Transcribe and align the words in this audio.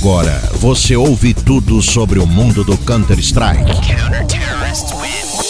Agora 0.00 0.40
você 0.54 0.96
ouve 0.96 1.34
tudo 1.34 1.82
sobre 1.82 2.18
o 2.18 2.26
mundo 2.26 2.64
do 2.64 2.74
Counter-Strike. 2.78 3.70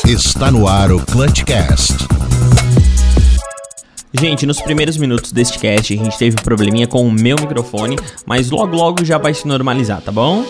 Está 0.04 0.50
no 0.50 0.66
ar 0.66 0.90
o 0.90 0.98
Clutchcast. 1.06 1.94
Gente, 4.12 4.46
nos 4.46 4.60
primeiros 4.60 4.96
minutos 4.96 5.30
deste 5.30 5.56
cast 5.56 5.94
a 5.94 5.96
gente 5.96 6.18
teve 6.18 6.34
um 6.36 6.42
probleminha 6.42 6.88
com 6.88 7.06
o 7.06 7.12
meu 7.12 7.36
microfone, 7.40 7.96
mas 8.26 8.50
logo 8.50 8.74
logo 8.74 9.04
já 9.04 9.18
vai 9.18 9.32
se 9.32 9.46
normalizar, 9.46 10.02
tá 10.02 10.10
bom? 10.10 10.44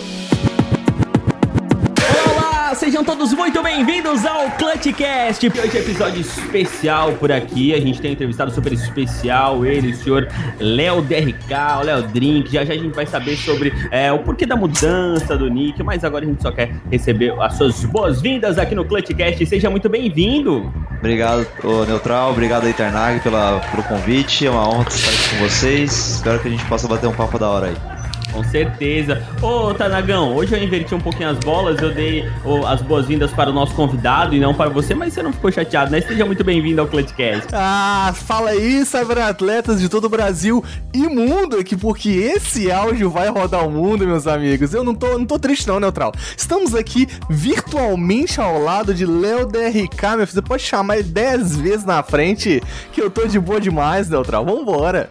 Bem-vindos 3.80 4.26
ao 4.26 4.50
Clutchcast. 4.50 5.48
Hoje 5.48 5.78
é 5.78 5.80
episódio 5.80 6.20
especial 6.20 7.12
por 7.12 7.32
aqui. 7.32 7.72
A 7.72 7.80
gente 7.80 7.98
tem 7.98 8.10
um 8.10 8.12
entrevistado 8.12 8.50
super 8.50 8.74
especial, 8.74 9.64
ele, 9.64 9.92
o 9.92 9.96
senhor 9.96 10.28
Léo 10.58 11.00
DRK, 11.00 11.78
o 11.78 11.84
Léo 11.84 12.02
Drink. 12.02 12.52
Já 12.52 12.62
já 12.62 12.74
a 12.74 12.76
gente 12.76 12.94
vai 12.94 13.06
saber 13.06 13.36
sobre 13.36 13.72
é, 13.90 14.12
o 14.12 14.18
porquê 14.18 14.44
da 14.44 14.54
mudança 14.54 15.34
do 15.34 15.48
nick, 15.48 15.82
mas 15.82 16.04
agora 16.04 16.26
a 16.26 16.28
gente 16.28 16.42
só 16.42 16.52
quer 16.52 16.74
receber 16.90 17.32
as 17.40 17.54
suas 17.54 17.82
boas-vindas 17.86 18.58
aqui 18.58 18.74
no 18.74 18.84
Clutchcast. 18.84 19.46
Seja 19.46 19.70
muito 19.70 19.88
bem-vindo. 19.88 20.70
Obrigado, 20.98 21.46
Neutral, 21.88 22.32
obrigado 22.32 22.66
aí, 22.66 22.74
Tarnag, 22.74 23.20
pela, 23.20 23.60
pelo 23.60 23.82
convite. 23.84 24.46
É 24.46 24.50
uma 24.50 24.68
honra 24.68 24.88
estar 24.90 25.08
aqui 25.08 25.30
com 25.30 25.48
vocês. 25.48 26.16
Espero 26.16 26.38
que 26.38 26.48
a 26.48 26.50
gente 26.50 26.64
possa 26.66 26.86
bater 26.86 27.06
um 27.06 27.14
papo 27.14 27.38
da 27.38 27.48
hora 27.48 27.68
aí. 27.68 27.99
Com 28.32 28.44
certeza. 28.44 29.22
Ô, 29.42 29.74
Tanagão, 29.74 30.34
hoje 30.34 30.54
eu 30.54 30.62
inverti 30.62 30.94
um 30.94 31.00
pouquinho 31.00 31.30
as 31.30 31.38
bolas, 31.38 31.80
eu 31.80 31.92
dei 31.92 32.28
ô, 32.44 32.66
as 32.66 32.80
boas-vindas 32.82 33.30
para 33.32 33.50
o 33.50 33.52
nosso 33.52 33.74
convidado 33.74 34.34
e 34.34 34.40
não 34.40 34.54
para 34.54 34.70
você, 34.70 34.94
mas 34.94 35.12
você 35.12 35.22
não 35.22 35.32
ficou 35.32 35.50
chateado, 35.50 35.90
né? 35.90 36.00
Seja 36.00 36.24
muito 36.24 36.44
bem-vindo 36.44 36.80
ao 36.80 36.86
Clutchcast. 36.86 37.48
Ah, 37.52 38.12
fala 38.14 38.50
aí, 38.50 38.84
cyberatletas 38.84 39.80
de 39.80 39.88
todo 39.88 40.04
o 40.04 40.08
Brasil 40.08 40.64
e 40.94 41.08
mundo 41.08 41.56
aqui, 41.56 41.76
porque 41.76 42.08
esse 42.08 42.70
áudio 42.70 43.10
vai 43.10 43.28
rodar 43.28 43.66
o 43.66 43.70
mundo, 43.70 44.06
meus 44.06 44.26
amigos. 44.26 44.72
Eu 44.72 44.84
não 44.84 44.94
tô, 44.94 45.18
não 45.18 45.26
tô 45.26 45.38
triste 45.38 45.66
não, 45.66 45.80
Neutral. 45.80 46.12
Estamos 46.36 46.74
aqui 46.74 47.08
virtualmente 47.28 48.40
ao 48.40 48.62
lado 48.62 48.94
de 48.94 49.04
Léo 49.04 49.46
DRK, 49.46 50.16
meu 50.16 50.26
filho. 50.26 50.28
Você 50.28 50.42
pode 50.42 50.62
chamar 50.62 50.98
ele 50.98 51.08
10 51.08 51.56
vezes 51.56 51.84
na 51.84 52.02
frente, 52.02 52.62
que 52.92 53.00
eu 53.00 53.10
tô 53.10 53.26
de 53.26 53.38
boa 53.38 53.60
demais, 53.60 54.08
Neutral. 54.08 54.44
Vambora. 54.44 55.10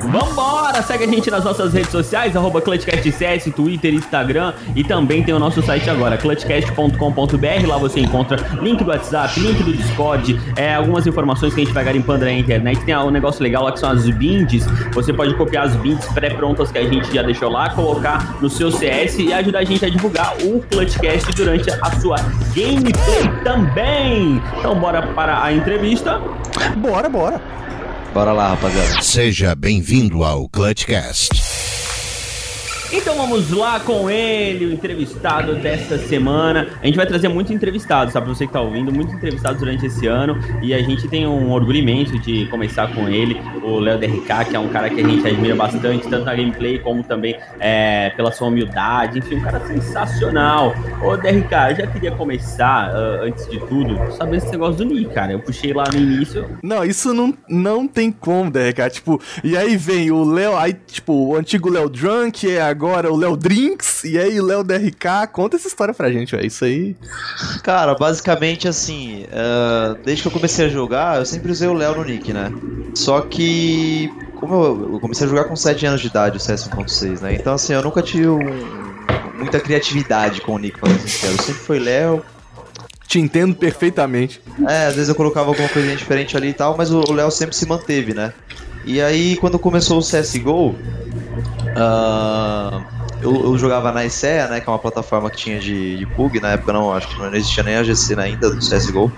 Vambora! 0.00 0.82
Segue 0.82 1.04
a 1.04 1.06
gente 1.06 1.30
nas 1.30 1.44
nossas 1.44 1.72
redes 1.72 1.90
sociais, 1.90 2.36
arroba 2.36 2.55
ClutchCastCS, 2.60 3.52
Twitter, 3.54 3.94
Instagram 3.94 4.52
e 4.74 4.84
também 4.84 5.22
tem 5.22 5.34
o 5.34 5.38
nosso 5.38 5.62
site 5.62 5.88
agora, 5.88 6.16
clutchcast.com.br. 6.16 7.66
Lá 7.66 7.78
você 7.78 8.00
encontra 8.00 8.36
link 8.60 8.82
do 8.82 8.90
WhatsApp, 8.90 9.38
link 9.40 9.62
do 9.62 9.72
Discord, 9.72 10.40
é, 10.56 10.74
algumas 10.74 11.06
informações 11.06 11.54
que 11.54 11.60
a 11.60 11.64
gente 11.64 11.74
vai 11.74 11.84
garimpando 11.84 12.24
na 12.24 12.32
internet. 12.32 12.84
Tem 12.84 12.96
um 12.96 13.10
negócio 13.10 13.42
legal 13.42 13.64
lá 13.64 13.72
que 13.72 13.80
são 13.80 13.90
as 13.90 14.08
binds. 14.10 14.66
Você 14.92 15.12
pode 15.12 15.34
copiar 15.34 15.66
as 15.66 15.76
binds 15.76 16.06
pré-prontas 16.06 16.70
que 16.70 16.78
a 16.78 16.84
gente 16.84 17.12
já 17.12 17.22
deixou 17.22 17.50
lá, 17.50 17.70
colocar 17.70 18.36
no 18.40 18.48
seu 18.48 18.70
CS 18.70 19.18
e 19.18 19.32
ajudar 19.32 19.60
a 19.60 19.64
gente 19.64 19.84
a 19.84 19.88
divulgar 19.88 20.34
o 20.42 20.60
Clutchcast 20.60 21.32
durante 21.34 21.70
a 21.70 22.00
sua 22.00 22.16
gameplay 22.54 23.42
também. 23.44 24.42
Então 24.58 24.78
bora 24.78 25.02
para 25.08 25.42
a 25.42 25.52
entrevista. 25.52 26.20
Bora, 26.76 27.08
bora. 27.08 27.40
Bora 28.12 28.32
lá, 28.32 28.48
rapaziada. 28.48 29.02
Seja 29.02 29.54
bem-vindo 29.54 30.24
ao 30.24 30.48
Clutchcast. 30.48 31.28
Então 32.92 33.16
vamos 33.16 33.50
lá 33.50 33.80
com 33.80 34.08
ele, 34.08 34.66
o 34.66 34.72
entrevistado 34.72 35.56
desta 35.56 35.98
semana. 35.98 36.68
A 36.80 36.86
gente 36.86 36.94
vai 36.94 37.04
trazer 37.04 37.28
muitos 37.28 37.52
entrevistados, 37.52 38.14
tá? 38.14 38.20
Pra 38.20 38.32
você 38.32 38.46
que 38.46 38.52
tá 38.52 38.60
ouvindo, 38.60 38.92
muitos 38.92 39.12
entrevistados 39.12 39.58
durante 39.58 39.86
esse 39.86 40.06
ano. 40.06 40.38
E 40.62 40.72
a 40.72 40.80
gente 40.80 41.08
tem 41.08 41.26
um 41.26 41.50
orgulho 41.50 41.78
imenso 41.78 42.16
de 42.20 42.46
começar 42.46 42.94
com 42.94 43.08
ele, 43.08 43.40
o 43.62 43.80
Léo 43.80 43.98
DRK, 43.98 44.50
que 44.50 44.56
é 44.56 44.58
um 44.58 44.68
cara 44.68 44.88
que 44.88 45.00
a 45.00 45.06
gente 45.06 45.26
admira 45.26 45.56
bastante, 45.56 46.08
tanto 46.08 46.24
na 46.24 46.34
gameplay 46.34 46.78
como 46.78 47.02
também 47.02 47.36
é, 47.58 48.10
pela 48.10 48.30
sua 48.30 48.48
humildade. 48.48 49.18
Enfim, 49.18 49.36
um 49.36 49.40
cara 49.40 49.66
sensacional. 49.66 50.72
Ô 51.02 51.16
DRK, 51.16 51.70
eu 51.70 51.76
já 51.76 51.86
queria 51.88 52.12
começar, 52.12 52.90
uh, 52.94 53.24
antes 53.24 53.48
de 53.48 53.58
tudo, 53.66 53.98
sabendo 54.12 54.36
esse 54.36 54.50
negócio 54.52 54.76
do 54.76 54.84
Nick, 54.84 55.12
cara. 55.12 55.32
Eu 55.32 55.40
puxei 55.40 55.72
lá 55.72 55.84
no 55.92 55.98
início. 55.98 56.48
Não, 56.62 56.84
isso 56.84 57.12
não, 57.12 57.34
não 57.48 57.88
tem 57.88 58.12
como, 58.12 58.48
DRK. 58.48 58.90
Tipo, 58.90 59.20
e 59.42 59.56
aí 59.56 59.76
vem 59.76 60.12
o 60.12 60.22
Léo, 60.22 60.56
aí, 60.56 60.72
tipo, 60.72 61.12
o 61.12 61.36
antigo 61.36 61.68
Léo 61.68 61.88
Drunk, 61.88 62.48
é 62.48 62.75
agora 62.76 63.10
o 63.10 63.16
Léo 63.16 63.36
Drinks, 63.36 64.04
e 64.04 64.18
aí 64.18 64.38
o 64.38 64.44
Léo 64.44 64.62
DRK. 64.62 65.26
Conta 65.32 65.56
essa 65.56 65.66
história 65.66 65.94
pra 65.94 66.12
gente, 66.12 66.36
velho. 66.36 66.46
Isso 66.46 66.62
aí. 66.62 66.94
Cara, 67.62 67.94
basicamente 67.94 68.68
assim, 68.68 69.24
uh, 69.24 69.98
desde 70.04 70.22
que 70.22 70.28
eu 70.28 70.32
comecei 70.32 70.66
a 70.66 70.68
jogar, 70.68 71.18
eu 71.18 71.24
sempre 71.24 71.50
usei 71.50 71.66
o 71.66 71.72
Léo 71.72 71.96
no 71.96 72.04
nick, 72.04 72.32
né? 72.34 72.52
Só 72.94 73.22
que, 73.22 74.12
como 74.34 74.54
eu, 74.54 74.92
eu 74.92 75.00
comecei 75.00 75.26
a 75.26 75.30
jogar 75.30 75.44
com 75.44 75.56
7 75.56 75.86
anos 75.86 76.00
de 76.02 76.08
idade, 76.08 76.36
o 76.36 76.40
CS 76.40 76.68
1.6, 76.68 77.22
né? 77.22 77.34
Então, 77.34 77.54
assim, 77.54 77.72
eu 77.72 77.82
nunca 77.82 78.02
tive 78.02 78.28
um, 78.28 78.40
muita 79.38 79.58
criatividade 79.58 80.42
com 80.42 80.52
o 80.52 80.58
nick, 80.58 80.78
pra 80.78 80.90
ser 80.90 81.08
sincero. 81.08 81.32
Eu 81.32 81.42
sempre 81.42 81.62
foi 81.62 81.78
Léo. 81.78 82.22
Te 83.08 83.18
entendo 83.18 83.54
perfeitamente. 83.54 84.42
É, 84.68 84.86
às 84.86 84.94
vezes 84.94 85.08
eu 85.08 85.14
colocava 85.14 85.48
alguma 85.48 85.68
coisinha 85.68 85.96
diferente 85.96 86.36
ali 86.36 86.48
e 86.48 86.52
tal, 86.52 86.76
mas 86.76 86.90
o 86.90 87.12
Léo 87.12 87.30
sempre 87.30 87.56
se 87.56 87.66
manteve, 87.66 88.12
né? 88.12 88.34
E 88.84 89.00
aí, 89.00 89.36
quando 89.36 89.58
começou 89.58 89.98
o 89.98 90.00
CSGO, 90.00 90.76
Uh, 91.76 92.82
eu, 93.20 93.44
eu, 93.44 93.58
jogava 93.58 93.92
na 93.92 94.04
ICEA, 94.06 94.48
né, 94.48 94.60
que 94.60 94.68
é 94.68 94.72
uma 94.72 94.78
plataforma 94.78 95.28
que 95.28 95.36
tinha 95.36 95.60
de, 95.60 95.98
de 95.98 96.06
PUG, 96.06 96.40
na 96.40 96.52
época 96.52 96.72
não, 96.72 96.90
acho 96.90 97.06
que 97.08 97.18
não 97.18 97.34
existia 97.34 97.62
nem 97.62 97.76
a 97.76 97.82
GC 97.82 98.18
ainda 98.18 98.50
do 98.50 98.58
CSGO. 98.58 99.12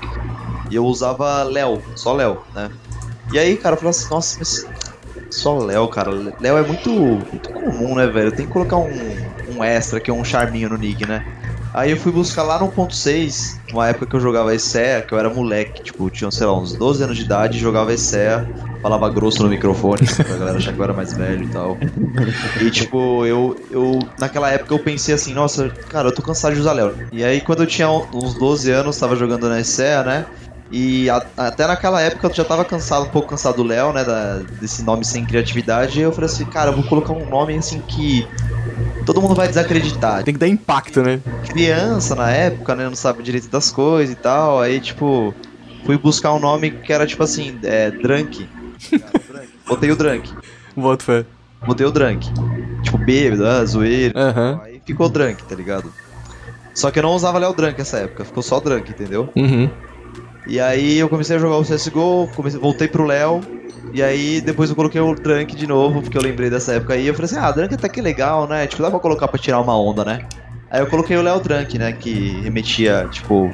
E 0.69 0.75
eu 0.75 0.85
usava 0.85 1.45
Léo, 1.45 1.81
só 1.95 2.13
Léo, 2.13 2.39
né? 2.55 2.69
E 3.33 3.39
aí, 3.39 3.57
cara, 3.57 3.75
eu 3.75 3.79
falei 3.79 3.91
assim, 3.91 4.11
nossa, 4.11 4.39
mas 4.39 4.67
só 5.31 5.59
Léo, 5.59 5.87
cara. 5.89 6.11
Léo 6.11 6.59
é 6.59 6.63
muito, 6.63 6.91
muito 6.91 7.51
comum, 7.51 7.95
né, 7.95 8.07
velho? 8.07 8.33
Tem 8.33 8.47
que 8.47 8.53
colocar 8.53 8.77
um, 8.77 8.91
um 9.55 9.63
extra, 9.63 10.03
é 10.05 10.13
um 10.13 10.25
charminho 10.25 10.71
no 10.71 10.77
nick, 10.77 11.07
né? 11.07 11.25
Aí 11.73 11.91
eu 11.91 11.97
fui 11.97 12.11
buscar 12.11 12.43
lá 12.43 12.59
no 12.59 12.71
1.6, 12.71 13.59
uma 13.73 13.89
época 13.89 14.07
que 14.07 14.17
eu 14.17 14.21
jogava 14.21 14.55
ESEA, 14.55 15.03
que 15.03 15.13
eu 15.13 15.19
era 15.19 15.29
moleque, 15.29 15.83
tipo, 15.83 16.09
tinha, 16.11 16.31
sei 16.31 16.47
lá, 16.47 16.59
uns 16.59 16.73
12 16.73 17.03
anos 17.05 17.17
de 17.17 17.25
idade, 17.25 17.59
jogava 17.59 17.93
ESEA, 17.93 18.49
falava 18.83 19.09
grosso 19.11 19.43
no 19.43 19.49
microfone, 19.49 20.07
pra 20.07 20.37
galera 20.37 20.59
achar 20.59 20.73
que 20.73 20.79
eu 20.79 20.85
era 20.85 20.93
mais 20.93 21.13
velho 21.13 21.45
e 21.45 21.49
tal. 21.49 21.77
E 22.61 22.71
tipo, 22.71 23.27
eu, 23.27 23.57
eu, 23.71 23.99
naquela 24.19 24.51
época 24.51 24.75
eu 24.75 24.79
pensei 24.79 25.15
assim, 25.15 25.35
nossa, 25.35 25.69
cara, 25.89 26.09
eu 26.09 26.15
tô 26.15 26.23
cansado 26.23 26.55
de 26.55 26.61
usar 26.61 26.73
Léo. 26.73 26.95
E 27.13 27.23
aí 27.23 27.41
quando 27.41 27.63
eu 27.63 27.67
tinha 27.67 27.89
uns 27.91 28.35
12 28.35 28.71
anos, 28.71 28.99
tava 28.99 29.17
jogando 29.17 29.49
na 29.49 29.61
ESEA, 29.61 30.03
né? 30.03 30.27
E 30.71 31.09
a, 31.09 31.23
até 31.37 31.67
naquela 31.67 32.01
época 32.01 32.27
eu 32.27 32.35
já 32.35 32.45
tava 32.45 32.65
cansado, 32.65 33.07
um 33.07 33.09
pouco 33.09 33.29
cansado 33.29 33.57
do 33.57 33.63
Léo, 33.63 33.93
né? 33.93 34.05
Da, 34.05 34.41
desse 34.61 34.83
nome 34.83 35.05
sem 35.05 35.25
criatividade. 35.25 35.99
E 35.99 36.03
eu 36.03 36.13
falei 36.13 36.31
assim, 36.31 36.45
cara, 36.45 36.71
eu 36.71 36.75
vou 36.75 36.85
colocar 36.85 37.13
um 37.13 37.29
nome 37.29 37.57
assim 37.57 37.81
que 37.81 38.27
todo 39.09 39.23
mundo 39.23 39.35
vai 39.35 39.49
desacreditar. 39.49 40.23
Tem 40.23 40.35
que 40.35 40.41
dar 40.41 40.49
impacto, 40.49 41.03
né? 41.03 41.19
Criança 41.49 42.15
na 42.15 42.31
época, 42.31 42.75
né? 42.75 42.85
Não 42.85 42.95
sabe 42.95 43.23
direito 43.23 43.49
das 43.49 43.71
coisas 43.71 44.15
e 44.15 44.19
tal. 44.19 44.61
Aí, 44.61 44.79
tipo, 44.81 45.35
fui 45.87 45.97
buscar 45.97 46.35
um 46.35 46.39
nome 46.39 46.71
que 46.71 46.93
era 46.93 47.07
tipo 47.07 47.23
assim, 47.23 47.59
é, 47.63 47.91
Drunk. 47.91 48.47
Botei 49.67 49.91
o 49.91 49.97
Drunk. 49.97 50.31
Boto 50.77 51.05
fé. 51.05 51.25
Botei 51.67 51.87
o 51.87 51.91
Drunk. 51.91 52.31
Tipo, 52.83 52.99
bêbado, 52.99 53.47
ah, 53.47 53.65
zoeiro. 53.65 54.13
Uhum. 54.15 54.61
Aí 54.63 54.83
ficou 54.85 55.09
Drunk, 55.09 55.43
tá 55.43 55.55
ligado? 55.55 55.91
Só 56.75 56.91
que 56.91 56.99
eu 56.99 57.03
não 57.03 57.15
usava 57.15 57.39
Léo 57.39 57.55
Drunk 57.55 57.79
nessa 57.79 58.01
época, 58.01 58.27
ficou 58.27 58.43
só 58.43 58.61
Drunk, 58.61 58.91
entendeu? 58.91 59.31
Uhum. 59.35 59.71
E 60.49 60.59
aí 60.59 60.99
eu 60.99 61.11
comecei 61.11 61.37
a 61.37 61.39
jogar 61.39 61.57
o 61.57 61.63
CSGO, 61.63 62.27
comecei, 62.35 62.59
voltei 62.59 62.89
pro 62.89 63.05
Léo, 63.05 63.43
e 63.93 64.03
aí 64.03 64.41
depois 64.41 64.71
eu 64.71 64.77
coloquei 64.77 64.99
o 64.99 65.15
Drunk 65.15 65.55
de 65.55 65.67
novo, 65.67 66.01
porque 66.01 66.17
eu 66.17 66.23
lembrei 66.23 66.49
dessa 66.49 66.73
época 66.73 66.95
aí. 66.95 67.07
Eu 67.07 67.13
falei 67.13 67.27
assim, 67.27 67.39
ah, 67.39 67.51
Drunk 67.51 67.75
até 67.75 67.87
que 67.87 68.01
legal, 68.01 68.49
né? 68.49 68.67
Tipo, 68.67 68.83
dá 68.83 68.91
pra 68.91 68.99
colocar 68.99 69.29
pra 69.29 69.39
tirar 69.39 69.61
uma 69.61 69.79
onda, 69.79 70.07
né? 70.07 70.27
Aí 70.71 70.81
eu 70.81 70.87
coloquei 70.87 71.17
o 71.19 71.23
Léo 71.23 71.39
Drunk, 71.41 71.79
né? 71.79 71.93
Que 71.93 72.41
remetia, 72.41 73.07
tipo. 73.11 73.51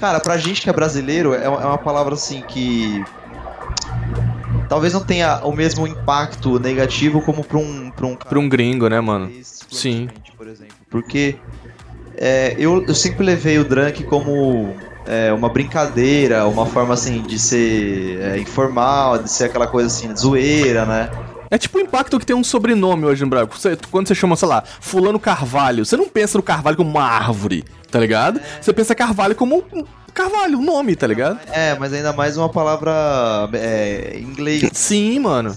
Cara, 0.00 0.18
pra 0.18 0.36
gente 0.36 0.62
que 0.62 0.68
é 0.68 0.72
brasileiro, 0.72 1.32
é 1.32 1.48
uma 1.48 1.78
palavra 1.78 2.14
assim 2.14 2.42
que. 2.42 3.02
Talvez 4.68 4.92
não 4.92 5.04
tenha 5.04 5.44
o 5.44 5.52
mesmo 5.52 5.86
impacto 5.86 6.58
negativo 6.58 7.22
como 7.22 7.44
pra 7.44 7.58
um. 7.58 7.90
Pra 7.90 8.06
um, 8.06 8.16
pra 8.16 8.38
um 8.38 8.48
gringo, 8.48 8.88
né, 8.88 9.00
mano? 9.00 9.30
Sim. 9.42 10.08
Por 10.36 10.48
exemplo. 10.48 10.74
Porque 10.90 11.36
é, 12.16 12.54
eu, 12.58 12.84
eu 12.84 12.94
sempre 12.94 13.24
levei 13.24 13.58
o 13.58 13.64
Drunk 13.64 14.04
como 14.04 14.74
é, 15.06 15.32
uma 15.32 15.48
brincadeira, 15.48 16.46
uma 16.46 16.66
forma 16.66 16.94
assim 16.94 17.22
de 17.22 17.38
ser 17.38 18.20
é, 18.20 18.38
informal, 18.38 19.18
de 19.18 19.30
ser 19.30 19.44
aquela 19.44 19.66
coisa 19.66 19.88
assim, 19.88 20.14
zoeira, 20.16 20.84
né? 20.84 21.10
É 21.50 21.58
tipo 21.58 21.78
o 21.78 21.80
impacto 21.80 22.18
que 22.18 22.26
tem 22.26 22.34
um 22.34 22.44
sobrenome 22.44 23.04
hoje 23.04 23.22
no 23.22 23.30
Brasil. 23.30 23.50
Quando 23.90 24.08
você 24.08 24.14
chama, 24.14 24.36
sei 24.36 24.48
lá, 24.48 24.62
Fulano 24.80 25.18
Carvalho, 25.18 25.84
você 25.84 25.96
não 25.96 26.08
pensa 26.08 26.38
no 26.38 26.42
Carvalho 26.42 26.76
como 26.76 26.90
uma 26.90 27.04
árvore, 27.04 27.64
tá 27.90 27.98
ligado? 27.98 28.38
É. 28.38 28.62
Você 28.62 28.72
pensa 28.72 28.94
Carvalho 28.94 29.34
como 29.34 29.64
um 29.72 29.84
Carvalho, 30.14 30.58
um 30.58 30.62
nome, 30.62 30.94
tá 30.94 31.08
ligado? 31.08 31.40
É, 31.50 31.76
mas 31.76 31.92
ainda 31.92 32.12
mais 32.12 32.36
uma 32.36 32.48
palavra 32.48 32.92
é, 33.52 34.12
em 34.14 34.22
inglês. 34.22 34.70
Sim, 34.72 35.18
mano. 35.18 35.56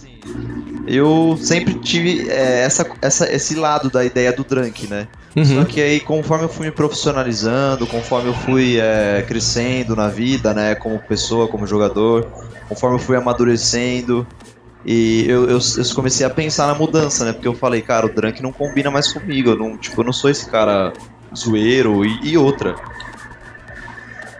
Eu 0.87 1.37
sempre 1.39 1.75
tive 1.75 2.27
é, 2.29 2.63
essa, 2.63 2.89
essa, 3.01 3.31
esse 3.31 3.53
lado 3.55 3.89
da 3.89 4.03
ideia 4.03 4.33
do 4.33 4.43
drunk, 4.43 4.87
né? 4.87 5.07
Uhum. 5.35 5.45
Só 5.45 5.65
que 5.65 5.79
aí, 5.79 5.99
conforme 5.99 6.45
eu 6.45 6.49
fui 6.49 6.65
me 6.65 6.71
profissionalizando, 6.71 7.85
conforme 7.85 8.29
eu 8.29 8.33
fui 8.33 8.79
é, 8.79 9.23
crescendo 9.27 9.95
na 9.95 10.07
vida, 10.07 10.51
né, 10.51 10.73
como 10.73 10.97
pessoa, 10.97 11.47
como 11.47 11.67
jogador, 11.67 12.25
conforme 12.67 12.95
eu 12.95 12.99
fui 12.99 13.15
amadurecendo, 13.15 14.25
E 14.87 15.25
eu, 15.27 15.49
eu, 15.49 15.59
eu 15.59 15.95
comecei 15.95 16.25
a 16.25 16.29
pensar 16.29 16.65
na 16.65 16.73
mudança, 16.73 17.25
né? 17.25 17.33
Porque 17.33 17.47
eu 17.47 17.53
falei, 17.53 17.81
cara, 17.81 18.05
o 18.05 18.09
Drunk 18.09 18.41
não 18.41 18.53
combina 18.53 18.89
mais 18.89 19.11
comigo. 19.11 19.49
Eu 19.49 19.57
não, 19.57 19.77
tipo, 19.77 19.99
eu 19.99 20.05
não 20.05 20.13
sou 20.13 20.29
esse 20.29 20.49
cara 20.49 20.93
zoeiro 21.35 22.05
e, 22.05 22.29
e 22.29 22.37
outra. 22.37 22.73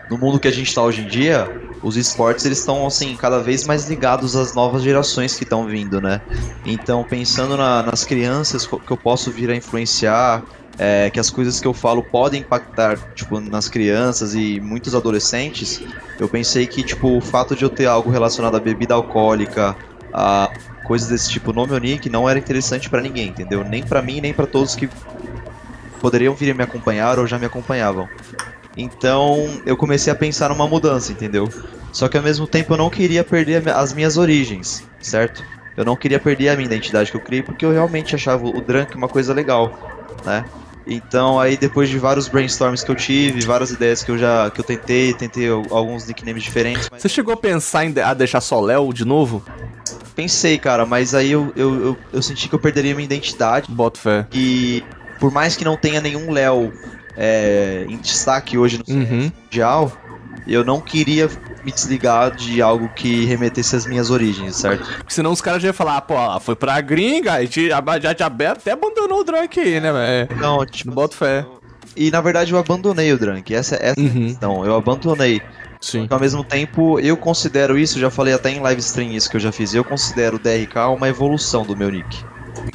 No 0.09 0.17
mundo 0.17 0.39
que 0.39 0.47
a 0.47 0.51
gente 0.51 0.73
tá 0.73 0.81
hoje 0.81 1.01
em 1.01 1.07
dia, 1.07 1.49
os 1.83 1.97
esportes 1.97 2.45
eles 2.45 2.59
estão 2.59 2.87
assim 2.87 3.13
cada 3.17 3.39
vez 3.39 3.67
mais 3.67 3.89
ligados 3.89 4.37
às 4.37 4.55
novas 4.55 4.83
gerações 4.83 5.35
que 5.35 5.43
estão 5.43 5.65
vindo, 5.65 5.99
né? 5.99 6.21
Então 6.65 7.03
pensando 7.03 7.57
na, 7.57 7.83
nas 7.83 8.05
crianças 8.05 8.65
que 8.65 8.91
eu 8.91 8.95
posso 8.95 9.29
vir 9.29 9.49
a 9.49 9.55
influenciar, 9.55 10.43
é, 10.79 11.09
que 11.09 11.19
as 11.19 11.29
coisas 11.29 11.59
que 11.59 11.67
eu 11.67 11.73
falo 11.73 12.01
podem 12.01 12.39
impactar 12.39 12.97
tipo 13.15 13.41
nas 13.41 13.67
crianças 13.67 14.33
e 14.33 14.61
muitos 14.61 14.95
adolescentes, 14.95 15.81
eu 16.17 16.29
pensei 16.29 16.65
que 16.67 16.83
tipo 16.83 17.17
o 17.17 17.19
fato 17.19 17.53
de 17.53 17.63
eu 17.63 17.69
ter 17.69 17.87
algo 17.87 18.09
relacionado 18.09 18.55
à 18.55 18.61
bebida 18.61 18.93
alcoólica, 18.93 19.75
a 20.13 20.51
coisas 20.83 21.09
desse 21.09 21.29
tipo 21.29 21.51
no 21.51 21.67
meu 21.67 21.77
nick 21.77 22.09
não 22.09 22.29
era 22.29 22.39
interessante 22.39 22.89
para 22.89 23.01
ninguém, 23.01 23.27
entendeu? 23.27 23.63
Nem 23.63 23.83
para 23.83 24.01
mim 24.01 24.21
nem 24.21 24.33
para 24.33 24.47
todos 24.47 24.73
que 24.75 24.89
poderiam 25.99 26.33
vir 26.33 26.55
me 26.55 26.63
acompanhar 26.63 27.19
ou 27.19 27.27
já 27.27 27.37
me 27.37 27.45
acompanhavam. 27.45 28.07
Então 28.75 29.61
eu 29.65 29.75
comecei 29.75 30.13
a 30.13 30.15
pensar 30.15 30.49
numa 30.49 30.67
mudança, 30.67 31.11
entendeu? 31.11 31.49
Só 31.91 32.07
que 32.07 32.15
ao 32.15 32.23
mesmo 32.23 32.45
tempo 32.45 32.73
eu 32.73 32.77
não 32.77 32.89
queria 32.89 33.23
perder 33.23 33.67
as 33.69 33.91
minhas 33.91 34.17
origens, 34.17 34.83
certo? 34.99 35.43
Eu 35.75 35.83
não 35.83 35.95
queria 35.95 36.19
perder 36.19 36.49
a 36.49 36.55
minha 36.55 36.65
identidade 36.65 37.11
que 37.11 37.17
eu 37.17 37.21
criei 37.21 37.41
porque 37.41 37.65
eu 37.65 37.71
realmente 37.71 38.15
achava 38.15 38.45
o 38.45 38.61
Drunk 38.61 38.95
uma 38.95 39.07
coisa 39.07 39.33
legal, 39.33 40.07
né? 40.25 40.45
Então 40.85 41.39
aí 41.39 41.57
depois 41.57 41.89
de 41.89 41.99
vários 41.99 42.27
brainstorms 42.27 42.83
que 42.83 42.89
eu 42.91 42.95
tive, 42.95 43.41
várias 43.45 43.71
ideias 43.71 44.03
que 44.03 44.11
eu 44.11 44.17
já 44.17 44.49
que 44.49 44.61
eu 44.61 44.63
tentei, 44.63 45.13
tentei 45.13 45.49
alguns 45.49 46.07
nicknames 46.07 46.43
diferentes. 46.43 46.87
Mas... 46.89 47.01
Você 47.01 47.09
chegou 47.09 47.33
a 47.33 47.37
pensar 47.37 47.85
em 47.85 47.93
a 47.99 48.13
deixar 48.13 48.41
só 48.41 48.61
Léo 48.61 48.93
de 48.93 49.03
novo? 49.03 49.43
Pensei, 50.17 50.57
cara, 50.57 50.83
mas 50.83 51.13
aí 51.13 51.31
eu, 51.31 51.53
eu, 51.55 51.85
eu, 51.85 51.97
eu 52.11 52.21
senti 52.23 52.49
que 52.49 52.55
eu 52.55 52.59
perderia 52.59 52.95
minha 52.95 53.05
identidade. 53.05 53.71
Boto 53.71 53.99
fé. 53.99 54.25
E 54.33 54.83
por 55.19 55.31
mais 55.31 55.55
que 55.55 55.63
não 55.63 55.77
tenha 55.77 56.01
nenhum 56.01 56.31
Léo 56.31 56.73
é, 57.15 57.85
em 57.87 57.97
destaque 57.97 58.57
hoje 58.57 58.79
no 58.79 58.95
uhum. 58.95 59.31
mundial, 59.43 59.91
eu 60.47 60.65
não 60.65 60.81
queria 60.81 61.29
me 61.63 61.71
desligar 61.71 62.35
de 62.35 62.63
algo 62.63 62.89
que 62.95 63.25
remetesse 63.25 63.75
às 63.75 63.85
minhas 63.85 64.09
origens, 64.09 64.55
certo? 64.55 64.89
Porque 64.97 65.13
senão 65.13 65.31
os 65.31 65.39
caras 65.39 65.61
já 65.61 65.67
iam 65.67 65.73
falar, 65.73 66.01
pô, 66.01 66.15
foi 66.39 66.55
pra 66.55 66.81
gringa 66.81 67.39
e 67.43 67.45
já, 67.45 67.79
já, 68.17 68.27
até 68.27 68.71
abandonou 68.71 69.19
o 69.19 69.23
Drunk 69.23 69.59
aí, 69.59 69.79
né, 69.79 69.93
velho? 69.93 70.41
Não, 70.41 70.65
tipo, 70.65 70.91
boto 70.91 71.15
fé. 71.15 71.45
E 71.95 72.09
na 72.09 72.21
verdade 72.21 72.51
eu 72.51 72.57
abandonei 72.57 73.13
o 73.13 73.19
Drunk, 73.19 73.53
essa, 73.53 73.75
essa 73.75 73.99
uhum. 73.99 74.07
é 74.07 74.09
a 74.09 74.13
uhum. 74.13 74.27
questão, 74.27 74.65
eu 74.65 74.75
abandonei. 74.75 75.41
Sim. 75.79 76.01
Porque, 76.01 76.13
ao 76.13 76.19
mesmo 76.19 76.43
tempo, 76.43 76.99
eu 76.99 77.15
considero 77.15 77.77
isso, 77.77 77.99
já 77.99 78.09
falei 78.09 78.33
até 78.33 78.49
em 78.49 78.59
live 78.59 78.79
stream 78.79 79.11
isso 79.11 79.29
que 79.29 79.35
eu 79.35 79.41
já 79.41 79.51
fiz, 79.51 79.73
eu 79.73 79.83
considero 79.83 80.37
o 80.37 80.39
DRK 80.39 80.77
uma 80.95 81.07
evolução 81.07 81.63
do 81.63 81.75
meu 81.75 81.89
nick. 81.89 82.23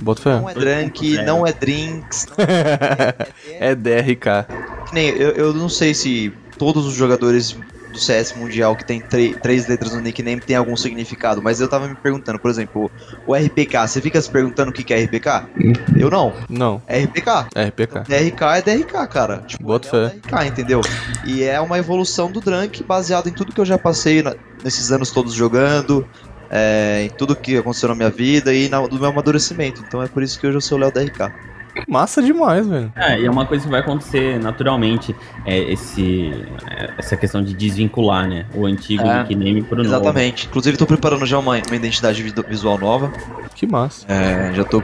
Bota 0.00 0.22
fé. 0.22 0.40
Não 0.40 0.48
é 0.48 0.54
Drunk, 0.54 1.24
não 1.24 1.46
é 1.46 1.52
Drinks. 1.52 2.26
Não 2.26 2.44
é, 2.44 3.16
é 3.70 3.74
DRK. 3.74 4.46
Nem, 4.92 5.08
eu, 5.08 5.30
eu 5.32 5.54
não 5.54 5.68
sei 5.68 5.94
se 5.94 6.32
todos 6.56 6.86
os 6.86 6.94
jogadores 6.94 7.56
do 7.92 7.98
CS 7.98 8.34
Mundial 8.34 8.74
que 8.74 8.84
tem 8.84 9.00
três 9.00 9.68
letras 9.68 9.92
no 9.94 10.00
nickname 10.00 10.40
tem 10.40 10.56
algum 10.56 10.76
significado, 10.76 11.42
mas 11.42 11.60
eu 11.60 11.68
tava 11.68 11.86
me 11.86 11.94
perguntando, 11.94 12.38
por 12.38 12.50
exemplo, 12.50 12.90
o 13.26 13.34
RPK, 13.34 13.86
você 13.86 14.00
fica 14.00 14.20
se 14.20 14.30
perguntando 14.30 14.70
o 14.70 14.74
que, 14.74 14.82
que 14.82 14.92
é 14.92 15.04
RPK? 15.04 15.48
Eu 15.96 16.10
não. 16.10 16.32
Não. 16.48 16.82
É 16.86 17.04
RPK. 17.04 17.48
É 17.54 17.64
RPK. 17.66 18.00
DRK 18.00 18.42
é 18.56 18.62
DRK, 18.62 19.06
cara. 19.08 19.38
Tipo, 19.46 19.64
Bota 19.64 19.88
é 19.88 19.90
fé. 19.90 20.16
DRK, 20.16 20.46
entendeu? 20.46 20.80
E 21.24 21.44
é 21.44 21.60
uma 21.60 21.78
evolução 21.78 22.30
do 22.30 22.40
Drunk 22.40 22.82
baseado 22.82 23.28
em 23.28 23.32
tudo 23.32 23.52
que 23.52 23.60
eu 23.60 23.64
já 23.64 23.78
passei 23.78 24.22
na, 24.22 24.34
nesses 24.64 24.90
anos 24.90 25.10
todos 25.10 25.34
jogando, 25.34 26.08
é, 26.50 27.04
em 27.04 27.10
tudo 27.10 27.36
que 27.36 27.56
aconteceu 27.56 27.88
na 27.88 27.94
minha 27.94 28.10
vida 28.10 28.52
e 28.52 28.68
na, 28.68 28.86
do 28.86 28.98
meu 28.98 29.10
amadurecimento. 29.10 29.82
Então 29.86 30.02
é 30.02 30.08
por 30.08 30.22
isso 30.22 30.38
que 30.40 30.46
hoje 30.46 30.56
eu 30.56 30.60
sou 30.60 30.78
o 30.78 30.80
Léo 30.80 30.92
DRK. 30.92 31.32
Massa 31.88 32.22
demais, 32.22 32.66
velho. 32.66 32.92
É, 32.96 33.20
e 33.20 33.26
é 33.26 33.30
uma 33.30 33.46
coisa 33.46 33.64
que 33.64 33.70
vai 33.70 33.80
acontecer 33.80 34.38
naturalmente, 34.40 35.14
é 35.46 35.58
esse, 35.72 36.32
é, 36.70 36.90
essa 36.98 37.16
questão 37.16 37.42
de 37.42 37.54
desvincular, 37.54 38.28
né? 38.28 38.46
O 38.54 38.66
antigo 38.66 39.02
é, 39.06 39.22
nickname 39.22 39.62
pro 39.62 39.76
novo. 39.76 39.88
Exatamente. 39.88 40.46
Inclusive, 40.46 40.76
tô 40.76 40.86
preparando 40.86 41.24
já 41.26 41.38
uma, 41.38 41.56
uma 41.56 41.76
identidade 41.76 42.22
visual 42.48 42.78
nova. 42.78 43.12
Que 43.54 43.66
massa. 43.66 44.06
É, 44.08 44.52
já 44.54 44.64
tô 44.64 44.82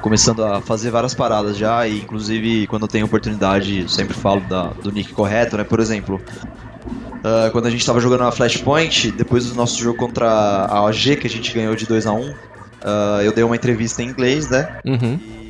começando 0.00 0.44
a 0.44 0.60
fazer 0.60 0.90
várias 0.90 1.14
paradas 1.14 1.56
já, 1.56 1.86
e 1.86 2.00
inclusive, 2.00 2.66
quando 2.66 2.82
eu 2.82 2.88
tenho 2.88 3.06
oportunidade, 3.06 3.90
sempre 3.90 4.14
falo 4.14 4.40
da, 4.40 4.68
do 4.82 4.90
nick 4.90 5.12
correto, 5.12 5.56
né? 5.56 5.64
Por 5.64 5.80
exemplo, 5.80 6.20
Uh, 7.22 7.52
quando 7.52 7.66
a 7.66 7.70
gente 7.70 7.86
tava 7.86 8.00
jogando 8.00 8.24
a 8.24 8.32
Flashpoint, 8.32 9.12
depois 9.12 9.46
do 9.46 9.54
nosso 9.54 9.80
jogo 9.80 9.96
contra 9.96 10.28
a 10.28 10.82
OG, 10.82 11.18
que 11.18 11.26
a 11.28 11.30
gente 11.30 11.54
ganhou 11.54 11.76
de 11.76 11.86
2 11.86 12.04
a 12.04 12.12
1 12.12 12.18
um, 12.18 12.30
uh, 12.30 12.34
eu 13.22 13.32
dei 13.32 13.44
uma 13.44 13.54
entrevista 13.54 14.02
em 14.02 14.08
inglês, 14.08 14.50
né? 14.50 14.80
Uhum. 14.84 15.20
E 15.22 15.41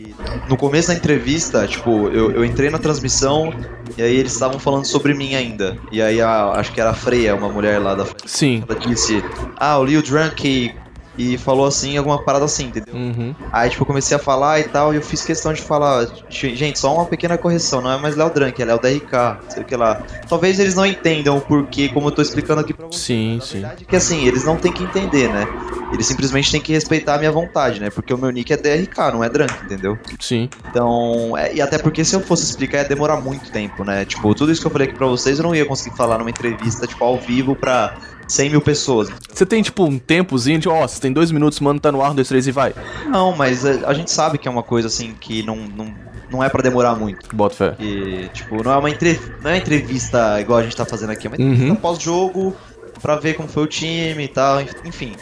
no 0.48 0.56
começo 0.56 0.88
da 0.88 0.94
entrevista, 0.94 1.66
tipo, 1.66 2.08
eu, 2.08 2.32
eu 2.32 2.44
entrei 2.44 2.70
na 2.70 2.78
transmissão 2.78 3.52
e 3.96 4.02
aí 4.02 4.16
eles 4.16 4.32
estavam 4.32 4.58
falando 4.58 4.84
sobre 4.84 5.14
mim 5.14 5.34
ainda. 5.34 5.76
E 5.90 6.00
aí 6.00 6.20
a, 6.20 6.52
acho 6.52 6.72
que 6.72 6.80
era 6.80 6.90
a 6.90 6.94
Freya, 6.94 7.34
uma 7.34 7.48
mulher 7.48 7.78
lá 7.78 7.94
da 7.94 8.06
Sim. 8.24 8.64
Ela 8.68 8.78
disse: 8.78 9.22
Ah, 9.56 9.78
o 9.78 9.84
Leo 9.84 10.02
Drunk 10.02 10.74
e 11.16 11.36
falou 11.36 11.66
assim, 11.66 11.96
alguma 11.96 12.22
parada 12.22 12.44
assim, 12.44 12.64
entendeu? 12.64 12.94
Uhum. 12.94 13.34
Aí, 13.52 13.68
tipo, 13.68 13.82
eu 13.82 13.86
comecei 13.86 14.16
a 14.16 14.20
falar 14.20 14.60
e 14.60 14.64
tal, 14.64 14.92
e 14.92 14.96
eu 14.96 15.02
fiz 15.02 15.22
questão 15.22 15.52
de 15.52 15.60
falar, 15.60 16.06
gente, 16.28 16.78
só 16.78 16.94
uma 16.94 17.04
pequena 17.04 17.36
correção, 17.36 17.80
não 17.82 17.92
é 17.92 17.98
mais 17.98 18.16
Léo 18.16 18.30
Drunk, 18.30 18.60
é 18.60 18.64
Léo 18.64 18.78
DRK, 18.78 19.38
sei 19.48 19.62
o 19.62 19.66
que 19.66 19.76
lá. 19.76 20.02
Talvez 20.28 20.58
eles 20.58 20.74
não 20.74 20.86
entendam 20.86 21.38
porque, 21.40 21.88
como 21.90 22.08
eu 22.08 22.12
tô 22.12 22.22
explicando 22.22 22.60
aqui 22.60 22.72
pra 22.72 22.86
vocês. 22.86 23.02
Sim, 23.02 23.36
na 23.36 23.42
sim. 23.42 23.52
verdade 23.60 23.84
é 23.84 23.90
que 23.90 23.96
assim, 23.96 24.26
eles 24.26 24.44
não 24.44 24.56
têm 24.56 24.72
que 24.72 24.82
entender, 24.82 25.28
né? 25.28 25.46
Eles 25.92 26.06
simplesmente 26.06 26.50
têm 26.50 26.60
que 26.60 26.72
respeitar 26.72 27.16
a 27.16 27.18
minha 27.18 27.30
vontade, 27.30 27.78
né? 27.78 27.90
Porque 27.90 28.14
o 28.14 28.18
meu 28.18 28.30
nick 28.30 28.50
é 28.50 28.56
DRK, 28.56 29.12
não 29.12 29.22
é 29.22 29.28
Drunk, 29.28 29.52
entendeu? 29.64 29.98
Sim. 30.18 30.48
Então, 30.70 31.36
é, 31.36 31.54
e 31.54 31.60
até 31.60 31.76
porque 31.76 32.04
se 32.04 32.16
eu 32.16 32.20
fosse 32.20 32.44
explicar 32.44 32.78
ia 32.78 32.84
demorar 32.84 33.20
muito 33.20 33.50
tempo, 33.50 33.84
né? 33.84 34.04
Tipo, 34.06 34.34
tudo 34.34 34.50
isso 34.50 34.62
que 34.62 34.66
eu 34.66 34.70
falei 34.70 34.88
aqui 34.88 34.96
pra 34.96 35.06
vocês 35.06 35.38
eu 35.38 35.44
não 35.44 35.54
ia 35.54 35.66
conseguir 35.66 35.94
falar 35.96 36.18
numa 36.18 36.30
entrevista, 36.30 36.86
tipo, 36.86 37.04
ao 37.04 37.18
vivo 37.18 37.54
pra 37.54 37.96
100 38.28 38.50
mil 38.50 38.60
pessoas. 38.60 39.08
Você 39.32 39.44
tem, 39.44 39.62
tipo, 39.62 39.84
um 39.84 39.98
tempozinho 39.98 40.58
de, 40.58 40.68
ó, 40.68 40.84
oh, 40.84 40.88
você 40.88 41.00
tem 41.00 41.12
dois 41.12 41.30
minutos, 41.30 41.60
mano, 41.60 41.78
tá 41.80 41.92
no 41.92 42.02
ar, 42.02 42.12
um, 42.12 42.14
dois, 42.14 42.28
três 42.28 42.46
e 42.46 42.52
vai. 42.52 42.74
Não, 43.06 43.36
mas 43.36 43.64
a, 43.64 43.88
a 43.88 43.94
gente 43.94 44.10
sabe 44.10 44.38
que 44.38 44.48
é 44.48 44.50
uma 44.50 44.62
coisa, 44.62 44.88
assim, 44.88 45.14
que 45.20 45.42
não, 45.42 45.56
não, 45.56 45.94
não 46.30 46.44
é 46.44 46.48
para 46.48 46.62
demorar 46.62 46.94
muito. 46.94 47.34
Bota 47.34 47.54
fé. 47.54 47.76
E, 47.78 48.28
tipo, 48.32 48.62
não 48.62 48.72
é 48.72 48.76
uma 48.76 48.90
entre... 48.90 49.20
não 49.42 49.50
é 49.50 49.54
uma 49.54 49.58
entrevista 49.58 50.40
igual 50.40 50.58
a 50.58 50.62
gente 50.62 50.76
tá 50.76 50.84
fazendo 50.84 51.10
aqui, 51.10 51.26
é 51.26 51.30
uma 51.30 51.36
entrevista 51.36 51.68
uhum. 51.68 51.76
pós-jogo 51.76 52.56
pra 53.00 53.16
ver 53.16 53.34
como 53.34 53.48
foi 53.48 53.64
o 53.64 53.66
time 53.66 54.24
e 54.24 54.28
tal, 54.28 54.60
enfim. 54.84 55.12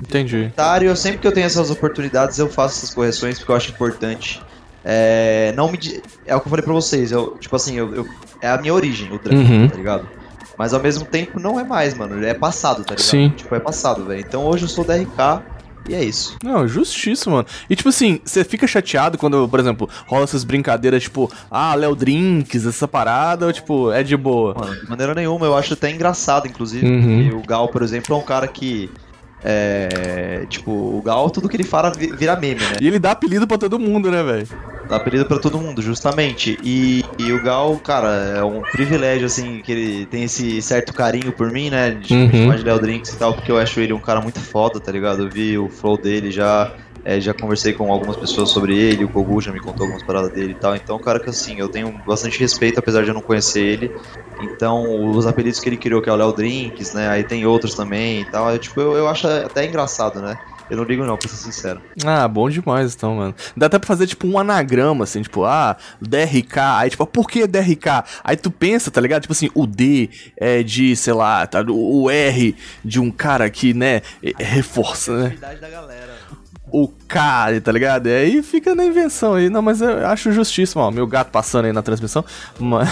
Entendi. 0.00 0.52
Eu, 0.82 0.94
sempre 0.94 1.18
que 1.18 1.26
eu 1.26 1.32
tenho 1.32 1.46
essas 1.46 1.70
oportunidades, 1.70 2.38
eu 2.38 2.48
faço 2.48 2.78
essas 2.78 2.94
correções 2.94 3.38
porque 3.38 3.50
eu 3.50 3.56
acho 3.56 3.70
importante. 3.70 4.40
É, 4.84 5.52
não 5.56 5.70
me. 5.70 5.78
É 6.24 6.36
o 6.36 6.40
que 6.40 6.46
eu 6.46 6.50
falei 6.50 6.64
pra 6.64 6.72
vocês, 6.72 7.10
eu, 7.10 7.36
tipo 7.38 7.54
assim, 7.56 7.76
eu, 7.76 7.94
eu 7.94 8.08
é 8.40 8.48
a 8.48 8.58
minha 8.58 8.72
origem, 8.72 9.12
o 9.12 9.18
drama, 9.18 9.42
uhum. 9.42 9.68
tá 9.68 9.76
ligado? 9.76 10.08
Mas 10.58 10.74
ao 10.74 10.80
mesmo 10.80 11.04
tempo 11.04 11.38
não 11.38 11.58
é 11.58 11.64
mais, 11.64 11.94
mano. 11.94 12.22
É 12.24 12.34
passado, 12.34 12.84
tá 12.84 12.94
ligado? 12.94 13.00
Sim. 13.00 13.30
Tipo, 13.30 13.54
é 13.54 13.60
passado, 13.60 14.04
velho. 14.04 14.20
Então 14.20 14.44
hoje 14.44 14.64
eu 14.64 14.68
sou 14.68 14.84
da 14.84 14.96
RK 14.96 15.42
e 15.88 15.94
é 15.94 16.04
isso. 16.04 16.36
Não, 16.42 16.68
justíssimo, 16.68 17.36
mano. 17.36 17.48
E 17.70 17.74
tipo 17.74 17.88
assim, 17.88 18.20
você 18.24 18.44
fica 18.44 18.66
chateado 18.66 19.16
quando, 19.16 19.48
por 19.48 19.58
exemplo, 19.58 19.88
rola 20.06 20.24
essas 20.24 20.44
brincadeiras, 20.44 21.04
tipo, 21.04 21.30
ah, 21.50 21.74
Léo 21.74 21.94
Drinks, 21.94 22.66
essa 22.66 22.86
parada, 22.86 23.46
ou 23.46 23.52
tipo, 23.52 23.90
é 23.90 24.02
de 24.02 24.16
boa? 24.16 24.54
Mano, 24.58 24.80
de 24.80 24.90
maneira 24.90 25.14
nenhuma, 25.14 25.46
eu 25.46 25.56
acho 25.56 25.74
até 25.74 25.90
engraçado, 25.90 26.46
inclusive. 26.46 26.86
Uhum. 26.86 27.38
o 27.38 27.46
Gal, 27.46 27.68
por 27.68 27.82
exemplo, 27.82 28.14
é 28.14 28.18
um 28.18 28.22
cara 28.22 28.46
que. 28.46 28.90
É. 29.42 30.44
Tipo, 30.48 30.70
o 30.70 31.02
Gal, 31.02 31.30
tudo 31.30 31.48
que 31.48 31.56
ele 31.56 31.64
fala 31.64 31.90
vira 31.90 32.36
meme, 32.36 32.60
né? 32.60 32.76
E 32.80 32.86
ele 32.86 32.98
dá 32.98 33.12
apelido 33.12 33.46
pra 33.46 33.58
todo 33.58 33.78
mundo, 33.78 34.10
né, 34.10 34.22
velho? 34.22 34.46
Dá 34.88 34.96
apelido 34.96 35.26
para 35.26 35.38
todo 35.38 35.58
mundo, 35.58 35.82
justamente. 35.82 36.58
E, 36.62 37.04
e, 37.18 37.30
o 37.32 37.42
Gal, 37.42 37.76
cara, 37.78 38.08
é 38.38 38.42
um 38.42 38.62
privilégio, 38.62 39.26
assim, 39.26 39.60
que 39.62 39.70
ele 39.70 40.06
tem 40.06 40.24
esse 40.24 40.62
certo 40.62 40.94
carinho 40.94 41.30
por 41.30 41.50
mim, 41.52 41.68
né? 41.68 41.90
De 41.90 42.14
uhum. 42.14 42.30
chamar 42.30 42.56
de 42.56 42.64
Léo 42.64 42.80
Drinks 42.80 43.12
e 43.12 43.16
tal, 43.18 43.34
porque 43.34 43.52
eu 43.52 43.58
acho 43.58 43.78
ele 43.80 43.92
um 43.92 44.00
cara 44.00 44.20
muito 44.20 44.40
foda, 44.40 44.80
tá 44.80 44.90
ligado? 44.90 45.24
Eu 45.24 45.30
vi 45.30 45.58
o 45.58 45.68
flow 45.68 45.98
dele 45.98 46.30
já. 46.30 46.72
É, 47.08 47.18
já 47.18 47.32
conversei 47.32 47.72
com 47.72 47.90
algumas 47.90 48.18
pessoas 48.18 48.50
sobre 48.50 48.76
ele, 48.76 49.02
o 49.02 49.08
Kogu 49.08 49.40
já 49.40 49.50
me 49.50 49.58
contou 49.58 49.84
algumas 49.84 50.02
paradas 50.02 50.30
dele 50.30 50.50
e 50.50 50.54
tal. 50.54 50.76
Então, 50.76 50.96
um 50.96 51.00
cara 51.00 51.18
que 51.18 51.30
assim, 51.30 51.58
eu 51.58 51.66
tenho 51.66 51.90
bastante 52.06 52.38
respeito, 52.38 52.78
apesar 52.78 53.02
de 53.02 53.08
eu 53.08 53.14
não 53.14 53.22
conhecer 53.22 53.62
ele. 53.62 53.90
Então, 54.42 55.10
os 55.16 55.26
apelidos 55.26 55.58
que 55.58 55.70
ele 55.70 55.78
criou, 55.78 56.02
que 56.02 56.10
é 56.10 56.12
o 56.12 56.16
Léo 56.16 56.34
Drinks, 56.34 56.92
né? 56.92 57.08
Aí 57.08 57.24
tem 57.24 57.46
outros 57.46 57.74
também 57.74 58.20
e 58.20 58.24
tal. 58.26 58.50
Eu, 58.50 58.58
tipo, 58.58 58.78
eu, 58.78 58.94
eu 58.94 59.08
acho 59.08 59.26
até 59.26 59.64
engraçado, 59.64 60.20
né? 60.20 60.38
Eu 60.68 60.76
não 60.76 60.84
ligo 60.84 61.02
não, 61.02 61.16
pra 61.16 61.26
ser 61.30 61.36
sincero. 61.36 61.80
Ah, 62.04 62.28
bom 62.28 62.50
demais 62.50 62.94
então, 62.94 63.14
mano. 63.14 63.34
Dá 63.56 63.66
até 63.66 63.78
pra 63.78 63.86
fazer 63.86 64.06
tipo 64.06 64.26
um 64.26 64.38
anagrama, 64.38 65.04
assim, 65.04 65.22
tipo, 65.22 65.44
ah, 65.44 65.78
DRK. 66.02 66.58
Aí, 66.76 66.90
tipo, 66.90 67.06
por 67.06 67.26
que 67.26 67.46
DRK? 67.46 68.04
Aí 68.22 68.36
tu 68.36 68.50
pensa, 68.50 68.90
tá 68.90 69.00
ligado? 69.00 69.22
Tipo 69.22 69.32
assim, 69.32 69.48
o 69.54 69.66
D 69.66 70.10
é 70.36 70.62
de, 70.62 70.94
sei 70.94 71.14
lá, 71.14 71.46
tá, 71.46 71.64
o 71.66 72.10
R 72.10 72.54
de 72.84 73.00
um 73.00 73.10
cara 73.10 73.48
que, 73.48 73.72
né, 73.72 74.02
reforça, 74.38 75.16
né? 75.16 75.38
Da 75.40 75.70
galera. 75.70 76.17
O 76.70 76.88
K, 76.88 77.60
tá 77.60 77.72
ligado? 77.72 78.08
E 78.08 78.14
aí 78.14 78.42
fica 78.42 78.74
na 78.74 78.84
invenção 78.84 79.34
aí. 79.34 79.48
Não, 79.48 79.62
mas 79.62 79.80
eu 79.80 80.06
acho 80.06 80.32
justíssimo, 80.32 80.82
ó. 80.82 80.90
Meu 80.90 81.06
gato 81.06 81.30
passando 81.30 81.66
aí 81.66 81.72
na 81.72 81.82
transmissão. 81.82 82.24
Mas. 82.58 82.88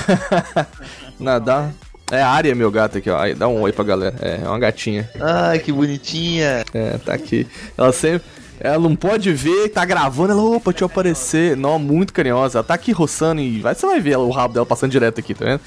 Nada. 1.21 1.73
É 2.11 2.23
a 2.23 2.29
área, 2.29 2.55
meu 2.55 2.71
gato 2.71 2.99
aqui, 2.99 3.11
ó. 3.11 3.19
Aí, 3.19 3.35
dá 3.35 3.49
um 3.49 3.61
oi 3.61 3.73
pra 3.73 3.85
galera. 3.85 4.15
É, 4.21 4.41
é 4.45 4.49
uma 4.49 4.59
gatinha. 4.59 5.11
Ai, 5.21 5.59
que 5.59 5.73
bonitinha. 5.73 6.65
É, 6.73 6.99
tá 6.99 7.13
aqui. 7.13 7.47
Ela 7.77 7.93
sempre. 7.93 8.23
Ela 8.59 8.79
não 8.79 8.97
pode 8.97 9.33
ver, 9.33 9.69
tá 9.69 9.85
gravando, 9.85 10.33
ela, 10.33 10.43
opa, 10.43 10.71
deixa 10.71 10.85
eu 10.85 10.87
aparecer. 10.87 11.57
Não, 11.57 11.79
muito 11.79 12.13
carinhosa. 12.13 12.59
Ela 12.59 12.65
tá 12.65 12.75
aqui 12.75 12.91
roçando 12.91 13.41
e 13.41 13.61
vai, 13.61 13.75
você 13.75 13.85
vai 13.87 14.01
ver 14.01 14.13
ela, 14.13 14.25
o 14.25 14.31
rabo 14.31 14.55
dela 14.55 14.65
passando 14.65 14.91
direto 14.91 15.19
aqui, 15.21 15.35
tá 15.35 15.45
vendo? 15.45 15.61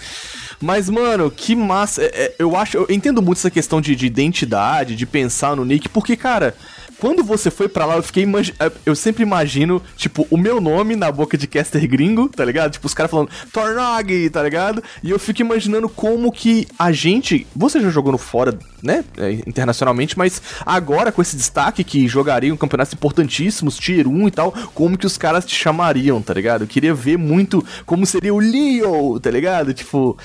Mas, 0.60 0.90
mano, 0.90 1.30
que 1.30 1.56
massa. 1.56 2.02
É, 2.04 2.08
é, 2.08 2.36
eu 2.40 2.56
acho, 2.56 2.78
eu 2.78 2.88
entendo 2.90 3.22
muito 3.22 3.38
essa 3.38 3.52
questão 3.52 3.80
de, 3.80 3.96
de 3.96 4.06
identidade, 4.06 4.96
de 4.96 5.06
pensar 5.06 5.56
no 5.56 5.64
Nick, 5.64 5.88
porque, 5.90 6.16
cara, 6.16 6.56
quando 7.00 7.24
você 7.24 7.50
foi 7.50 7.68
pra 7.68 7.86
lá, 7.86 7.96
eu 7.96 8.04
fiquei 8.04 8.26
é, 8.60 8.72
Eu 8.86 8.96
sempre 8.96 9.24
imagino, 9.24 9.82
tipo, 9.96 10.28
o 10.30 10.38
meu 10.38 10.60
nome 10.60 10.96
na 10.96 11.12
boca 11.12 11.38
de 11.38 11.48
caster 11.48 11.88
gringo, 11.88 12.30
tá 12.30 12.44
ligado? 12.44 12.72
Tipo, 12.72 12.88
os 12.88 12.94
caras 12.94 13.12
falando 13.12 13.30
Tornog, 13.52 14.30
tá 14.30 14.44
ligado? 14.44 14.84
E 15.04 15.10
eu 15.10 15.20
fico 15.20 15.42
imaginando 15.42 15.88
como 15.88 16.32
que 16.32 16.68
a 16.78 16.92
gente. 16.92 17.48
Você 17.56 17.80
já 17.80 17.90
jogou 17.90 18.12
no 18.12 18.18
fora, 18.18 18.58
né? 18.84 19.04
É, 19.18 19.32
internacionalmente, 19.32 20.18
mas 20.18 20.42
agora 20.66 21.12
com 21.12 21.22
esse 21.22 21.36
destaque 21.36 21.84
que 21.84 22.08
jogariam 22.08 22.58
campeonatos 22.58 22.94
importantíssimos, 22.94 23.78
Tier 23.78 24.08
1 24.08 24.28
e 24.28 24.32
tal, 24.32 24.54
como 24.74 24.98
que 24.98 25.06
os 25.06 25.18
caras 25.18 25.46
te 25.46 25.56
chamariam, 25.56 26.22
tá 26.22 26.34
ligado? 26.34 26.64
Eu 26.64 26.68
queria 26.68 26.94
ver 26.94 27.18
muito 27.18 27.66
como 27.86 28.06
seria 28.06 28.34
o 28.34 28.40
Leo, 28.40 29.20
tá 29.20 29.32
ligado? 29.32 29.74
Tipo. 29.74 30.18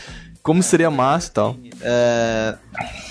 Como 0.45 0.63
seria 0.63 0.91
massa 0.91 1.29
e 1.29 1.31
tal. 1.33 1.57
É, 1.81 2.55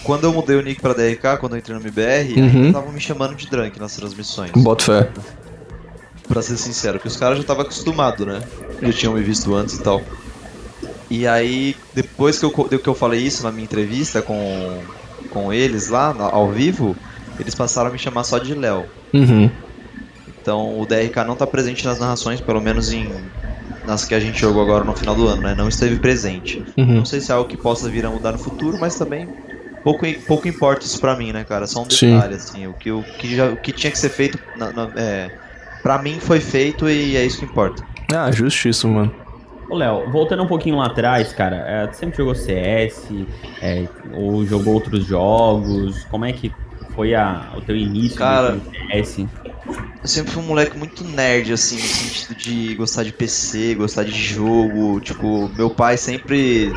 quando 0.04 0.26
eu 0.26 0.32
mudei 0.32 0.56
o 0.56 0.62
nick 0.62 0.80
pra 0.80 0.94
DRK, 0.94 1.40
quando 1.40 1.54
eu 1.54 1.58
entrei 1.58 1.76
no 1.76 1.82
MBR, 1.82 2.40
uhum. 2.40 2.68
estavam 2.68 2.92
me 2.94 3.02
chamando 3.02 3.34
de 3.36 3.50
Drunk 3.50 3.80
nas 3.80 3.96
transmissões. 3.96 4.52
Bota 4.52 4.84
fé. 4.84 5.10
Pra 6.28 6.44
ser 6.44 6.58
sincero, 6.58 7.00
porque 7.00 7.08
os 7.08 7.18
caras 7.18 7.38
já 7.38 7.42
estavam 7.42 7.64
acostumados, 7.64 8.24
né? 8.24 8.40
Já 8.84 8.94
tinham 8.94 9.16
me 9.16 9.24
visto 9.24 9.54
antes 9.56 9.80
e 9.80 9.82
tal. 9.82 10.04
E 11.10 11.26
aí, 11.26 11.76
depois 11.96 12.38
que 12.38 12.46
eu, 12.46 12.52
que 12.52 12.88
eu 12.88 12.94
falei 12.94 13.22
isso 13.22 13.42
na 13.42 13.52
minha 13.52 13.64
entrevista 13.64 14.22
com, 14.22 14.84
com 15.32 15.52
eles 15.52 15.90
lá, 15.90 16.16
ao 16.32 16.52
vivo, 16.52 16.96
eles 17.40 17.56
passaram 17.56 17.90
a 17.90 17.94
me 17.94 17.98
chamar 17.98 18.26
só 18.26 18.38
de 18.38 18.54
Léo. 18.54 18.86
Uhum. 19.12 19.50
Então 20.40 20.80
o 20.80 20.86
DRK 20.86 21.24
não 21.26 21.36
tá 21.36 21.48
presente 21.48 21.84
nas 21.84 21.98
narrações, 21.98 22.40
pelo 22.40 22.62
menos 22.62 22.94
em 22.94 23.10
nas 23.86 24.06
que 24.06 24.16
a 24.16 24.20
gente 24.20 24.40
jogou 24.40 24.62
agora 24.62 24.84
no 24.84 24.96
final 24.96 25.16
do 25.16 25.28
ano, 25.28 25.42
né? 25.42 25.56
Não 25.56 25.68
esteve 25.68 25.98
presente. 25.98 26.64
Uhum. 26.78 26.96
Não 26.96 27.06
sei 27.06 27.20
se 27.20 27.32
é 27.32 27.36
algo 27.36 27.50
que 27.50 27.58
possa 27.58 27.90
vir 27.90 28.06
a 28.06 28.10
mudar 28.10 28.32
no 28.32 28.40
futuro, 28.40 28.78
mas 28.80 28.96
também 28.96 29.28
pouco, 29.84 30.06
pouco 30.26 30.48
importa 30.48 30.86
isso 30.86 31.00
pra 31.00 31.16
mim, 31.16 31.32
né, 31.32 31.44
cara? 31.44 31.68
Só 31.68 31.82
um 31.82 31.88
detalhe, 31.88 32.34
Sim. 32.34 32.36
assim. 32.36 32.68
O 32.68 32.74
que, 32.74 32.92
o, 32.92 33.04
que 33.04 33.36
já, 33.36 33.50
o 33.50 33.58
que 33.58 33.72
tinha 33.72 33.92
que 33.92 34.00
ser 34.00 34.10
feito, 34.10 34.40
na, 34.56 34.72
na, 34.72 34.90
é, 34.96 35.32
pra 35.82 36.02
mim 36.02 36.20
foi 36.20 36.40
feito 36.40 36.90
e 36.90 37.16
é 37.16 37.26
isso 37.26 37.40
que 37.40 37.46
importa. 37.46 37.84
Ah, 38.14 38.32
justíssimo, 38.32 38.94
mano. 38.94 39.14
Ô, 39.70 39.76
Léo, 39.76 40.10
voltando 40.12 40.44
um 40.44 40.48
pouquinho 40.48 40.78
lá 40.78 40.88
atrás, 40.88 41.34
cara, 41.34 41.58
é, 41.68 41.88
tu 41.88 41.96
sempre 41.96 42.18
jogou 42.18 42.36
CS, 42.36 43.10
é, 43.62 43.88
ou 44.14 44.46
jogou 44.46 44.74
outros 44.74 45.06
jogos? 45.06 46.04
Como 46.06 46.26
é 46.26 46.34
que 46.34 46.52
foi 46.96 47.16
a, 47.16 47.52
o 47.56 47.62
teu 47.62 47.76
início 47.76 48.18
cara, 48.18 48.52
no 48.52 48.62
CS? 48.62 49.26
Eu 49.66 50.08
sempre 50.08 50.34
fui 50.34 50.44
um 50.44 50.48
moleque 50.48 50.78
muito 50.78 51.04
nerd, 51.04 51.54
assim, 51.54 51.76
no 51.76 51.82
sentido 51.82 52.36
de 52.36 52.76
gostar 52.76 53.04
de 53.04 53.14
PC, 53.14 53.76
gostar 53.76 54.04
de 54.04 54.12
jogo. 54.12 55.00
Tipo, 55.00 55.50
meu 55.56 55.70
pai 55.70 55.98
sempre 55.98 56.74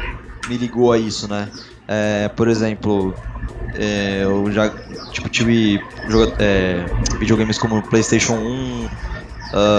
me 0.49 0.57
ligou 0.57 0.93
a 0.93 0.99
isso, 0.99 1.27
né? 1.29 1.49
É, 1.89 2.29
por 2.29 2.47
exemplo, 2.49 3.15
é, 3.75 4.21
eu 4.23 4.51
já 4.53 4.71
tipo, 5.13 5.29
tive 5.29 5.81
é, 6.39 6.85
videogames 7.19 7.59
como 7.59 7.83
PlayStation 7.83 8.35
1. 8.35 8.85
Uh, 8.87 8.89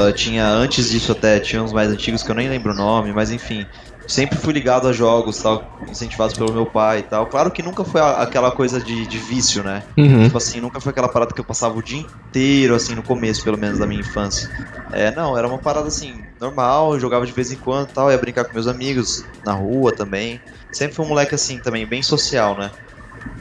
ah, 0.07 0.13
tinha 0.13 0.47
antes 0.47 0.89
disso 0.89 1.11
até, 1.11 1.41
tinha 1.41 1.61
uns 1.61 1.73
mais 1.73 1.91
antigos 1.91 2.23
que 2.23 2.31
eu 2.31 2.35
nem 2.35 2.47
lembro 2.49 2.71
o 2.71 2.75
nome, 2.75 3.11
mas 3.11 3.31
enfim 3.31 3.65
sempre 4.07 4.37
fui 4.37 4.53
ligado 4.53 4.87
a 4.87 4.93
jogos, 4.93 5.37
tal, 5.37 5.63
incentivados 5.89 6.35
pelo 6.35 6.53
meu 6.53 6.65
pai 6.65 6.99
e 6.99 7.03
tal. 7.03 7.27
Claro 7.27 7.51
que 7.51 7.61
nunca 7.61 7.83
foi 7.83 7.99
aquela 8.01 8.49
coisa 8.51 8.79
de, 8.79 9.05
de 9.05 9.17
vício, 9.17 9.61
né? 9.63 9.83
Uhum. 9.97 10.23
Tipo 10.23 10.37
assim, 10.37 10.61
nunca 10.61 10.79
foi 10.79 10.91
aquela 10.91 11.09
parada 11.09 11.33
que 11.33 11.41
eu 11.41 11.45
passava 11.45 11.77
o 11.77 11.83
dia 11.83 11.99
inteiro, 11.99 12.73
assim, 12.73 12.95
no 12.95 13.03
começo, 13.03 13.43
pelo 13.43 13.57
menos, 13.57 13.77
da 13.77 13.85
minha 13.85 13.99
infância. 13.99 14.49
É, 14.91 15.13
não, 15.13 15.37
era 15.37 15.47
uma 15.47 15.57
parada 15.57 15.89
assim, 15.89 16.23
normal, 16.39 16.93
eu 16.93 16.99
jogava 16.99 17.25
de 17.25 17.33
vez 17.33 17.51
em 17.51 17.57
quando 17.57 17.89
tal, 17.89 18.09
ia 18.09 18.17
brincar 18.17 18.45
com 18.45 18.53
meus 18.53 18.67
amigos 18.67 19.25
na 19.45 19.53
rua 19.53 19.91
também. 19.91 20.39
Sempre 20.71 20.95
fui 20.95 21.05
um 21.05 21.09
moleque 21.09 21.35
assim 21.35 21.59
também, 21.59 21.85
bem 21.85 22.01
social, 22.01 22.57
né? 22.57 22.71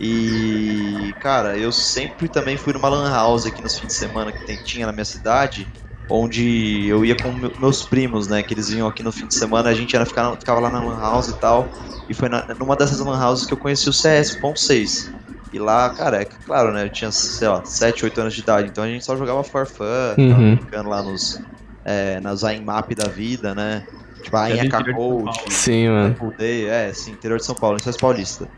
E, 0.00 1.14
cara, 1.20 1.56
eu 1.56 1.70
sempre 1.70 2.28
também 2.28 2.56
fui 2.56 2.73
numa 2.73 2.88
lan 2.88 3.11
house 3.11 3.46
aqui 3.46 3.62
nos 3.62 3.78
fins 3.78 3.88
de 3.88 3.92
semana 3.94 4.32
que 4.32 4.44
tem, 4.44 4.56
tinha 4.56 4.85
na 4.85 4.92
minha 4.92 5.04
cidade 5.04 5.66
onde 6.09 6.87
eu 6.87 7.05
ia 7.05 7.17
com 7.17 7.33
meus 7.61 7.85
primos, 7.85 8.29
né? 8.29 8.43
Que 8.43 8.55
eles 8.55 8.69
vinham 8.69 8.87
aqui 8.87 9.03
no 9.03 9.13
fim 9.13 9.27
de 9.27 9.35
semana, 9.35 9.69
a 9.69 9.75
gente 9.75 9.95
era 9.95 10.07
ficar, 10.07 10.37
ficava 10.37 10.61
lá 10.61 10.71
na 10.71 10.83
Lan 10.83 11.01
House 11.01 11.29
e 11.29 11.35
tal. 11.35 11.69
E 12.09 12.15
foi 12.15 12.29
na, 12.29 12.47
numa 12.55 12.77
dessas 12.77 12.99
Lan 13.01 13.21
Houses 13.21 13.47
que 13.47 13.53
eu 13.53 13.59
conheci 13.59 13.89
o 13.89 13.93
CS.6. 13.93 15.13
E 15.53 15.59
lá, 15.59 15.91
cara, 15.91 16.23
é 16.23 16.25
claro, 16.25 16.73
né? 16.73 16.85
Eu 16.85 16.91
tinha, 16.91 17.11
sei 17.11 17.49
lá, 17.49 17.65
7, 17.65 18.05
8 18.05 18.21
anos 18.21 18.35
de 18.35 18.41
idade, 18.41 18.69
então 18.69 18.85
a 18.85 18.89
gente 18.89 19.05
só 19.05 19.17
jogava 19.17 19.43
for 19.43 19.67
fun, 19.67 19.85
uhum. 20.19 20.57
ficando 20.57 20.89
lá 20.89 21.03
nos. 21.03 21.41
É, 21.85 22.19
nas 22.19 22.43
AIMAP 22.43 22.97
da 22.97 23.09
vida, 23.09 23.55
né? 23.55 23.87
Tipo, 24.21 24.37
a 24.37 24.43
Ainha 24.43 24.69
Code. 24.69 25.55
Sim, 25.55 25.89
mano. 25.89 26.35
É, 26.41 26.93
sim, 26.93 27.13
interior 27.13 27.39
de 27.39 27.45
São 27.45 27.55
Paulo, 27.55 27.79
em 27.79 27.93
Paulista. 27.93 28.49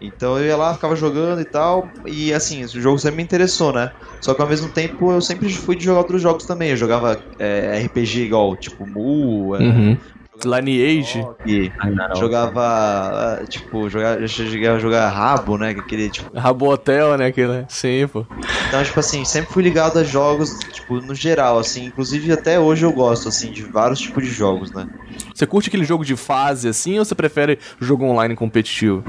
Então 0.00 0.38
eu 0.38 0.46
ia 0.46 0.56
lá, 0.56 0.74
ficava 0.74 0.94
jogando 0.94 1.40
e 1.40 1.44
tal, 1.44 1.92
e 2.06 2.32
assim, 2.32 2.64
o 2.64 2.68
jogo 2.68 2.98
sempre 2.98 3.16
me 3.16 3.22
interessou, 3.22 3.72
né? 3.72 3.90
Só 4.20 4.34
que 4.34 4.42
ao 4.42 4.48
mesmo 4.48 4.68
tempo 4.72 5.12
eu 5.12 5.20
sempre 5.20 5.52
fui 5.52 5.76
de 5.76 5.84
jogar 5.84 6.00
outros 6.00 6.22
jogos 6.22 6.44
também. 6.44 6.70
Eu 6.70 6.76
jogava 6.76 7.20
é, 7.38 7.78
RPG 7.84 8.26
igual, 8.26 8.56
tipo 8.56 8.86
Mu, 8.86 9.54
é, 9.56 9.58
uhum. 9.60 9.98
Lineage. 10.44 11.26
E 11.46 11.70
jogava, 12.16 12.62
ah, 12.62 13.46
tipo, 13.48 13.88
jogava, 13.88 14.20
a 14.22 14.78
jogar 14.78 15.08
Rabo, 15.08 15.56
né? 15.58 15.70
Aquele, 15.70 16.10
tipo... 16.10 16.36
Rabo 16.36 16.70
Hotel, 16.70 17.16
né? 17.16 17.26
Aquele, 17.26 17.64
sim, 17.68 18.06
pô. 18.06 18.26
Então, 18.68 18.82
tipo 18.82 19.00
assim, 19.00 19.24
sempre 19.24 19.52
fui 19.52 19.62
ligado 19.62 19.98
a 19.98 20.04
jogos, 20.04 20.58
tipo, 20.72 21.00
no 21.00 21.14
geral, 21.14 21.58
assim. 21.58 21.86
Inclusive, 21.86 22.32
até 22.32 22.58
hoje 22.58 22.84
eu 22.84 22.92
gosto, 22.92 23.28
assim, 23.28 23.50
de 23.50 23.62
vários 23.62 23.98
tipos 24.00 24.24
de 24.24 24.30
jogos, 24.30 24.70
né? 24.72 24.88
Você 25.34 25.46
curte 25.46 25.68
aquele 25.68 25.84
jogo 25.84 26.04
de 26.04 26.16
fase, 26.16 26.68
assim, 26.68 26.98
ou 26.98 27.04
você 27.04 27.14
prefere 27.14 27.58
jogo 27.80 28.04
online 28.04 28.34
competitivo? 28.34 29.02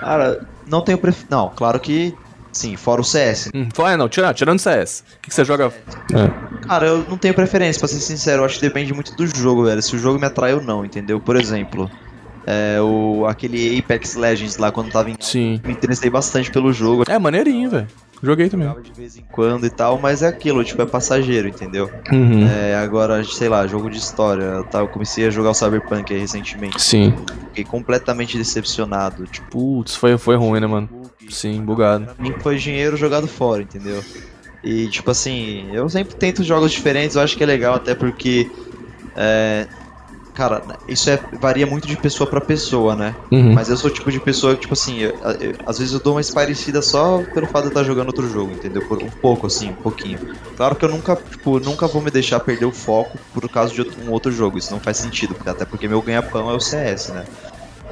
Cara, 0.00 0.46
não 0.66 0.80
tenho 0.80 0.98
pref... 0.98 1.24
Não, 1.28 1.50
claro 1.54 1.78
que 1.80 2.14
Sim, 2.52 2.76
fora 2.76 3.00
o 3.00 3.04
CS. 3.04 3.50
Hum, 3.54 3.68
é, 3.86 3.96
não, 3.96 4.08
tirando, 4.08 4.34
tirando 4.34 4.58
o 4.58 4.62
CS. 4.62 5.00
O 5.00 5.20
que, 5.20 5.28
que 5.28 5.34
você 5.34 5.44
joga? 5.44 5.72
É. 6.12 6.66
Cara, 6.66 6.86
eu 6.86 7.04
não 7.08 7.16
tenho 7.16 7.34
preferência, 7.34 7.78
pra 7.78 7.88
ser 7.88 8.00
sincero. 8.00 8.42
Eu 8.42 8.46
acho 8.46 8.56
que 8.56 8.62
depende 8.66 8.92
muito 8.92 9.14
do 9.14 9.26
jogo, 9.26 9.64
velho. 9.64 9.80
Se 9.80 9.94
o 9.94 9.98
jogo 9.98 10.18
me 10.18 10.26
atrai 10.26 10.54
ou 10.54 10.60
não, 10.60 10.84
entendeu? 10.84 11.20
Por 11.20 11.36
exemplo, 11.36 11.90
é, 12.46 12.80
o, 12.80 13.26
aquele 13.26 13.78
Apex 13.78 14.16
Legends 14.16 14.56
lá, 14.56 14.72
quando 14.72 14.90
tava 14.90 15.10
em. 15.10 15.16
Sim. 15.20 15.60
Me 15.64 15.72
interessei 15.72 16.10
bastante 16.10 16.50
pelo 16.50 16.72
jogo. 16.72 17.04
É, 17.08 17.18
maneirinho, 17.18 17.70
velho. 17.70 17.86
Joguei 18.22 18.50
também. 18.50 18.68
de 18.82 18.92
vez 18.92 19.16
em 19.16 19.24
quando 19.32 19.64
e 19.64 19.70
tal, 19.70 19.98
mas 19.98 20.22
é 20.22 20.28
aquilo, 20.28 20.62
tipo, 20.62 20.82
é 20.82 20.86
passageiro, 20.86 21.48
entendeu? 21.48 21.90
Uhum. 22.12 22.46
É, 22.46 22.74
agora, 22.76 23.24
sei 23.24 23.48
lá, 23.48 23.66
jogo 23.66 23.88
de 23.88 23.96
história. 23.96 24.62
Tá, 24.64 24.80
eu 24.80 24.88
comecei 24.88 25.26
a 25.26 25.30
jogar 25.30 25.50
o 25.50 25.54
Cyberpunk 25.54 26.12
aí 26.12 26.20
recentemente. 26.20 26.82
Sim. 26.82 27.14
Fiquei 27.48 27.64
completamente 27.64 28.36
decepcionado. 28.36 29.24
Tipo, 29.24 29.48
putz, 29.50 29.96
foi, 29.96 30.18
foi 30.18 30.36
ruim, 30.36 30.60
né, 30.60 30.66
mano? 30.66 30.88
Sim, 31.30 31.62
bugado. 31.62 32.08
Mim 32.18 32.34
foi 32.40 32.56
dinheiro 32.56 32.96
jogado 32.96 33.26
fora, 33.26 33.62
entendeu? 33.62 34.02
E, 34.62 34.88
tipo 34.88 35.10
assim, 35.10 35.70
eu 35.72 35.88
sempre 35.88 36.14
tento 36.14 36.44
jogos 36.44 36.70
diferentes, 36.72 37.16
eu 37.16 37.22
acho 37.22 37.36
que 37.36 37.42
é 37.42 37.46
legal, 37.46 37.74
até 37.74 37.94
porque. 37.94 38.50
É, 39.16 39.66
cara, 40.34 40.62
isso 40.86 41.08
é, 41.10 41.18
varia 41.40 41.66
muito 41.66 41.88
de 41.88 41.96
pessoa 41.96 42.28
para 42.28 42.40
pessoa, 42.40 42.94
né? 42.94 43.14
Uhum. 43.30 43.54
Mas 43.54 43.68
eu 43.68 43.76
sou 43.76 43.90
o 43.90 43.92
tipo 43.92 44.10
de 44.10 44.20
pessoa 44.20 44.54
que, 44.54 44.62
tipo 44.62 44.74
assim, 44.74 44.98
eu, 44.98 45.10
eu, 45.40 45.54
às 45.66 45.78
vezes 45.78 45.94
eu 45.94 46.00
dou 46.00 46.16
uma 46.16 46.22
parecida 46.32 46.82
só 46.82 47.22
pelo 47.34 47.46
fato 47.46 47.64
de 47.64 47.68
estar 47.68 47.84
jogando 47.84 48.08
outro 48.08 48.28
jogo, 48.28 48.52
entendeu? 48.52 48.82
Por 48.86 49.02
um 49.02 49.08
pouco, 49.08 49.46
assim, 49.46 49.70
um 49.70 49.74
pouquinho. 49.74 50.18
Claro 50.56 50.76
que 50.76 50.84
eu 50.84 50.90
nunca, 50.90 51.16
tipo, 51.16 51.58
nunca 51.58 51.86
vou 51.86 52.02
me 52.02 52.10
deixar 52.10 52.38
perder 52.40 52.66
o 52.66 52.72
foco 52.72 53.18
por 53.32 53.48
causa 53.48 53.72
de 53.72 53.80
outro, 53.80 54.02
um 54.02 54.10
outro 54.10 54.30
jogo, 54.30 54.58
isso 54.58 54.72
não 54.72 54.80
faz 54.80 54.98
sentido, 54.98 55.34
até 55.46 55.64
porque 55.64 55.88
meu 55.88 56.02
ganha-pão 56.02 56.50
é 56.50 56.54
o 56.54 56.60
CS, 56.60 57.12
né? 57.12 57.24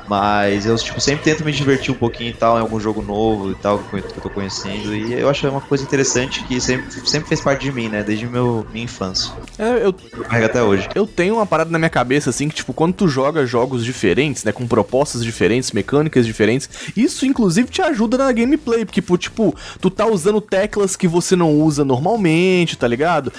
Mas 0.09 0.65
eu, 0.67 0.77
tipo, 0.77 1.01
sempre 1.01 1.25
tento 1.25 1.45
me 1.45 1.53
divertir 1.53 1.93
um 1.93 1.97
pouquinho 1.97 2.31
e 2.31 2.35
tal, 2.35 2.57
em 2.57 2.61
algum 2.61 2.81
jogo 2.81 3.03
novo 3.03 3.51
e 3.51 3.55
tal, 3.55 3.79
que 3.79 3.97
eu 3.97 4.03
tô 4.23 4.31
conhecendo. 4.31 4.95
E 4.95 5.13
eu 5.13 5.29
acho 5.29 5.47
uma 5.49 5.61
coisa 5.61 5.85
interessante 5.85 6.43
que 6.45 6.61
sempre, 6.61 6.91
sempre 7.07 7.29
fez 7.29 7.41
parte 7.41 7.63
de 7.63 7.73
mim, 7.73 7.89
né? 7.89 8.03
Desde 8.03 8.27
meu, 8.27 8.67
minha 8.73 8.85
infância. 8.85 9.33
É, 9.59 9.85
eu. 9.85 9.93
Carrega 9.93 10.47
até 10.47 10.63
hoje. 10.63 10.89
Eu 10.95 11.07
tenho 11.07 11.35
uma 11.35 11.47
parada 11.47 11.71
na 11.71 11.79
minha 11.79 11.91
cabeça, 11.91 12.31
assim, 12.31 12.49
que, 12.49 12.55
tipo, 12.55 12.73
quando 12.73 12.95
tu 12.95 13.09
joga 13.09 13.45
jogos 13.45 13.85
diferentes, 13.85 14.45
né? 14.45 14.53
Com 14.53 14.67
propostas 14.67 15.23
diferentes, 15.23 15.73
mecânicas 15.73 16.25
diferentes, 16.25 16.69
isso, 16.97 17.27
inclusive, 17.27 17.69
te 17.69 17.83
ajuda 17.83 18.17
na 18.17 18.33
gameplay. 18.33 18.85
Porque, 18.85 19.03
tipo, 19.19 19.55
tu 19.81 19.91
tá 19.91 20.07
usando 20.07 20.41
teclas 20.41 20.97
que 20.97 21.07
você 21.07 21.37
não 21.37 21.53
usa 21.61 21.85
normalmente, 21.85 22.77
tá 22.77 22.89
ligado? 22.89 23.33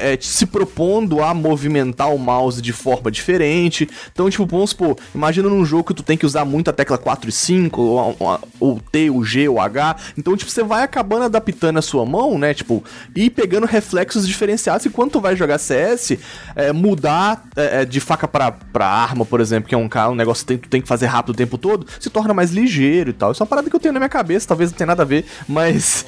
É, 0.00 0.18
se 0.20 0.46
propondo 0.46 1.22
a 1.22 1.32
movimentar 1.32 2.12
o 2.12 2.18
mouse 2.18 2.60
de 2.60 2.72
forma 2.72 3.10
diferente. 3.10 3.88
Então, 4.12 4.28
tipo, 4.28 4.46
vamos 4.46 4.70
supor, 4.70 4.96
imagina 5.14 5.48
num 5.48 5.64
jogo 5.64 5.84
que 5.84 5.94
tu 5.94 6.02
tem 6.02 6.15
tem 6.16 6.18
que 6.18 6.26
usar 6.26 6.44
muito 6.44 6.70
a 6.70 6.72
tecla 6.72 6.96
4 6.96 7.28
e 7.28 7.32
5, 7.32 7.80
ou, 7.80 8.16
ou, 8.58 8.74
o 8.74 8.80
T, 8.80 9.10
o 9.10 9.22
G, 9.22 9.48
o 9.48 9.60
H. 9.60 9.96
Então, 10.16 10.34
tipo, 10.36 10.50
você 10.50 10.62
vai 10.62 10.82
acabando 10.82 11.24
adaptando 11.24 11.78
a 11.78 11.82
sua 11.82 12.06
mão, 12.06 12.38
né? 12.38 12.54
Tipo, 12.54 12.82
e 13.14 13.28
pegando 13.28 13.66
reflexos 13.66 14.26
diferenciados. 14.26 14.86
E 14.86 14.90
quando 14.90 15.12
tu 15.12 15.20
vai 15.20 15.36
jogar 15.36 15.58
CS, 15.58 16.18
é, 16.56 16.72
mudar 16.72 17.44
é, 17.54 17.82
é, 17.82 17.84
de 17.84 18.00
faca 18.00 18.26
pra, 18.26 18.50
pra 18.50 18.86
arma, 18.86 19.24
por 19.24 19.40
exemplo, 19.40 19.68
que 19.68 19.74
é 19.74 19.78
um, 19.78 19.88
um 20.10 20.14
negócio 20.14 20.44
que 20.44 20.48
tem, 20.48 20.58
tu 20.58 20.68
tem 20.68 20.80
que 20.80 20.88
fazer 20.88 21.06
rápido 21.06 21.34
o 21.34 21.36
tempo 21.36 21.58
todo, 21.58 21.86
se 22.00 22.08
torna 22.08 22.32
mais 22.32 22.50
ligeiro 22.50 23.10
e 23.10 23.12
tal. 23.12 23.32
Isso 23.32 23.42
é 23.42 23.44
uma 23.44 23.48
parada 23.48 23.68
que 23.68 23.76
eu 23.76 23.80
tenho 23.80 23.92
na 23.92 24.00
minha 24.00 24.08
cabeça, 24.08 24.48
talvez 24.48 24.70
não 24.70 24.78
tenha 24.78 24.86
nada 24.86 25.02
a 25.02 25.06
ver, 25.06 25.26
mas. 25.46 26.06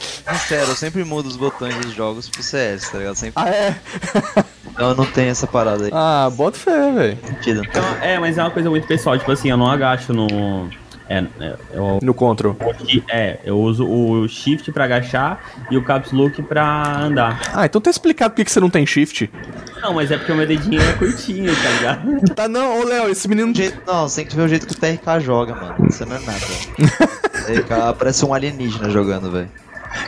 Sério, 0.48 0.70
eu 0.70 0.76
sempre 0.76 1.04
mudo 1.04 1.26
os 1.26 1.36
botões 1.36 1.74
dos 1.76 1.92
jogos 1.92 2.28
pro 2.28 2.42
CS, 2.42 2.90
tá 2.90 2.98
ligado? 2.98 3.16
Sempre. 3.16 3.42
Ah, 3.42 3.48
é? 3.50 3.76
Não, 4.78 4.94
não 4.94 5.04
tem 5.04 5.28
essa 5.28 5.46
parada 5.46 5.86
aí. 5.86 5.90
Ah, 5.92 6.30
bota 6.30 6.56
fé, 6.56 6.92
velho. 6.92 7.18
Então, 7.44 7.84
é, 8.00 8.16
mas 8.18 8.38
é 8.38 8.42
uma 8.42 8.50
coisa 8.50 8.70
muito 8.70 8.86
pessoal. 8.86 9.18
Tipo 9.18 9.32
assim, 9.32 9.50
eu 9.50 9.56
não 9.56 9.68
agacho 9.68 9.97
no. 10.06 10.68
É, 11.10 11.24
é, 11.40 11.56
eu, 11.72 11.98
No 12.02 12.12
control. 12.12 12.54
é, 13.10 13.38
eu 13.42 13.58
uso 13.58 13.86
o 13.88 14.28
shift 14.28 14.70
pra 14.72 14.84
agachar 14.84 15.40
e 15.70 15.76
o 15.78 15.82
caps 15.82 16.12
look 16.12 16.42
pra 16.42 17.00
andar. 17.00 17.40
Ah, 17.54 17.64
então 17.64 17.80
tá 17.80 17.88
explicado 17.88 18.34
por 18.34 18.44
que 18.44 18.50
você 18.52 18.60
não 18.60 18.68
tem 18.68 18.84
shift. 18.84 19.30
Não, 19.80 19.94
mas 19.94 20.10
é 20.10 20.18
porque 20.18 20.30
o 20.32 20.34
meu 20.36 20.46
dedinho 20.46 20.82
é 20.82 20.92
curtinho, 20.94 21.50
tá 21.56 21.70
ligado? 21.70 22.08
Tá, 22.36 22.46
não, 22.46 22.80
ô 22.80 22.84
Léo, 22.84 23.08
esse 23.08 23.26
menino. 23.26 23.52
Não, 23.86 24.06
você 24.06 24.16
tem 24.20 24.26
que 24.26 24.36
ver 24.36 24.42
o 24.42 24.48
jeito 24.48 24.66
que 24.66 24.74
o 24.74 24.76
TRK 24.76 25.18
joga, 25.20 25.54
mano. 25.54 25.88
Isso 25.88 26.04
não 26.04 26.16
é 26.16 26.20
nada. 26.20 26.44
o 27.40 27.44
TRK 27.46 27.94
parece 27.98 28.24
um 28.26 28.34
alienígena 28.34 28.90
jogando, 28.90 29.30
velho. 29.30 29.48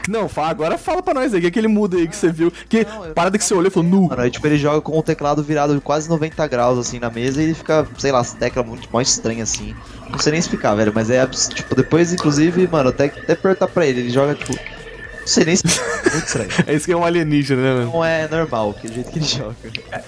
Não, 0.09 0.29
fala, 0.29 0.49
agora 0.49 0.79
fala 0.79 1.03
pra 1.03 1.15
nós 1.15 1.33
aí, 1.33 1.39
o 1.39 1.41
que 1.41 1.47
é 1.47 1.49
aquele 1.49 1.69
mudo 1.69 1.97
aí 1.97 2.09
que 2.09 2.17
você 2.17 2.31
viu. 2.31 2.53
Que 2.69 2.85
Não, 2.85 3.13
parada 3.13 3.39
que 3.39 3.45
você 3.45 3.55
olhou 3.55 3.69
e 3.69 3.71
falou, 3.71 3.89
nu. 3.89 4.09
Mano, 4.09 4.23
aí 4.23 4.31
tipo, 4.31 4.47
ele 4.47 4.57
joga 4.57 4.81
com 4.81 4.99
o 4.99 5.03
teclado 5.03 5.43
virado 5.43 5.75
de 5.75 5.81
quase 5.81 6.09
90 6.09 6.47
graus, 6.47 6.79
assim, 6.79 6.99
na 6.99 7.11
mesa 7.11 7.41
e 7.41 7.45
ele 7.45 7.55
fica, 7.55 7.87
sei 7.99 8.13
lá, 8.13 8.21
as 8.21 8.33
teclas 8.33 8.67
muito 8.67 8.89
mais 8.93 9.09
estranhas, 9.09 9.51
assim. 9.51 9.75
Não 10.11 10.19
sei 10.19 10.33
nem 10.33 10.41
explicar, 10.41 10.75
velho, 10.75 10.93
mas 10.95 11.11
é, 11.11 11.27
tipo, 11.27 11.75
depois, 11.75 12.13
inclusive, 12.13 12.67
mano, 12.67 12.91
até, 12.91 13.07
até 13.07 13.35
perguntar 13.35 13.69
pra 13.69 13.87
ele, 13.87 14.01
ele 14.01 14.11
joga, 14.11 14.35
tipo, 14.35 14.53
não 14.53 15.27
sei 15.27 15.45
nem 15.45 15.55
explicar, 15.55 16.03
muito 16.13 16.27
estranho. 16.27 16.51
É 16.67 16.75
isso 16.75 16.87
que 16.87 16.93
é 16.93 16.97
um 16.97 17.05
alienígena, 17.05 17.63
né, 17.63 17.75
mano? 17.75 17.93
Não 17.93 18.05
é 18.05 18.27
normal, 18.29 18.71
aquele 18.71 18.95
jeito 18.95 19.11
que 19.11 19.19
ele 19.19 19.27
joga. 19.27 19.57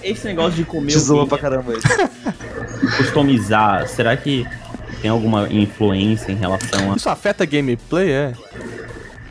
Esse 0.03 0.25
negócio 0.25 0.53
de 0.53 0.65
comer 0.65 0.91
zoa 0.97 1.27
pra 1.27 1.37
caramba 1.37 1.73
ele. 1.73 1.81
customizar, 2.97 3.87
será 3.87 4.15
que 4.17 4.45
tem 5.01 5.09
alguma 5.09 5.47
influência 5.51 6.31
em 6.31 6.35
relação 6.35 6.93
a. 6.93 6.95
Isso 6.95 7.09
afeta 7.09 7.45
gameplay, 7.45 8.09
é? 8.11 8.33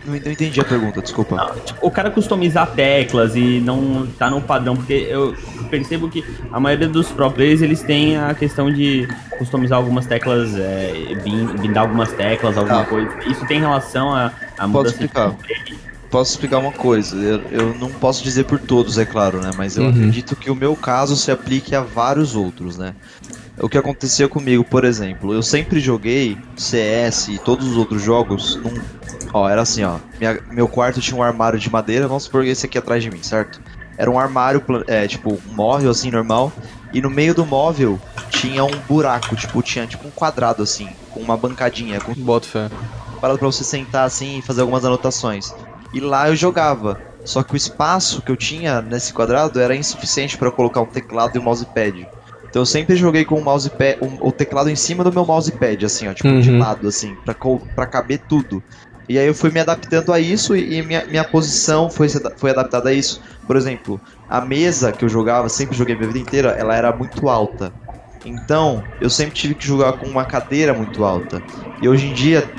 Não, 0.05 0.13
não 0.13 0.17
entendi 0.33 0.61
a 0.61 0.65
pergunta, 0.65 1.01
desculpa. 1.01 1.37
Não, 1.37 1.55
tipo, 1.61 1.87
o 1.87 1.91
cara 1.91 2.11
customizar 2.11 2.71
teclas 2.73 3.37
e 3.37 3.61
não 3.61 4.07
tá 4.19 4.29
no 4.31 4.41
padrão, 4.41 4.75
porque 4.77 4.93
eu 5.09 5.35
percebo 5.71 6.09
que 6.09 6.25
a 6.53 6.59
maioria 6.59 6.89
dos 6.89 7.09
pro 7.13 7.31
players 7.31 7.63
eles 7.63 7.83
têm 7.83 8.17
a 8.17 8.35
questão 8.35 8.73
de 8.73 9.07
customizar 9.39 9.79
algumas 9.79 10.05
teclas, 10.07 10.57
é, 10.57 11.15
bin- 11.23 11.47
bindar 11.61 11.85
algumas 11.85 12.13
teclas, 12.13 12.57
alguma 12.59 12.83
Ah. 12.83 12.85
coisa. 12.87 13.11
Isso 13.27 13.47
tem 13.47 13.61
relação 13.61 14.13
a, 14.15 14.27
a 14.27 14.31
Posso 14.57 14.69
mudança 14.69 14.99
de 14.99 15.05
explicar. 15.05 15.35
Posso 16.11 16.33
explicar 16.33 16.59
uma 16.59 16.73
coisa, 16.73 17.17
eu, 17.17 17.41
eu 17.51 17.75
não 17.81 17.89
posso 17.89 18.23
dizer 18.23 18.45
por 18.45 18.59
todos, 18.59 18.99
é 18.99 19.05
claro, 19.07 19.41
né? 19.41 19.51
Mas 19.57 19.79
eu 19.79 19.85
Uhum. 19.85 19.89
acredito 19.91 20.37
que 20.37 20.51
o 20.51 20.55
meu 20.55 20.77
caso 20.77 21.17
se 21.17 21.31
aplique 21.31 21.75
a 21.75 21.81
vários 21.81 22.35
outros, 22.37 22.77
né? 22.77 22.95
O 23.61 23.69
que 23.69 23.79
acontecia 23.79 24.29
comigo, 24.29 24.65
por 24.65 24.85
exemplo, 24.85 25.33
eu 25.35 25.43
sempre 25.43 25.79
joguei 25.79 26.43
CS 26.57 27.33
e 27.33 27.39
todos 27.39 27.67
os 27.67 27.77
outros 27.77 28.03
jogos 28.03 28.57
num. 28.63 28.83
Ó, 29.35 29.49
era 29.49 29.63
assim, 29.63 29.83
ó. 29.85 30.01
minha- 30.19 30.41
meu 30.51 30.69
quarto 30.69 31.01
tinha 31.01 31.17
um 31.17 31.23
armário 31.23 31.59
de 31.59 31.71
madeira, 31.71 32.09
vamos 32.09 32.25
supor 32.25 32.45
esse 32.45 32.67
aqui 32.67 32.77
atrás 32.79 33.03
de 33.03 33.11
mim, 33.11 33.23
certo? 33.23 33.61
Era 33.97 34.11
um 34.11 34.19
armário, 34.19 34.63
é, 34.89 35.07
tipo, 35.07 35.43
um 35.47 35.55
móvel 35.55 35.91
assim, 35.91 36.11
normal. 36.11 36.53
E 36.93 37.01
no 37.01 37.11
meio 37.11 37.35
do 37.35 37.47
móvel 37.47 38.01
tinha 38.29 38.65
um 38.65 38.81
buraco, 38.83 39.37
tipo, 39.37 39.63
tinha 39.63 39.87
tipo 39.87 40.07
um 40.09 40.13
quadrado 40.13 40.63
assim, 40.63 40.97
com 41.09 41.21
uma 41.23 41.37
bancadinha, 41.37 42.01
com 42.01 42.15
Bota 42.15 42.49
fé. 42.49 42.71
parado 43.21 43.39
pra 43.39 43.47
você 43.49 43.65
sentar 43.65 44.07
assim 44.07 44.39
e 44.39 44.43
fazer 44.43 44.61
algumas 44.63 44.85
anotações. 44.85 45.55
E 45.93 46.01
lá 46.01 46.29
eu 46.29 46.37
jogava. 46.37 46.99
Só 47.25 47.43
que 47.43 47.55
o 47.55 47.57
espaço 47.57 48.21
que 48.23 48.33
eu 48.33 48.37
tinha 48.37 48.83
nesse 48.83 49.13
quadrado 49.13 49.61
era 49.61 49.77
insuficiente 49.77 50.37
para 50.37 50.51
colocar 50.51 50.81
um 50.81 50.87
teclado 50.87 51.37
e 51.37 51.39
um 51.39 51.43
mousepad. 51.43 52.09
Então 52.53 52.61
eu 52.61 52.67
sempre 52.67 52.97
joguei 52.97 53.25
com 53.25 53.37
o 53.41 53.43
mousepad, 53.43 53.97
um- 54.03 54.19
o 54.21 54.31
teclado 54.31 54.69
em 54.69 54.77
cima 54.77 55.03
do 55.03 55.11
meu 55.11 55.25
mousepad, 55.25 55.87
assim, 55.87 56.07
ó, 56.07 56.13
tipo, 56.13 56.29
de 56.39 56.51
Uhum. 56.51 56.59
lado, 56.59 56.87
assim, 56.87 57.17
pra, 57.25 57.35
pra 57.75 57.87
caber 57.87 58.27
tudo. 58.29 58.63
E 59.09 59.19
aí 59.19 59.27
eu 59.27 59.35
fui 59.35 59.51
me 59.51 59.59
adaptando 59.59 60.13
a 60.13 60.21
isso 60.21 60.55
e, 60.55 60.75
e 60.75 60.83
minha, 60.83 61.03
minha 61.07 61.25
posição 61.25 61.89
foi, 61.89 62.09
foi 62.37 62.51
adaptada 62.51 62.91
a 62.91 62.93
isso. 62.93 63.23
Por 63.47 63.57
exemplo, 63.57 63.99
a 64.29 64.43
mesa 64.43 64.93
que 64.93 65.03
eu 65.03 65.09
jogava, 65.09 65.49
sempre 65.49 65.75
joguei 65.75 65.95
minha 65.97 66.09
vida 66.09 66.19
inteira, 66.19 66.51
ela 66.51 66.77
era 66.77 66.95
muito 66.95 67.27
alta. 67.27 67.73
Então, 68.23 68.85
eu 69.01 69.09
sempre 69.09 69.35
tive 69.35 69.55
que 69.55 69.67
jogar 69.67 69.95
com 69.95 70.07
uma 70.07 70.25
cadeira 70.27 70.75
muito 70.75 71.05
alta. 71.05 71.43
E 71.81 71.89
hoje 71.89 72.09
em 72.11 72.13
dia, 72.13 72.53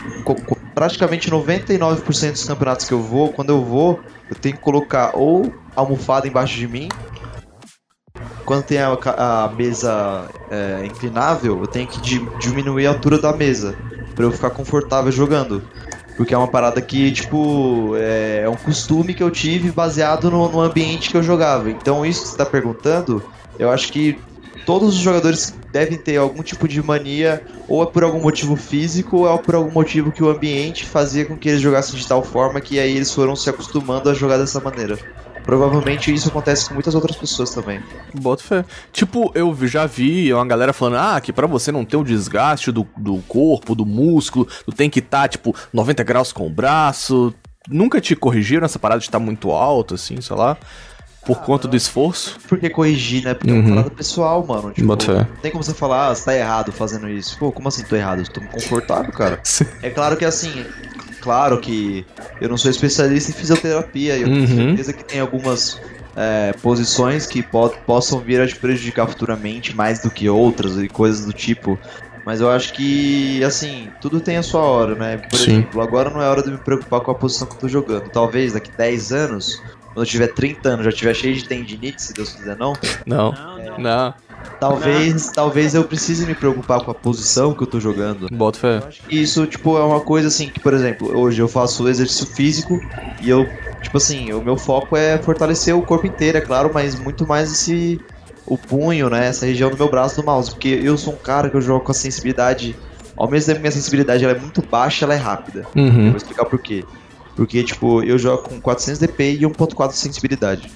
praticamente 0.73 1.29
99% 1.29 2.33
dos 2.33 2.43
campeonatos 2.45 2.85
que 2.87 2.93
eu 2.93 2.99
vou, 3.01 3.31
quando 3.31 3.51
eu 3.51 3.63
vou, 3.63 4.03
eu 4.27 4.35
tenho 4.35 4.55
que 4.55 4.61
colocar 4.61 5.11
ou 5.15 5.53
almofada 5.75 6.27
embaixo 6.27 6.55
de 6.55 6.67
mim. 6.67 6.89
Quando 8.45 8.63
tem 8.63 8.77
a, 8.79 8.91
a 8.93 9.49
mesa 9.55 10.27
é, 10.49 10.85
inclinável, 10.85 11.59
eu 11.59 11.67
tenho 11.67 11.87
que 11.87 11.99
di- 12.01 12.27
diminuir 12.39 12.87
a 12.87 12.89
altura 12.89 13.17
da 13.17 13.33
mesa 13.33 13.75
para 14.15 14.25
eu 14.25 14.31
ficar 14.31 14.49
confortável 14.49 15.11
jogando. 15.11 15.63
Porque 16.15 16.33
é 16.33 16.37
uma 16.37 16.47
parada 16.47 16.79
que, 16.81 17.11
tipo, 17.11 17.93
é, 17.95 18.41
é 18.43 18.49
um 18.49 18.55
costume 18.55 19.13
que 19.13 19.23
eu 19.23 19.31
tive 19.31 19.71
baseado 19.71 20.29
no, 20.29 20.47
no 20.49 20.61
ambiente 20.61 21.09
que 21.09 21.17
eu 21.17 21.23
jogava. 21.23 21.71
Então, 21.71 22.05
isso 22.05 22.21
que 22.21 22.27
você 22.29 22.37
tá 22.37 22.45
perguntando, 22.45 23.23
eu 23.57 23.71
acho 23.71 23.91
que 23.91 24.19
todos 24.65 24.89
os 24.89 25.01
jogadores 25.01 25.55
devem 25.71 25.97
ter 25.97 26.17
algum 26.17 26.43
tipo 26.43 26.67
de 26.67 26.83
mania, 26.83 27.41
ou 27.67 27.81
é 27.81 27.85
por 27.87 28.03
algum 28.03 28.21
motivo 28.21 28.55
físico, 28.55 29.17
ou 29.17 29.33
é 29.33 29.37
por 29.39 29.55
algum 29.55 29.71
motivo 29.71 30.11
que 30.11 30.23
o 30.23 30.29
ambiente 30.29 30.85
fazia 30.85 31.25
com 31.25 31.35
que 31.35 31.49
eles 31.49 31.61
jogassem 31.61 31.99
de 31.99 32.07
tal 32.07 32.21
forma 32.21 32.61
que 32.61 32.79
aí 32.79 32.95
eles 32.95 33.11
foram 33.11 33.35
se 33.35 33.49
acostumando 33.49 34.07
a 34.07 34.13
jogar 34.13 34.37
dessa 34.37 34.59
maneira. 34.59 34.99
Provavelmente 35.43 36.13
isso 36.13 36.29
acontece 36.29 36.67
com 36.67 36.73
muitas 36.73 36.95
outras 36.95 37.15
pessoas 37.15 37.51
também. 37.53 37.81
Bota 38.13 38.43
fé. 38.43 38.65
Tipo, 38.91 39.31
eu 39.35 39.55
já 39.67 39.85
vi 39.85 40.33
uma 40.33 40.45
galera 40.45 40.73
falando, 40.73 40.97
ah, 40.97 41.19
que 41.21 41.33
pra 41.33 41.47
você 41.47 41.71
não 41.71 41.83
ter 41.85 41.97
o 41.97 42.03
desgaste 42.03 42.71
do, 42.71 42.87
do 42.97 43.17
corpo, 43.27 43.75
do 43.75 43.85
músculo, 43.85 44.47
tu 44.65 44.71
tem 44.71 44.89
que 44.89 44.99
estar, 44.99 45.27
tipo, 45.27 45.55
90 45.73 46.03
graus 46.03 46.31
com 46.31 46.47
o 46.47 46.49
braço. 46.49 47.33
Nunca 47.69 48.01
te 48.01 48.15
corrigiram 48.15 48.65
essa 48.65 48.79
parada 48.79 48.99
de 48.99 49.05
estar 49.07 49.19
muito 49.19 49.51
alto, 49.51 49.95
assim, 49.95 50.19
sei 50.21 50.35
lá? 50.35 50.57
Por 51.25 51.39
conta 51.39 51.69
do 51.69 51.77
esforço? 51.77 52.37
Por 52.49 52.57
que 52.59 52.69
corrigir, 52.69 53.23
né? 53.23 53.33
Porque 53.33 53.49
é 53.49 53.53
Uhum. 53.53 53.61
uma 53.61 53.75
parada 53.75 53.91
pessoal, 53.91 54.45
mano. 54.45 54.71
Tipo, 54.73 54.87
Bota 54.87 55.13
não 55.13 55.37
tem 55.41 55.51
como 55.51 55.63
você 55.63 55.73
falar, 55.73 56.09
ah, 56.09 56.15
você 56.15 56.25
tá 56.25 56.35
errado 56.35 56.71
fazendo 56.73 57.07
isso. 57.09 57.37
Pô, 57.39 57.49
como 57.49 57.69
assim 57.69 57.83
tô 57.85 57.95
errado? 57.95 58.19
Eu 58.19 58.27
tô 58.27 58.41
confortável, 58.41 59.11
cara. 59.13 59.41
É 59.81 59.89
claro 59.89 60.17
que 60.17 60.25
assim, 60.25 60.65
claro 61.23 61.59
que 61.59 62.05
eu 62.39 62.49
não 62.49 62.57
sou 62.57 62.69
especialista 62.69 63.31
em 63.31 63.33
fisioterapia 63.33 64.17
e 64.17 64.21
eu 64.23 64.27
tenho 64.27 64.41
Uhum. 64.41 64.55
certeza 64.67 64.93
que 64.93 65.03
tem 65.05 65.19
algumas 65.19 65.79
é, 66.15 66.51
posições 66.61 67.25
que 67.25 67.41
po- 67.41 67.69
possam 67.87 68.19
vir 68.19 68.39
a 68.41 68.47
te 68.47 68.55
prejudicar 68.55 69.07
futuramente 69.07 69.75
mais 69.75 69.99
do 70.01 70.11
que 70.11 70.29
outras 70.29 70.77
e 70.77 70.87
coisas 70.87 71.25
do 71.25 71.33
tipo. 71.33 71.79
Mas 72.25 72.39
eu 72.39 72.49
acho 72.49 72.73
que, 72.73 73.43
assim, 73.43 73.91
tudo 73.99 74.21
tem 74.21 74.37
a 74.37 74.43
sua 74.43 74.61
hora, 74.61 74.95
né? 74.95 75.17
Por 75.17 75.37
Sim. 75.39 75.57
exemplo, 75.57 75.81
agora 75.81 76.09
não 76.09 76.21
é 76.21 76.29
hora 76.29 76.43
de 76.43 76.51
me 76.51 76.57
preocupar 76.57 77.01
com 77.01 77.11
a 77.11 77.15
posição 77.15 77.47
que 77.47 77.53
eu 77.55 77.59
tô 77.59 77.67
jogando. 77.67 78.09
Talvez 78.09 78.53
daqui 78.53 78.71
10 78.77 79.11
anos, 79.11 79.61
quando 79.93 80.05
eu 80.05 80.09
tiver 80.09 80.27
30 80.27 80.69
anos, 80.69 80.85
já 80.85 80.91
tiver 80.91 81.13
cheio 81.15 81.35
de 81.35 81.47
tendinite, 81.47 82.01
se 82.01 82.13
Deus 82.13 82.31
quiser 82.31 82.55
não, 82.57 82.73
Não. 83.05 83.31
Não, 83.33 83.57
não. 83.77 84.13
Talvez, 84.59 85.29
talvez 85.31 85.75
eu 85.75 85.83
precise 85.83 86.25
me 86.25 86.33
preocupar 86.33 86.81
com 86.81 86.91
a 86.91 86.93
posição 86.93 87.53
que 87.53 87.63
eu 87.63 87.67
tô 87.67 87.79
jogando. 87.79 88.29
Bota 88.31 88.59
fé. 88.59 88.77
Eu 88.77 89.19
isso, 89.21 89.45
tipo, 89.45 89.77
é 89.77 89.83
uma 89.83 89.99
coisa 89.99 90.29
assim 90.29 90.47
que, 90.47 90.59
por 90.59 90.73
exemplo, 90.73 91.17
hoje 91.17 91.41
eu 91.41 91.47
faço 91.47 91.87
exercício 91.87 92.25
físico 92.27 92.79
e 93.21 93.29
eu, 93.29 93.45
tipo 93.81 93.97
assim, 93.97 94.31
o 94.31 94.41
meu 94.41 94.57
foco 94.57 94.95
é 94.95 95.17
fortalecer 95.17 95.75
o 95.75 95.81
corpo 95.81 96.07
inteiro, 96.07 96.37
é 96.37 96.41
claro, 96.41 96.71
mas 96.73 96.97
muito 96.99 97.27
mais 97.27 97.51
esse 97.51 97.99
o 98.45 98.57
punho, 98.57 99.09
né, 99.09 99.27
essa 99.27 99.45
região 99.45 99.69
do 99.69 99.77
meu 99.77 99.89
braço 99.89 100.17
do 100.17 100.25
mouse, 100.25 100.51
porque 100.51 100.67
eu 100.67 100.97
sou 100.97 101.13
um 101.13 101.17
cara 101.17 101.49
que 101.49 101.55
eu 101.55 101.61
jogo 101.61 101.85
com 101.85 101.91
a 101.91 101.95
sensibilidade, 101.95 102.75
ao 103.15 103.29
mesmo 103.29 103.45
tempo 103.45 103.57
que 103.57 103.61
minha 103.61 103.71
sensibilidade 103.71 104.23
ela 104.23 104.35
é 104.35 104.39
muito 104.39 104.61
baixa, 104.61 105.05
ela 105.05 105.13
é 105.13 105.17
rápida. 105.17 105.65
Eu 105.75 105.81
Uhum. 105.81 106.07
vou 106.09 106.17
explicar 106.17 106.45
por 106.45 106.59
quê. 106.59 106.83
Porque, 107.35 107.63
tipo, 107.63 108.03
eu 108.03 108.17
jogo 108.17 108.43
com 108.43 108.59
400 108.61 108.99
DP 108.99 109.37
e 109.39 109.45
1.4 109.45 109.93
de 109.95 109.99
sensibilidade. 110.01 110.71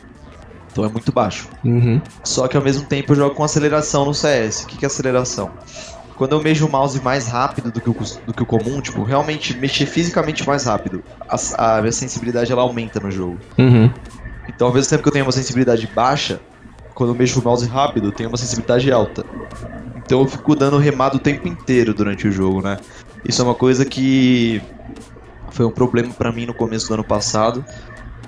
Então 0.78 0.86
é 0.86 0.90
muito 0.90 1.12
baixo. 1.12 1.50
Uhum. 1.66 2.00
Só 2.24 2.48
que 2.48 2.56
ao 2.56 2.62
mesmo 2.62 2.86
tempo 2.86 3.14
eu 3.14 3.16
jogo 3.16 3.34
com 3.34 3.44
aceleração 3.44 4.06
no 4.06 4.14
CS. 4.14 4.64
O 4.64 4.68
que 4.68 4.78
que 4.78 4.86
é 4.86 4.88
aceleração? 4.88 5.50
Quando 6.16 6.34
eu 6.34 6.42
mexo 6.42 6.68
o 6.68 6.70
mouse 6.70 7.02
mais 7.02 7.28
rápido 7.28 7.72
do 7.72 7.82
que 7.82 7.90
o, 7.90 7.96
do 8.28 8.34
que 8.34 8.44
o 8.44 8.46
comum, 8.46 8.80
tipo, 8.80 9.04
realmente 9.04 9.58
mexer 9.58 9.88
fisicamente 9.88 10.46
mais 10.46 10.66
rápido, 10.66 11.04
a, 11.28 11.78
a 11.78 11.82
minha 11.82 11.92
sensibilidade 11.92 12.52
ela 12.52 12.62
aumenta 12.62 13.00
no 13.00 13.10
jogo. 13.10 13.40
Uhum. 13.58 13.92
Então 14.48 14.68
ao 14.68 14.74
mesmo 14.74 14.88
tempo 14.88 15.02
que 15.02 15.10
eu 15.10 15.14
tenho 15.14 15.26
uma 15.26 15.32
sensibilidade 15.32 15.90
baixa, 15.96 16.40
quando 16.94 17.10
eu 17.12 17.16
mexo 17.16 17.40
o 17.40 17.44
mouse 17.44 17.68
rápido, 17.68 18.10
eu 18.10 18.12
tenho 18.12 18.30
uma 18.30 18.38
sensibilidade 18.38 18.92
alta. 18.92 19.26
Então 20.06 20.22
eu 20.22 20.28
fico 20.28 20.56
dando 20.56 20.78
remado 20.78 21.18
o 21.18 21.20
tempo 21.20 21.48
inteiro 21.48 21.92
durante 21.92 22.28
o 22.28 22.32
jogo, 22.32 22.62
né? 22.62 22.78
Isso 23.28 23.42
é 23.42 23.46
uma 23.46 23.56
coisa 23.56 23.84
que 23.84 24.62
foi 25.50 25.66
um 25.66 25.72
problema 25.72 26.14
pra 26.14 26.32
mim 26.32 26.46
no 26.46 26.54
começo 26.54 26.88
do 26.88 26.94
ano 26.94 27.04
passado. 27.04 27.66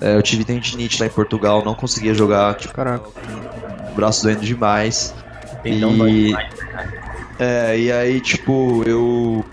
É, 0.00 0.16
eu 0.16 0.22
tive 0.22 0.44
tendinite 0.44 0.98
lá 1.00 1.06
em 1.06 1.10
Portugal, 1.10 1.64
não 1.64 1.74
conseguia 1.74 2.14
jogar, 2.14 2.54
tipo, 2.56 2.72
Caraca. 2.74 3.08
o 3.90 3.94
braço 3.94 4.22
doendo 4.22 4.40
demais. 4.40 5.14
Tendão 5.62 5.92
E- 5.94 5.98
dói 5.98 6.12
demais, 6.24 6.54
né, 6.54 6.66
cara? 6.72 7.00
É, 7.38 7.78
e 7.78 7.92
aí, 7.92 8.20
tipo, 8.20 8.82
eu 8.86 9.44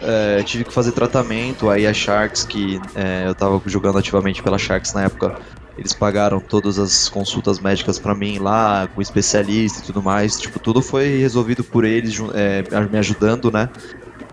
é, 0.00 0.42
tive 0.44 0.64
que 0.64 0.72
fazer 0.72 0.92
tratamento. 0.92 1.68
Aí 1.70 1.86
a 1.86 1.92
Sharks, 1.92 2.44
que 2.44 2.80
é, 2.94 3.24
eu 3.26 3.34
tava 3.34 3.60
jogando 3.66 3.98
ativamente 3.98 4.42
pela 4.42 4.58
Sharks 4.58 4.92
na 4.92 5.04
época, 5.04 5.36
eles 5.76 5.92
pagaram 5.92 6.40
todas 6.40 6.76
as 6.78 7.08
consultas 7.08 7.60
médicas 7.60 7.98
pra 8.00 8.14
mim 8.14 8.38
lá, 8.38 8.88
com 8.94 9.00
especialista 9.00 9.80
e 9.80 9.82
tudo 9.86 10.02
mais. 10.02 10.38
Tipo, 10.40 10.58
tudo 10.58 10.82
foi 10.82 11.18
resolvido 11.18 11.62
por 11.62 11.84
eles, 11.84 12.16
é, 12.34 12.62
me 12.90 12.98
ajudando, 12.98 13.50
né? 13.50 13.68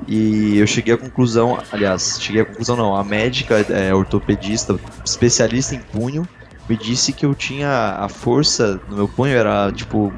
E 0.08 0.58
eu 0.60 0.68
cheguei 0.68 0.94
à 0.94 0.98
conclusão, 0.98 1.58
aliás, 1.72 2.18
cheguei 2.22 2.42
à 2.42 2.46
conclusão 2.46 2.76
não, 2.76 2.96
a 2.96 3.04
médica, 3.04 3.66
é, 3.70 3.94
ortopedista, 3.94 4.80
especialista 5.04 5.74
em 5.74 5.80
punho, 5.80 6.28
me 6.70 6.78
disse 6.78 7.12
que 7.12 7.26
eu 7.26 7.34
tinha 7.34 7.70
a 8.00 8.08
força 8.08 8.80
no 8.90 8.96
meu 8.98 9.08
punho 9.08 9.36
era 9.36 9.72
tipo 9.72 10.14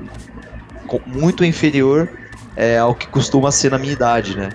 muito 1.06 1.44
inferior 1.44 2.10
é, 2.56 2.78
ao 2.78 2.96
que 2.96 3.08
costuma 3.08 3.52
ser 3.52 3.72
na 3.72 3.78
minha 3.78 3.94
idade, 3.94 4.36
né? 4.38 4.50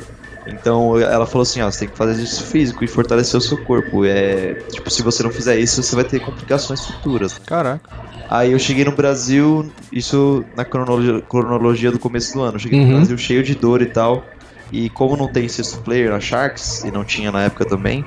Então 0.46 0.98
ela 0.98 1.24
falou 1.26 1.42
assim, 1.42 1.60
ó, 1.62 1.70
você 1.70 1.80
tem 1.80 1.88
que 1.88 1.96
fazer 1.96 2.12
exercício 2.12 2.44
físico 2.46 2.82
e 2.84 2.88
fortalecer 2.88 3.38
o 3.38 3.40
seu 3.40 3.56
corpo. 3.58 4.04
É, 4.04 4.54
tipo, 4.72 4.90
se 4.90 5.00
você 5.02 5.22
não 5.22 5.30
fizer 5.30 5.56
isso, 5.58 5.80
você 5.82 5.94
vai 5.94 6.04
ter 6.04 6.18
complicações 6.20 6.84
futuras. 6.84 7.38
Caraca. 7.38 7.88
Aí 8.28 8.50
eu 8.52 8.58
cheguei 8.58 8.84
no 8.84 8.90
Brasil, 8.92 9.70
isso 9.92 10.44
na 10.56 10.64
cronologia, 10.64 11.20
cronologia 11.20 11.92
do 11.92 11.98
começo 11.98 12.32
do 12.34 12.40
ano. 12.42 12.54
Eu 12.56 12.58
cheguei 12.58 12.80
Uhum. 12.80 12.88
no 12.88 12.96
Brasil 12.96 13.18
cheio 13.18 13.42
de 13.44 13.54
dor 13.54 13.82
e 13.82 13.86
tal. 13.86 14.24
E 14.72 14.88
como 14.88 15.16
não 15.16 15.28
tem 15.28 15.46
sexto 15.48 15.78
player 15.82 16.10
na 16.10 16.18
Sharks, 16.18 16.82
e 16.82 16.90
não 16.90 17.04
tinha 17.04 17.30
na 17.30 17.42
época 17.42 17.64
também, 17.66 18.04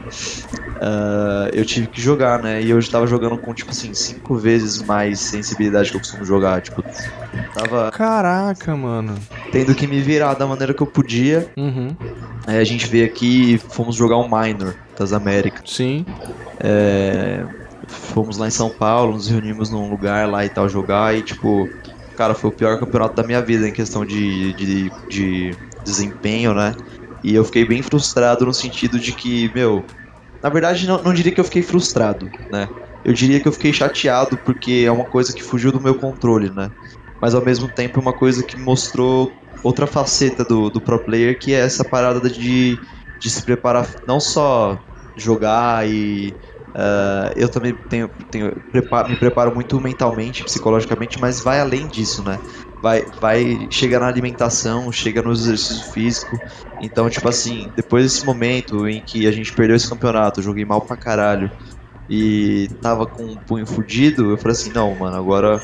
ah, 0.82 1.49
eu 1.54 1.63
tive 1.65 1.88
que 1.88 2.01
jogar, 2.01 2.41
né? 2.41 2.62
E 2.62 2.69
eu 2.69 2.89
tava 2.89 3.08
jogando 3.08 3.38
com, 3.38 3.54
tipo 3.54 3.71
assim, 3.71 3.93
cinco 3.93 4.36
vezes 4.36 4.82
mais 4.82 5.19
sensibilidade 5.19 5.89
que 5.89 5.95
eu 5.95 6.01
costumo 6.01 6.25
jogar. 6.25 6.62
Tipo, 6.62 6.84
tava 7.54 7.91
Caraca, 7.91 8.75
mano. 8.75 9.15
tendo 9.51 9.73
que 9.73 9.88
me 9.88 10.01
virar 10.01 10.34
da 10.34 10.45
maneira 10.45 10.73
que 10.73 10.82
eu 10.82 10.88
podia. 10.88 11.49
Uhum. 11.56 11.95
Aí 12.47 12.58
a 12.58 12.63
gente 12.63 12.88
veio 12.88 13.06
aqui 13.06 13.54
e 13.54 13.58
fomos 13.58 13.95
jogar 13.95 14.17
um 14.17 14.28
minor 14.28 14.75
das 14.97 15.13
Américas. 15.13 15.62
Sim. 15.65 16.06
É, 16.60 17.45
fomos 17.88 18.38
lá 18.38 18.47
em 18.47 18.51
São 18.51 18.69
Paulo, 18.69 19.13
nos 19.13 19.28
reunimos 19.28 19.69
num 19.69 19.89
lugar 19.89 20.28
lá 20.30 20.45
e 20.45 20.49
tal 20.49 20.67
jogar 20.67 21.15
e 21.15 21.21
tipo, 21.21 21.69
cara, 22.15 22.34
foi 22.34 22.49
o 22.49 22.54
pior 22.54 22.80
campeonato 22.80 23.15
da 23.15 23.23
minha 23.23 23.41
vida 23.41 23.67
em 23.67 23.71
questão 23.71 24.06
de, 24.06 24.54
de, 24.54 24.91
de 25.10 25.56
desempenho, 25.86 26.54
né? 26.54 26.76
E 27.24 27.34
eu 27.34 27.43
fiquei 27.45 27.65
bem 27.65 27.82
frustrado 27.82 28.45
no 28.45 28.54
sentido 28.54 29.00
de 29.00 29.13
que, 29.13 29.52
meu, 29.54 29.86
na 30.43 30.50
verdade 30.50 30.88
não, 30.88 31.02
não 31.02 31.13
diria 31.13 31.34
que 31.34 31.39
eu 31.39 31.45
fiquei 31.45 31.62
frustrado, 31.62 32.32
né? 32.52 32.69
Eu 33.04 33.13
diria 33.13 33.39
que 33.39 33.48
eu 33.48 33.52
fiquei 33.52 33.71
chateado 33.71 34.38
porque 34.38 34.84
é 34.86 34.91
uma 34.91 35.06
coisa 35.06 35.34
que 35.34 35.43
fugiu 35.43 35.71
do 35.71 35.82
meu 35.82 35.95
controle, 35.95 36.50
né? 36.50 36.71
Mas 37.21 37.34
ao 37.34 37.43
mesmo 37.43 37.71
tempo 37.71 38.00
é 38.00 38.02
uma 38.02 38.13
coisa 38.13 38.43
que 38.43 38.58
mostrou 38.58 39.38
outra 39.63 39.88
faceta 39.88 40.43
do, 40.43 40.69
do 40.69 40.82
pro 40.82 41.04
player 41.04 41.39
que 41.39 41.54
é 41.54 41.60
essa 41.60 41.84
parada 41.84 42.30
de, 42.30 42.82
de 43.19 43.30
se 43.30 43.43
preparar 43.43 43.95
não 44.08 44.19
só 44.19 44.84
jogar 45.17 45.88
e 45.89 46.38
ah, 46.76 47.32
eu 47.38 47.50
também 47.50 47.74
tenho, 47.88 48.10
tenho 48.30 48.52
me 49.10 49.15
preparo 49.17 49.54
muito 49.54 49.80
mentalmente, 49.80 50.43
psicologicamente, 50.43 51.17
mas 51.19 51.41
vai 51.41 51.60
além 51.62 51.88
disso, 51.88 52.21
né? 52.21 52.41
Vai, 52.86 53.04
vai 53.19 53.67
chega 53.71 54.00
na 54.00 54.06
alimentação, 54.06 54.91
chega 54.91 55.19
no 55.19 55.32
exercício 55.32 55.91
físico. 55.91 56.39
Então, 56.80 57.10
tipo 57.10 57.28
assim, 57.28 57.67
depois 57.76 58.04
desse 58.04 58.24
momento 58.24 58.88
em 58.88 59.02
que 59.02 59.26
a 59.26 59.32
gente 59.32 59.52
perdeu 59.54 59.76
esse 59.76 59.89
campeonato, 59.89 60.39
joguei 60.39 60.63
mal 60.63 60.80
pra 60.82 60.95
caralho 60.95 61.50
e 62.08 62.69
tava 62.84 63.08
com 63.08 63.24
um 63.24 63.36
punho 63.38 63.65
fudido, 63.65 64.30
eu 64.30 64.38
falei 64.38 64.52
assim, 64.52 64.71
não, 64.71 64.93
mano, 64.93 65.17
agora 65.17 65.60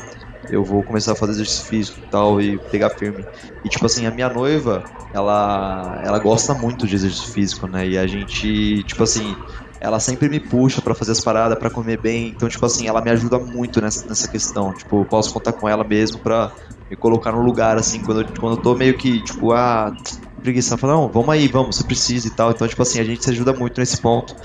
eu 0.50 0.64
vou 0.64 0.82
começar 0.82 1.12
a 1.12 1.14
fazer 1.14 1.34
exercício 1.34 1.64
físico 1.66 2.00
e 2.00 2.10
tal 2.10 2.40
e 2.40 2.58
pegar 2.58 2.90
firme. 2.90 3.24
E 3.64 3.68
tipo 3.68 3.86
assim, 3.86 4.04
a 4.04 4.10
minha 4.10 4.28
noiva, 4.28 4.82
ela 5.14 6.02
ela 6.04 6.18
gosta 6.18 6.52
muito 6.54 6.88
de 6.88 6.96
exercício 6.96 7.32
físico, 7.32 7.68
né? 7.68 7.86
E 7.86 7.96
a 7.96 8.04
gente, 8.04 8.82
tipo 8.82 9.04
assim, 9.04 9.36
ela 9.82 9.98
sempre 9.98 10.28
me 10.28 10.38
puxa 10.38 10.80
pra 10.80 10.94
fazer 10.94 11.10
as 11.10 11.20
paradas, 11.20 11.58
pra 11.58 11.68
comer 11.68 11.98
bem. 11.98 12.28
Então, 12.28 12.48
tipo 12.48 12.64
assim, 12.64 12.86
ela 12.86 13.00
me 13.02 13.10
ajuda 13.10 13.36
muito 13.36 13.80
nessa, 13.80 14.06
nessa 14.06 14.28
questão. 14.28 14.72
Tipo, 14.72 15.00
eu 15.00 15.04
posso 15.04 15.32
contar 15.32 15.52
com 15.52 15.68
ela 15.68 15.82
mesmo 15.82 16.20
pra 16.20 16.52
me 16.88 16.94
colocar 16.94 17.32
no 17.32 17.42
lugar, 17.42 17.76
assim, 17.76 18.00
quando 18.00 18.20
eu, 18.20 18.28
quando 18.38 18.56
eu 18.58 18.62
tô 18.62 18.76
meio 18.76 18.96
que, 18.96 19.20
tipo, 19.24 19.52
ah, 19.52 19.92
preguiça. 20.40 20.74
Ela 20.74 20.78
fala, 20.78 20.92
não, 20.92 21.08
vamos 21.08 21.28
aí, 21.30 21.48
vamos, 21.48 21.74
você 21.74 21.82
precisa 21.82 22.28
e 22.28 22.30
tal. 22.30 22.52
Então, 22.52 22.68
tipo 22.68 22.80
assim, 22.80 23.00
a 23.00 23.04
gente 23.04 23.24
se 23.24 23.30
ajuda 23.30 23.52
muito 23.52 23.80
nesse 23.80 24.00
ponto. 24.00 24.36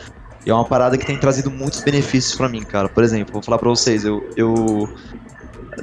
E 0.44 0.50
é 0.50 0.54
uma 0.54 0.66
parada 0.66 0.98
que 0.98 1.06
tem 1.06 1.16
trazido 1.20 1.52
muitos 1.52 1.82
benefícios 1.82 2.34
pra 2.34 2.50
mim, 2.50 2.64
cara. 2.64 2.90
Por 2.90 3.04
exemplo, 3.04 3.34
vou 3.34 3.44
falar 3.44 3.60
pra 3.60 3.70
vocês, 3.70 4.04
eu. 4.04 4.28
eu 4.36 4.90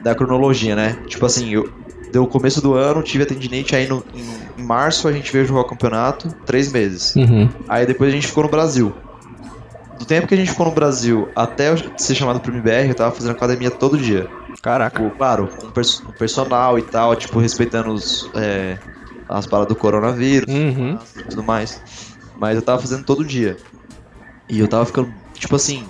da 0.03 0.17
cronologia, 0.17 0.75
né? 0.75 0.99
Tipo 1.07 1.27
assim, 1.27 1.55
eu. 1.55 1.73
Deu 2.11 2.23
o 2.23 2.27
começo 2.29 2.61
do 2.61 2.75
ano, 2.75 3.03
tive 3.03 3.25
a 3.25 3.27
tendinite, 3.27 3.75
aí 3.75 3.89
no, 3.89 4.05
em, 4.15 4.63
em 4.63 4.65
março 4.65 5.09
a 5.09 5.13
gente 5.13 5.33
veio 5.33 5.45
jogar 5.45 5.63
o 5.63 5.65
campeonato, 5.65 6.33
três 6.47 6.71
meses. 6.71 7.17
Uhum. 7.17 7.49
Aí 7.69 7.85
depois 7.85 8.09
a 8.09 8.13
gente 8.13 8.29
ficou 8.29 8.45
no 8.45 8.49
Brasil. 8.49 8.95
Do 9.99 10.05
tempo 10.05 10.27
que 10.27 10.35
a 10.35 10.37
gente 10.37 10.51
ficou 10.51 10.67
no 10.67 10.73
Brasil 10.73 11.31
até 11.35 11.71
eu 11.71 11.77
ser 11.97 12.15
chamado 12.15 12.41
pro 12.41 12.53
MBR, 12.53 12.89
eu 12.89 12.95
tava 12.95 13.15
fazendo 13.15 13.33
academia 13.33 13.71
todo 13.71 13.97
dia. 13.97 14.29
Caraca. 14.61 14.97
Tipo, 15.03 15.15
claro, 15.17 15.47
com 15.49 15.71
pers- 15.71 16.03
personal 16.19 16.79
e 16.79 16.83
tal, 16.83 17.15
tipo, 17.15 17.39
respeitando 17.39 17.93
os, 17.93 18.31
é, 18.35 18.79
as 19.29 19.47
paradas 19.47 19.75
do 19.75 19.79
coronavírus 19.79 20.53
Uhum. 20.53 20.99
e 21.17 21.23
tudo 21.23 21.43
mais. 21.45 21.83
Mas 22.37 22.57
eu 22.57 22.63
tava 22.63 22.81
fazendo 22.81 23.05
todo 23.05 23.25
dia. 23.25 23.57
E 24.49 24.59
eu 24.59 24.69
tava 24.69 24.85
ficando, 24.85 25.15
tipo 25.35 25.55
assim, 25.57 25.87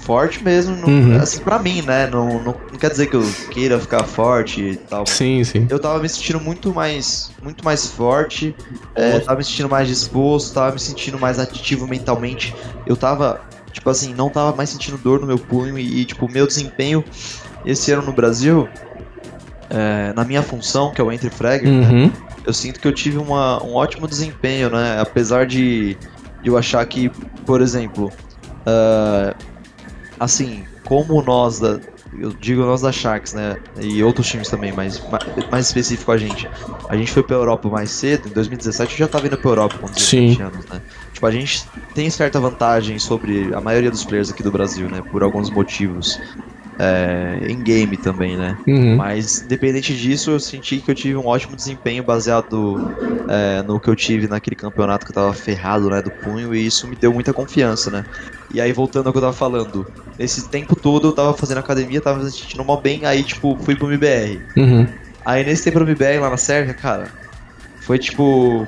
forte 0.00 0.42
mesmo, 0.42 0.74
não- 0.76 0.88
Uhum. 0.88 1.16
assim, 1.20 1.40
pra 1.40 1.58
mim, 1.58 1.82
né? 1.82 2.06
Não, 2.06 2.42
não, 2.42 2.56
não 2.70 2.78
quer 2.78 2.90
dizer 2.90 3.06
que 3.06 3.16
eu 3.16 3.32
queira 3.50 3.78
ficar 3.78 4.04
forte 4.04 4.60
e 4.60 4.76
tal. 4.76 5.06
Sim, 5.06 5.44
sim. 5.44 5.66
Eu 5.70 5.78
tava 5.78 5.98
me 6.00 6.08
sentindo 6.08 6.40
muito 6.40 6.74
mais, 6.74 7.30
muito 7.42 7.64
mais 7.64 7.86
forte, 7.86 8.54
é, 8.94 9.18
tava 9.20 9.38
me 9.38 9.44
sentindo 9.44 9.68
mais 9.68 9.86
disposto, 9.88 10.54
tava 10.54 10.72
me 10.72 10.80
sentindo 10.80 11.18
mais 11.18 11.38
ativo 11.38 11.86
mentalmente. 11.86 12.56
Eu 12.86 12.96
tava, 12.96 13.40
tipo 13.72 13.88
assim, 13.90 14.14
não 14.14 14.30
tava 14.30 14.56
mais 14.56 14.70
sentindo 14.70 14.98
dor 14.98 15.20
no 15.20 15.26
meu 15.26 15.38
punho 15.38 15.78
e, 15.78 16.00
e, 16.00 16.04
tipo, 16.04 16.28
meu 16.28 16.46
desempenho 16.46 17.04
esse 17.64 17.92
ano 17.92 18.02
no 18.02 18.12
Brasil, 18.12 18.68
é, 19.68 20.12
na 20.14 20.24
minha 20.24 20.42
função, 20.42 20.92
que 20.92 21.00
é 21.00 21.04
o 21.04 21.12
entry 21.12 21.30
fragger, 21.30 21.70
né, 21.70 21.88
Uhum. 21.90 22.12
eu 22.44 22.52
sinto 22.52 22.80
que 22.80 22.88
eu 22.88 22.92
tive 22.92 23.18
uma, 23.18 23.62
um 23.62 23.74
ótimo 23.74 24.08
desempenho, 24.08 24.70
né? 24.70 24.98
Apesar 25.00 25.46
de 25.46 25.96
eu 26.42 26.56
achar 26.56 26.84
que, 26.86 27.10
por 27.46 27.60
exemplo, 27.60 28.10
ah, 28.66 29.34
assim, 30.20 30.68
como 30.84 31.22
nós 31.22 31.58
da. 31.60 31.80
Eu 32.12 32.34
digo 32.34 32.62
nós 32.62 32.82
da 32.82 32.92
Sharks, 32.92 33.32
né? 33.34 33.56
E 33.80 34.02
outros 34.04 34.28
times 34.28 34.48
também, 34.50 34.72
mas 34.72 35.00
ma- 35.08 35.22
mais 35.50 35.66
específico 35.66 36.10
a 36.12 36.18
gente. 36.18 36.50
A 36.88 36.96
gente 36.96 37.12
foi 37.12 37.22
pra 37.22 37.36
Europa 37.36 37.68
mais 37.70 37.92
cedo, 37.92 38.28
em 38.28 38.32
2017 38.32 38.94
eu 38.94 38.98
já 38.98 39.08
tava 39.08 39.26
indo 39.28 39.38
pra 39.38 39.50
Europa 39.50 39.78
com 39.80 39.92
17 39.92 40.42
Sim. 40.42 40.42
anos, 40.42 40.66
né? 40.68 40.82
Tipo, 41.12 41.26
a 41.26 41.30
gente 41.30 41.72
tem 41.94 42.10
certa 42.10 42.40
vantagem 42.40 42.98
sobre 42.98 43.54
a 43.54 43.60
maioria 43.60 43.90
dos 43.90 44.04
players 44.04 44.30
aqui 44.30 44.42
do 44.42 44.52
Brasil, 44.52 44.88
né? 44.90 45.02
Por 45.02 45.22
alguns 45.22 45.50
motivos. 45.50 46.20
É, 46.78 47.38
em 47.50 47.62
game 47.62 47.98
também, 47.98 48.36
né? 48.38 48.58
Uhum. 48.66 48.96
Mas, 48.96 49.42
independente 49.42 49.94
disso, 49.96 50.30
eu 50.30 50.40
senti 50.40 50.80
que 50.80 50.90
eu 50.90 50.94
tive 50.94 51.16
um 51.16 51.26
ótimo 51.26 51.54
desempenho 51.54 52.02
baseado 52.02 52.82
é, 53.28 53.62
no 53.62 53.78
que 53.80 53.90
eu 53.90 53.94
tive 53.96 54.26
naquele 54.28 54.56
campeonato 54.56 55.04
que 55.04 55.10
eu 55.10 55.14
tava 55.14 55.34
ferrado, 55.34 55.90
né, 55.90 56.00
do 56.02 56.10
punho, 56.12 56.54
e 56.54 56.64
isso 56.66 56.88
me 56.88 56.96
deu 56.96 57.12
muita 57.12 57.34
confiança, 57.34 57.90
né? 57.90 58.04
E 58.52 58.60
aí, 58.60 58.72
voltando 58.72 59.06
ao 59.06 59.12
que 59.12 59.18
eu 59.18 59.22
tava 59.22 59.32
falando, 59.32 59.86
nesse 60.18 60.48
tempo 60.48 60.74
todo 60.74 61.08
eu 61.08 61.12
tava 61.12 61.32
fazendo 61.34 61.58
academia, 61.58 62.00
tava 62.00 62.22
me 62.22 62.30
sentindo 62.30 62.64
mal 62.64 62.80
bem, 62.80 63.04
aí, 63.04 63.22
tipo, 63.22 63.56
fui 63.62 63.76
pro 63.76 63.86
MBR. 63.86 64.40
Uhum. 64.56 64.86
Aí, 65.24 65.44
nesse 65.44 65.64
tempo 65.64 65.78
no 65.78 65.86
MBR, 65.86 66.18
lá 66.18 66.30
na 66.30 66.36
Sérvia, 66.36 66.74
cara, 66.74 67.12
foi 67.80 67.98
tipo, 67.98 68.66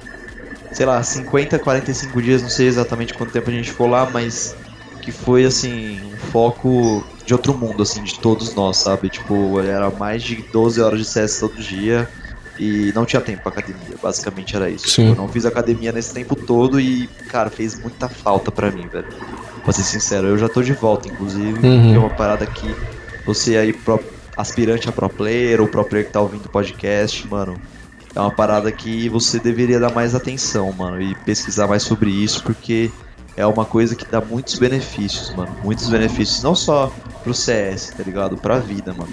sei 0.73 0.87
lá, 0.87 1.03
50, 1.03 1.59
45 1.59 2.23
dias, 2.23 2.43
não 2.43 2.49
sei 2.49 2.67
exatamente 2.69 3.15
quanto 3.15 3.33
tempo 3.33 3.51
a 3.51 3.53
gente 3.53 3.71
ficou 3.71 3.89
lá, 3.89 4.09
mas 4.11 4.55
que 5.01 5.11
foi, 5.11 5.45
assim, 5.45 6.01
um 6.13 6.17
foco 6.31 7.05
de 7.27 7.33
outro 7.33 7.53
mundo, 7.53 7.83
assim, 7.83 8.03
de 8.05 8.19
todos 8.21 8.55
nós, 8.55 8.77
sabe? 8.77 9.09
Tipo, 9.09 9.61
era 9.61 9.91
mais 9.91 10.23
de 10.23 10.37
12 10.53 10.81
horas 10.81 10.99
de 11.01 11.05
CS 11.05 11.41
todo 11.41 11.61
dia 11.61 12.09
e 12.59 12.93
não 12.95 13.05
tinha 13.05 13.21
tempo 13.21 13.43
pra 13.43 13.51
academia, 13.51 13.97
basicamente 14.01 14.55
era 14.55 14.71
isso. 14.71 14.89
Sim. 14.89 15.09
Eu 15.09 15.17
não 15.17 15.29
fiz 15.29 15.45
academia 15.45 15.91
nesse 15.91 16.13
tempo 16.13 16.37
todo 16.37 16.81
e, 16.81 17.09
cara, 17.29 17.51
fez 17.51 17.79
muita 17.81 18.09
falta 18.09 18.53
pra 18.53 18.71
mim, 18.71 18.87
velho. 18.87 19.09
Pra 19.63 19.73
ser 19.73 19.83
sincero, 19.85 20.27
eu 20.27 20.39
já 20.39 20.49
tô 20.49 20.63
de 20.63 20.73
volta, 20.73 21.09
inclusive, 21.09 21.65
Uhum. 21.67 21.95
é 21.95 21.99
uma 21.99 22.11
parada 22.11 22.45
que 22.47 22.75
você 23.25 23.57
aí, 23.57 23.73
pro- 23.73 24.01
aspirante 24.37 24.89
a 24.89 24.93
pro 24.93 25.09
player 25.09 25.61
ou 25.61 25.69
pro 25.69 25.85
player 25.85 26.07
que 26.07 26.13
tá 26.13 26.21
ouvindo 26.21 26.47
o 26.47 26.49
podcast, 26.49 27.27
mano, 27.29 27.55
é 28.15 28.21
uma 28.21 28.31
parada 28.31 28.71
que 28.73 29.09
você 29.09 29.39
deveria 29.39 29.79
dar 29.79 29.93
mais 29.95 30.15
atenção, 30.15 30.73
mano, 30.73 31.01
e 31.01 31.15
pesquisar 31.25 31.67
mais 31.69 31.83
sobre 31.83 32.11
isso, 32.11 32.43
porque 32.43 32.91
é 33.37 33.47
uma 33.47 33.65
coisa 33.65 33.95
que 33.95 34.05
dá 34.05 34.21
muitos 34.21 34.59
benefícios, 34.59 35.35
mano. 35.35 35.55
Muitos 35.63 35.89
benefícios, 35.89 36.43
não 36.43 36.55
só 36.55 36.93
pro 37.23 37.33
CS, 37.33 37.93
tá 37.97 38.03
ligado? 38.03 38.37
Pra 38.37 38.59
vida, 38.59 38.93
mano. 38.93 39.13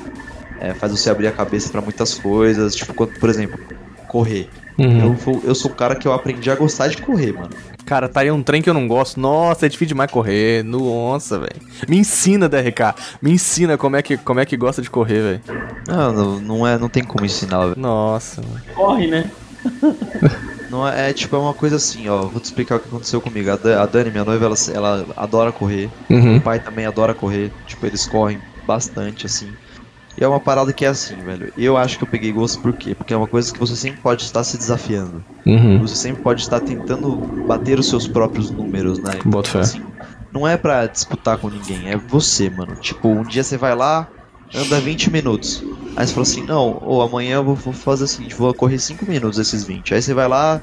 É, 0.59 0.73
faz 0.73 0.91
você 0.91 1.09
abrir 1.09 1.27
a 1.27 1.31
cabeça 1.31 1.69
pra 1.69 1.79
muitas 1.79 2.15
coisas, 2.15 2.75
tipo, 2.75 2.93
quando, 2.93 3.11
por 3.19 3.29
exemplo, 3.29 3.57
correr. 4.07 4.49
Uhum. 4.77 5.15
Eu, 5.25 5.41
eu 5.45 5.55
sou 5.55 5.71
um 5.71 5.73
cara 5.73 5.95
que 5.95 6.07
eu 6.07 6.11
aprendi 6.13 6.49
a 6.51 6.55
gostar 6.55 6.87
de 6.89 6.97
correr, 6.97 7.33
mano. 7.33 7.51
Cara, 7.89 8.07
tá 8.07 8.19
aí 8.19 8.29
um 8.29 8.43
trem 8.43 8.61
que 8.61 8.69
eu 8.69 8.73
não 8.75 8.87
gosto. 8.87 9.19
Nossa, 9.19 9.65
é 9.65 9.69
difícil 9.69 9.95
demais 9.95 10.11
correr. 10.11 10.63
Nossa, 10.63 11.39
velho. 11.39 11.59
Me 11.87 11.97
ensina, 11.97 12.47
DRK. 12.47 12.93
Me 13.19 13.31
ensina 13.31 13.79
como 13.79 13.95
é 13.95 14.03
que, 14.03 14.15
como 14.15 14.39
é 14.39 14.45
que 14.45 14.55
gosta 14.55 14.79
de 14.79 14.91
correr, 14.91 15.21
velho. 15.21 15.41
Não, 15.87 16.39
não, 16.39 16.67
é, 16.67 16.77
não 16.77 16.87
tem 16.87 17.03
como 17.03 17.25
ensinar, 17.25 17.61
velho. 17.65 17.79
Nossa, 17.79 18.43
mano. 18.43 18.61
Corre, 18.75 19.07
né? 19.07 19.31
Não 20.69 20.87
é, 20.87 21.09
é, 21.09 21.13
tipo, 21.13 21.35
é 21.35 21.39
uma 21.39 21.53
coisa 21.55 21.77
assim, 21.77 22.07
ó. 22.07 22.21
Vou 22.21 22.39
te 22.39 22.45
explicar 22.45 22.75
o 22.75 22.79
que 22.79 22.87
aconteceu 22.87 23.19
comigo. 23.19 23.49
A, 23.49 23.55
Dan- 23.55 23.81
a 23.81 23.87
Dani, 23.87 24.11
minha 24.11 24.23
noiva, 24.23 24.45
ela, 24.45 24.55
ela 24.71 25.05
adora 25.17 25.51
correr. 25.51 25.89
Uhum. 26.07 26.33
Meu 26.33 26.41
pai 26.41 26.59
também 26.59 26.85
adora 26.85 27.15
correr. 27.15 27.51
Tipo, 27.65 27.87
eles 27.87 28.05
correm 28.05 28.39
bastante, 28.67 29.25
assim. 29.25 29.51
E 30.19 30.23
é 30.23 30.27
uma 30.27 30.39
parada 30.39 30.73
que 30.73 30.83
é 30.83 30.89
assim, 30.89 31.15
velho. 31.15 31.53
Eu 31.57 31.77
acho 31.77 31.97
que 31.97 32.03
eu 32.03 32.07
peguei 32.07 32.31
gosto 32.33 32.61
por 32.61 32.73
quê? 32.73 32.93
Porque 32.93 33.13
é 33.13 33.17
uma 33.17 33.27
coisa 33.27 33.53
que 33.53 33.59
você 33.59 33.73
sempre 33.73 34.01
pode 34.01 34.23
estar 34.23 34.43
se 34.43 34.57
desafiando. 34.57 35.23
Uhum. 35.45 35.79
Você 35.79 35.95
sempre 35.95 36.21
pode 36.21 36.41
estar 36.41 36.59
tentando 36.59 37.15
bater 37.47 37.79
os 37.79 37.87
seus 37.87 38.05
próprios 38.05 38.51
números, 38.51 38.99
né? 38.99 39.13
Então, 39.15 39.31
Boto 39.31 39.49
fé. 39.49 39.59
assim, 39.59 39.81
não 40.33 40.45
é 40.45 40.57
pra 40.57 40.87
disputar 40.87 41.37
com 41.37 41.49
ninguém, 41.49 41.89
é 41.89 41.95
você, 41.95 42.49
mano. 42.49 42.75
Tipo, 42.75 43.07
um 43.07 43.23
dia 43.23 43.45
você 43.45 43.55
vai 43.55 43.73
lá, 43.73 44.09
anda 44.53 44.81
20 44.81 45.09
minutos. 45.09 45.63
Aí 45.95 46.05
você 46.05 46.13
fala 46.13 46.23
assim, 46.23 46.43
não, 46.43 46.79
ou 46.81 47.01
amanhã 47.01 47.35
eu 47.37 47.43
vou, 47.45 47.55
vou 47.55 47.73
fazer 47.73 48.03
o 48.03 48.07
seguinte, 48.07 48.35
vou 48.35 48.53
correr 48.53 48.77
5 48.77 49.05
minutos 49.05 49.39
esses 49.39 49.63
20. 49.63 49.93
Aí 49.93 50.01
você 50.01 50.13
vai 50.13 50.27
lá, 50.27 50.59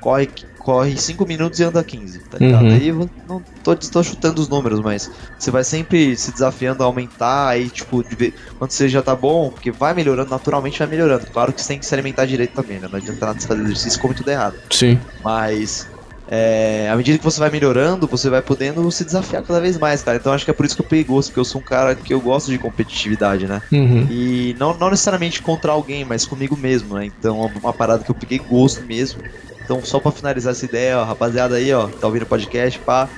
corre, 0.00 0.28
corre 0.60 0.94
5 0.98 1.24
minutos 1.26 1.58
e 1.58 1.64
anda 1.64 1.82
15, 1.82 2.20
tá 2.28 2.36
ligado? 2.38 2.66
Uhum. 2.66 2.74
Aí 2.74 2.88
eu 2.88 3.10
não 3.26 3.42
tô, 3.62 3.74
tô 3.74 4.02
chutando 4.02 4.42
os 4.42 4.48
números, 4.50 4.80
mas 4.82 5.08
você 5.38 5.50
vai 5.50 5.64
sempre 5.64 6.14
se 6.18 6.30
desafiando 6.30 6.82
a 6.82 6.86
aumentar, 6.86 7.48
aí 7.48 7.70
tipo, 7.70 8.04
de 8.04 8.14
ver- 8.14 8.34
quando 8.58 8.70
você 8.70 8.86
já 8.86 9.02
tá 9.02 9.16
bom, 9.16 9.50
porque 9.50 9.72
vai 9.72 9.94
melhorando, 9.94 10.28
naturalmente 10.30 10.78
vai 10.78 10.86
melhorando. 10.86 11.26
Claro 11.32 11.54
que 11.54 11.62
você 11.62 11.68
tem 11.68 11.80
que 11.80 11.86
se 11.86 11.94
alimentar 11.94 12.26
direito 12.26 12.52
também, 12.52 12.78
né? 12.78 12.88
Não 12.90 12.98
adianta 12.98 13.24
nada 13.24 13.40
você 13.40 13.46
fazer 13.46 13.62
exercício 13.62 13.96
e 13.96 14.00
comer 14.00 14.14
tudo 14.14 14.28
errado. 14.30 14.54
Sim. 14.70 15.00
Mas 15.18 15.86
é, 16.26 16.88
à 16.90 16.96
medida 16.96 17.18
que 17.18 17.24
você 17.24 17.40
vai 17.40 17.50
melhorando, 17.50 18.06
você 18.06 18.28
vai 18.28 18.42
podendo 18.42 18.88
se 18.92 19.04
desafiar 19.04 19.42
cada 19.42 19.60
vez 19.60 19.78
mais, 19.78 20.02
cara. 20.02 20.18
Então 20.18 20.32
acho 20.32 20.44
que 20.44 20.50
é 20.50 20.54
por 20.54 20.66
isso 20.66 20.76
que 20.76 20.82
eu 20.82 20.86
peguei 20.86 21.04
gosto, 21.04 21.28
porque 21.30 21.40
eu 21.40 21.44
sou 21.44 21.60
um 21.60 21.64
cara 21.64 21.96
que 21.96 22.12
eu 22.12 22.20
gosto 22.20 22.50
de 22.50 22.58
competitividade, 22.58 23.48
né? 23.48 23.60
Uhum. 23.72 24.06
E 24.10 24.54
não, 24.58 24.76
não 24.78 24.90
necessariamente 24.90 25.40
contra 25.40 25.72
alguém, 25.72 26.04
mas 26.04 26.26
comigo 26.26 26.56
mesmo, 26.56 26.94
né? 26.96 27.06
Então 27.06 27.42
é 27.42 27.58
uma 27.58 27.72
parada 27.72 28.04
que 28.04 28.10
eu 28.10 28.14
peguei 28.14 28.38
gosto 28.38 28.84
mesmo. 28.84 29.24
Então, 29.70 29.84
só 29.84 30.00
pra 30.00 30.10
finalizar 30.10 30.50
essa 30.50 30.64
ideia, 30.64 30.98
ó, 30.98 31.04
rapaziada 31.04 31.54
aí, 31.54 31.72
ó, 31.72 31.86
tá 31.86 32.08
ouvindo 32.08 32.24
o 32.24 32.26
podcast, 32.26 32.76
pá. 32.80 33.08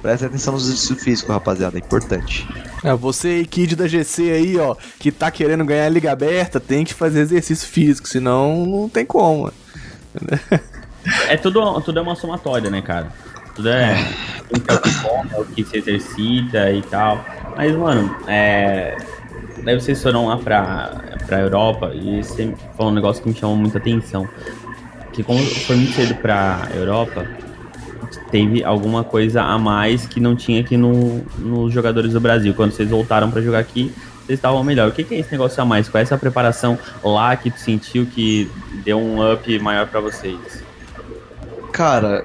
Presta 0.00 0.26
atenção 0.26 0.54
no 0.54 0.60
exercício 0.60 0.94
físico, 0.94 1.32
rapaziada, 1.32 1.76
é 1.76 1.80
importante. 1.80 2.46
É, 2.84 2.94
você, 2.94 3.44
kid 3.44 3.74
da 3.74 3.88
GC 3.88 4.30
aí, 4.30 4.56
ó, 4.56 4.76
que 5.00 5.10
tá 5.10 5.32
querendo 5.32 5.64
ganhar 5.64 5.86
a 5.86 5.88
liga 5.88 6.12
aberta, 6.12 6.60
tem 6.60 6.84
que 6.84 6.94
fazer 6.94 7.22
exercício 7.22 7.66
físico, 7.66 8.06
senão 8.06 8.64
não 8.64 8.88
tem 8.88 9.04
como. 9.04 9.52
É 11.28 11.36
tudo, 11.36 11.80
tudo 11.80 11.98
é 11.98 12.02
uma 12.02 12.14
somatória, 12.14 12.70
né, 12.70 12.82
cara? 12.82 13.08
Tudo 13.56 13.68
é. 13.68 13.96
Um 14.54 14.72
é 14.72 14.74
o 14.74 14.80
que 14.80 14.94
come, 15.02 15.30
o 15.38 15.44
que 15.44 15.64
se 15.64 15.78
exercita 15.78 16.70
e 16.70 16.82
tal. 16.82 17.24
Mas, 17.56 17.74
mano, 17.76 18.14
é. 18.28 18.96
Daí 19.64 19.74
vocês 19.74 20.00
foram 20.00 20.26
lá 20.26 20.36
pra, 20.36 21.18
pra 21.26 21.40
Europa 21.40 21.92
e 21.94 22.22
sempre 22.22 22.60
foi 22.76 22.86
um 22.86 22.92
negócio 22.92 23.22
que 23.22 23.28
me 23.28 23.34
chamou 23.34 23.56
muita 23.56 23.78
atenção. 23.78 24.28
Que 25.16 25.22
como 25.22 25.42
foi 25.42 25.76
muito 25.76 25.92
cedo 25.94 26.14
pra 26.16 26.68
Europa, 26.74 27.26
teve 28.30 28.62
alguma 28.62 29.02
coisa 29.02 29.42
a 29.42 29.58
mais 29.58 30.06
que 30.06 30.20
não 30.20 30.36
tinha 30.36 30.60
aqui 30.60 30.76
no, 30.76 31.24
nos 31.38 31.72
jogadores 31.72 32.12
do 32.12 32.20
Brasil. 32.20 32.52
Quando 32.52 32.72
vocês 32.72 32.90
voltaram 32.90 33.30
pra 33.30 33.40
jogar 33.40 33.60
aqui, 33.60 33.90
vocês 34.26 34.38
estavam 34.38 34.62
melhor. 34.62 34.90
O 34.90 34.92
que, 34.92 35.02
que 35.02 35.14
é 35.14 35.18
esse 35.18 35.32
negócio 35.32 35.62
a 35.62 35.64
mais? 35.64 35.88
Qual 35.88 35.98
é 35.98 36.02
essa 36.02 36.18
preparação 36.18 36.78
lá 37.02 37.34
que 37.34 37.50
tu 37.50 37.58
sentiu 37.58 38.04
que 38.04 38.50
deu 38.84 38.98
um 38.98 39.32
up 39.32 39.58
maior 39.58 39.86
pra 39.86 40.00
vocês? 40.00 40.62
Cara, 41.72 42.22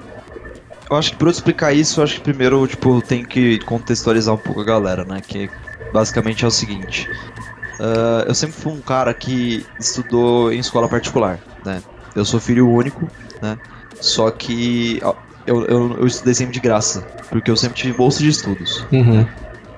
eu 0.90 0.96
acho 0.96 1.12
que 1.12 1.16
pra 1.16 1.28
eu 1.28 1.32
explicar 1.32 1.72
isso, 1.72 1.98
eu 2.00 2.04
acho 2.04 2.16
que 2.16 2.20
primeiro, 2.20 2.66
tipo, 2.66 2.98
eu 2.98 3.00
tenho 3.00 3.26
que 3.26 3.58
contextualizar 3.60 4.34
um 4.34 4.38
pouco 4.38 4.60
a 4.60 4.64
galera, 4.64 5.02
né? 5.02 5.22
Que 5.26 5.48
basicamente 5.94 6.44
é 6.44 6.48
o 6.48 6.50
seguinte. 6.50 7.08
ah, 7.80 8.24
eu 8.28 8.34
sempre 8.34 8.56
fui 8.60 8.72
um 8.72 8.82
cara 8.82 9.14
que 9.14 9.64
estudou 9.80 10.52
em 10.52 10.58
escola 10.58 10.88
particular, 10.88 11.38
né? 11.64 11.82
Eu 12.14 12.24
sou 12.24 12.38
filho 12.40 12.68
único, 12.68 13.08
né? 13.40 13.58
Só 14.00 14.30
que 14.30 15.00
eu, 15.46 15.64
eu, 15.66 15.96
eu 15.98 16.06
estudei 16.06 16.34
sempre 16.34 16.52
de 16.54 16.60
graça, 16.60 17.06
porque 17.30 17.50
eu 17.50 17.56
sempre 17.56 17.76
tive 17.78 17.96
bolsa 17.96 18.18
de 18.18 18.28
estudos. 18.28 18.84
Uhum. 18.92 19.26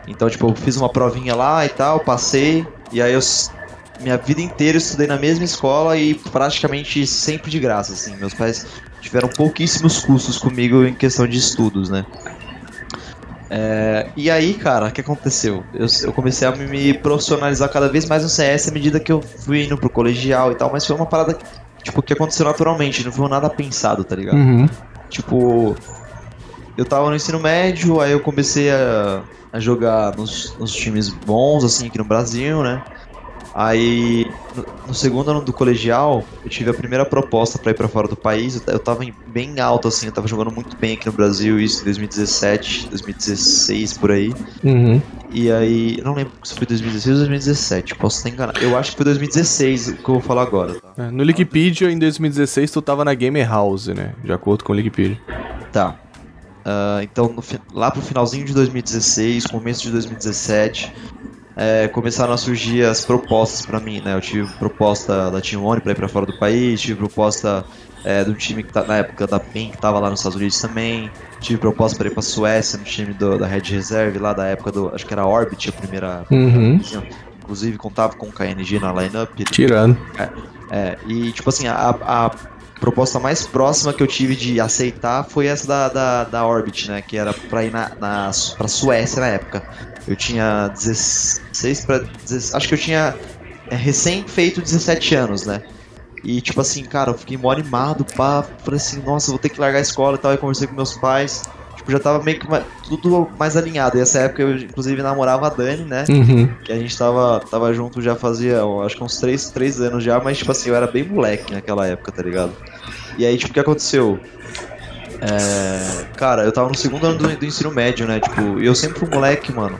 Então, 0.06 0.28
tipo, 0.28 0.48
eu 0.48 0.54
fiz 0.54 0.76
uma 0.76 0.88
provinha 0.88 1.34
lá 1.34 1.64
e 1.64 1.68
tal, 1.68 2.00
passei, 2.00 2.66
e 2.92 3.00
aí 3.00 3.12
eu. 3.12 3.20
Minha 4.00 4.16
vida 4.18 4.40
inteira 4.40 4.76
estudei 4.76 5.06
na 5.06 5.16
mesma 5.16 5.44
escola 5.44 5.96
e 5.96 6.14
praticamente 6.14 7.06
sempre 7.06 7.48
de 7.50 7.60
graça, 7.60 7.92
assim. 7.92 8.16
Meus 8.16 8.34
pais 8.34 8.66
tiveram 9.00 9.28
pouquíssimos 9.28 10.00
custos 10.00 10.36
comigo 10.36 10.84
em 10.84 10.92
questão 10.94 11.28
de 11.28 11.38
estudos, 11.38 11.88
né? 11.88 12.04
É, 13.48 14.08
e 14.16 14.30
aí, 14.30 14.54
cara, 14.54 14.86
o 14.88 14.90
que 14.92 15.00
aconteceu? 15.00 15.62
Eu, 15.72 15.86
eu 16.02 16.12
comecei 16.12 16.46
a 16.48 16.50
me- 16.50 16.66
me 16.66 16.94
profissionalizar 16.94 17.68
cada 17.70 17.88
vez 17.88 18.04
mais 18.06 18.22
no 18.24 18.28
CS 18.28 18.68
à 18.68 18.72
medida 18.72 18.98
que 18.98 19.12
eu 19.12 19.22
fui 19.22 19.64
indo 19.64 19.76
pro 19.78 19.88
colegial 19.88 20.50
e 20.50 20.54
tal, 20.56 20.72
mas 20.72 20.84
foi 20.84 20.96
uma 20.96 21.06
parada, 21.06 21.38
tipo, 21.84 22.02
que 22.02 22.12
aconteceu 22.12 22.46
naturalmente, 22.46 23.04
não 23.04 23.12
foi 23.12 23.28
nada 23.28 23.48
pensado, 23.48 24.02
tá 24.02 24.16
ligado? 24.16 24.36
Uhum. 24.36 24.68
Tipo, 25.08 25.76
eu 26.76 26.84
tava 26.84 27.08
no 27.08 27.14
ensino 27.14 27.38
médio, 27.38 28.00
aí 28.00 28.10
eu 28.10 28.20
comecei 28.20 28.70
a, 28.70 29.22
a 29.52 29.60
jogar 29.60 30.16
nos, 30.16 30.56
nos 30.58 30.72
times 30.72 31.10
bons, 31.10 31.62
assim, 31.62 31.86
aqui 31.86 31.98
no 31.98 32.04
Brasil, 32.04 32.62
né? 32.62 32.82
Aí, 33.54 34.26
no, 34.56 34.64
no 34.88 34.94
segundo 34.94 35.30
ano 35.30 35.40
do 35.40 35.52
colegial, 35.52 36.24
eu 36.44 36.50
tive 36.50 36.70
a 36.70 36.74
primeira 36.74 37.04
proposta 37.04 37.56
pra 37.56 37.70
ir 37.70 37.74
pra 37.74 37.86
fora 37.86 38.08
do 38.08 38.16
país. 38.16 38.56
Eu, 38.66 38.72
eu 38.74 38.78
tava 38.80 39.04
em- 39.04 39.14
bem 39.28 39.60
alto, 39.60 39.86
assim, 39.86 40.06
eu 40.06 40.12
tava 40.12 40.26
jogando 40.26 40.50
muito 40.50 40.76
bem 40.76 40.94
aqui 40.94 41.06
no 41.06 41.12
Brasil, 41.12 41.60
isso 41.60 41.82
em 41.82 41.84
2017, 41.84 42.88
2016, 42.88 43.92
por 43.98 44.10
aí. 44.10 44.34
Uhum. 44.64 45.00
E 45.30 45.50
aí, 45.52 45.98
eu 45.98 46.04
não 46.04 46.14
lembro 46.14 46.32
se 46.42 46.54
foi 46.54 46.66
2016 46.66 47.14
ou 47.14 47.18
2017, 47.20 47.94
posso 47.94 48.16
estar 48.18 48.28
enganado. 48.30 48.58
Eu 48.60 48.76
acho 48.76 48.90
que 48.90 48.96
foi 48.96 49.04
2016 49.04 49.88
o 49.88 49.94
que 49.94 50.08
eu 50.08 50.14
vou 50.14 50.20
falar 50.20 50.42
agora, 50.42 50.74
tá? 50.74 50.92
É, 51.04 51.10
No 51.10 51.22
Wikipedia, 51.22 51.90
em 51.90 51.98
2016, 51.98 52.70
tu 52.72 52.82
tava 52.82 53.04
na 53.04 53.14
Gamer 53.14 53.48
House, 53.48 53.86
né? 53.88 54.14
De 54.24 54.32
acordo 54.32 54.64
com 54.64 54.72
o 54.72 54.76
Wikipedia. 54.76 55.20
Tá. 55.72 55.96
Ah, 56.64 57.00
então, 57.02 57.28
no 57.28 57.42
lá 57.72 57.90
pro 57.90 58.00
finalzinho 58.02 58.44
de 58.44 58.52
2016, 58.54 59.46
começo 59.46 59.82
de 59.82 59.90
2017, 59.90 60.92
é, 61.56 61.88
começaram 61.88 62.32
a 62.32 62.36
surgir 62.36 62.84
as 62.84 63.04
propostas 63.04 63.64
pra 63.64 63.78
mim, 63.80 64.00
né? 64.00 64.14
Eu 64.14 64.20
tive 64.20 64.48
proposta 64.54 65.30
da 65.30 65.40
Team 65.40 65.64
One 65.64 65.80
pra 65.80 65.92
ir 65.92 65.94
pra 65.94 66.08
fora 66.08 66.26
do 66.26 66.36
país, 66.38 66.80
tive 66.80 66.96
proposta 66.98 67.64
é, 68.04 68.24
do 68.24 68.34
time 68.34 68.62
que 68.62 68.72
tá 68.72 68.82
na 68.84 68.96
época 68.98 69.26
da 69.26 69.38
PEN, 69.40 69.70
que 69.70 69.78
tava 69.78 69.98
lá 69.98 70.10
nos 70.10 70.20
Estados 70.20 70.36
Unidos 70.36 70.60
também, 70.60 71.10
tive 71.40 71.58
proposta 71.58 71.96
pra 71.96 72.08
ir 72.08 72.10
pra 72.10 72.22
Suécia, 72.22 72.78
no 72.78 72.84
time 72.84 73.14
do- 73.14 73.38
da 73.38 73.46
Red 73.46 73.62
Reserve, 73.70 74.18
lá 74.18 74.32
da 74.32 74.46
época 74.46 74.72
do. 74.72 74.94
Acho 74.94 75.06
que 75.06 75.12
era 75.14 75.24
Orbit, 75.26 75.68
a 75.68 75.72
primeira. 75.72 76.24
Uhum. 76.30 76.80
Inclusive 77.42 77.76
contava 77.76 78.14
com 78.16 78.26
o 78.26 78.32
KNG 78.32 78.78
na 78.80 78.92
lineup. 78.92 79.30
Tirando. 79.50 79.96
É, 80.70 80.96
e 81.06 81.30
tipo 81.30 81.48
assim, 81.50 81.66
a, 81.68 81.90
a 82.02 82.30
proposta 82.80 83.18
mais 83.20 83.46
próxima 83.46 83.92
que 83.92 84.02
eu 84.02 84.06
tive 84.06 84.34
de 84.34 84.60
aceitar 84.60 85.24
foi 85.24 85.46
essa 85.46 85.66
da, 85.66 85.88
da, 85.88 86.24
da 86.24 86.46
Orbit, 86.46 86.90
né? 86.90 87.00
Que 87.02 87.16
era 87.16 87.32
pra 87.32 87.62
ir 87.64 87.70
na, 87.70 87.90
na, 88.00 88.30
pra 88.56 88.66
Suécia 88.66 89.20
na 89.20 89.28
época. 89.28 89.62
Eu 90.08 90.16
tinha 90.16 90.68
16 90.68 91.42
pra. 91.86 91.98
16, 91.98 92.54
acho 92.54 92.68
que 92.68 92.74
eu 92.74 92.78
tinha 92.78 93.14
é, 93.70 93.76
recém 93.76 94.24
feito 94.26 94.60
17 94.60 95.14
anos, 95.14 95.46
né? 95.46 95.62
E 96.22 96.40
tipo 96.40 96.60
assim, 96.60 96.84
cara, 96.84 97.10
eu 97.10 97.18
fiquei 97.18 97.36
mó 97.36 97.50
animado, 97.50 98.04
pá. 98.16 98.44
Falei 98.64 98.78
assim, 98.78 99.00
nossa, 99.02 99.30
vou 99.30 99.38
ter 99.38 99.50
que 99.50 99.60
largar 99.60 99.78
a 99.78 99.82
escola 99.82 100.16
e 100.16 100.18
tal. 100.18 100.30
Aí 100.30 100.38
conversei 100.38 100.66
com 100.66 100.74
meus 100.74 100.94
pais. 100.94 101.42
Tipo, 101.76 101.92
já 101.92 101.98
tava 101.98 102.24
meio 102.24 102.38
que 102.40 102.46
tudo 102.88 103.28
mais 103.38 103.56
alinhado. 103.56 103.98
E 103.98 104.00
essa 104.00 104.20
época 104.20 104.42
eu, 104.42 104.56
inclusive, 104.56 105.02
namorava 105.02 105.48
a 105.48 105.50
Dani, 105.50 105.84
né? 105.84 106.04
Uhum. 106.08 106.48
Que 106.64 106.72
a 106.72 106.78
gente 106.78 106.96
tava, 106.96 107.40
tava 107.40 107.74
junto 107.74 108.00
já 108.00 108.16
fazia, 108.16 108.62
acho 108.84 108.96
que 108.96 109.04
uns 109.04 109.18
3, 109.18 109.50
três 109.50 109.80
anos 109.82 110.02
já, 110.02 110.18
mas 110.18 110.38
tipo 110.38 110.50
assim, 110.50 110.70
eu 110.70 110.76
era 110.76 110.86
bem 110.86 111.04
moleque 111.04 111.52
naquela 111.52 111.86
época, 111.86 112.10
tá 112.10 112.22
ligado? 112.22 112.52
E 113.18 113.26
aí, 113.26 113.36
tipo, 113.36 113.50
o 113.50 113.54
que 113.54 113.60
aconteceu? 113.60 114.18
É, 115.20 116.04
cara, 116.16 116.42
eu 116.42 116.52
tava 116.52 116.68
no 116.68 116.74
segundo 116.74 117.06
ano 117.06 117.18
do, 117.18 117.36
do 117.36 117.44
ensino 117.44 117.70
médio, 117.70 118.06
né? 118.06 118.18
Tipo, 118.20 118.60
e 118.60 118.66
eu 118.66 118.74
sempre 118.74 118.98
fui 118.98 119.08
um 119.08 119.12
moleque, 119.12 119.52
mano, 119.52 119.78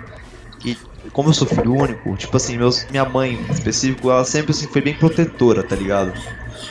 que, 0.60 0.76
como 1.14 1.28
eu 1.28 1.32
sou 1.32 1.46
filho 1.46 1.72
único, 1.72 2.14
tipo 2.16 2.36
assim, 2.36 2.58
meus, 2.58 2.86
minha 2.90 3.04
mãe, 3.04 3.34
em 3.34 3.52
específico, 3.52 4.10
ela 4.10 4.24
sempre 4.24 4.50
assim, 4.50 4.66
foi 4.66 4.82
bem 4.82 4.94
protetora, 4.94 5.62
tá 5.62 5.76
ligado? 5.76 6.12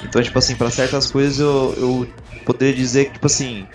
Então, 0.04 0.22
tipo 0.22 0.38
assim, 0.38 0.54
pra 0.54 0.70
certas 0.70 1.10
coisas 1.10 1.40
eu, 1.40 1.74
eu 1.78 2.08
poderia 2.46 2.74
dizer 2.74 3.06
que, 3.06 3.14
tipo 3.14 3.26
assim, 3.26 3.66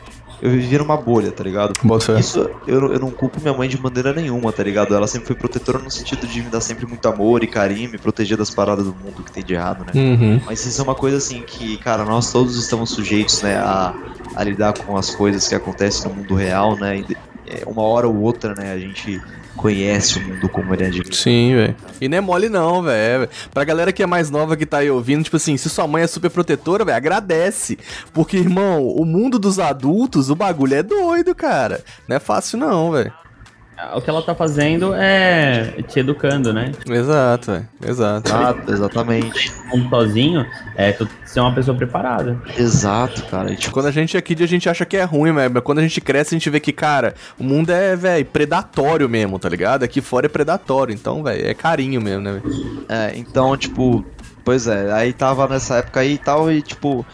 eu 0.42 0.50
vivia 0.50 0.78
numa 0.78 0.96
bolha, 0.98 1.32
tá 1.32 1.42
ligado? 1.42 1.72
Bota. 1.82 2.20
Isso 2.20 2.50
eu, 2.66 2.92
eu 2.92 3.00
não 3.00 3.10
culpo 3.10 3.40
minha 3.40 3.54
mãe 3.54 3.66
de 3.66 3.80
maneira 3.80 4.12
nenhuma, 4.12 4.52
tá 4.52 4.62
ligado? 4.62 4.94
Ela 4.94 5.06
sempre 5.06 5.28
foi 5.28 5.36
protetora 5.36 5.78
no 5.78 5.90
sentido 5.90 6.26
de 6.26 6.42
me 6.42 6.50
dar 6.50 6.60
sempre 6.60 6.86
muito 6.86 7.08
amor 7.08 7.42
e 7.42 7.46
carinho, 7.46 7.90
me 7.90 7.96
proteger 7.96 8.36
das 8.36 8.50
paradas 8.50 8.84
do 8.84 8.94
mundo 8.94 9.22
que 9.24 9.32
tem 9.32 9.42
de 9.42 9.54
errado, 9.54 9.86
né? 9.86 9.92
Uhum. 9.94 10.40
Mas 10.44 10.66
isso 10.66 10.78
é 10.78 10.84
uma 10.84 10.94
coisa 10.94 11.16
assim 11.16 11.40
que, 11.40 11.78
cara, 11.78 12.04
nós 12.04 12.30
todos 12.30 12.56
estamos 12.56 12.90
sujeitos, 12.90 13.40
né, 13.40 13.56
a, 13.56 13.94
a 14.36 14.44
lidar 14.44 14.74
com 14.74 14.98
as 14.98 15.14
coisas 15.14 15.48
que 15.48 15.54
acontecem 15.54 16.10
no 16.10 16.16
mundo 16.16 16.34
real, 16.34 16.76
né? 16.76 16.98
E 16.98 17.16
é, 17.46 17.62
uma 17.66 17.82
hora 17.82 18.06
ou 18.06 18.20
outra, 18.20 18.54
né, 18.54 18.72
a 18.72 18.78
gente 18.78 19.20
conhece 19.58 20.18
o 20.18 20.22
mundo 20.22 20.48
como 20.48 20.72
ele 20.72 20.84
é 20.84 20.88
de 20.88 21.14
Sim, 21.14 21.54
velho. 21.54 21.76
E 22.00 22.08
não 22.08 22.16
é 22.16 22.20
mole 22.20 22.48
não, 22.48 22.82
velho. 22.82 23.28
Pra 23.52 23.64
galera 23.64 23.92
que 23.92 24.02
é 24.02 24.06
mais 24.06 24.30
nova 24.30 24.56
que 24.56 24.64
tá 24.64 24.78
aí 24.78 24.90
ouvindo, 24.90 25.24
tipo 25.24 25.36
assim, 25.36 25.56
se 25.56 25.68
sua 25.68 25.86
mãe 25.86 26.04
é 26.04 26.06
super 26.06 26.30
protetora, 26.30 26.84
velho, 26.84 26.96
agradece. 26.96 27.76
Porque, 28.14 28.36
irmão, 28.36 28.86
o 28.86 29.04
mundo 29.04 29.38
dos 29.38 29.58
adultos, 29.58 30.30
o 30.30 30.36
bagulho 30.36 30.74
é 30.74 30.82
doido, 30.82 31.34
cara. 31.34 31.82
Não 32.08 32.16
é 32.16 32.20
fácil 32.20 32.58
não, 32.58 32.92
velho. 32.92 33.12
O 33.94 34.00
que 34.00 34.10
ela 34.10 34.22
tá 34.22 34.34
fazendo 34.34 34.92
é 34.94 35.82
te 35.86 36.00
educando, 36.00 36.52
né? 36.52 36.72
Exato, 36.88 37.52
velho. 37.52 37.68
Exato. 37.86 38.28
Exato, 38.28 38.72
exatamente. 38.72 39.52
Um 39.72 39.88
sozinho, 39.88 40.44
é 40.74 40.92
tu 40.92 41.08
ser 41.24 41.40
uma 41.40 41.54
pessoa 41.54 41.76
preparada. 41.76 42.40
Exato, 42.56 43.24
cara. 43.26 43.54
Tipo, 43.54 43.72
Quando 43.72 43.86
a 43.86 43.90
gente 43.90 44.16
é 44.16 44.20
kid, 44.20 44.42
a 44.42 44.46
gente 44.46 44.68
acha 44.68 44.84
que 44.84 44.96
é 44.96 45.04
ruim, 45.04 45.32
mas 45.32 45.50
quando 45.62 45.78
a 45.78 45.82
gente 45.82 46.00
cresce, 46.00 46.34
a 46.34 46.38
gente 46.38 46.50
vê 46.50 46.58
que, 46.58 46.72
cara, 46.72 47.14
o 47.38 47.44
mundo 47.44 47.70
é, 47.70 47.94
velho, 47.94 48.24
predatório 48.26 49.08
mesmo, 49.08 49.38
tá 49.38 49.48
ligado? 49.48 49.84
Aqui 49.84 50.00
fora 50.00 50.26
é 50.26 50.28
predatório, 50.28 50.92
então, 50.92 51.22
velho, 51.22 51.46
é 51.46 51.54
carinho 51.54 52.00
mesmo, 52.00 52.22
né, 52.22 52.32
velho? 52.32 52.84
É, 52.88 53.12
então, 53.16 53.56
tipo, 53.56 54.04
pois 54.44 54.66
é, 54.66 54.92
aí 54.92 55.12
tava 55.12 55.46
nessa 55.46 55.76
época 55.76 56.00
aí 56.00 56.14
e 56.14 56.18
tal, 56.18 56.50
e 56.50 56.62
tipo, 56.62 57.06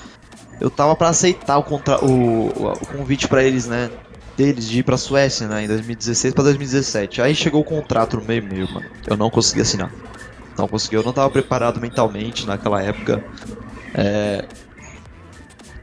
eu 0.60 0.70
tava 0.70 0.94
pra 0.96 1.08
aceitar 1.08 1.58
o, 1.58 1.62
contra 1.62 2.02
o, 2.04 2.48
o, 2.48 2.72
o 2.72 2.86
convite 2.86 3.28
pra 3.28 3.42
eles, 3.42 3.66
né? 3.66 3.90
Deles 4.36 4.68
de 4.68 4.80
ir 4.80 4.82
pra 4.82 4.96
Suécia, 4.96 5.46
né? 5.46 5.64
Em 5.64 5.68
2016 5.68 6.34
pra 6.34 6.42
2017. 6.44 7.22
Aí 7.22 7.34
chegou 7.34 7.60
o 7.60 7.64
contrato 7.64 8.16
no 8.16 8.24
meio 8.24 8.42
meio, 8.42 8.68
mano. 8.72 8.86
Eu 9.06 9.16
não 9.16 9.30
consegui 9.30 9.60
assinar. 9.62 9.90
Não 10.58 10.66
consegui, 10.66 10.96
eu 10.96 11.02
não 11.02 11.12
tava 11.12 11.30
preparado 11.30 11.80
mentalmente 11.80 12.46
naquela 12.46 12.82
época. 12.82 13.22
É. 13.94 14.44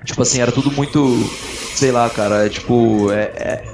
Tipo 0.04 0.22
assim, 0.22 0.42
era 0.42 0.52
tudo 0.52 0.72
muito. 0.72 1.18
Sei 1.76 1.92
lá, 1.92 2.10
cara, 2.10 2.46
é 2.46 2.50
tipo. 2.50 3.10
É, 3.12 3.22
é- 3.36 3.72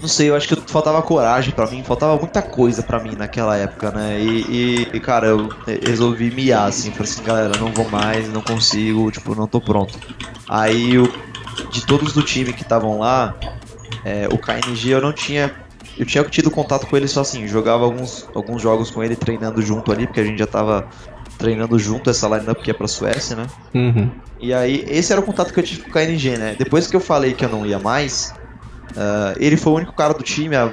Não 0.00 0.08
sei, 0.08 0.30
eu 0.30 0.34
acho 0.36 0.48
que 0.48 0.56
faltava 0.70 1.00
coragem 1.00 1.52
pra 1.52 1.68
mim, 1.70 1.82
faltava 1.84 2.16
muita 2.16 2.42
coisa 2.42 2.82
pra 2.82 2.98
mim 2.98 3.14
naquela 3.16 3.56
época, 3.56 3.92
né? 3.92 4.20
E, 4.20 4.40
e- 4.48 4.88
e, 4.94 5.00
cara, 5.00 5.28
eu 5.28 5.48
resolvi 5.86 6.28
miar, 6.32 6.68
assim, 6.68 6.90
falei 6.90 7.10
assim, 7.12 7.22
galera, 7.22 7.56
não 7.58 7.72
vou 7.72 7.88
mais, 7.88 8.28
não 8.32 8.42
consigo, 8.42 9.10
tipo, 9.12 9.32
não 9.36 9.46
tô 9.46 9.60
pronto. 9.60 9.96
Aí, 10.48 10.94
eu, 10.96 11.04
de 11.70 11.86
todos 11.86 12.12
do 12.12 12.20
time 12.22 12.52
que 12.52 12.62
estavam 12.62 12.98
lá, 12.98 13.32
é, 14.04 14.28
o 14.30 14.38
KNG 14.38 14.90
eu 14.90 15.00
não 15.00 15.12
tinha. 15.12 15.52
Eu 15.98 16.06
tinha 16.06 16.24
tido 16.24 16.50
contato 16.50 16.86
com 16.86 16.96
ele 16.96 17.06
só 17.06 17.20
assim, 17.20 17.46
jogava 17.46 17.84
alguns, 17.84 18.26
alguns 18.34 18.62
jogos 18.62 18.90
com 18.90 19.02
ele 19.02 19.14
treinando 19.14 19.60
junto 19.60 19.92
ali, 19.92 20.06
porque 20.06 20.20
a 20.20 20.24
gente 20.24 20.38
já 20.38 20.46
tava 20.46 20.88
treinando 21.36 21.78
junto 21.78 22.08
essa 22.08 22.26
lineup 22.28 22.62
que 22.62 22.70
é 22.70 22.74
pra 22.74 22.88
Suécia, 22.88 23.36
né? 23.36 23.46
Uhum. 23.74 24.10
E 24.40 24.54
aí, 24.54 24.84
esse 24.88 25.12
era 25.12 25.20
o 25.20 25.24
contato 25.24 25.52
que 25.52 25.60
eu 25.60 25.64
tive 25.64 25.82
com 25.82 25.90
o 25.90 25.92
KNG, 25.92 26.38
né? 26.38 26.56
Depois 26.58 26.86
que 26.86 26.96
eu 26.96 27.00
falei 27.00 27.34
que 27.34 27.44
eu 27.44 27.48
não 27.48 27.66
ia 27.66 27.78
mais, 27.78 28.32
ah, 28.96 29.34
ele 29.38 29.56
foi 29.56 29.72
o 29.72 29.76
único 29.76 29.92
cara 29.92 30.14
do 30.14 30.22
time 30.22 30.56
a 30.56 30.72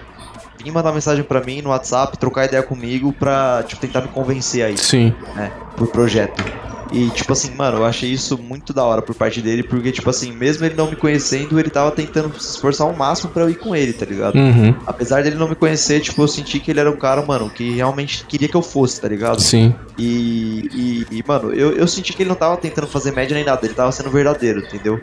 vir 0.63 0.72
mandar 0.72 0.92
mensagem 0.92 1.24
pra 1.24 1.42
mim 1.42 1.62
no 1.62 1.70
WhatsApp, 1.70 2.18
trocar 2.18 2.46
ideia 2.46 2.63
comigo 2.63 3.13
pra, 3.13 3.63
tipo, 3.65 3.82
tentar 3.82 4.02
me 4.02 4.10
convencer 4.10 4.63
aí, 4.63 4.78
Sim. 4.78 5.13
né? 5.36 5.52
Pro 5.76 5.88
projeto. 5.88 6.44
E, 6.91 7.08
tipo 7.12 7.32
assim, 7.34 7.54
mano, 7.54 7.78
eu 7.78 7.86
achei 7.86 8.10
isso 8.12 8.36
muito 8.38 8.73
da 8.73 8.84
hora 8.84 9.02
por 9.02 9.13
parte 9.13 9.41
dele, 9.41 9.62
porque, 9.62 9.91
tipo 9.91 10.10
assim, 10.10 10.32
mesmo 10.32 10.65
ele 10.65 10.73
não 10.75 10.89
me 10.89 10.95
conhecendo, 10.95 11.60
ele 11.60 11.69
tava 11.69 11.91
tentando 11.91 12.34
se 12.39 12.49
esforçar 12.56 12.88
ao 12.88 12.93
máximo 12.95 13.30
pra 13.30 13.43
eu 13.43 13.49
ir 13.49 13.56
com 13.60 13.75
ele, 13.75 13.93
tá 13.93 14.06
ligado? 14.06 14.36
Uhum. 14.36 14.73
Apesar 14.88 15.21
dele 15.21 15.36
não 15.36 15.47
me 15.47 15.54
conhecer, 15.56 15.99
tipo, 16.02 16.19
eu 16.23 16.28
senti 16.28 16.60
que 16.60 16.71
ele 16.71 16.80
era 16.80 16.89
um 16.89 16.97
cara, 16.97 17.21
mano, 17.23 17.47
que 17.49 17.75
realmente 17.75 18.25
queria 18.25 18.47
que 18.47 18.56
eu 18.56 18.63
fosse, 18.63 18.99
tá 18.99 19.08
ligado? 19.08 19.39
Sim. 19.39 19.75
E, 19.99 21.06
e, 21.12 21.17
e, 21.19 21.23
mano, 21.28 21.54
eu, 21.54 21.73
eu 21.73 21.88
senti 21.88 22.12
que 22.12 22.23
ele 22.23 22.30
não 22.30 22.36
tava 22.36 22.58
tentando 22.58 22.88
fazer 22.88 23.12
média 23.12 23.36
nem 23.36 23.45
nada, 23.45 23.63
ele 23.63 23.75
tava 23.75 23.91
sendo 23.91 24.10
verdadeiro, 24.10 24.60
entendeu? 24.60 24.99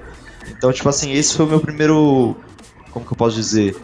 Então, 0.50 0.72
tipo 0.72 0.88
assim, 0.88 1.12
esse 1.12 1.36
foi 1.36 1.46
o 1.46 1.48
meu 1.48 1.60
primeiro. 1.60 2.36
Como 2.90 3.06
que 3.06 3.12
eu 3.12 3.16
posso 3.16 3.36
dizer? 3.36 3.76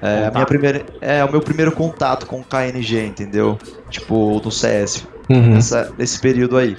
É, 0.00 0.26
a 0.26 0.30
minha 0.30 0.46
primeira, 0.46 0.84
é 1.00 1.24
o 1.24 1.30
meu 1.30 1.40
primeiro 1.40 1.72
contato 1.72 2.26
com 2.26 2.40
o 2.40 2.44
KNG, 2.44 3.04
entendeu? 3.06 3.58
Tipo, 3.90 4.40
no 4.44 4.50
CS, 4.50 5.06
Uhum. 5.30 5.54
nessa, 5.54 5.92
nesse 5.96 6.18
período 6.20 6.56
aí. 6.56 6.76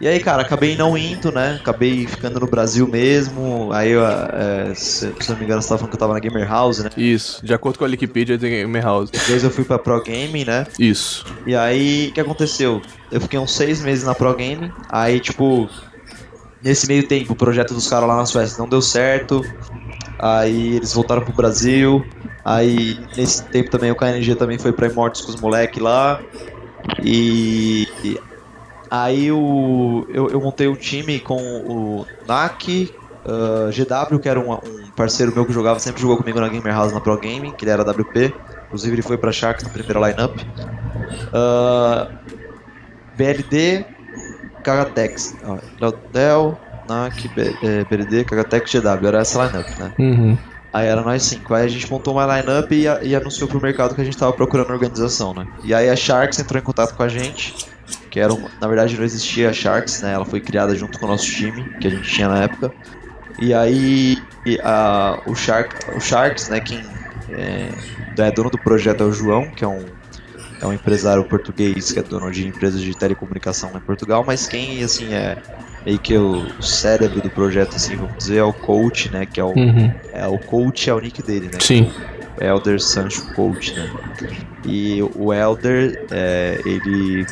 E 0.00 0.08
aí, 0.08 0.18
cara, 0.18 0.40
acabei 0.40 0.74
não 0.76 0.96
indo, 0.96 1.30
né? 1.30 1.58
Acabei 1.60 2.06
ficando 2.06 2.40
no 2.40 2.46
Brasil 2.46 2.88
mesmo. 2.88 3.70
Aí, 3.70 3.92
é, 3.92 4.74
se, 4.74 5.12
se 5.20 5.30
não 5.30 5.38
me 5.38 5.44
engano, 5.44 5.60
você 5.60 5.68
tava 5.68 5.80
falando 5.80 5.90
que 5.90 5.96
eu 5.96 6.00
tava 6.00 6.14
na 6.14 6.20
Gamer 6.20 6.48
House, 6.48 6.78
né? 6.78 6.88
Isso. 6.96 7.44
De 7.44 7.52
acordo 7.52 7.78
com 7.78 7.84
a 7.84 7.88
Wikipedia, 7.88 8.38
tem 8.38 8.50
Gamer 8.50 8.82
House. 8.82 9.10
Depois 9.10 9.44
eu 9.44 9.50
fui 9.50 9.62
pra 9.62 9.78
Pro 9.78 10.02
Game, 10.02 10.42
né? 10.42 10.66
Isso. 10.78 11.26
E 11.46 11.54
aí, 11.54 12.08
o 12.08 12.14
que 12.14 12.20
aconteceu? 12.20 12.80
Eu 13.12 13.20
fiquei 13.20 13.38
uns 13.38 13.54
seis 13.54 13.82
meses 13.82 14.04
na 14.04 14.14
Pro 14.14 14.34
Game, 14.34 14.72
aí, 14.88 15.20
tipo, 15.20 15.68
nesse 16.62 16.86
meio 16.86 17.06
tempo, 17.06 17.34
o 17.34 17.36
projeto 17.36 17.74
dos 17.74 17.86
caras 17.86 18.08
lá 18.08 18.16
na 18.16 18.24
Suécia 18.24 18.56
não 18.58 18.68
deu 18.68 18.80
certo, 18.80 19.44
aí 20.18 20.76
eles 20.76 20.94
voltaram 20.94 21.22
pro 21.22 21.34
Brasil, 21.34 22.06
aí 22.44 22.98
nesse 23.16 23.44
tempo 23.44 23.70
também 23.70 23.90
o 23.90 23.96
KNG 23.96 24.34
também 24.36 24.58
foi 24.58 24.72
pra 24.72 24.86
Immortus 24.86 25.20
com 25.22 25.30
os 25.32 25.40
moleques 25.40 25.82
lá, 25.82 26.20
e, 27.02 27.86
e 28.04 28.18
aí 28.90 29.30
o, 29.30 30.06
eu, 30.10 30.28
eu 30.30 30.40
montei 30.40 30.66
um 30.68 30.74
time 30.76 31.20
com 31.20 31.36
o 31.40 32.06
NAC, 32.26 32.92
ah, 33.26 33.70
GW, 33.70 34.18
que 34.18 34.28
era 34.28 34.40
um, 34.40 34.52
um 34.52 34.90
parceiro 34.96 35.32
meu 35.34 35.46
que 35.46 35.52
jogava, 35.52 35.78
sempre 35.78 36.00
jogou 36.02 36.16
comigo 36.16 36.40
na 36.40 36.48
Gamer 36.48 36.72
House 36.74 36.92
na 36.92 37.00
Pro 37.00 37.16
Gaming, 37.18 37.52
que 37.52 37.64
ele 37.64 37.70
era 37.72 37.82
WP, 37.82 38.34
inclusive 38.66 38.94
ele 38.96 39.02
foi 39.02 39.16
pra 39.16 39.30
Sharks 39.32 39.64
na 39.64 39.70
primeira 39.70 40.00
lineup. 40.10 40.36
Ah, 41.32 42.08
BLD, 43.16 43.84
Kagatex. 44.62 45.34
ó, 45.44 45.58
Claudel, 45.78 46.58
NAC, 46.88 47.28
B- 47.28 47.56
eh, 47.62 47.84
BLD, 47.88 48.24
Kagatex, 48.24 48.72
GW. 48.72 49.06
Era 49.06 49.18
essa 49.20 49.44
lineup, 49.46 49.66
né? 49.78 49.92
Uhum. 49.98 50.38
Aí 50.72 50.86
era 50.86 51.02
nós 51.02 51.22
cinco. 51.24 51.52
Aí 51.52 51.64
a 51.64 51.68
gente 51.68 51.90
montou 51.90 52.14
uma 52.14 52.24
lineup 52.40 52.70
e, 52.72 52.84
e 53.08 53.14
anunciou 53.16 53.48
pro 53.48 53.60
mercado 53.60 53.94
que 53.94 54.00
a 54.00 54.04
gente 54.04 54.16
tava 54.16 54.32
procurando 54.32 54.70
organização, 54.70 55.34
né? 55.34 55.46
E 55.64 55.74
aí 55.74 55.88
a 55.90 55.96
Sharks 55.96 56.38
entrou 56.38 56.60
em 56.60 56.64
contato 56.64 56.94
com 56.94 57.02
a 57.02 57.08
gente. 57.08 57.66
Que 58.10 58.20
era 58.20 58.34
na 58.60 58.66
verdade 58.66 58.96
não 58.96 59.04
existia 59.04 59.50
a 59.50 59.52
Sharks, 59.52 60.02
né? 60.02 60.12
Ela 60.12 60.24
foi 60.24 60.40
criada 60.40 60.74
junto 60.74 60.98
com 60.98 61.06
o 61.06 61.08
nosso 61.08 61.26
time, 61.26 61.64
que 61.80 61.86
a 61.86 61.90
gente 61.90 62.08
tinha 62.08 62.28
na 62.28 62.42
época. 62.44 62.72
E 63.40 63.54
aí 63.54 64.18
a, 64.62 65.20
o, 65.26 65.34
Shark, 65.34 65.74
o 65.96 66.00
Sharks, 66.00 66.48
né? 66.48 66.60
Quem 66.60 66.82
é, 67.30 67.68
é 68.18 68.30
dono 68.32 68.50
do 68.50 68.58
projeto 68.58 69.02
é 69.02 69.06
o 69.06 69.12
João, 69.12 69.48
que 69.50 69.64
é 69.64 69.68
um, 69.68 69.84
é 70.60 70.66
um 70.66 70.72
empresário 70.72 71.24
português 71.24 71.92
que 71.92 71.98
é 71.98 72.02
dono 72.02 72.30
de 72.30 72.46
empresas 72.46 72.80
de 72.80 72.94
telecomunicação 72.96 73.70
em 73.74 73.80
Portugal, 73.80 74.24
mas 74.26 74.46
quem 74.46 74.82
assim 74.82 75.12
é 75.14 75.38
meio 75.86 75.98
que 75.98 76.16
o 76.16 76.60
cérebro 76.62 77.22
do 77.22 77.30
projeto, 77.30 77.76
assim, 77.76 77.96
vamos 77.96 78.16
dizer, 78.18 78.38
é 78.38 78.44
o 78.44 78.52
coach, 78.52 79.10
né? 79.10 79.24
Que 79.24 79.40
é 79.40 79.44
o, 79.44 79.48
Uhum. 79.56 79.92
é, 80.12 80.26
o 80.26 80.38
coach 80.38 80.90
é 80.90 80.94
o 80.94 81.00
nick 81.00 81.22
dele, 81.22 81.46
né? 81.46 81.58
Sim. 81.60 81.90
Elder 82.38 82.80
Sancho 82.80 83.32
Coach, 83.34 83.74
né? 83.74 83.90
E 84.64 85.02
o 85.14 85.32
Elder, 85.32 86.06
é, 86.10 86.60
ele 86.64 87.26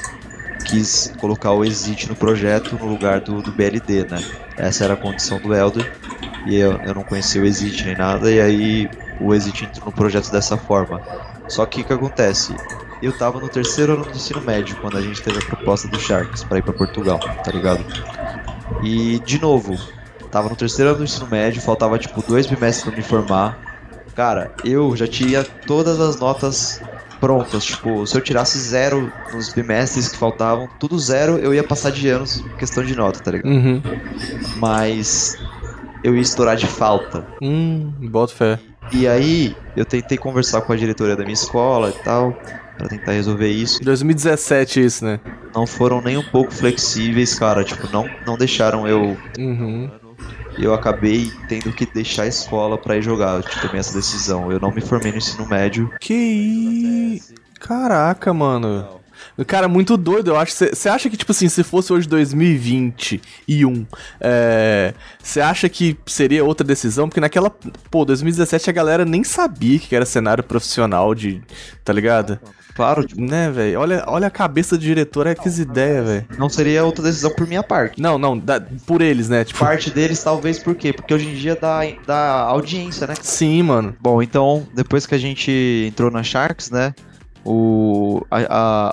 quis 0.64 1.12
colocar 1.18 1.53
o 1.53 1.64
Exit 1.64 2.09
no 2.09 2.16
projeto 2.16 2.79
no 2.79 2.87
lugar 2.87 3.21
do, 3.21 3.40
do 3.42 3.53
BLD, 3.53 4.05
né? 4.05 4.23
Essa 4.57 4.85
era 4.85 4.94
a 4.94 4.97
condição 4.97 5.40
do 5.40 5.55
Elder. 5.55 5.92
E 6.47 6.57
eu, 6.57 6.73
eu 6.83 6.94
não 6.94 7.03
conhecia 7.03 7.42
o 7.42 7.44
Exit 7.44 7.85
nem 7.85 7.97
nada, 7.97 8.31
e 8.31 8.40
aí 8.40 8.90
o 9.21 9.35
Exit 9.35 9.64
entrou 9.64 9.87
no 9.87 9.92
projeto 9.92 10.31
dessa 10.31 10.57
forma. 10.57 11.01
Só 11.49 11.64
que 11.66 11.81
o 11.81 11.85
que 11.85 11.92
acontece? 11.92 12.55
Eu 13.03 13.16
tava 13.16 13.40
no 13.40 13.49
terceiro 13.49 13.94
ano 13.94 14.05
do 14.05 14.11
ensino 14.11 14.40
médio 14.40 14.77
quando 14.77 14.99
a 14.99 15.03
gente 15.03 15.23
teve 15.23 15.38
a 15.38 15.47
proposta 15.47 15.88
do 15.88 15.99
Sharks 15.99 16.42
pra 16.44 16.59
ir 16.59 16.62
pra 16.62 16.73
Portugal, 16.73 17.18
tá 17.18 17.51
ligado? 17.51 17.85
E, 18.83 19.18
de 19.21 19.40
novo, 19.40 19.79
tava 20.31 20.49
no 20.49 20.57
terceiro 20.57 20.90
ano 20.90 20.99
do 20.99 21.05
ensino 21.05 21.27
médio, 21.27 21.61
faltava 21.61 21.99
tipo 21.99 22.23
dois 22.23 22.47
bimestres 22.47 22.85
pra 22.85 22.97
me 22.97 23.03
formar. 23.03 23.59
Cara, 24.14 24.53
eu 24.64 24.97
já 24.97 25.07
tinha 25.07 25.44
todas 25.44 26.01
as 26.01 26.18
notas 26.18 26.81
prontas. 27.21 27.65
Tipo, 27.65 28.07
se 28.07 28.17
eu 28.17 28.21
tirasse 28.21 28.59
zero 28.59 29.13
nos 29.33 29.53
bimestres 29.53 30.09
que 30.09 30.17
faltavam, 30.17 30.69
tudo 30.79 30.99
zero, 30.99 31.39
eu 31.39 31.55
ia 31.55 31.63
passar 31.63 31.91
de 31.91 32.09
anos 32.09 32.39
em 32.39 32.57
questão 32.57 32.85
de 32.85 32.95
nota, 32.97 33.21
tá 33.21 33.31
ligado? 33.31 33.51
Uhum. 33.51 33.83
Mas 34.57 35.37
eu 36.03 36.15
ia 36.15 36.23
estourar 36.23 36.57
de 36.57 36.67
falta. 36.67 37.27
Hum, 37.43 37.93
bota 38.11 38.35
fé. 38.35 38.59
E 38.93 39.07
aí, 39.07 39.55
eu 39.77 39.85
tentei 39.85 40.17
conversar 40.17 40.63
com 40.63 40.73
a 40.73 40.77
diretoria 40.77 41.15
da 41.15 41.23
minha 41.23 41.35
escola 41.35 41.91
e 41.91 42.03
tal, 42.03 42.33
pra 42.79 42.89
tentar 42.89 43.13
resolver 43.13 43.51
isso. 43.51 43.83
2017 43.83 44.85
isso, 44.85 45.05
né? 45.05 45.21
Não 45.55 45.67
foram 45.67 46.01
nem 46.01 46.17
um 46.17 46.23
pouco 46.23 46.53
flexíveis, 46.53 47.39
cara. 47.39 47.65
Tipo, 47.65 47.91
não, 47.93 48.09
não 48.27 48.37
deixaram 48.39 48.89
eu 48.89 49.17
Uhum. 49.39 49.91
Eu 50.59 50.75
acabei 50.75 51.31
tendo 51.49 51.73
que 51.73 51.87
deixar 51.87 52.25
a 52.25 52.27
escola 52.27 52.77
pra 52.77 52.97
ir 52.97 53.03
jogar. 53.03 53.37
Eu 53.37 53.43
tomei 53.63 53.79
essa 53.79 53.95
decisão. 53.95 54.51
Eu 54.51 54.59
não 54.59 54.73
me 54.73 54.81
formei 54.81 55.13
no 55.13 55.19
ensino 55.19 55.47
médio. 55.47 55.89
Que 56.01 56.98
Caraca, 57.59 58.33
mano. 58.33 58.98
Cara, 59.47 59.69
muito 59.69 59.97
doido, 59.97 60.29
eu 60.31 60.37
acho. 60.37 60.53
Você 60.53 60.88
acha 60.88 61.09
que, 61.09 61.17
tipo 61.17 61.33
assim, 61.33 61.49
se 61.49 61.62
fosse 61.62 61.93
hoje 61.93 62.09
2021, 62.09 63.87
é. 64.21 64.95
Você 65.23 65.41
acha 65.41 65.69
que 65.69 65.97
seria 66.07 66.45
outra 66.45 66.67
decisão? 66.67 67.09
Porque 67.09 67.21
naquela. 67.21 67.51
Pô, 67.91 68.05
2017 68.05 68.69
a 68.71 68.73
galera 68.73 69.05
nem 69.05 69.23
sabia 69.25 69.79
que 69.79 69.95
era 69.95 70.05
cenário 70.05 70.43
profissional 70.43 71.14
de. 71.14 71.43
Tá 71.85 71.93
ligado? 71.93 72.38
Claro, 72.75 73.05
tipo, 73.05 73.21
Né, 73.21 73.51
velho? 73.51 73.81
Olha, 73.81 74.05
olha 74.07 74.29
a 74.29 74.31
cabeça 74.31 74.77
do 74.77 74.83
diretor, 74.83 75.27
é 75.27 75.35
que 75.35 75.49
ideia, 75.49 76.01
velho. 76.01 76.27
não 76.38 76.49
seria 76.49 76.85
outra 76.85 77.03
decisão 77.03 77.31
por 77.35 77.45
minha 77.45 77.62
parte. 77.62 78.01
Não, 78.01 78.17
não, 78.17 78.38
da- 78.38 78.61
por 78.87 79.03
eles, 79.03 79.29
né? 79.29 79.45
Tipo, 79.45 79.59
Parte 79.59 79.91
deles, 79.91 80.22
talvez, 80.22 80.61
por 80.61 80.76
quê? 80.76 80.93
Porque 80.93 81.12
hoje 81.12 81.26
em 81.29 81.35
dia 81.35 81.57
dá, 81.61 81.81
dá 82.07 82.20
audiência, 82.43 83.09
né? 83.09 83.14
sim, 83.20 83.64
mano. 83.64 83.97
Bom, 84.01 84.22
então, 84.22 84.64
depois 84.72 85.07
que 85.07 85.14
a 85.16 85.18
gente 85.18 85.87
entrou 85.89 86.09
na 86.09 86.22
Sharks, 86.22 86.70
né? 86.70 86.95
O, 87.51 88.20
a, 88.30 88.40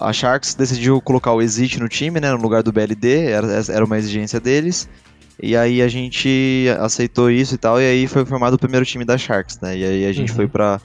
a, 0.06 0.10
a 0.10 0.14
Sharks 0.14 0.56
decidiu 0.56 1.02
colocar 1.02 1.34
o 1.34 1.42
Exit 1.42 1.78
no 1.80 1.90
time, 1.90 2.22
né? 2.22 2.32
No 2.32 2.38
lugar 2.42 2.64
do 2.64 2.72
BLD, 2.72 3.26
era, 3.26 3.48
era 3.70 3.84
uma 3.84 3.98
exigência 3.98 4.40
deles. 4.40 4.88
E 5.44 5.58
aí 5.58 5.82
a 5.82 5.88
gente 5.90 6.66
aceitou 6.80 7.30
isso 7.30 7.56
e 7.56 7.58
tal, 7.58 7.82
e 7.82 7.84
aí 7.86 8.08
foi 8.08 8.24
formado 8.26 8.54
o 8.54 8.58
primeiro 8.60 8.86
time 8.86 9.04
da 9.04 9.18
Sharks, 9.18 9.60
né? 9.60 9.78
E 9.78 9.84
aí 9.84 10.06
a 10.06 10.14
gente 10.14 10.30
Uhum. 10.30 10.36
foi 10.38 10.48
pra 10.48 10.80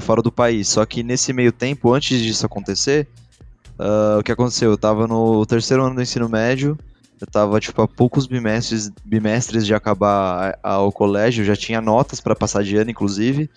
fora 0.00 0.20
do 0.20 0.32
país. 0.32 0.66
Só 0.68 0.84
que 0.84 1.04
nesse 1.04 1.32
meio 1.32 1.52
tempo, 1.52 1.92
antes 1.92 2.20
disso 2.20 2.44
acontecer, 2.44 3.06
ah, 3.78 4.16
o 4.18 4.22
que 4.24 4.32
aconteceu? 4.32 4.70
Eu 4.72 4.76
tava 4.78 5.06
no 5.06 5.46
terceiro 5.46 5.84
ano 5.84 5.94
do 5.94 6.02
ensino 6.02 6.28
médio, 6.28 6.76
eu 7.20 7.26
tava, 7.28 7.60
tipo, 7.60 7.80
a 7.80 7.86
poucos 7.86 8.26
bimestres, 8.26 8.90
bimestres 9.04 9.64
de 9.64 9.72
acabar 9.72 10.58
o 10.80 10.90
colégio, 10.90 11.44
já 11.44 11.54
tinha 11.54 11.80
notas 11.80 12.20
pra 12.20 12.34
passar 12.34 12.64
de 12.64 12.76
ano, 12.76 12.90
inclusive. 12.90 13.48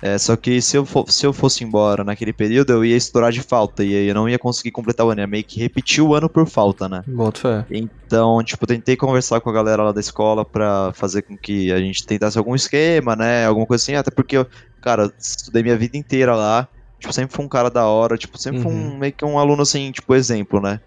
É, 0.00 0.16
só 0.18 0.36
que 0.36 0.60
se 0.62 0.76
eu, 0.76 0.86
fo- 0.86 1.06
se 1.08 1.26
eu 1.26 1.32
fosse 1.32 1.64
embora 1.64 2.04
naquele 2.04 2.32
período, 2.32 2.72
eu 2.72 2.84
ia 2.84 2.96
estourar 2.96 3.32
de 3.32 3.42
falta, 3.42 3.84
e 3.84 3.94
aí 3.94 4.06
eu 4.08 4.14
não 4.14 4.28
ia 4.28 4.38
conseguir 4.38 4.70
completar 4.70 5.06
o 5.06 5.10
ano, 5.10 5.20
ia 5.22 5.26
meio 5.26 5.44
que 5.44 5.58
repetir 5.60 6.02
o 6.04 6.14
ano 6.14 6.30
por 6.30 6.46
falta, 6.48 6.88
né? 6.88 7.02
Boto 7.06 7.40
fé. 7.40 7.66
Então, 7.70 8.42
tipo, 8.44 8.66
tentei 8.66 8.96
conversar 8.96 9.40
com 9.40 9.50
a 9.50 9.52
galera 9.52 9.82
lá 9.84 9.92
da 9.92 10.00
escola 10.00 10.44
pra 10.44 10.92
fazer 10.94 11.22
com 11.22 11.38
que 11.38 11.70
a 11.72 11.78
gente 11.78 12.04
tentasse 12.06 12.38
algum 12.38 12.54
esquema, 12.54 13.14
né? 13.16 13.44
Alguma 13.46 13.66
coisa 13.66 13.82
assim, 13.82 13.94
até 13.94 14.10
porque 14.10 14.36
eu, 14.38 14.46
cara, 14.80 15.12
estudei 15.18 15.62
minha 15.62 15.76
vida 15.76 15.96
inteira 15.96 16.34
lá. 16.34 16.68
Tipo, 16.98 17.12
sempre 17.12 17.34
fui 17.36 17.44
um 17.44 17.48
cara 17.48 17.70
da 17.70 17.86
hora, 17.86 18.16
tipo, 18.16 18.38
sempre 18.38 18.60
fui 18.62 18.72
um, 18.72 18.98
meio 18.98 19.12
que 19.14 19.24
um 19.24 19.38
aluno 19.38 19.62
assim, 19.62 19.92
tipo, 19.92 20.14
exemplo, 20.14 20.60
né? 20.60 20.80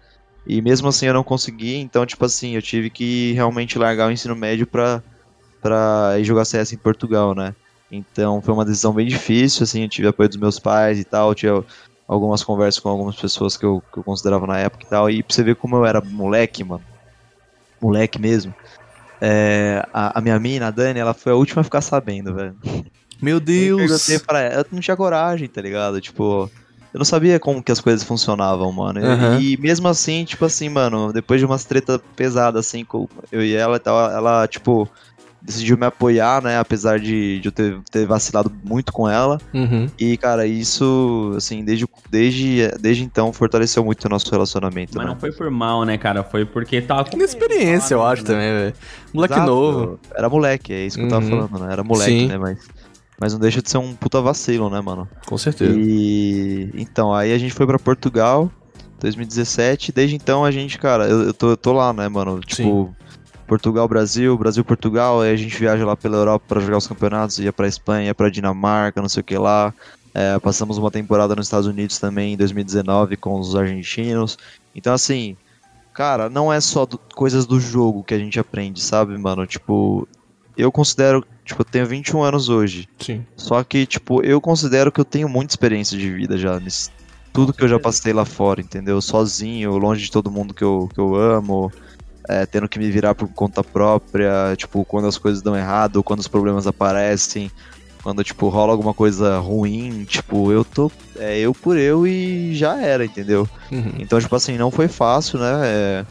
E 0.44 0.60
mesmo 0.60 0.88
assim 0.88 1.06
eu 1.06 1.14
não 1.14 1.22
consegui, 1.24 1.76
então, 1.76 2.04
tipo 2.04 2.24
assim, 2.24 2.54
eu 2.56 2.62
tive 2.62 2.90
que 2.90 3.32
realmente 3.32 3.78
largar 3.78 4.08
o 4.08 4.10
ensino 4.12 4.34
médio 4.36 4.66
pra, 4.66 5.02
pra 5.60 6.16
ir 6.18 6.24
jogar 6.24 6.44
CS 6.44 6.74
em 6.74 6.78
Portugal, 6.78 7.34
né? 7.34 7.54
Então 7.92 8.40
foi 8.42 8.54
uma 8.54 8.64
decisão 8.64 8.92
bem 8.94 9.06
difícil, 9.06 9.64
assim, 9.64 9.82
eu 9.82 9.88
tive 9.88 10.08
apoio 10.08 10.28
dos 10.28 10.38
meus 10.38 10.58
pais 10.58 10.98
e 10.98 11.04
tal, 11.04 11.34
tinha 11.34 11.52
algumas 12.08 12.42
conversas 12.42 12.80
com 12.80 12.88
algumas 12.88 13.16
pessoas 13.16 13.56
que 13.56 13.66
eu, 13.66 13.82
que 13.92 13.98
eu 14.00 14.04
considerava 14.04 14.46
na 14.46 14.58
época 14.58 14.84
e 14.84 14.88
tal, 14.88 15.10
e 15.10 15.22
pra 15.22 15.34
você 15.34 15.42
ver 15.44 15.56
como 15.56 15.76
eu 15.76 15.84
era 15.84 16.00
moleque, 16.00 16.64
mano, 16.64 16.84
moleque 17.80 18.20
mesmo, 18.20 18.54
é, 19.22 19.82
a, 19.92 20.18
a 20.18 20.22
minha 20.22 20.38
mina, 20.40 20.68
a 20.68 20.70
Dani, 20.70 21.00
ela 21.00 21.14
foi 21.14 21.32
a 21.32 21.36
última 21.36 21.62
a 21.62 21.64
ficar 21.64 21.80
sabendo, 21.82 22.34
velho. 22.34 22.56
Meu 23.22 23.36
Eu 23.36 23.44
Deus. 23.44 23.78
perguntei 23.90 24.18
pra 24.18 24.40
ela, 24.40 24.62
eu 24.62 24.66
não 24.72 24.80
tinha 24.80 24.96
coragem, 24.96 25.48
tá 25.48 25.60
ligado? 25.62 26.00
Tipo, 26.00 26.50
eu 26.92 26.98
não 26.98 27.04
sabia 27.04 27.38
como 27.40 27.62
que 27.62 27.72
as 27.72 27.80
coisas 27.80 28.02
funcionavam, 28.04 28.72
mano. 28.72 29.00
E- 29.00 29.04
Aham. 29.06 29.40
E 29.54 29.56
mesmo 29.60 29.88
assim, 29.88 30.24
tipo 30.24 30.44
assim, 30.44 30.68
mano, 30.68 31.12
depois 31.12 31.40
de 31.40 31.46
umas 31.46 31.64
treta 31.64 31.98
pesadas, 32.16 32.66
assim, 32.66 32.84
com 32.84 33.08
eu 33.30 33.44
e 33.44 33.54
ela 33.54 33.76
e 33.76 33.80
tal, 33.80 34.10
ela, 34.10 34.46
tipo, 34.48 34.90
decidiu 35.44 35.76
me 35.76 35.84
apoiar, 35.86 36.42
né? 36.42 36.58
Apesar 36.58 36.98
de, 37.00 37.40
de 37.40 37.48
eu 37.48 37.52
ter, 37.52 37.80
ter 37.90 38.06
vacilado 38.06 38.50
muito 38.64 38.92
com 38.92 39.08
ela. 39.08 39.38
Uhum. 39.52 39.88
E, 39.98 40.16
cara, 40.16 40.46
isso, 40.46 41.32
assim, 41.36 41.64
desde, 41.64 41.86
desde, 42.10 42.68
desde 42.80 43.02
então 43.02 43.32
fortaleceu 43.32 43.84
muito 43.84 44.04
o 44.04 44.08
nosso 44.08 44.30
relacionamento, 44.30 44.92
Mas 44.94 45.04
né? 45.06 45.12
não 45.12 45.18
foi 45.18 45.32
por 45.32 45.50
mal, 45.50 45.84
né, 45.84 45.98
cara? 45.98 46.22
Foi 46.22 46.44
porque 46.44 46.80
tava 46.80 47.04
com 47.04 47.16
Inexperiência, 47.16 47.94
eu 47.94 48.04
acho 48.06 48.24
também, 48.24 48.52
velho. 48.52 48.74
Moleque 49.12 49.34
Exato, 49.34 49.50
novo. 49.50 50.00
Era 50.14 50.28
moleque, 50.28 50.72
é 50.72 50.86
isso 50.86 50.96
que 50.98 51.04
eu 51.04 51.08
tava 51.08 51.24
Uhum. 51.24 51.30
falando, 51.48 51.66
né? 51.66 51.72
Era 51.72 51.82
moleque, 51.82 52.10
Sim. 52.10 52.26
né? 52.28 52.38
Mas, 52.38 52.58
mas 53.20 53.32
não 53.32 53.40
deixa 53.40 53.60
de 53.60 53.68
ser 53.68 53.78
um 53.78 53.94
puta 53.94 54.20
vacilo, 54.20 54.70
né, 54.70 54.80
mano? 54.80 55.08
Com 55.26 55.36
certeza. 55.36 55.74
E 55.76 56.70
então, 56.74 57.12
aí 57.12 57.32
a 57.32 57.38
gente 57.38 57.52
foi 57.52 57.66
pra 57.66 57.78
Portugal, 57.78 58.50
2017, 59.00 59.88
e 59.88 59.92
desde 59.92 60.14
então 60.16 60.44
a 60.44 60.50
gente, 60.50 60.78
cara, 60.78 61.06
eu, 61.08 61.22
eu 61.24 61.34
tô, 61.34 61.50
eu 61.50 61.56
tô 61.56 61.72
lá, 61.72 61.92
né, 61.92 62.08
mano? 62.08 62.38
Tipo, 62.40 62.62
Portugal, 62.62 62.96
Brasil, 63.88 64.36
Brasil, 64.38 64.64
Portugal, 64.64 65.20
aí 65.20 65.32
a 65.32 65.36
gente 65.36 65.56
viaja 65.58 65.84
lá 65.84 65.96
pela 65.96 66.16
Europa 66.16 66.44
pra 66.48 66.60
jogar 66.60 66.78
os 66.78 66.86
campeonatos, 66.86 67.38
ia 67.38 67.52
pra 67.52 67.66
Espanha, 67.68 68.06
ia 68.06 68.14
pra 68.14 68.28
Dinamarca, 68.30 69.00
não 69.02 69.08
sei 69.08 69.20
o 69.20 69.24
que 69.24 69.36
lá. 69.36 69.72
É, 70.14 70.38
passamos 70.38 70.76
uma 70.78 70.90
temporada 70.90 71.34
nos 71.34 71.46
Estados 71.46 71.66
Unidos 71.66 71.98
também 71.98 72.34
em 72.34 72.36
2019 72.36 73.16
com 73.16 73.38
os 73.38 73.56
argentinos. 73.56 74.36
Então, 74.74 74.92
assim, 74.92 75.36
cara, 75.94 76.28
não 76.28 76.52
é 76.52 76.60
só 76.60 76.84
do- 76.84 76.98
coisas 77.14 77.46
do 77.46 77.58
jogo 77.58 78.04
que 78.04 78.12
a 78.14 78.18
gente 78.18 78.38
aprende, 78.38 78.82
sabe, 78.82 79.16
mano? 79.16 79.46
Tipo, 79.46 80.06
eu 80.56 80.70
considero, 80.70 81.24
tipo, 81.44 81.62
eu 81.62 81.64
tenho 81.64 81.86
21 81.86 82.22
anos 82.22 82.48
hoje. 82.50 82.86
Sim. 82.98 83.24
Só 83.36 83.64
que, 83.64 83.86
tipo, 83.86 84.22
eu 84.22 84.38
considero 84.40 84.92
que 84.92 85.00
eu 85.00 85.04
tenho 85.04 85.28
muita 85.28 85.52
experiência 85.52 85.96
de 85.96 86.10
vida 86.12 86.36
já 86.36 86.60
nisso. 86.60 86.90
Tudo 87.32 87.54
que 87.54 87.64
eu 87.64 87.68
já 87.68 87.80
passei 87.80 88.12
lá 88.12 88.26
fora, 88.26 88.60
entendeu? 88.60 89.00
Sozinho, 89.00 89.78
longe 89.78 90.04
de 90.04 90.10
todo 90.10 90.30
mundo 90.30 90.52
que 90.52 90.62
eu, 90.62 90.90
que 90.92 91.00
eu 91.00 91.14
amo, 91.14 91.72
é, 92.32 92.46
tendo 92.46 92.68
que 92.68 92.78
me 92.78 92.90
virar 92.90 93.14
por 93.14 93.28
conta 93.28 93.62
própria, 93.62 94.54
tipo, 94.56 94.84
quando 94.84 95.06
as 95.08 95.18
coisas 95.18 95.42
dão 95.42 95.56
errado, 95.56 96.02
quando 96.02 96.20
os 96.20 96.28
problemas 96.28 96.66
aparecem, 96.66 97.50
quando, 98.02 98.24
tipo, 98.24 98.48
rola 98.48 98.72
alguma 98.72 98.94
coisa 98.94 99.38
ruim, 99.38 100.04
tipo, 100.04 100.50
eu 100.50 100.64
tô. 100.64 100.90
É 101.18 101.38
eu 101.38 101.54
por 101.54 101.76
eu 101.76 102.06
e 102.06 102.54
já 102.54 102.80
era, 102.80 103.04
entendeu? 103.04 103.48
Uhum. 103.70 103.92
Então, 103.98 104.20
tipo 104.20 104.34
assim, 104.34 104.56
não 104.56 104.70
foi 104.70 104.88
fácil, 104.88 105.38
né? 105.38 105.52
É, 105.64 106.06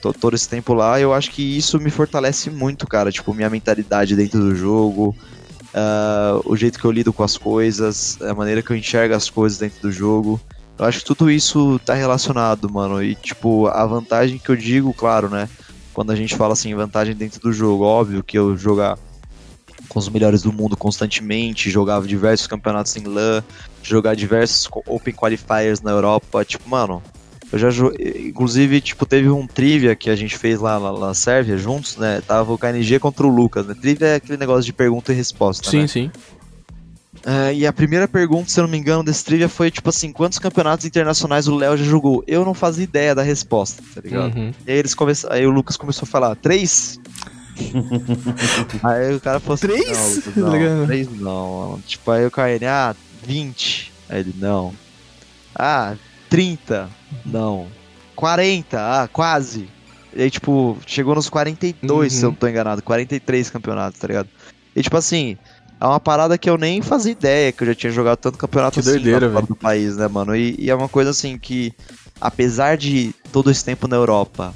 tô- 0.00 0.12
todo 0.12 0.34
esse 0.34 0.48
tempo 0.48 0.72
lá, 0.72 0.98
eu 1.00 1.12
acho 1.12 1.30
que 1.30 1.42
isso 1.56 1.78
me 1.78 1.90
fortalece 1.90 2.48
muito, 2.50 2.86
cara. 2.86 3.10
Tipo, 3.12 3.34
minha 3.34 3.50
mentalidade 3.50 4.16
dentro 4.16 4.40
do 4.40 4.54
jogo, 4.54 5.14
ah, 5.74 6.40
o 6.44 6.56
jeito 6.56 6.78
que 6.78 6.84
eu 6.84 6.90
lido 6.92 7.12
com 7.12 7.22
as 7.22 7.36
coisas, 7.36 8.16
a 8.22 8.32
maneira 8.32 8.62
que 8.62 8.70
eu 8.70 8.76
enxergo 8.76 9.14
as 9.14 9.28
coisas 9.28 9.58
dentro 9.58 9.82
do 9.82 9.92
jogo. 9.92 10.40
Eu 10.78 10.84
acho 10.86 11.00
que 11.00 11.04
tudo 11.04 11.30
isso 11.30 11.78
tá 11.84 11.94
relacionado, 11.94 12.70
mano. 12.70 13.02
E, 13.02 13.14
tipo, 13.14 13.66
a 13.68 13.84
vantagem 13.86 14.38
que 14.38 14.48
eu 14.50 14.56
digo, 14.56 14.92
claro, 14.94 15.28
né? 15.28 15.48
Quando 15.94 16.10
a 16.10 16.16
gente 16.16 16.36
fala 16.36 16.52
assim, 16.52 16.74
vantagem 16.74 17.14
dentro 17.14 17.40
do 17.40 17.52
jogo, 17.52 17.84
óbvio 17.84 18.22
que 18.22 18.36
eu 18.36 18.56
jogar 18.56 18.98
com 19.88 19.98
os 19.98 20.08
melhores 20.08 20.42
do 20.42 20.52
mundo 20.52 20.76
constantemente, 20.76 21.70
jogava 21.70 22.06
diversos 22.06 22.46
campeonatos 22.46 22.96
em 22.96 23.04
LAN, 23.04 23.42
jogar 23.82 24.14
diversos 24.16 24.68
Open 24.86 25.14
Qualifiers 25.14 25.80
na 25.80 25.92
Europa, 25.92 26.44
tipo, 26.44 26.68
mano, 26.68 27.02
eu 27.52 27.58
já 27.58 27.70
joguei. 27.70 28.26
Inclusive, 28.28 28.80
tipo, 28.80 29.06
teve 29.06 29.30
um 29.30 29.46
trivia 29.46 29.94
que 29.94 30.10
a 30.10 30.16
gente 30.16 30.36
fez 30.36 30.58
lá 30.58 30.80
na, 30.80 30.92
na 30.92 31.14
Sérvia 31.14 31.56
juntos, 31.56 31.96
né? 31.96 32.20
Tava 32.26 32.52
o 32.52 32.58
KNG 32.58 32.98
contra 32.98 33.24
o 33.24 33.30
Lucas, 33.30 33.66
né? 33.66 33.74
Trivia 33.80 34.08
é 34.08 34.14
aquele 34.16 34.36
negócio 34.36 34.64
de 34.64 34.72
pergunta 34.72 35.12
e 35.12 35.16
resposta, 35.16 35.70
Sim, 35.70 35.82
né? 35.82 35.86
sim. 35.86 36.10
É, 37.26 37.54
e 37.54 37.66
a 37.66 37.72
primeira 37.72 38.06
pergunta, 38.06 38.50
se 38.50 38.60
eu 38.60 38.64
não 38.64 38.70
me 38.70 38.76
engano, 38.76 39.02
desse 39.02 39.24
trivia 39.24 39.48
foi 39.48 39.70
tipo 39.70 39.88
assim: 39.88 40.12
quantos 40.12 40.38
campeonatos 40.38 40.84
internacionais 40.84 41.48
o 41.48 41.56
Léo 41.56 41.76
já 41.76 41.84
jogou? 41.84 42.22
Eu 42.26 42.44
não 42.44 42.52
fazia 42.52 42.84
ideia 42.84 43.14
da 43.14 43.22
resposta, 43.22 43.82
tá 43.94 44.00
ligado? 44.02 44.36
Uhum. 44.36 44.52
E 44.66 44.70
aí, 44.72 44.78
eles 44.78 44.94
começam, 44.94 45.32
aí 45.32 45.46
o 45.46 45.50
Lucas 45.50 45.76
começou 45.78 46.04
a 46.06 46.10
falar: 46.10 46.36
três? 46.36 47.00
aí 48.82 49.14
o 49.14 49.20
cara 49.20 49.40
falou 49.40 49.54
assim: 49.54 49.66
Três? 49.68 49.96
Não, 49.96 50.14
Lucas, 50.14 50.34
Tá 50.34 50.40
não, 50.40 50.52
ligado? 50.52 50.86
três 50.86 51.08
não. 51.20 51.68
mano." 51.68 51.82
Tipo, 51.86 52.10
aí 52.10 52.26
o 52.26 52.30
KN, 52.30 52.66
ah, 52.68 52.94
20. 53.26 53.92
Aí 54.08 54.20
ele: 54.20 54.34
não. 54.38 54.74
Ah, 55.54 55.94
30? 56.28 56.88
Não. 57.24 57.68
40? 58.16 58.78
Ah, 58.78 59.08
quase. 59.08 59.68
E 60.14 60.22
aí, 60.22 60.30
tipo, 60.30 60.76
chegou 60.86 61.14
nos 61.14 61.28
42, 61.28 62.12
se 62.12 62.22
eu 62.22 62.28
Uhum. 62.28 62.32
não 62.32 62.38
tô 62.38 62.46
enganado. 62.48 62.82
43 62.82 63.50
campeonatos, 63.50 63.98
tá 63.98 64.06
ligado? 64.06 64.28
E 64.76 64.82
tipo 64.82 64.96
assim, 64.96 65.36
é 65.80 65.84
uma 65.86 66.00
parada 66.00 66.38
que 66.38 66.48
eu 66.48 66.56
nem 66.56 66.80
fazia 66.80 67.12
ideia 67.12 67.52
que 67.52 67.62
eu 67.62 67.66
já 67.68 67.74
tinha 67.74 67.92
jogado 67.92 68.18
tanto 68.18 68.38
campeonato 68.38 68.74
Que 68.74 68.80
assim 68.80 68.90
doideira, 68.90 69.30
fora 69.30 69.46
do 69.46 69.56
país, 69.56 69.96
né, 69.96 70.08
mano? 70.08 70.34
E, 70.34 70.54
e 70.58 70.70
é 70.70 70.74
uma 70.74 70.88
coisa 70.88 71.10
assim 71.10 71.36
que, 71.38 71.72
apesar 72.20 72.76
de 72.76 73.14
todo 73.32 73.50
esse 73.50 73.64
tempo 73.64 73.86
na 73.88 73.96
Europa, 73.96 74.54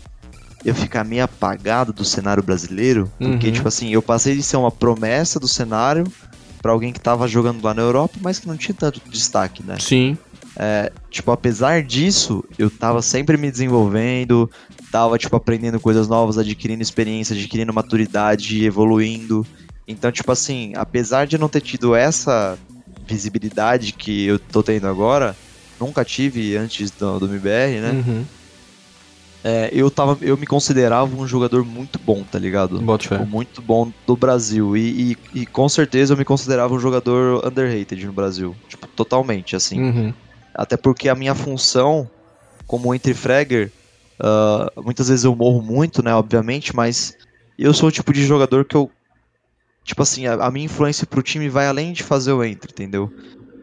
eu 0.65 0.75
ficar 0.75 1.05
meio 1.05 1.25
apagado 1.25 1.93
do 1.93 2.05
cenário 2.05 2.43
brasileiro, 2.43 3.11
porque, 3.19 3.47
Uhum. 3.49 3.53
tipo 3.53 3.69
assim, 3.69 3.91
eu 3.93 4.03
passei 4.03 4.35
de 4.37 4.43
ser 4.43 4.57
uma 4.57 4.71
promessa 4.71 5.39
do 5.39 5.47
cenário 5.49 6.05
pra 6.63 6.73
alguém 6.73 6.93
que 6.93 7.01
tava 7.01 7.29
jogando 7.29 7.63
lá 7.63 7.73
na 7.73 7.83
Europa, 7.83 8.15
mas 8.21 8.39
que 8.39 8.49
não 8.49 8.57
tinha 8.57 8.75
tanto 8.75 9.01
destaque, 9.09 9.63
né? 9.63 9.77
Sim. 9.79 10.17
tipo, 11.09 11.31
apesar 11.31 11.83
disso, 11.85 12.45
eu 12.59 12.69
tava 12.69 13.01
sempre 13.01 13.37
me 13.37 13.49
desenvolvendo, 13.49 14.51
tava, 14.91 15.17
tipo, 15.17 15.37
aprendendo 15.37 15.79
coisas 15.79 16.09
novas, 16.09 16.37
adquirindo 16.37 16.83
experiência, 16.83 17.37
adquirindo 17.37 17.73
maturidade, 17.73 18.65
evoluindo. 18.65 19.47
Então, 19.89 20.13
tipo 20.13 20.31
assim, 20.31 20.73
apesar 20.77 21.27
de 21.27 21.39
não 21.39 21.49
ter 21.49 21.63
tido 21.63 21.95
essa 21.95 22.59
visibilidade 23.07 23.93
que 23.93 24.27
eu 24.27 24.39
tô 24.39 24.63
tendo 24.63 24.87
agora, 24.87 25.35
nunca 25.81 26.05
tive 26.05 26.57
antes 26.57 26.91
do, 26.91 27.19
do 27.19 27.27
MBR, 27.27 27.81
né? 27.81 27.91
Uhum. 27.93 28.25
É, 29.43 29.71
eu, 29.73 29.91
tava, 29.91 30.19
eu 30.21 30.37
me 30.37 30.47
considerava 30.47 31.17
um 31.17 31.27
jogador 31.27 31.65
muito 31.65 31.99
bom, 31.99 32.23
tá 32.23 32.39
ligado? 32.39 32.79
Tipo, 33.19 33.31
muito 33.31 33.63
bom 33.63 33.91
do 34.07 34.15
Brasil. 34.15 34.77
E, 34.77 35.13
e, 35.13 35.41
e 35.41 35.47
com 35.47 35.69
certeza 35.69 36.13
eu 36.13 36.19
me 36.19 36.25
considerava 36.25 36.75
um 36.75 36.79
jogador 36.79 37.47
underrated 37.47 38.05
no 38.05 38.13
Brasil. 38.13 38.55
Tipo, 38.69 38.87
totalmente, 38.89 39.57
assim. 39.57 39.81
Uhum. 39.81 40.15
Até 40.55 40.77
porque 40.77 41.09
a 41.09 41.15
minha 41.15 41.35
função 41.35 42.11
como 42.67 42.95
entre 42.95 43.15
fragger, 43.15 43.73
ah, 44.21 44.71
muitas 44.77 45.09
vezes 45.09 45.25
eu 45.25 45.35
morro 45.35 45.63
muito, 45.63 46.03
né, 46.03 46.15
obviamente, 46.15 46.77
mas 46.77 47.17
eu 47.59 47.73
sou 47.73 47.89
o 47.89 47.93
tipo 47.93 48.13
de 48.13 48.25
jogador 48.25 48.65
que 48.65 48.77
eu 48.77 48.91
tipo 49.89 50.03
assim, 50.03 50.27
a, 50.27 50.35
a 50.35 50.51
minha 50.51 50.67
influência 50.67 51.07
pro 51.07 51.23
time 51.23 51.49
vai 51.49 51.67
além 51.67 51.95
de 51.95 52.03
fazer 52.03 52.33
o 52.33 52.45
entre, 52.45 52.71
entendeu? 52.71 53.11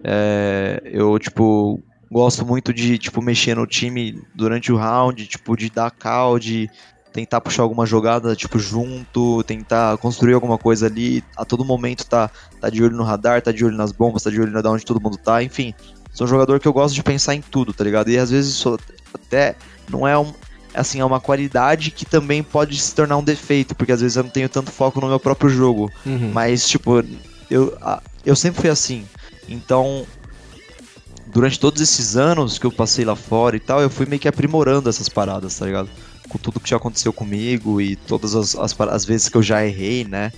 É, 0.04 0.82
eu 0.86 1.18
tipo 1.20 1.82
gosto 2.12 2.46
muito 2.46 2.74
de 2.74 2.98
tipo 2.98 3.22
mexer 3.22 3.56
no 3.56 3.68
time 3.68 4.22
durante 4.34 4.72
o 4.72 4.76
round, 4.76 5.26
tipo 5.28 5.56
de 5.56 5.70
dar 5.70 5.92
call, 5.92 6.40
de 6.40 6.70
tentar 7.14 7.42
puxar 7.42 7.62
alguma 7.62 7.86
jogada 7.86 8.36
tipo 8.36 8.58
junto, 8.58 9.44
tentar 9.44 9.98
construir 10.00 10.34
alguma 10.34 10.58
coisa 10.58 10.88
ali, 10.88 11.24
a 11.38 11.46
todo 11.46 11.64
momento 11.64 12.06
tá 12.08 12.32
tá 12.60 12.72
de 12.72 12.84
olho 12.84 12.98
no 12.98 13.04
radar, 13.04 13.42
tá 13.44 13.52
de 13.52 13.64
olho 13.64 13.78
nas 13.78 13.92
bombas, 13.92 14.24
tá 14.24 14.32
de 14.32 14.42
olho 14.42 14.52
na 14.52 14.68
onde 14.70 14.84
todo 14.84 15.00
mundo 15.00 15.18
tá, 15.18 15.44
enfim. 15.44 15.76
Sou 16.12 16.26
um 16.26 16.30
jogador 16.30 16.60
que 16.60 16.68
eu 16.68 16.74
gosto 16.74 16.96
de 16.96 17.04
pensar 17.04 17.36
em 17.36 17.42
tudo, 17.42 17.72
tá 17.72 17.84
ligado? 17.84 18.10
E 18.10 18.18
às 18.18 18.32
vezes 18.32 18.56
isso 18.56 18.80
até 19.14 19.56
não 19.90 20.08
é 20.08 20.18
um. 20.18 20.34
Assim, 20.76 21.00
é 21.00 21.06
uma 21.06 21.20
qualidade 21.20 21.92
que 21.92 22.06
também 22.06 22.44
pode 22.44 22.80
se 22.80 22.94
tornar 22.94 23.18
um 23.18 23.24
defeito, 23.24 23.74
porque 23.76 23.92
às 23.92 24.02
vezes 24.02 24.18
eu 24.18 24.24
não 24.24 24.30
tenho 24.30 24.50
tanto 24.50 24.72
foco 24.72 25.00
no 25.00 25.08
meu 25.08 25.20
próprio 25.20 25.50
jogo. 25.50 25.92
Uhum. 26.06 26.32
Mas, 26.34 26.68
tipo, 26.68 27.04
eu, 27.50 27.78
eu 28.26 28.36
sempre 28.36 28.62
fui 28.62 28.70
assim. 28.70 29.06
Então, 29.48 30.06
durante 31.28 31.60
todos 31.60 31.82
esses 31.82 32.16
anos 32.16 32.58
que 32.58 32.66
eu 32.66 32.72
passei 32.72 33.04
lá 33.04 33.16
fora 33.16 33.56
e 33.56 33.60
tal, 33.60 33.82
eu 33.82 33.90
fui 33.90 34.06
meio 34.06 34.20
que 34.20 34.28
aprimorando 34.28 34.90
essas 34.90 35.10
paradas, 35.10 35.58
tá 35.58 35.66
ligado? 35.66 35.90
Com 36.30 36.38
tudo 36.38 36.60
que 36.60 36.70
já 36.70 36.78
aconteceu 36.78 37.12
comigo 37.12 37.82
e 37.82 37.96
todas 37.96 38.36
as, 38.36 38.56
as, 38.56 38.80
as 38.80 39.06
vezes 39.06 39.30
que 39.30 39.38
eu 39.38 39.44
já 39.44 39.66
errei, 39.66 40.06
né? 40.06 40.32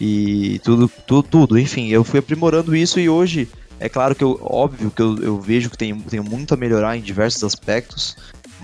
E 0.00 0.60
tudo, 0.62 0.90
tudo, 1.06 1.22
tudo, 1.22 1.58
enfim, 1.58 1.88
eu 1.88 2.04
fui 2.04 2.20
aprimorando 2.20 2.76
isso 2.76 3.00
e 3.00 3.08
hoje, 3.08 3.48
é 3.80 3.88
claro 3.88 4.14
que 4.14 4.22
eu, 4.22 4.38
óbvio 4.42 4.90
que 4.90 5.00
eu, 5.00 5.18
eu 5.18 5.40
vejo 5.40 5.70
que 5.70 5.78
tenho, 5.78 6.00
tenho 6.02 6.22
muito 6.22 6.52
a 6.52 6.56
melhorar 6.56 6.96
em 6.96 7.00
diversos 7.00 7.42
aspectos, 7.42 8.16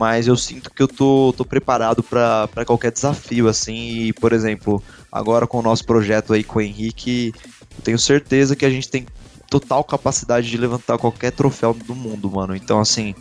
mas 0.03 0.27
eu 0.27 0.37
sinto 0.37 0.69
que 0.69 0.83
eu 0.83 0.89
tô, 0.89 1.33
tô 1.37 1.45
preparado 1.45 2.03
para 2.03 2.65
qualquer 2.67 2.91
desafio, 2.91 3.47
assim, 3.47 4.07
e, 4.07 4.13
por 4.13 4.33
exemplo, 4.33 4.83
agora 5.13 5.47
com 5.47 5.61
o 5.61 5.63
nosso 5.63 5.85
projeto 5.85 6.33
aí 6.33 6.43
com 6.43 6.59
o 6.59 6.61
Henrique, 6.61 7.33
eu 7.79 7.83
tenho 7.85 7.99
certeza 8.01 8.57
que 8.57 8.67
a 8.67 8.69
gente 8.69 8.89
tem 8.89 9.07
total 9.49 9.85
capacidade 9.85 10.51
de 10.51 10.57
levantar 10.57 10.99
qualquer 10.99 11.31
troféu 11.31 11.73
do 11.73 11.95
mundo, 11.95 12.29
mano. 12.29 12.57
Então, 12.57 12.81
assim, 12.81 13.15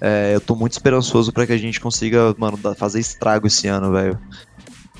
é, 0.00 0.34
eu 0.34 0.40
tô 0.40 0.56
muito 0.56 0.72
esperançoso 0.72 1.32
para 1.32 1.46
que 1.46 1.52
a 1.52 1.56
gente 1.56 1.80
consiga, 1.80 2.34
mano, 2.36 2.58
fazer 2.74 2.98
estrago 2.98 3.46
esse 3.46 3.68
ano, 3.68 3.92
velho. 3.92 4.18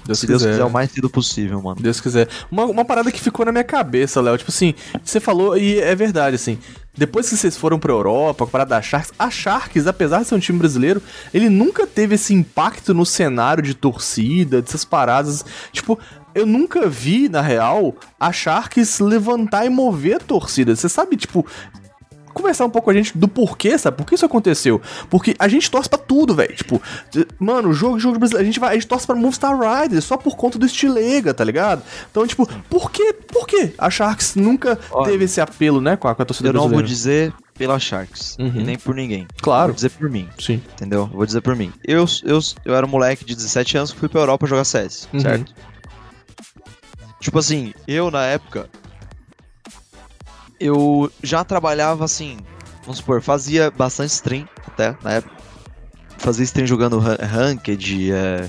Deus 0.06 0.20
Se 0.20 0.28
quiser. 0.28 0.38
Deus 0.38 0.52
quiser, 0.52 0.64
o 0.64 0.70
mais 0.70 0.88
cedo 0.92 1.10
possível, 1.10 1.60
mano. 1.60 1.80
Deus 1.80 2.00
quiser. 2.00 2.28
Uma, 2.48 2.64
uma 2.66 2.84
parada 2.84 3.10
que 3.10 3.20
ficou 3.20 3.44
na 3.44 3.50
minha 3.50 3.64
cabeça, 3.64 4.20
Léo, 4.20 4.38
tipo 4.38 4.52
assim, 4.52 4.72
você 5.02 5.18
falou, 5.18 5.58
e 5.58 5.80
é 5.80 5.96
verdade, 5.96 6.36
assim, 6.36 6.60
depois 6.96 7.28
que 7.28 7.36
vocês 7.36 7.56
foram 7.56 7.78
pra 7.78 7.92
Europa, 7.92 8.46
para 8.46 8.64
da 8.64 8.80
Sharks, 8.80 9.12
a 9.18 9.30
Sharks, 9.30 9.86
apesar 9.86 10.22
de 10.22 10.28
ser 10.28 10.34
um 10.34 10.38
time 10.38 10.58
brasileiro, 10.58 11.02
ele 11.32 11.48
nunca 11.48 11.86
teve 11.86 12.14
esse 12.14 12.32
impacto 12.32 12.94
no 12.94 13.04
cenário 13.04 13.62
de 13.62 13.74
torcida, 13.74 14.62
dessas 14.62 14.84
paradas. 14.84 15.44
Tipo, 15.72 15.98
eu 16.34 16.46
nunca 16.46 16.88
vi, 16.88 17.28
na 17.28 17.40
real, 17.40 17.94
a 18.18 18.32
Sharks 18.32 19.00
levantar 19.00 19.66
e 19.66 19.68
mover 19.68 20.16
a 20.16 20.20
torcida. 20.20 20.74
Você 20.74 20.88
sabe, 20.88 21.16
tipo, 21.16 21.46
conversar 22.34 22.64
um 22.66 22.70
pouco 22.70 22.84
com 22.86 22.90
a 22.90 22.94
gente 22.94 23.16
do 23.16 23.26
porquê, 23.26 23.78
sabe? 23.78 23.96
Por 23.96 24.04
que 24.06 24.14
isso 24.14 24.26
aconteceu? 24.26 24.82
Porque 25.08 25.34
a 25.38 25.48
gente 25.48 25.70
torce 25.70 25.88
pra 25.88 25.98
tudo, 25.98 26.34
velho. 26.34 26.54
Tipo, 26.54 26.82
mano, 27.38 27.72
jogo, 27.72 27.98
jogo 27.98 28.18
brasileiro, 28.18 28.42
a 28.42 28.46
gente 28.46 28.60
vai, 28.60 28.70
a 28.70 28.74
gente 28.74 28.86
torce 28.86 29.06
pra 29.06 29.14
Moonstar 29.14 29.56
Riders 29.58 30.04
só 30.04 30.16
por 30.16 30.36
conta 30.36 30.58
do 30.58 30.66
Estilega, 30.66 31.32
tá 31.32 31.44
ligado? 31.44 31.82
Então, 32.10 32.26
tipo, 32.26 32.46
por 32.68 32.90
que, 32.90 33.12
por 33.14 33.46
que 33.46 33.72
a 33.78 33.88
Sharks 33.88 34.34
nunca 34.36 34.78
Olha, 34.90 35.10
teve 35.10 35.24
esse 35.24 35.40
apelo, 35.40 35.80
né, 35.80 35.96
com 35.96 36.08
a, 36.08 36.14
com 36.14 36.22
a 36.22 36.24
torcida 36.24 36.48
Eu 36.48 36.52
não 36.52 36.60
vou 36.68 36.78
brasileira? 36.78 36.88
dizer 37.32 37.34
pela 37.56 37.78
Sharks, 37.78 38.36
Uhum. 38.38 38.50
nem 38.64 38.76
por 38.76 38.94
ninguém. 38.96 39.26
Claro. 39.40 39.68
Vou 39.68 39.74
dizer 39.76 39.90
por 39.90 40.10
mim, 40.10 40.28
Sim. 40.40 40.60
entendeu? 40.72 41.02
Eu 41.02 41.06
Vou 41.16 41.24
dizer 41.24 41.40
por 41.40 41.54
mim. 41.54 41.72
Eu, 41.86 42.04
eu, 42.24 42.40
eu 42.64 42.74
era 42.74 42.84
um 42.84 42.88
moleque 42.88 43.24
de 43.24 43.34
17 43.36 43.76
anos 43.78 43.92
que 43.92 43.98
fui 44.00 44.08
pra 44.08 44.20
Europa 44.20 44.44
jogar 44.46 44.64
CS, 44.64 45.08
Uhum. 45.12 45.20
certo? 45.20 45.54
Tipo 47.20 47.38
assim, 47.38 47.72
eu 47.86 48.10
na 48.10 48.24
época. 48.24 48.68
Eu 50.64 51.12
já 51.22 51.44
trabalhava 51.44 52.04
assim. 52.04 52.38
Vamos 52.82 52.98
supor, 52.98 53.20
fazia 53.20 53.70
bastante 53.70 54.10
stream 54.12 54.48
até 54.66 54.96
na 55.02 55.12
época. 55.14 55.34
Fazia 56.18 56.44
stream 56.44 56.66
jogando 56.66 56.98
ran- 56.98 57.18
ranked, 57.20 58.10
é, 58.12 58.48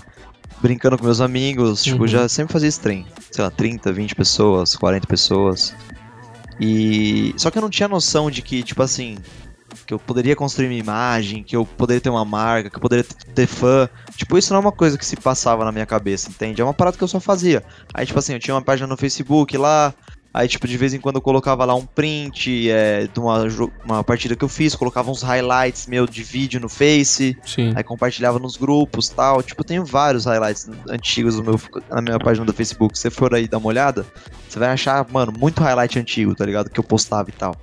brincando 0.62 0.98
com 0.98 1.04
meus 1.06 1.20
amigos. 1.20 1.84
Tipo, 1.84 2.02
Uhum. 2.04 2.08
já 2.08 2.30
sempre 2.30 2.54
fazia 2.54 2.70
stream. 2.70 3.06
Sei 3.32 3.44
lá, 3.44 3.52
30, 3.52 3.92
20 3.92 4.16
pessoas, 4.16 4.76
40 4.76 5.06
pessoas. 5.08 5.76
E. 6.60 7.34
Só 7.38 7.52
que 7.52 7.58
eu 7.58 7.62
não 7.62 7.70
tinha 7.70 7.88
noção 7.88 8.32
de 8.32 8.42
que, 8.42 8.64
tipo 8.64 8.82
assim. 8.82 9.18
Que 9.86 9.94
eu 9.94 10.00
poderia 10.00 10.36
construir 10.38 10.68
minha 10.70 10.80
imagem, 10.80 11.44
que 11.44 11.56
eu 11.56 11.66
poderia 11.66 12.00
ter 12.02 12.10
uma 12.10 12.24
marca, 12.26 12.70
que 12.70 12.78
eu 12.78 12.82
poderia 12.82 13.04
ter 13.36 13.46
fã. 13.46 13.90
Tipo, 14.16 14.38
isso 14.38 14.52
não 14.54 14.58
é 14.60 14.62
uma 14.62 14.72
coisa 14.72 14.98
que 14.98 15.06
se 15.06 15.16
passava 15.18 15.66
na 15.66 15.72
minha 15.72 15.86
cabeça, 15.86 16.30
entende? 16.30 16.62
É 16.62 16.64
uma 16.64 16.74
parada 16.74 16.98
que 16.98 17.04
eu 17.04 17.08
só 17.08 17.20
fazia. 17.20 17.62
Aí, 17.94 18.06
tipo 18.06 18.18
assim, 18.18 18.34
eu 18.34 18.40
tinha 18.40 18.56
uma 18.56 18.62
página 18.62 18.88
no 18.88 18.96
Facebook 18.98 19.56
lá. 19.58 19.94
Aí, 20.38 20.50
tipo, 20.50 20.68
de 20.68 20.76
vez 20.76 20.94
em 20.94 21.00
quando 21.00 21.16
eu 21.16 21.22
colocava 21.22 21.64
lá 21.64 21.74
um 21.74 21.86
print 21.86 22.70
é, 22.70 23.08
de 23.08 23.20
uma, 23.22 23.48
uma 23.86 24.04
partida 24.04 24.36
que 24.36 24.44
eu 24.44 24.50
fiz, 24.50 24.76
colocava 24.76 25.10
uns 25.10 25.22
highlights 25.22 25.88
meu 25.88 26.06
de 26.06 26.24
vídeo 26.24 26.60
no 26.60 26.68
Face. 26.68 27.38
Sim. 27.46 27.72
Aí 27.74 27.82
compartilhava 27.86 28.38
nos 28.38 28.58
grupos 28.58 29.08
tal. 29.08 29.42
Tipo, 29.42 29.62
eu 29.62 29.66
tenho 29.66 29.86
vários 29.86 30.26
highlights 30.26 30.70
antigos 30.90 31.38
no 31.38 31.44
meu, 31.44 31.62
na 31.90 32.02
minha 32.02 32.20
página 32.20 32.46
do 32.46 32.52
Facebook. 32.52 32.98
Se 32.98 33.04
você 33.04 33.10
for 33.10 33.34
aí 33.34 33.48
dar 33.48 33.60
uma 33.60 33.70
olhada, 33.70 34.06
você 34.50 34.60
vai 34.60 34.68
achar, 34.68 35.08
mano, 35.10 35.32
muito 35.32 35.64
highlight 35.64 35.98
antigo, 35.98 36.36
tá 36.36 36.46
ligado? 36.46 36.70
Que 36.70 36.82
eu 36.82 36.84
postava 36.84 37.30
e 37.30 37.34
tal. 37.34 37.56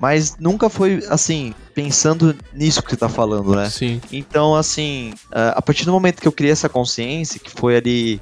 Mas 0.00 0.36
nunca 0.36 0.68
foi, 0.68 1.00
assim, 1.08 1.54
pensando 1.72 2.36
nisso 2.52 2.82
que 2.82 2.90
você 2.90 2.96
tá 2.96 3.08
falando, 3.08 3.54
né? 3.54 3.70
Sim. 3.70 4.00
Então, 4.10 4.56
assim, 4.56 5.14
a 5.30 5.62
partir 5.62 5.84
do 5.84 5.92
momento 5.92 6.20
que 6.20 6.26
eu 6.26 6.32
criei 6.32 6.50
essa 6.50 6.68
consciência, 6.68 7.38
que 7.38 7.52
foi 7.52 7.76
ali 7.76 8.20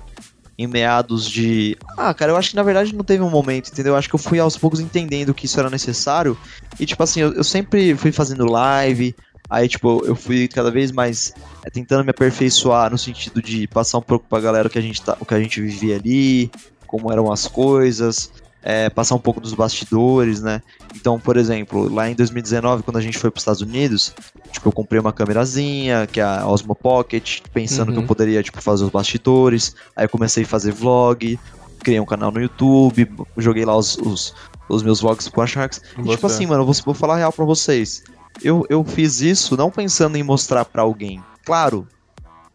em 0.58 0.66
meados 0.66 1.28
de. 1.28 1.76
Ah, 1.96 2.12
cara, 2.12 2.32
eu 2.32 2.36
acho 2.36 2.50
que 2.50 2.56
na 2.56 2.62
verdade 2.62 2.94
não 2.94 3.04
teve 3.04 3.22
um 3.22 3.30
momento, 3.30 3.70
entendeu? 3.70 3.94
Eu 3.94 3.96
acho 3.96 4.08
que 4.08 4.14
eu 4.14 4.18
fui 4.18 4.38
aos 4.38 4.56
poucos 4.56 4.80
entendendo 4.80 5.34
que 5.34 5.46
isso 5.46 5.58
era 5.58 5.70
necessário. 5.70 6.36
E, 6.78 6.86
tipo 6.86 7.02
assim, 7.02 7.20
eu, 7.20 7.32
eu 7.32 7.44
sempre 7.44 7.94
fui 7.94 8.12
fazendo 8.12 8.44
live. 8.44 9.14
Aí, 9.48 9.68
tipo, 9.68 10.02
eu 10.06 10.14
fui 10.14 10.48
cada 10.48 10.70
vez 10.70 10.90
mais 10.90 11.34
é, 11.64 11.70
tentando 11.70 12.04
me 12.04 12.10
aperfeiçoar 12.10 12.90
no 12.90 12.96
sentido 12.96 13.42
de 13.42 13.66
passar 13.66 13.98
um 13.98 14.02
pouco 14.02 14.26
pra 14.28 14.40
galera 14.40 14.68
o 14.68 14.70
que 14.70 14.78
a 14.78 14.82
gente, 14.82 15.02
tá, 15.02 15.16
o 15.20 15.26
que 15.26 15.34
a 15.34 15.40
gente 15.40 15.60
vivia 15.60 15.96
ali, 15.96 16.50
como 16.86 17.12
eram 17.12 17.30
as 17.30 17.46
coisas, 17.46 18.30
é, 18.62 18.88
passar 18.88 19.14
um 19.14 19.18
pouco 19.18 19.40
dos 19.40 19.54
bastidores, 19.54 20.40
né? 20.40 20.62
Então, 20.94 21.18
por 21.18 21.36
exemplo, 21.36 21.92
lá 21.92 22.08
em 22.08 22.14
2019, 22.14 22.82
quando 22.82 22.96
a 22.96 23.00
gente 23.00 23.18
foi 23.18 23.30
para 23.30 23.38
os 23.38 23.42
Estados 23.42 23.60
Unidos, 23.60 24.14
tipo, 24.52 24.68
eu 24.68 24.72
comprei 24.72 25.00
uma 25.00 25.12
câmerazinha, 25.12 26.06
que 26.06 26.20
é 26.20 26.22
a 26.22 26.46
Osmo 26.46 26.74
Pocket, 26.74 27.40
pensando 27.52 27.88
Uhum. 27.88 27.94
que 27.94 28.00
eu 28.00 28.06
poderia, 28.06 28.42
tipo, 28.42 28.60
fazer 28.62 28.84
os 28.84 28.90
bastidores. 28.90 29.74
Aí 29.96 30.04
eu 30.04 30.08
comecei 30.08 30.44
a 30.44 30.46
fazer 30.46 30.72
vlog, 30.72 31.38
criei 31.80 31.98
um 31.98 32.06
canal 32.06 32.30
no 32.30 32.40
YouTube, 32.40 33.10
joguei 33.36 33.64
lá 33.64 33.76
os, 33.76 33.96
os, 33.98 34.34
os 34.68 34.82
meus 34.82 35.00
vlogs 35.00 35.28
com 35.28 35.40
a 35.42 35.46
Sharks. 35.46 35.80
E, 35.98 36.08
tipo 36.08 36.26
assim, 36.26 36.46
mano, 36.46 36.62
eu 36.62 36.66
vou, 36.66 36.74
vou 36.84 36.94
falar 36.94 37.16
real 37.16 37.32
pra 37.32 37.44
vocês. 37.44 38.04
Eu, 38.42 38.64
eu 38.70 38.84
fiz 38.84 39.20
isso 39.20 39.56
não 39.56 39.70
pensando 39.70 40.16
em 40.16 40.22
mostrar 40.22 40.64
pra 40.64 40.82
alguém. 40.82 41.22
Claro, 41.44 41.86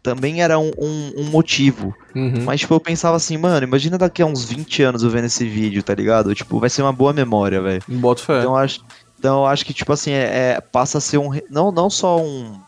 também 0.08 0.40
era 0.40 0.58
um, 0.58 0.70
um, 0.78 1.12
um 1.18 1.24
motivo. 1.24 1.94
Uhum. 2.14 2.44
Mas, 2.44 2.60
tipo, 2.60 2.72
eu 2.72 2.80
pensava 2.80 3.14
assim, 3.14 3.36
mano, 3.36 3.62
imagina 3.62 3.98
daqui 3.98 4.22
a 4.22 4.26
uns 4.26 4.42
20 4.44 4.82
anos 4.82 5.02
eu 5.02 5.10
vendo 5.10 5.26
esse 5.26 5.46
vídeo, 5.46 5.82
tá 5.82 5.94
ligado? 5.94 6.34
Tipo, 6.34 6.58
vai 6.58 6.70
ser 6.70 6.80
uma 6.80 6.94
boa 6.94 7.12
memória, 7.12 7.60
velho. 7.60 7.82
Boto 7.86 8.22
fé. 8.22 8.38
Então, 8.38 8.52
eu 8.52 8.56
acho, 8.56 8.80
então 9.18 9.46
acho 9.46 9.66
que, 9.66 9.74
tipo 9.74 9.92
assim, 9.92 10.12
é, 10.12 10.54
é- 10.54 10.60
passa 10.62 10.96
a 10.96 11.00
ser 11.00 11.18
um. 11.18 11.30
Não, 11.50 11.70
não 11.70 11.90
só 11.90 12.18
um, 12.18 12.58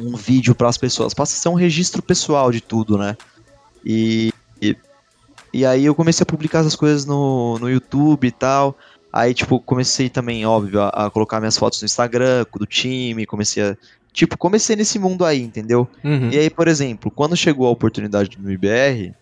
um 0.00 0.16
vídeo 0.16 0.52
pras 0.52 0.76
pessoas, 0.76 1.14
passa 1.14 1.36
a 1.36 1.38
ser 1.38 1.48
um 1.48 1.54
registro 1.54 2.02
pessoal 2.02 2.50
de 2.50 2.60
tudo, 2.60 2.98
né? 2.98 3.16
E, 3.84 4.32
e, 4.60 4.76
e 5.52 5.64
aí 5.64 5.84
eu 5.84 5.94
comecei 5.94 6.24
a 6.24 6.26
publicar 6.26 6.58
essas 6.58 6.74
coisas 6.74 7.06
no, 7.06 7.56
no 7.60 7.70
YouTube 7.70 8.26
e 8.26 8.32
tal. 8.32 8.76
Aí, 9.12 9.32
tipo, 9.32 9.60
comecei 9.60 10.10
também, 10.10 10.44
óbvio, 10.44 10.80
a, 10.80 10.88
a 10.88 11.10
colocar 11.10 11.38
minhas 11.38 11.56
fotos 11.56 11.80
no 11.80 11.86
Instagram, 11.86 12.44
do 12.52 12.66
time, 12.66 13.24
comecei 13.24 13.62
a. 13.62 13.76
Tipo, 14.14 14.38
comecei 14.38 14.76
nesse 14.76 14.96
mundo 14.96 15.24
aí, 15.24 15.42
entendeu? 15.42 15.88
Uhum. 16.04 16.30
E 16.30 16.38
aí, 16.38 16.48
por 16.48 16.68
exemplo, 16.68 17.10
quando 17.10 17.36
chegou 17.36 17.66
a 17.66 17.70
oportunidade 17.70 18.36
do 18.38 18.50
IBR, 18.50 19.12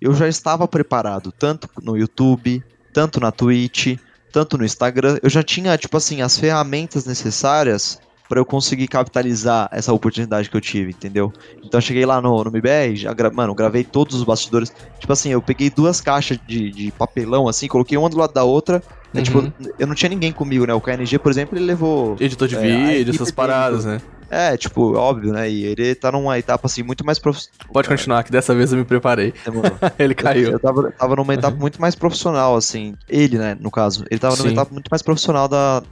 eu 0.00 0.14
já 0.14 0.26
estava 0.26 0.66
preparado, 0.66 1.30
tanto 1.30 1.68
no 1.82 1.96
YouTube, 1.96 2.64
tanto 2.94 3.20
na 3.20 3.30
Twitch, 3.30 3.98
tanto 4.32 4.56
no 4.56 4.64
Instagram. 4.64 5.18
Eu 5.22 5.28
já 5.28 5.42
tinha, 5.42 5.76
tipo 5.76 5.94
assim, 5.98 6.22
as 6.22 6.38
ferramentas 6.38 7.04
necessárias 7.04 8.00
para 8.26 8.40
eu 8.40 8.46
conseguir 8.46 8.88
capitalizar 8.88 9.68
essa 9.70 9.92
oportunidade 9.92 10.48
que 10.48 10.56
eu 10.56 10.60
tive, 10.62 10.92
entendeu? 10.92 11.30
Então 11.62 11.76
eu 11.76 11.82
cheguei 11.82 12.06
lá 12.06 12.18
no, 12.18 12.42
no 12.42 12.50
MBR, 12.50 12.96
já 12.96 13.12
gra 13.12 13.30
mano, 13.30 13.54
gravei 13.54 13.84
todos 13.84 14.16
os 14.16 14.24
bastidores. 14.24 14.72
Tipo 14.98 15.12
assim, 15.12 15.28
eu 15.28 15.42
peguei 15.42 15.68
duas 15.68 16.00
caixas 16.00 16.38
de, 16.46 16.70
de 16.70 16.90
papelão, 16.92 17.46
assim, 17.46 17.68
coloquei 17.68 17.98
uma 17.98 18.08
do 18.08 18.16
lado 18.16 18.32
da 18.32 18.42
outra. 18.42 18.82
né, 19.12 19.20
Uhum. 19.20 19.22
Tipo, 19.22 19.52
eu 19.78 19.86
não 19.86 19.94
tinha 19.94 20.08
ninguém 20.08 20.32
comigo, 20.32 20.64
né? 20.66 20.72
O 20.72 20.80
KNG, 20.80 21.18
por 21.18 21.30
exemplo, 21.30 21.58
ele 21.58 21.66
levou 21.66 22.16
Editor 22.18 22.48
de 22.48 22.56
É, 22.56 22.60
vídeo, 22.94 23.14
essas 23.14 23.30
paradas, 23.30 23.84
né? 23.84 24.00
É, 24.32 24.56
tipo, 24.56 24.94
óbvio, 24.96 25.32
né? 25.32 25.48
E 25.50 25.64
ele 25.64 25.94
tá 25.94 26.10
numa 26.10 26.38
etapa 26.38 26.66
assim 26.66 26.82
muito 26.82 27.04
mais 27.04 27.18
profissional. 27.18 27.58
Pode 27.72 27.88
continuar, 27.88 28.24
que 28.24 28.32
dessa 28.32 28.54
vez 28.54 28.72
eu 28.72 28.78
me 28.78 28.84
preparei. 28.84 29.32
Ele 29.98 30.12
Eu, 30.12 30.16
caiu. 30.16 30.50
eu 30.52 30.58
tava, 30.58 30.90
tava 30.92 31.16
numa 31.16 31.34
etapa 31.34 31.54
Uhum. 31.54 31.60
muito 31.60 31.80
mais 31.80 31.94
profissional, 31.94 32.56
assim. 32.56 32.94
Ele, 33.08 33.36
né, 33.38 33.56
no 33.60 33.70
caso. 33.70 34.04
Ele 34.10 34.18
tava 34.18 34.34
numa 34.36 34.48
Sim. 34.48 34.52
etapa 34.54 34.72
muito 34.72 34.88
mais 34.90 35.02
profissional 35.02 35.46
da, 35.48 35.82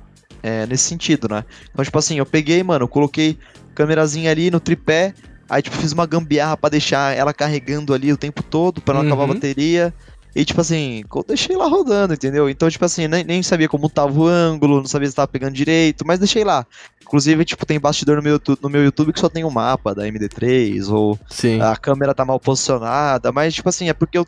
é, 0.42 0.66
nesse 0.66 0.84
sentido, 0.84 1.28
né? 1.28 1.44
Então, 1.70 1.84
tipo 1.84 1.98
assim, 1.98 2.16
eu 2.18 2.24
peguei, 2.26 2.62
mano, 2.62 2.84
eu 2.84 2.88
coloquei 2.88 3.38
câmerazinha 3.74 4.30
ali 4.30 4.50
no 4.50 4.58
tripé. 4.60 5.12
Aí, 5.48 5.60
tipo, 5.62 5.76
fiz 5.76 5.92
uma 5.92 6.06
gambiarra 6.06 6.56
pra 6.56 6.70
deixar 6.70 7.16
ela 7.16 7.34
carregando 7.34 7.92
ali 7.92 8.12
o 8.12 8.16
tempo 8.16 8.42
todo, 8.42 8.80
pra 8.80 8.94
não 8.94 9.00
acabar 9.02 9.24
a 9.24 9.26
Uhum. 9.26 9.34
bateria. 9.34 9.92
E, 10.34 10.44
tipo 10.44 10.60
assim, 10.60 11.02
eu 11.14 11.24
deixei 11.26 11.56
lá 11.56 11.66
rodando, 11.66 12.14
entendeu? 12.14 12.48
Então, 12.48 12.70
tipo 12.70 12.84
assim, 12.84 13.08
nem, 13.08 13.24
nem 13.24 13.42
sabia 13.42 13.68
como 13.68 13.88
tava 13.90 14.16
o 14.18 14.26
ângulo, 14.26 14.76
não 14.78 14.86
sabia 14.86 15.08
se 15.08 15.14
tava 15.14 15.26
pegando 15.26 15.54
direito, 15.54 16.06
mas 16.06 16.18
deixei 16.20 16.44
lá. 16.44 16.64
Inclusive, 17.02 17.44
tipo, 17.44 17.66
tem 17.66 17.80
bastidor 17.80 18.16
no 18.16 18.22
meu, 18.22 18.34
YouTube- 18.34 18.58
no 18.62 18.68
meu 18.70 18.84
YouTube 18.84 19.12
que 19.12 19.18
só 19.18 19.28
tem 19.28 19.42
o 19.42 19.50
mapa 19.50 19.92
da 19.94 20.06
MD3, 20.06 20.88
ou 20.88 21.18
Sim. 21.28 21.60
a 21.60 21.76
câmera 21.76 22.14
tá 22.14 22.24
mal 22.24 22.38
posicionada, 22.38 23.32
mas, 23.32 23.54
tipo 23.54 23.68
assim, 23.68 23.88
é 23.88 23.92
porque 23.92 24.18
eu 24.18 24.26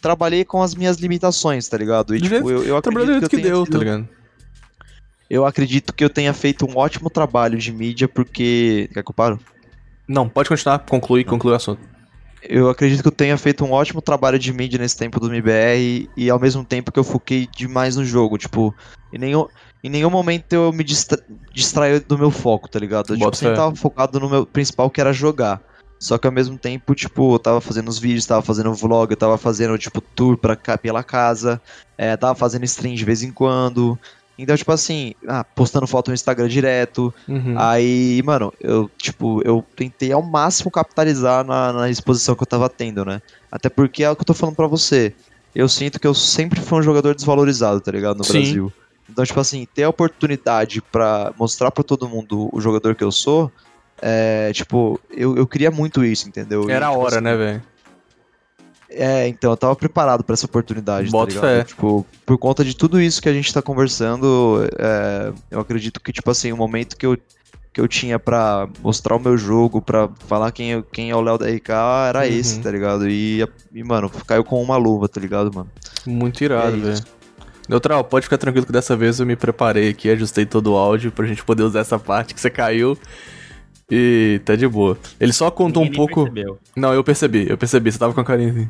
trabalhei 0.00 0.44
com 0.44 0.62
as 0.62 0.74
minhas 0.74 0.98
limitações, 0.98 1.68
tá 1.68 1.76
ligado? 1.76 2.14
E, 2.14 2.20
Do 2.20 2.28
tipo, 2.28 2.48
eu, 2.50 2.62
eu 2.64 2.74
do 2.80 2.88
acredito 2.88 3.12
que, 3.14 3.18
que 3.18 3.24
eu 3.24 3.28
tenha 3.40 3.42
deu, 3.48 3.64
sido- 3.64 3.72
tá 3.72 3.78
ligado? 3.78 4.08
Eu 5.28 5.46
acredito 5.46 5.92
que 5.92 6.02
eu 6.04 6.10
tenha 6.10 6.32
feito 6.34 6.66
um 6.68 6.76
ótimo 6.76 7.08
trabalho 7.10 7.56
de 7.58 7.72
mídia, 7.72 8.08
porque. 8.08 8.88
Quer 8.92 9.02
que 9.04 9.10
eu 9.10 9.14
paro? 9.14 9.38
Não, 10.08 10.28
pode 10.28 10.48
continuar, 10.48 10.80
conclui, 10.80 11.22
conclui 11.22 11.52
o 11.52 11.56
assunto. 11.56 11.80
Eu 12.42 12.70
acredito 12.70 13.02
que 13.02 13.08
eu 13.08 13.12
tenha 13.12 13.36
feito 13.36 13.64
um 13.64 13.72
ótimo 13.72 14.00
trabalho 14.00 14.38
de 14.38 14.52
mídia 14.52 14.78
nesse 14.78 14.96
tempo 14.96 15.20
do 15.20 15.26
MBR 15.28 16.10
e 16.16 16.30
ao 16.30 16.40
mesmo 16.40 16.64
tempo 16.64 16.90
que 16.90 16.98
eu 16.98 17.04
foquei 17.04 17.46
demais 17.46 17.96
no 17.96 18.04
jogo, 18.04 18.38
tipo, 18.38 18.74
e 19.12 19.18
nem 19.18 19.32
eu, 19.32 19.50
em 19.84 19.90
nenhum 19.90 20.08
momento 20.10 20.52
eu 20.52 20.72
me 20.72 20.82
distra 20.82 21.22
distraí 21.52 22.00
do 22.00 22.16
meu 22.18 22.30
foco, 22.30 22.68
tá 22.68 22.78
ligado? 22.78 23.12
Eu 23.12 23.18
tipo, 23.18 23.36
sempre 23.36 23.56
tava 23.56 23.76
focado 23.76 24.18
no 24.18 24.30
meu 24.30 24.46
principal, 24.46 24.90
que 24.90 25.00
era 25.00 25.12
jogar. 25.12 25.62
Só 26.02 26.16
que 26.16 26.26
ao 26.26 26.32
mesmo 26.32 26.58
tempo, 26.58 26.94
tipo, 26.94 27.34
eu 27.34 27.38
tava 27.38 27.60
fazendo 27.60 27.88
os 27.88 27.98
vídeos, 27.98 28.24
tava 28.24 28.40
fazendo 28.40 28.72
vlog, 28.72 29.10
eu 29.10 29.16
tava 29.18 29.36
fazendo, 29.36 29.76
tipo, 29.76 30.00
tour 30.00 30.38
pra, 30.38 30.56
cá- 30.56 30.78
pela 30.78 31.04
casa, 31.04 31.60
é, 31.98 32.16
tava 32.16 32.34
fazendo 32.34 32.64
stream 32.64 32.94
de 32.94 33.04
vez 33.04 33.22
em 33.22 33.30
quando. 33.30 34.00
Então, 34.42 34.56
tipo 34.56 34.72
assim, 34.72 35.14
ah, 35.26 35.44
postando 35.44 35.86
foto 35.86 36.08
no 36.08 36.14
Instagram 36.14 36.48
direto. 36.48 37.12
Uhum. 37.28 37.54
Aí, 37.58 38.22
mano, 38.24 38.52
eu, 38.60 38.90
tipo, 38.96 39.42
eu 39.44 39.64
tentei 39.76 40.12
ao 40.12 40.22
máximo 40.22 40.70
capitalizar 40.70 41.44
na, 41.44 41.72
na 41.72 41.90
exposição 41.90 42.34
que 42.34 42.42
eu 42.42 42.46
tava 42.46 42.68
tendo, 42.68 43.04
né? 43.04 43.20
Até 43.50 43.68
porque 43.68 44.02
é 44.02 44.10
o 44.10 44.16
que 44.16 44.22
eu 44.22 44.26
tô 44.26 44.34
falando 44.34 44.56
pra 44.56 44.66
você. 44.66 45.14
Eu 45.54 45.68
sinto 45.68 45.98
que 45.98 46.06
eu 46.06 46.14
sempre 46.14 46.60
fui 46.60 46.78
um 46.78 46.82
jogador 46.82 47.14
desvalorizado, 47.14 47.80
tá 47.80 47.90
ligado? 47.90 48.18
No 48.18 48.24
Sim. 48.24 48.32
Brasil. 48.32 48.72
Então, 49.10 49.24
tipo 49.24 49.40
assim, 49.40 49.66
ter 49.74 49.82
a 49.82 49.88
oportunidade 49.88 50.80
pra 50.80 51.32
mostrar 51.36 51.70
pra 51.70 51.82
todo 51.82 52.08
mundo 52.08 52.48
o 52.52 52.60
jogador 52.60 52.94
que 52.94 53.02
eu 53.02 53.10
sou, 53.10 53.50
é, 54.00 54.52
tipo, 54.52 55.00
eu, 55.10 55.36
eu 55.36 55.46
queria 55.46 55.70
muito 55.70 56.04
isso, 56.04 56.28
entendeu? 56.28 56.68
E, 56.68 56.72
Era 56.72 56.86
a 56.86 56.90
tipo, 56.90 57.02
hora, 57.02 57.16
assim, 57.16 57.24
né, 57.24 57.36
velho? 57.36 57.62
É, 58.92 59.28
então, 59.28 59.52
eu 59.52 59.56
tava 59.56 59.76
preparado 59.76 60.24
pra 60.24 60.34
essa 60.34 60.46
oportunidade, 60.46 61.10
Boto 61.10 61.34
tá 61.34 61.40
fé. 61.40 61.64
Tipo, 61.64 62.04
por 62.26 62.36
conta 62.38 62.64
de 62.64 62.74
tudo 62.74 63.00
isso 63.00 63.22
que 63.22 63.28
a 63.28 63.32
gente 63.32 63.52
tá 63.54 63.62
conversando, 63.62 64.68
é, 64.78 65.32
eu 65.50 65.60
acredito 65.60 66.00
que, 66.00 66.12
tipo 66.12 66.30
assim, 66.30 66.50
o 66.52 66.56
momento 66.56 66.96
que 66.96 67.06
eu, 67.06 67.16
que 67.72 67.80
eu 67.80 67.86
tinha 67.86 68.18
pra 68.18 68.68
mostrar 68.82 69.14
o 69.14 69.20
meu 69.20 69.38
jogo, 69.38 69.80
pra 69.80 70.08
falar 70.26 70.50
quem, 70.50 70.72
eu- 70.72 70.82
quem 70.82 71.10
é 71.10 71.14
o 71.14 71.20
Léo 71.20 71.38
da 71.38 71.46
RK, 71.48 71.72
era 72.08 72.18
Uhum. 72.20 72.24
esse, 72.24 72.58
tá 72.60 72.70
ligado? 72.70 73.08
E, 73.08 73.46
e, 73.72 73.84
mano, 73.84 74.10
caiu 74.26 74.42
com 74.42 74.60
uma 74.60 74.76
luva, 74.76 75.08
tá 75.08 75.20
ligado, 75.20 75.52
mano? 75.54 75.70
Muito 76.04 76.42
irado, 76.42 76.76
É 76.76 76.80
velho. 76.80 77.04
Neutral, 77.68 78.02
pode 78.02 78.24
ficar 78.24 78.38
tranquilo 78.38 78.66
que 78.66 78.72
dessa 78.72 78.96
vez 78.96 79.20
eu 79.20 79.26
me 79.26 79.36
preparei 79.36 79.90
aqui, 79.90 80.10
ajustei 80.10 80.44
todo 80.44 80.72
o 80.72 80.76
áudio 80.76 81.12
pra 81.12 81.24
gente 81.24 81.44
poder 81.44 81.62
usar 81.62 81.78
essa 81.80 81.96
parte 82.00 82.34
que 82.34 82.40
você 82.40 82.50
caiu. 82.50 82.98
E 83.90 84.40
tá 84.44 84.54
de 84.56 84.66
boa. 84.68 84.96
Ele 85.18 85.32
só 85.32 85.50
contou 85.50 85.82
um 85.82 85.86
Ninguém 85.86 85.98
nem 86.00 86.06
pouco. 86.14 86.30
percebeu. 86.30 86.58
Não, 86.76 86.94
eu 86.94 87.02
percebi, 87.02 87.46
eu 87.48 87.58
percebi, 87.58 87.90
você 87.90 87.98
tava 87.98 88.14
com 88.14 88.20
a 88.20 88.24
carinha 88.24 88.50
assim. 88.50 88.68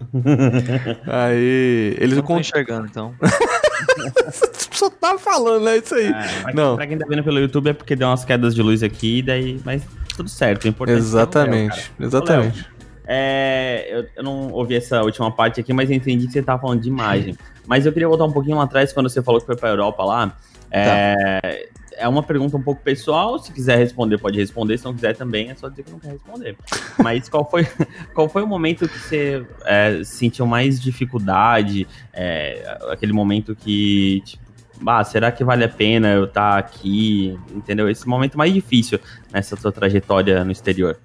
Aí. 1.06 1.96
Ele 1.98 2.14
Não 2.14 2.22
tô 2.22 2.26
contou. 2.28 2.40
enxergando, 2.40 2.86
então. 2.86 3.14
Só 4.72 4.90
tava 4.90 5.18
falando, 5.18 5.64
né? 5.64 5.76
Isso 5.78 5.94
aí. 5.94 6.06
É, 6.06 6.42
pra, 6.42 6.52
Não. 6.52 6.76
pra 6.76 6.86
quem 6.86 6.98
tá 6.98 7.06
vendo 7.08 7.22
pelo 7.22 7.38
YouTube 7.38 7.68
é 7.70 7.72
porque 7.72 7.94
deu 7.94 8.08
umas 8.08 8.24
quedas 8.24 8.54
de 8.54 8.62
luz 8.62 8.82
aqui, 8.82 9.22
daí, 9.22 9.60
mas 9.64 9.82
tudo 10.16 10.28
certo. 10.28 10.64
O 10.64 10.68
importante 10.68 10.96
é 10.96 11.00
o 11.00 11.04
Léo, 11.04 11.06
Exatamente, 11.06 11.92
exatamente. 12.00 12.66
É, 13.06 13.86
eu, 13.90 14.06
eu 14.16 14.22
não 14.24 14.50
ouvi 14.50 14.74
essa 14.74 15.02
última 15.02 15.30
parte 15.30 15.60
aqui, 15.60 15.72
mas 15.72 15.90
entendi 15.90 16.26
que 16.26 16.32
você 16.32 16.42
tava 16.42 16.60
falando 16.60 16.80
de 16.80 16.88
imagem. 16.88 17.36
Mas 17.66 17.86
eu 17.86 17.92
queria 17.92 18.08
voltar 18.08 18.24
um 18.24 18.32
pouquinho 18.32 18.56
lá 18.56 18.64
atrás, 18.64 18.92
quando 18.92 19.08
você 19.08 19.22
falou 19.22 19.40
que 19.40 19.46
foi 19.46 19.56
pra 19.56 19.68
Europa 19.68 20.02
lá. 20.04 20.36
É, 20.70 21.68
é 21.96 22.08
uma 22.08 22.22
pergunta 22.22 22.56
um 22.56 22.62
pouco 22.62 22.82
pessoal, 22.82 23.38
se 23.38 23.52
quiser 23.52 23.78
responder, 23.78 24.18
pode 24.18 24.38
responder, 24.38 24.78
se 24.78 24.84
não 24.84 24.94
quiser 24.94 25.16
também, 25.16 25.50
é 25.50 25.54
só 25.54 25.68
dizer 25.68 25.84
que 25.84 25.90
não 25.90 25.98
quer 25.98 26.12
responder. 26.12 26.56
Mas 27.02 27.28
qual 27.28 27.48
foi, 27.48 27.66
qual 28.14 28.28
foi 28.28 28.42
o 28.42 28.46
momento 28.46 28.88
que 28.88 28.98
você 28.98 29.46
é, 29.64 30.02
sentiu 30.04 30.46
mais 30.46 30.80
dificuldade? 30.80 31.86
É, 32.12 32.78
aquele 32.90 33.12
momento 33.12 33.54
que, 33.54 34.22
tipo, 34.24 34.44
ah, 34.86 35.04
será 35.04 35.30
que 35.30 35.44
vale 35.44 35.64
a 35.64 35.68
pena 35.68 36.12
eu 36.12 36.24
estar 36.24 36.58
aqui? 36.58 37.38
Entendeu? 37.54 37.88
Esse 37.88 38.08
momento 38.08 38.36
mais 38.36 38.52
difícil 38.52 38.98
nessa 39.32 39.56
sua 39.56 39.72
trajetória 39.72 40.44
no 40.44 40.52
exterior. 40.52 40.98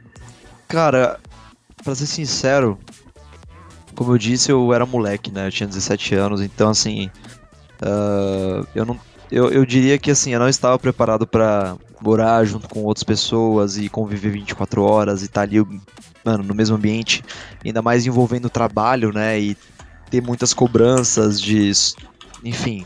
Cara, 0.67 1.19
pra 1.83 1.95
ser 1.95 2.05
sincero, 2.05 2.77
como 3.95 4.13
eu 4.13 4.17
disse, 4.17 4.51
eu 4.51 4.73
era 4.73 4.85
moleque, 4.85 5.31
né? 5.31 5.47
Eu 5.47 5.51
tinha 5.51 5.67
17 5.67 6.15
anos, 6.15 6.41
então 6.41 6.69
assim. 6.69 7.09
ah, 7.81 8.65
eu 8.75 8.85
não. 8.85 8.99
Eu, 9.32 9.51
eu 9.51 9.65
diria 9.65 9.97
que 9.97 10.09
assim, 10.11 10.34
eu 10.34 10.39
não 10.39 10.49
estava 10.49 10.77
preparado 10.80 11.27
pra 11.27 11.75
morar 12.01 12.43
junto 12.45 12.67
com 12.67 12.82
outras 12.84 13.03
pessoas 13.03 13.77
e 13.77 13.88
conviver 13.89 14.32
24 14.32 14.82
horas 14.84 15.21
e 15.21 15.25
estar 15.25 15.41
ali, 15.41 15.57
mano, 16.25 16.43
no 16.43 16.55
mesmo 16.55 16.75
ambiente, 16.75 17.23
ainda 17.63 17.82
mais 17.82 18.05
envolvendo 18.07 18.45
o 18.45 18.49
trabalho, 18.49 19.11
né? 19.13 19.39
E 19.39 19.57
ter 20.09 20.21
muitas 20.21 20.53
cobranças 20.53 21.39
de. 21.39 21.71
Enfim. 22.43 22.86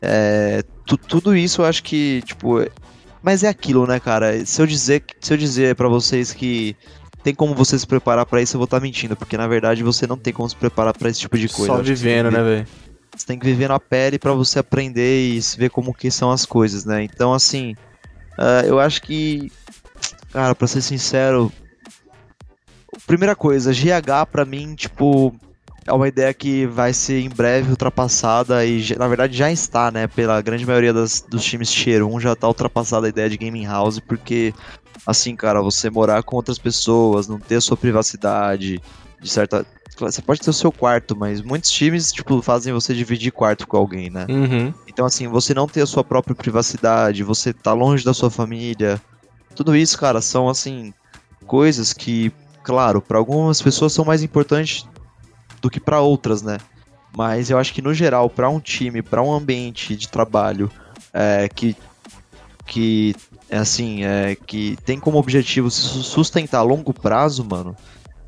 É, 0.00 0.62
tu- 0.84 0.96
tudo 0.96 1.34
isso 1.36 1.62
eu 1.62 1.66
acho 1.66 1.82
que, 1.82 2.22
tipo. 2.26 2.58
Mas 3.22 3.44
é 3.44 3.48
aquilo, 3.48 3.86
né, 3.86 4.00
cara? 4.00 4.44
Se 4.44 4.60
eu 4.60 4.66
dizer, 4.66 5.04
se 5.20 5.32
eu 5.32 5.36
dizer 5.38 5.76
para 5.76 5.88
vocês 5.88 6.32
que 6.32 6.76
tem 7.22 7.32
como 7.32 7.54
você 7.54 7.78
se 7.78 7.86
preparar 7.86 8.26
pra 8.26 8.42
isso, 8.42 8.56
eu 8.56 8.58
vou 8.58 8.64
estar 8.64 8.80
mentindo, 8.80 9.14
porque 9.14 9.36
na 9.36 9.46
verdade 9.46 9.82
você 9.84 10.08
não 10.08 10.18
tem 10.18 10.32
como 10.32 10.48
se 10.50 10.56
preparar 10.56 10.92
pra 10.92 11.08
esse 11.08 11.20
tipo 11.20 11.38
de 11.38 11.48
coisa. 11.48 11.76
Só 11.76 11.80
vivendo, 11.82 12.30
né, 12.32 12.42
velho? 12.42 12.66
Você 13.14 13.26
tem 13.26 13.38
que 13.38 13.44
viver 13.46 13.68
na 13.68 13.78
pele 13.78 14.18
pra 14.18 14.32
você 14.32 14.58
aprender 14.58 15.34
e 15.34 15.40
ver 15.58 15.70
como 15.70 15.92
que 15.94 16.10
são 16.10 16.30
as 16.30 16.46
coisas, 16.46 16.84
né? 16.84 17.02
Então, 17.04 17.32
assim, 17.32 17.76
ah, 18.38 18.62
eu 18.64 18.78
acho 18.80 19.02
que, 19.02 19.52
cara, 20.32 20.54
pra 20.54 20.66
ser 20.66 20.80
sincero, 20.82 21.52
primeira 23.06 23.34
coisa, 23.34 23.72
GH 23.72 24.26
pra 24.30 24.44
mim, 24.44 24.74
tipo, 24.74 25.34
é 25.86 25.92
uma 25.92 26.08
ideia 26.08 26.32
que 26.32 26.66
vai 26.66 26.92
ser 26.92 27.20
em 27.20 27.28
breve 27.28 27.70
ultrapassada 27.70 28.64
e, 28.64 28.96
na 28.96 29.08
verdade, 29.08 29.36
já 29.36 29.50
está, 29.50 29.90
né? 29.90 30.06
Pela 30.06 30.40
grande 30.40 30.64
maioria 30.64 30.92
das- 30.92 31.20
dos 31.20 31.44
times 31.44 31.70
Tier 31.70 32.06
1 32.06 32.20
já 32.20 32.34
tá 32.34 32.48
ultrapassada 32.48 33.06
a 33.06 33.10
ideia 33.10 33.28
de 33.28 33.36
gaming 33.36 33.66
house, 33.66 33.98
porque, 33.98 34.54
assim, 35.06 35.34
cara, 35.36 35.60
você 35.60 35.90
morar 35.90 36.22
com 36.22 36.36
outras 36.36 36.58
pessoas, 36.58 37.26
não 37.28 37.38
ter 37.38 37.60
sua 37.60 37.76
privacidade, 37.76 38.80
de 39.22 39.30
certa 39.30 39.64
você 39.98 40.22
pode 40.22 40.40
ter 40.40 40.50
o 40.50 40.54
seu 40.54 40.72
quarto, 40.72 41.14
mas 41.14 41.42
muitos 41.42 41.70
times, 41.70 42.10
tipo, 42.10 42.40
fazem 42.40 42.72
você 42.72 42.94
dividir 42.94 43.30
quarto 43.30 43.66
com 43.68 43.76
alguém, 43.76 44.08
né? 44.10 44.26
Uhum. 44.28 44.72
Então, 44.88 45.04
assim, 45.04 45.28
você 45.28 45.52
não 45.54 45.68
ter 45.68 45.82
a 45.82 45.86
sua 45.86 46.02
própria 46.02 46.34
privacidade, 46.34 47.22
você 47.22 47.52
tá 47.52 47.72
longe 47.72 48.04
da 48.04 48.14
sua 48.14 48.30
família, 48.30 49.00
tudo 49.54 49.76
isso, 49.76 49.98
cara, 49.98 50.20
são, 50.22 50.48
assim, 50.48 50.94
coisas 51.46 51.92
que, 51.92 52.32
claro, 52.64 53.02
para 53.02 53.18
algumas 53.18 53.60
pessoas 53.60 53.92
são 53.92 54.04
mais 54.04 54.22
importantes 54.22 54.86
do 55.60 55.70
que 55.70 55.78
para 55.78 56.00
outras, 56.00 56.42
né? 56.42 56.58
Mas 57.16 57.50
eu 57.50 57.58
acho 57.58 57.72
que, 57.74 57.82
no 57.82 57.92
geral, 57.92 58.30
para 58.30 58.48
um 58.48 58.58
time, 58.58 59.02
para 59.02 59.22
um 59.22 59.32
ambiente 59.32 59.94
de 59.94 60.08
trabalho 60.08 60.70
é, 61.12 61.48
que, 61.54 61.76
que, 62.66 63.14
é 63.50 63.58
assim, 63.58 64.04
é, 64.04 64.34
que 64.34 64.76
tem 64.86 64.98
como 64.98 65.18
objetivo 65.18 65.70
se 65.70 65.82
su- 65.82 66.02
sustentar 66.02 66.60
a 66.60 66.62
longo 66.62 66.94
prazo, 66.94 67.44
mano, 67.44 67.76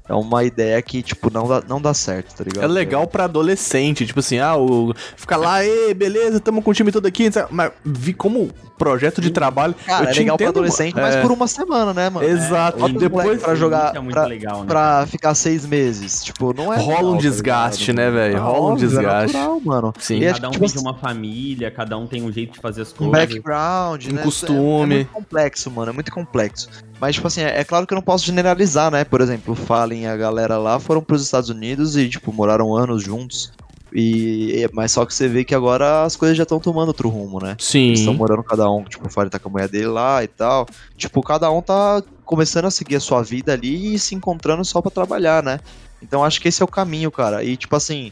é 0.09 0.14
uma 0.14 0.44
ideia 0.44 0.80
que, 0.82 1.02
tipo, 1.02 1.32
não 1.32 1.48
dá, 1.48 1.62
não 1.66 1.80
dá 1.80 1.94
certo, 1.94 2.34
tá 2.36 2.44
ligado? 2.44 2.64
É 2.64 2.68
legal 2.68 3.07
pra 3.07 3.24
adolescente, 3.24 4.05
tipo 4.07 4.20
assim, 4.20 4.38
ah, 4.38 4.57
o... 4.57 4.92
fica 5.16 5.36
lá, 5.36 5.64
ê, 5.64 5.94
beleza, 5.94 6.38
tamo 6.40 6.61
com 6.61 6.70
o 6.70 6.74
time 6.74 6.92
todo 6.92 7.07
aqui, 7.07 7.30
mas 7.50 7.72
vi 7.84 8.12
como 8.12 8.50
projeto 8.76 9.20
de 9.20 9.30
trabalho. 9.30 9.74
Cara, 9.86 10.05
eu 10.05 10.09
é 10.11 10.12
te 10.12 10.18
legal 10.18 10.36
pra 10.36 10.44
entendo, 10.46 10.59
adolescente, 10.59 10.94
mano. 10.94 11.07
mas 11.07 11.16
É, 11.16 11.22
por 11.22 11.30
uma 11.32 11.46
semana, 11.46 11.94
né, 11.94 12.11
mano? 12.11 12.26
Exato, 12.26 12.84
os 12.84 12.92
depois 12.92 13.40
pra 13.42 13.55
jogar, 13.55 13.96
é 13.96 14.00
muito 14.00 14.12
pra, 14.12 14.26
legal, 14.26 14.61
né? 14.61 14.66
pra 14.66 15.07
ficar 15.07 15.34
seis 15.34 15.64
meses. 15.64 16.22
Tipo, 16.22 16.52
não 16.52 16.72
é. 16.72 16.76
Rola 16.76 16.90
um 16.90 16.96
legal, 16.96 17.12
tá 17.14 17.18
desgaste, 17.20 17.92
ligado? 17.92 17.96
né, 17.96 18.11
velho? 18.11 18.42
Rola 18.42 18.70
um 18.70 18.72
é 18.74 18.76
desgaste. 18.78 19.36
natural, 19.36 19.61
mano. 19.64 19.94
Sim. 19.98 20.18
E 20.18 20.24
é, 20.26 20.32
Cada 20.34 20.48
um 20.48 20.50
tipo, 20.50 20.70
tem 20.72 20.80
uma 20.82 20.94
família, 20.94 21.70
cada 21.70 21.96
um 21.96 22.07
tem 22.07 22.22
um 22.22 22.30
jeito 22.32 22.52
de 22.55 22.61
fazer 22.61 22.82
as 22.82 22.92
um 22.92 22.96
coisas. 23.11 23.12
background, 23.28 24.07
Um 24.07 24.12
né? 24.12 24.22
costume. 24.22 24.94
É, 24.94 24.98
é 25.00 25.05
muito 25.05 25.12
complexo, 25.12 25.70
mano. 25.70 25.90
É 25.90 25.94
muito 25.94 26.12
complexo. 26.12 26.68
Mas, 27.05 27.16
tipo 27.16 27.26
assim, 27.26 27.42
é, 27.42 27.61
é 27.61 27.64
claro 27.64 27.86
que 27.86 27.92
eu 27.92 27.96
não 27.96 28.02
posso 28.02 28.24
generalizar, 28.24 28.90
né? 28.90 29.05
Por 29.05 29.20
exemplo, 29.20 29.52
o 29.52 29.57
Fallen 29.57 30.05
e 30.05 30.07
a 30.07 30.16
galera 30.16 30.57
lá 30.57 30.80
foram 30.80 31.02
pros 31.02 31.22
Estados 31.22 31.50
Unidos 31.50 31.98
e, 31.98 32.09
tipo, 32.09 32.32
moraram 32.32 32.74
anos 32.74 33.02
juntos. 33.02 33.52
E, 33.92 34.66
mas 34.72 34.90
só 34.92 35.05
que 35.05 35.12
você 35.14 35.28
vê 35.28 35.44
que 35.44 35.55
agora 35.55 36.02
as 36.05 36.16
coisas 36.16 36.34
já 36.36 36.42
estão 36.44 36.59
tomando 36.59 36.88
outro 36.88 37.11
rumo, 37.11 37.38
né? 37.40 37.57
Eles 37.88 37.98
estão 38.00 38.14
Sim. 38.14 38.18
morando 38.18 38.42
cada 38.42 38.68
um, 38.70 38.82
tipo, 38.84 39.07
o 39.07 39.11
Fallen 39.11 39.28
tá 39.30 39.38
com 39.38 39.50
a 39.50 39.52
mulher 39.52 39.68
dele 39.68 39.86
lá 39.88 40.24
e 40.24 40.28
tal. 40.28 40.66
Tipo, 40.96 41.22
cada 41.22 41.50
um 41.50 41.61
tá 41.61 42.02
começando 42.24 42.64
a 42.64 42.70
seguir 42.70 42.96
a 42.96 43.00
sua 43.00 43.22
vida 43.22 43.52
ali 43.52 43.94
e 43.94 43.98
se 43.98 44.14
encontrando 44.14 44.64
só 44.64 44.80
pra 44.80 44.90
trabalhar, 44.90 45.42
né? 45.42 45.61
Então 46.02 46.24
acho 46.24 46.40
que 46.40 46.48
esse 46.48 46.62
é 46.62 46.64
o 46.64 46.68
caminho, 46.68 47.11
cara. 47.11 47.44
E, 47.44 47.55
tipo 47.57 47.76
assim, 47.76 48.11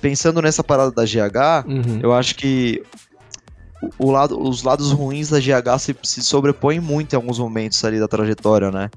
pensando 0.00 0.40
nessa 0.40 0.62
parada 0.62 0.92
da 0.92 1.04
GH, 1.04 1.66
Uhum. 1.66 1.98
eu 2.02 2.12
acho 2.14 2.34
que 2.36 2.82
o- 3.98 4.10
lado, 4.10 4.40
os 4.40 4.62
lados 4.62 4.90
ruins 4.92 5.28
da 5.30 5.38
GH 5.40 5.78
se, 5.78 5.96
se 6.02 6.22
sobrepõem 6.22 6.80
muito 6.80 7.12
em 7.12 7.16
alguns 7.16 7.38
momentos 7.38 7.82
ali 7.84 7.98
da 7.98 8.08
trajetória, 8.08 8.70
né? 8.70 8.90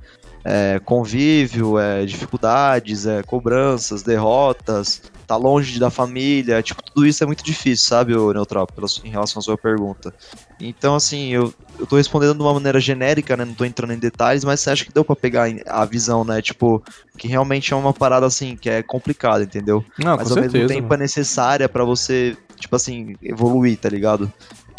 É, 0.43 0.79
convívio, 0.84 1.77
é, 1.77 2.03
dificuldades, 2.03 3.05
é, 3.05 3.21
cobranças, 3.21 4.01
derrotas, 4.01 5.01
tá 5.27 5.36
longe 5.36 5.79
da 5.79 5.91
família, 5.91 6.63
tipo, 6.63 6.82
tudo 6.82 7.05
isso 7.05 7.23
é 7.23 7.27
muito 7.27 7.43
difícil, 7.43 7.88
sabe, 7.88 8.13
Neutral, 8.15 8.65
pela 8.65 8.88
em 9.03 9.09
relação 9.09 9.39
à 9.39 9.43
sua 9.43 9.57
pergunta. 9.57 10.11
Então, 10.59 10.95
assim, 10.95 11.29
eu, 11.29 11.53
eu 11.79 11.86
tô 11.86 11.95
respondendo 11.95 12.34
de 12.36 12.41
uma 12.41 12.53
maneira 12.53 12.79
genérica, 12.79 13.38
né, 13.38 13.45
não 13.45 13.53
tô 13.53 13.65
entrando 13.65 13.93
em 13.93 13.99
detalhes, 13.99 14.43
mas 14.43 14.59
você 14.59 14.71
acha 14.71 14.84
que 14.84 14.91
deu 14.91 15.05
pra 15.05 15.15
pegar 15.15 15.47
a 15.67 15.86
visão, 15.86 16.23
né, 16.23 16.41
tipo, 16.41 16.84
que 17.17 17.27
realmente 17.27 17.71
é 17.71 17.75
uma 17.75 17.93
parada, 17.93 18.25
assim, 18.25 18.57
que 18.57 18.69
é 18.69 18.82
complicada, 18.82 19.43
entendeu? 19.43 19.86
Não, 19.97 20.17
mas 20.17 20.21
ao 20.32 20.34
certeza. 20.34 20.53
mesmo 20.57 20.67
tempo 20.67 20.82
mano. 20.89 20.93
é 20.95 20.97
necessária 20.97 21.69
pra 21.69 21.84
você, 21.86 22.36
tipo 22.57 22.75
assim, 22.75 23.15
evoluir, 23.21 23.77
tá 23.77 23.89
ligado? 23.89 24.32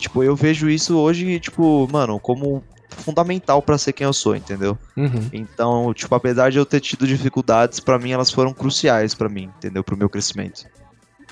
Tipo, 0.02 0.24
eu 0.24 0.34
vejo 0.34 0.68
isso 0.68 0.98
hoje, 0.98 1.38
tipo, 1.38 1.88
mano, 1.92 2.18
como 2.18 2.60
fundamental 2.88 3.62
pra 3.62 3.78
ser 3.78 3.92
quem 3.92 4.04
eu 4.04 4.12
sou, 4.12 4.34
entendeu? 4.34 4.76
Uhum. 4.96 5.28
Então, 5.32 5.94
tipo, 5.94 6.12
apesar 6.12 6.50
de 6.50 6.58
eu 6.58 6.66
ter 6.66 6.80
tido 6.80 7.06
dificuldades, 7.06 7.78
pra 7.78 8.00
mim 8.00 8.10
elas 8.10 8.28
foram 8.28 8.52
cruciais 8.52 9.14
pra 9.14 9.28
mim, 9.28 9.48
entendeu? 9.56 9.84
Pro 9.84 9.96
meu 9.96 10.08
crescimento. 10.08 10.64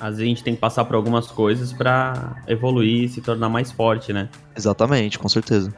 Às 0.00 0.10
vezes 0.10 0.20
a 0.22 0.24
gente 0.24 0.44
tem 0.44 0.54
que 0.54 0.60
passar 0.60 0.84
por 0.84 0.94
algumas 0.94 1.26
coisas 1.26 1.72
pra 1.72 2.42
evoluir 2.46 3.04
e 3.04 3.08
se 3.08 3.20
tornar 3.20 3.48
mais 3.48 3.72
forte, 3.72 4.12
né? 4.12 4.28
Exatamente, 4.56 5.18
com 5.18 5.28
certeza. 5.28 5.74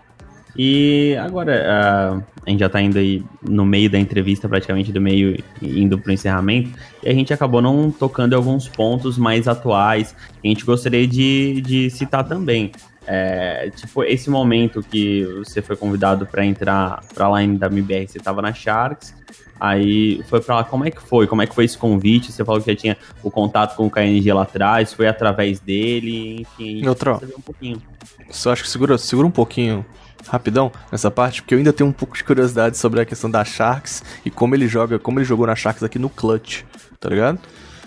E 0.56 1.16
agora, 1.16 2.20
uh, 2.20 2.24
a 2.46 2.50
gente 2.50 2.60
já 2.60 2.68
tá 2.68 2.80
indo 2.80 2.98
aí 2.98 3.24
no 3.42 3.64
meio 3.64 3.88
da 3.88 3.98
entrevista, 3.98 4.48
praticamente 4.48 4.92
do 4.92 5.00
meio, 5.00 5.42
indo 5.62 5.98
pro 5.98 6.12
encerramento, 6.12 6.70
e 7.02 7.08
a 7.08 7.14
gente 7.14 7.32
acabou 7.32 7.62
não 7.62 7.90
tocando 7.90 8.34
em 8.34 8.36
alguns 8.36 8.68
pontos 8.68 9.16
mais 9.16 9.48
atuais 9.48 10.14
que 10.40 10.48
a 10.48 10.50
gente 10.50 10.64
gostaria 10.64 11.06
de, 11.06 11.60
de 11.62 11.90
citar 11.90 12.24
também. 12.24 12.72
É, 13.06 13.70
tipo, 13.74 14.04
esse 14.04 14.30
momento 14.30 14.82
que 14.82 15.24
você 15.38 15.60
foi 15.60 15.74
convidado 15.74 16.26
para 16.26 16.44
entrar 16.44 17.02
pra 17.14 17.40
line 17.40 17.56
da 17.56 17.66
MBR, 17.66 18.06
você 18.06 18.18
tava 18.18 18.42
na 18.42 18.52
Sharks, 18.52 19.14
aí 19.58 20.22
foi 20.28 20.40
pra 20.40 20.56
lá, 20.56 20.64
como 20.64 20.84
é 20.84 20.90
que 20.90 21.02
foi? 21.02 21.26
Como 21.26 21.42
é 21.42 21.46
que 21.46 21.54
foi 21.54 21.64
esse 21.64 21.78
convite? 21.78 22.30
Você 22.30 22.44
falou 22.44 22.60
que 22.60 22.70
já 22.70 22.76
tinha 22.76 22.96
o 23.22 23.30
contato 23.30 23.74
com 23.76 23.86
o 23.86 23.90
KNG 23.90 24.32
lá 24.32 24.42
atrás, 24.42 24.92
foi 24.92 25.08
através 25.08 25.58
dele, 25.58 26.42
enfim, 26.42 26.82
Neutral. 26.82 27.22
um 27.36 27.40
pouquinho. 27.40 27.82
Só 28.30 28.52
acho 28.52 28.62
que 28.62 28.68
segura, 28.68 28.98
segura 28.98 29.26
um 29.26 29.32
pouquinho 29.32 29.84
rapidão 30.28 30.72
nessa 30.90 31.10
parte, 31.10 31.42
porque 31.42 31.54
eu 31.54 31.58
ainda 31.58 31.72
tenho 31.72 31.88
um 31.88 31.92
pouco 31.92 32.16
de 32.16 32.24
curiosidade 32.24 32.76
sobre 32.76 33.00
a 33.00 33.04
questão 33.04 33.30
da 33.30 33.44
Sharks 33.44 34.02
e 34.24 34.30
como 34.30 34.54
ele 34.54 34.68
joga, 34.68 34.98
como 34.98 35.18
ele 35.18 35.24
jogou 35.24 35.46
na 35.46 35.54
Sharks 35.54 35.82
aqui 35.82 35.98
no 35.98 36.08
Clutch, 36.08 36.62
tá 37.00 37.08
ligado? 37.08 37.38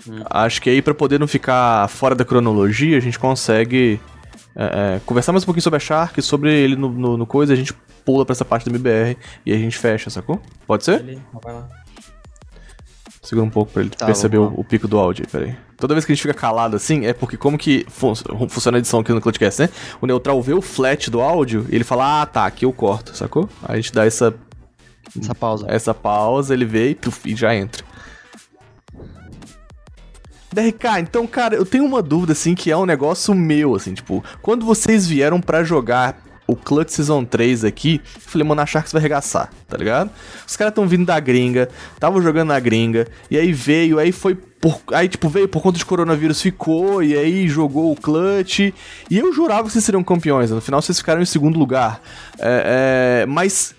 Hum. 0.08 0.22
Acho 0.30 0.62
que 0.62 0.70
aí 0.70 0.80
para 0.80 0.94
poder 0.94 1.18
não 1.18 1.26
ficar 1.26 1.88
fora 1.88 2.14
da 2.14 2.24
cronologia, 2.24 2.96
a 2.96 3.00
gente 3.00 3.18
consegue 3.18 4.00
é, 4.54 4.96
é, 4.96 5.00
conversar 5.04 5.32
mais 5.32 5.42
um 5.42 5.46
pouquinho 5.46 5.62
sobre 5.62 5.76
a 5.76 5.80
Shark, 5.80 6.20
sobre 6.22 6.52
ele 6.52 6.76
no, 6.76 6.88
no, 6.88 7.16
no, 7.16 7.26
coisa, 7.26 7.52
a 7.52 7.56
gente 7.56 7.74
pula 8.04 8.24
pra 8.24 8.32
essa 8.32 8.44
parte 8.44 8.64
do 8.64 8.70
MBR 8.70 9.16
e 9.44 9.52
a 9.52 9.56
gente 9.56 9.76
fecha, 9.76 10.08
sacou? 10.08 10.40
Pode 10.66 10.84
ser? 10.84 11.00
Ele, 11.00 11.20
vai 11.42 11.52
lá. 11.52 11.68
Segura 13.26 13.44
um 13.44 13.50
pouco 13.50 13.72
pra 13.72 13.82
ele 13.82 13.90
tá, 13.90 14.06
perceber 14.06 14.38
o, 14.38 14.52
o, 14.56 14.62
pico 14.62 14.86
do 14.86 14.96
áudio, 14.96 15.26
peraí. 15.28 15.56
Toda 15.76 15.94
vez 15.94 16.04
que 16.04 16.12
a 16.12 16.14
gente 16.14 16.22
fica 16.22 16.32
calado 16.32 16.76
assim, 16.76 17.06
é 17.06 17.12
porque 17.12 17.36
como 17.36 17.58
que 17.58 17.84
fun 17.88 18.14
funciona 18.48 18.78
a 18.78 18.78
edição 18.78 19.00
aqui 19.00 19.12
no 19.12 19.20
Clutchcast, 19.20 19.62
né? 19.62 19.68
O 20.00 20.06
neutral 20.06 20.40
vê 20.40 20.54
o 20.54 20.62
flat 20.62 21.10
do 21.10 21.20
áudio 21.20 21.66
e 21.68 21.74
ele 21.74 21.82
fala, 21.82 22.22
ah, 22.22 22.26
tá, 22.26 22.46
aqui 22.46 22.64
eu 22.64 22.72
corto, 22.72 23.16
sacou? 23.16 23.48
Aí 23.64 23.74
a 23.74 23.76
gente 23.76 23.92
dá 23.92 24.06
essa... 24.06 24.32
Essa 25.20 25.34
pausa. 25.34 25.66
Essa 25.68 25.92
pausa, 25.92 26.54
ele 26.54 26.64
vê 26.64 26.90
e, 26.90 26.94
puf, 26.94 27.28
e 27.28 27.34
já 27.34 27.52
entra. 27.52 27.84
DRK, 30.52 31.00
então, 31.00 31.26
cara, 31.26 31.56
eu 31.56 31.66
tenho 31.66 31.84
uma 31.84 32.00
dúvida, 32.00 32.32
assim, 32.32 32.54
que 32.54 32.70
é 32.70 32.76
um 32.76 32.86
negócio 32.86 33.34
meu, 33.34 33.74
assim, 33.74 33.92
tipo, 33.92 34.22
quando 34.40 34.64
vocês 34.64 35.04
vieram 35.04 35.40
para 35.40 35.64
jogar 35.64 36.22
o 36.46 36.54
Clutch 36.54 36.90
Season 36.90 37.24
3 37.24 37.64
aqui, 37.64 38.00
falei, 38.20 38.46
mano, 38.46 38.60
a 38.60 38.66
Sharks 38.66 38.92
vai 38.92 39.00
arregaçar, 39.00 39.50
tá 39.68 39.76
ligado? 39.76 40.10
Os 40.46 40.56
caras 40.56 40.74
tão 40.74 40.86
vindo 40.86 41.04
da 41.04 41.18
gringa, 41.18 41.68
estavam 41.94 42.20
jogando 42.22 42.48
na 42.48 42.60
gringa, 42.60 43.06
e 43.30 43.36
aí 43.36 43.52
veio, 43.52 43.98
aí 43.98 44.12
foi 44.12 44.34
por, 44.34 44.80
aí, 44.92 45.08
tipo, 45.08 45.28
veio 45.28 45.48
por 45.48 45.62
conta 45.62 45.78
de 45.78 45.84
coronavírus, 45.84 46.42
ficou, 46.42 47.02
e 47.02 47.16
aí 47.16 47.46
jogou 47.46 47.92
o 47.92 47.96
clutch. 47.96 48.58
E 48.60 48.72
eu 49.10 49.32
jurava 49.32 49.64
que 49.64 49.72
vocês 49.72 49.84
seriam 49.84 50.02
campeões. 50.02 50.50
No 50.50 50.60
final, 50.60 50.82
vocês 50.82 50.98
ficaram 50.98 51.22
em 51.22 51.26
segundo 51.26 51.56
lugar. 51.56 52.00
É, 52.38 53.22
é, 53.22 53.26
mas 53.26 53.75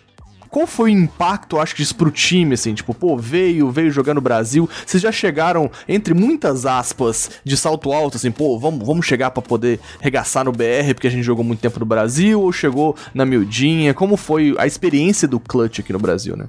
qual 0.49 0.67
foi 0.67 0.91
o 0.91 0.93
impacto, 0.93 1.59
acho 1.59 1.75
que 1.75 1.81
isso 1.81 1.95
pro 1.95 2.11
time, 2.11 2.53
assim, 2.53 2.73
tipo, 2.73 2.93
pô, 2.93 3.17
veio, 3.17 3.69
veio 3.69 3.91
jogar 3.91 4.13
no 4.13 4.21
Brasil, 4.21 4.69
vocês 4.85 5.01
já 5.01 5.11
chegaram, 5.11 5.69
entre 5.87 6.13
muitas 6.13 6.65
aspas, 6.65 7.29
de 7.43 7.55
salto 7.57 7.91
alto, 7.91 8.17
assim, 8.17 8.31
pô, 8.31 8.57
vamos, 8.57 8.85
vamos 8.85 9.05
chegar 9.05 9.31
para 9.31 9.41
poder 9.41 9.79
regaçar 9.99 10.45
no 10.45 10.51
BR, 10.51 10.93
porque 10.93 11.07
a 11.07 11.11
gente 11.11 11.23
jogou 11.23 11.43
muito 11.43 11.59
tempo 11.59 11.79
no 11.79 11.85
Brasil, 11.85 12.41
ou 12.41 12.51
chegou 12.51 12.95
na 13.13 13.25
miudinha, 13.25 13.93
como 13.93 14.17
foi 14.17 14.55
a 14.57 14.65
experiência 14.65 15.27
do 15.27 15.39
clutch 15.39 15.79
aqui 15.79 15.93
no 15.93 15.99
Brasil, 15.99 16.35
né? 16.35 16.47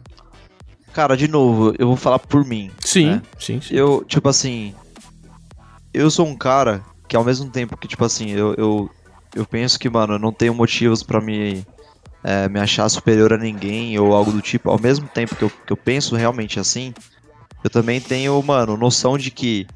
Cara, 0.92 1.16
de 1.16 1.28
novo, 1.28 1.74
eu 1.78 1.86
vou 1.86 1.96
falar 1.96 2.18
por 2.18 2.44
mim. 2.44 2.70
Sim, 2.80 3.06
né? 3.06 3.22
sim, 3.38 3.60
sim. 3.60 3.74
Eu, 3.74 4.04
tipo 4.04 4.28
assim, 4.28 4.74
eu 5.92 6.10
sou 6.10 6.26
um 6.26 6.36
cara 6.36 6.82
que 7.06 7.16
ao 7.16 7.24
mesmo 7.24 7.48
tempo 7.50 7.76
que, 7.76 7.88
tipo 7.88 8.04
assim, 8.04 8.30
eu, 8.30 8.54
eu, 8.54 8.90
eu 9.34 9.46
penso 9.46 9.78
que, 9.78 9.88
mano, 9.88 10.14
eu 10.14 10.18
não 10.18 10.32
tenho 10.32 10.54
motivos 10.54 11.02
para 11.02 11.20
me 11.20 11.64
é, 12.28 12.46
me 12.46 12.60
achar 12.60 12.86
superior 12.90 13.32
a 13.32 13.38
ninguém 13.38 13.98
ou 13.98 14.12
algo 14.14 14.30
do 14.30 14.42
tipo, 14.42 14.68
ao 14.68 14.78
mesmo 14.78 15.08
tempo 15.08 15.34
que 15.34 15.42
eu, 15.42 15.48
que 15.48 15.72
eu 15.72 15.76
penso 15.78 16.14
realmente 16.14 16.60
assim, 16.60 16.92
eu 17.64 17.70
também 17.70 18.02
tenho, 18.02 18.40
mano, 18.42 18.76
noção 18.76 19.16
de 19.16 19.30
que 19.30 19.66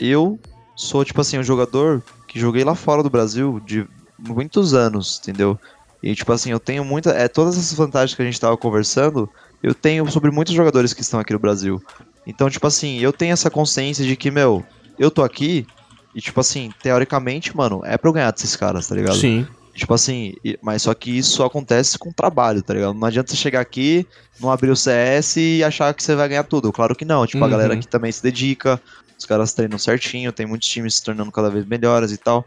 eu 0.00 0.36
sou, 0.74 1.04
tipo 1.04 1.20
assim, 1.20 1.38
um 1.38 1.42
jogador 1.44 2.02
que 2.26 2.40
joguei 2.40 2.64
lá 2.64 2.74
fora 2.74 3.00
do 3.00 3.08
Brasil 3.08 3.60
de 3.64 3.86
muitos 4.18 4.74
anos, 4.74 5.20
entendeu? 5.22 5.56
E, 6.02 6.16
tipo 6.16 6.32
assim, 6.32 6.50
eu 6.50 6.58
tenho 6.58 6.84
muita. 6.84 7.10
É, 7.10 7.28
todas 7.28 7.56
essas 7.56 7.78
vantagens 7.78 8.16
que 8.16 8.22
a 8.22 8.24
gente 8.24 8.40
tava 8.40 8.56
conversando, 8.56 9.30
eu 9.62 9.72
tenho 9.72 10.10
sobre 10.10 10.32
muitos 10.32 10.52
jogadores 10.52 10.92
que 10.92 11.00
estão 11.00 11.20
aqui 11.20 11.32
no 11.32 11.38
Brasil. 11.38 11.80
Então, 12.26 12.50
tipo 12.50 12.66
assim, 12.66 12.98
eu 12.98 13.12
tenho 13.12 13.32
essa 13.32 13.48
consciência 13.48 14.04
de 14.04 14.16
que, 14.16 14.32
meu, 14.32 14.64
eu 14.98 15.12
tô 15.12 15.22
aqui 15.22 15.64
e, 16.12 16.20
tipo 16.20 16.40
assim, 16.40 16.72
teoricamente, 16.82 17.56
mano, 17.56 17.82
é 17.84 17.96
pra 17.96 18.08
eu 18.08 18.12
ganhar 18.12 18.32
desses 18.32 18.56
caras, 18.56 18.88
tá 18.88 18.96
ligado? 18.96 19.16
Sim. 19.16 19.46
Tipo 19.74 19.92
assim, 19.94 20.34
mas 20.62 20.82
só 20.82 20.94
que 20.94 21.10
isso 21.10 21.42
acontece 21.42 21.98
com 21.98 22.12
trabalho, 22.12 22.62
tá 22.62 22.72
ligado? 22.74 22.94
Não 22.94 23.06
adianta 23.06 23.30
você 23.30 23.36
chegar 23.36 23.60
aqui, 23.60 24.06
não 24.40 24.50
abrir 24.50 24.70
o 24.70 24.76
CS 24.76 25.36
e 25.36 25.64
achar 25.64 25.92
que 25.92 26.02
você 26.02 26.14
vai 26.14 26.28
ganhar 26.28 26.44
tudo. 26.44 26.72
Claro 26.72 26.94
que 26.94 27.04
não. 27.04 27.26
Tipo, 27.26 27.38
uhum. 27.38 27.44
a 27.44 27.48
galera 27.48 27.74
aqui 27.74 27.86
também 27.88 28.12
se 28.12 28.22
dedica, 28.22 28.80
os 29.18 29.24
caras 29.24 29.52
treinam 29.52 29.78
certinho, 29.78 30.32
tem 30.32 30.46
muitos 30.46 30.68
times 30.68 30.96
se 30.96 31.04
tornando 31.04 31.32
cada 31.32 31.50
vez 31.50 31.66
melhores 31.66 32.12
e 32.12 32.16
tal. 32.16 32.44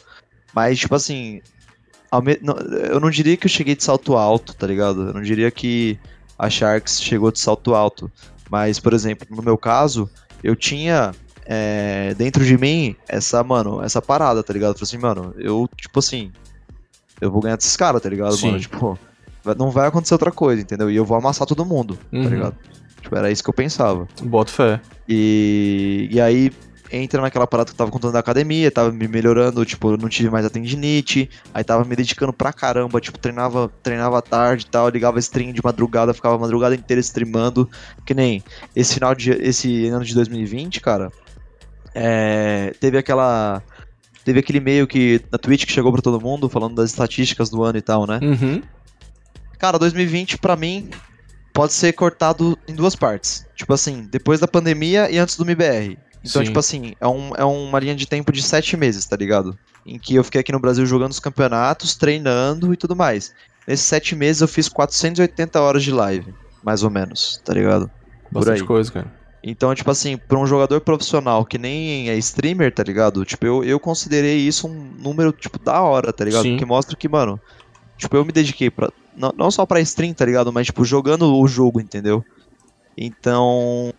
Mas, 0.54 0.80
tipo 0.80 0.96
assim, 0.96 1.42
eu 2.90 3.00
não 3.00 3.10
diria 3.10 3.36
que 3.36 3.46
eu 3.46 3.52
cheguei 3.52 3.76
de 3.76 3.84
salto 3.84 4.16
alto, 4.16 4.54
tá 4.54 4.66
ligado? 4.66 5.10
Eu 5.10 5.14
não 5.14 5.22
diria 5.22 5.52
que 5.52 6.00
a 6.40 6.50
Sharks 6.50 7.02
chegou 7.02 7.32
de 7.32 7.40
salto 7.40 7.76
alto. 7.76 8.10
Mas, 8.50 8.80
por 8.80 8.94
exemplo, 8.94 9.28
no 9.30 9.44
meu 9.44 9.58
caso, 9.58 10.10
eu 10.42 10.56
tinha 10.56 11.14
é, 11.46 12.14
dentro 12.18 12.46
de 12.46 12.58
mim 12.58 12.96
essa, 13.08 13.44
mano, 13.44 13.84
essa 13.84 14.02
parada, 14.02 14.42
tá 14.42 14.54
ligado? 14.54 14.72
Eu 14.72 14.76
falei 14.76 14.88
assim, 14.88 14.98
mano, 14.98 15.36
eu, 15.38 15.70
tipo 15.76 16.00
assim, 16.00 16.32
eu 17.20 17.32
vou 17.32 17.42
ganhar 17.42 17.56
desses 17.56 17.76
caras, 17.76 18.02
tá 18.02 18.10
ligado, 18.10 18.36
Sim. 18.36 18.48
mano? 18.48 18.60
Tipo, 18.60 19.00
não 19.58 19.72
vai 19.72 19.88
acontecer 19.88 20.14
outra 20.14 20.32
coisa, 20.32 20.62
entendeu? 20.62 20.90
E 20.90 20.96
eu 20.96 21.06
vou 21.06 21.18
amassar 21.18 21.48
todo 21.48 21.66
mundo, 21.66 21.96
tá 21.96 22.18
uhum. 22.18 22.24
tá 22.24 22.30
ligado? 22.30 22.56
Tipo, 23.02 23.16
era 23.16 23.32
isso 23.32 23.44
que 23.44 23.50
eu 23.50 23.54
pensava. 23.54 24.08
Boto 24.22 24.52
fé. 24.52 24.82
E, 25.08 26.10
e 26.12 26.20
aí 26.20 26.52
entra 26.92 27.22
naquela 27.22 27.48
parada 27.48 27.70
que 27.70 27.74
eu 27.74 27.78
tava 27.78 27.92
contando 27.92 28.14
da 28.14 28.20
academia, 28.20 28.72
tava 28.72 28.92
me 28.92 29.08
melhorando, 29.08 29.66
tipo, 29.66 29.92
eu 29.92 29.98
não 29.98 30.10
tive 30.10 30.30
mais 30.30 30.46
a 30.46 30.50
tendinite, 30.50 31.30
aí 31.54 31.64
tava 31.64 31.84
me 31.84 31.96
dedicando 31.96 32.32
pra 32.32 32.54
caramba, 32.54 33.00
tipo, 33.02 33.18
treinava, 33.20 33.70
treinava 33.84 34.22
tarde 34.22 34.66
e 34.66 34.70
tal, 34.70 34.90
ligava 34.90 35.20
stream 35.20 35.52
de 35.52 35.62
madrugada, 35.64 36.14
ficava 36.14 36.36
a 36.36 36.40
madrugada 36.40 36.76
inteira 36.76 37.00
streamando, 37.02 37.70
que 38.06 38.14
nem 38.14 38.44
esse 38.76 38.94
final 38.94 39.14
de, 39.14 39.32
esse 39.32 39.88
ano 39.88 40.06
de 40.06 40.14
2020, 40.14 40.80
cara, 40.80 41.12
é, 41.94 42.74
teve 42.80 42.98
aquela 42.98 43.62
Teve 44.28 44.42
aquele 44.42 44.58
e-mail 44.58 44.86
que, 44.86 45.22
na 45.32 45.38
Twitch 45.38 45.66
que 45.66 45.72
chegou 45.72 45.90
para 45.90 46.02
todo 46.02 46.20
mundo, 46.20 46.50
falando 46.50 46.76
das 46.76 46.90
estatísticas 46.90 47.50
do 47.50 47.64
ano 47.64 47.78
e 47.78 47.82
tal, 47.82 48.06
né? 48.06 48.20
Uhum. 48.22 48.62
Cara, 49.58 49.80
2020 49.80 50.38
para 50.38 50.58
mim 50.58 50.90
pode 51.54 51.72
ser 51.72 51.94
cortado 51.94 52.60
em 52.68 52.76
duas 52.76 52.94
partes. 52.94 53.48
Tipo 53.56 53.74
assim, 53.74 54.06
depois 54.12 54.42
da 54.42 54.46
pandemia 54.48 55.10
e 55.10 55.18
antes 55.18 55.38
do 55.38 55.46
MBR. 55.46 55.98
Então, 56.20 56.42
Sim. 56.42 56.44
tipo 56.44 56.60
assim, 56.60 56.94
é, 57.00 57.08
um, 57.08 57.32
é 57.38 57.46
uma 57.46 57.80
linha 57.80 57.96
de 57.96 58.06
tempo 58.06 58.30
de 58.34 58.44
sete 58.44 58.76
meses, 58.76 59.06
tá 59.06 59.16
ligado? 59.16 59.58
Em 59.86 59.98
que 59.98 60.16
eu 60.16 60.26
fiquei 60.26 60.42
aqui 60.42 60.52
no 60.52 60.60
Brasil 60.60 60.86
jogando 60.86 61.12
os 61.12 61.22
campeonatos, 61.22 61.96
treinando 61.96 62.74
e 62.74 62.76
tudo 62.76 62.98
mais. 62.98 63.34
Nesses 63.66 63.86
sete 63.86 64.14
meses 64.14 64.42
eu 64.42 64.48
fiz 64.50 64.68
480 64.68 65.58
horas 65.62 65.84
de 65.84 65.92
live, 65.94 66.36
mais 66.62 66.84
ou 66.84 66.90
menos, 66.90 67.42
tá 67.46 67.54
ligado? 67.54 67.90
Bastante 68.30 68.66
coisa, 68.66 68.92
cara. 68.92 69.17
Então, 69.50 69.74
tipo 69.74 69.90
assim, 69.90 70.18
para 70.18 70.38
um 70.38 70.46
jogador 70.46 70.82
profissional 70.82 71.46
que 71.46 71.58
nem 71.58 72.10
é 72.10 72.18
streamer, 72.18 72.70
tá 72.70 72.84
ligado? 72.84 73.24
Tipo, 73.24 73.46
eu, 73.46 73.64
eu 73.64 73.80
considerei 73.80 74.40
isso 74.40 74.68
um 74.68 74.92
número, 75.00 75.32
tipo, 75.32 75.58
da 75.58 75.82
hora, 75.82 76.12
tá 76.12 76.26
ligado? 76.26 76.44
Sim. 76.44 76.58
Que 76.58 76.66
mostra 76.66 76.98
que, 76.98 77.08
mano, 77.08 77.40
tipo, 77.98 78.14
eu 78.18 78.26
me 78.26 78.34
dediquei 78.34 78.70
pra. 78.70 78.92
Não, 79.16 79.34
não 79.38 79.50
só 79.50 79.66
pra 79.66 79.80
stream, 79.80 80.14
tá 80.14 80.26
ligado? 80.26 80.52
Mas, 80.52 80.66
tipo, 80.66 80.84
jogando 80.84 81.34
o 81.34 81.48
jogo, 81.48 81.80
entendeu? 81.80 82.26
Então, 82.98 83.94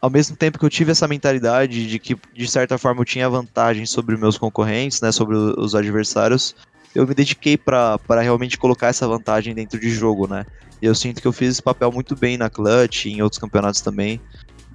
ao 0.00 0.08
mesmo 0.08 0.36
tempo 0.36 0.58
que 0.58 0.64
eu 0.64 0.70
tive 0.70 0.92
essa 0.92 1.06
mentalidade 1.06 1.86
de 1.86 1.98
que, 1.98 2.16
de 2.32 2.48
certa 2.48 2.78
forma, 2.78 3.02
eu 3.02 3.04
tinha 3.04 3.28
vantagem 3.28 3.84
sobre 3.84 4.16
meus 4.16 4.38
concorrentes, 4.38 5.02
né? 5.02 5.12
Sobre 5.12 5.36
os 5.36 5.74
adversários, 5.74 6.56
eu 6.94 7.06
me 7.06 7.14
dediquei 7.14 7.58
para 7.58 7.98
realmente 8.22 8.56
colocar 8.56 8.86
essa 8.86 9.06
vantagem 9.06 9.54
dentro 9.54 9.78
de 9.78 9.90
jogo, 9.90 10.26
né? 10.26 10.46
E 10.80 10.86
eu 10.86 10.94
sinto 10.94 11.20
que 11.20 11.28
eu 11.28 11.32
fiz 11.32 11.50
esse 11.50 11.62
papel 11.62 11.92
muito 11.92 12.16
bem 12.16 12.38
na 12.38 12.48
Clutch 12.48 13.04
e 13.04 13.10
em 13.10 13.22
outros 13.22 13.38
campeonatos 13.38 13.82
também. 13.82 14.18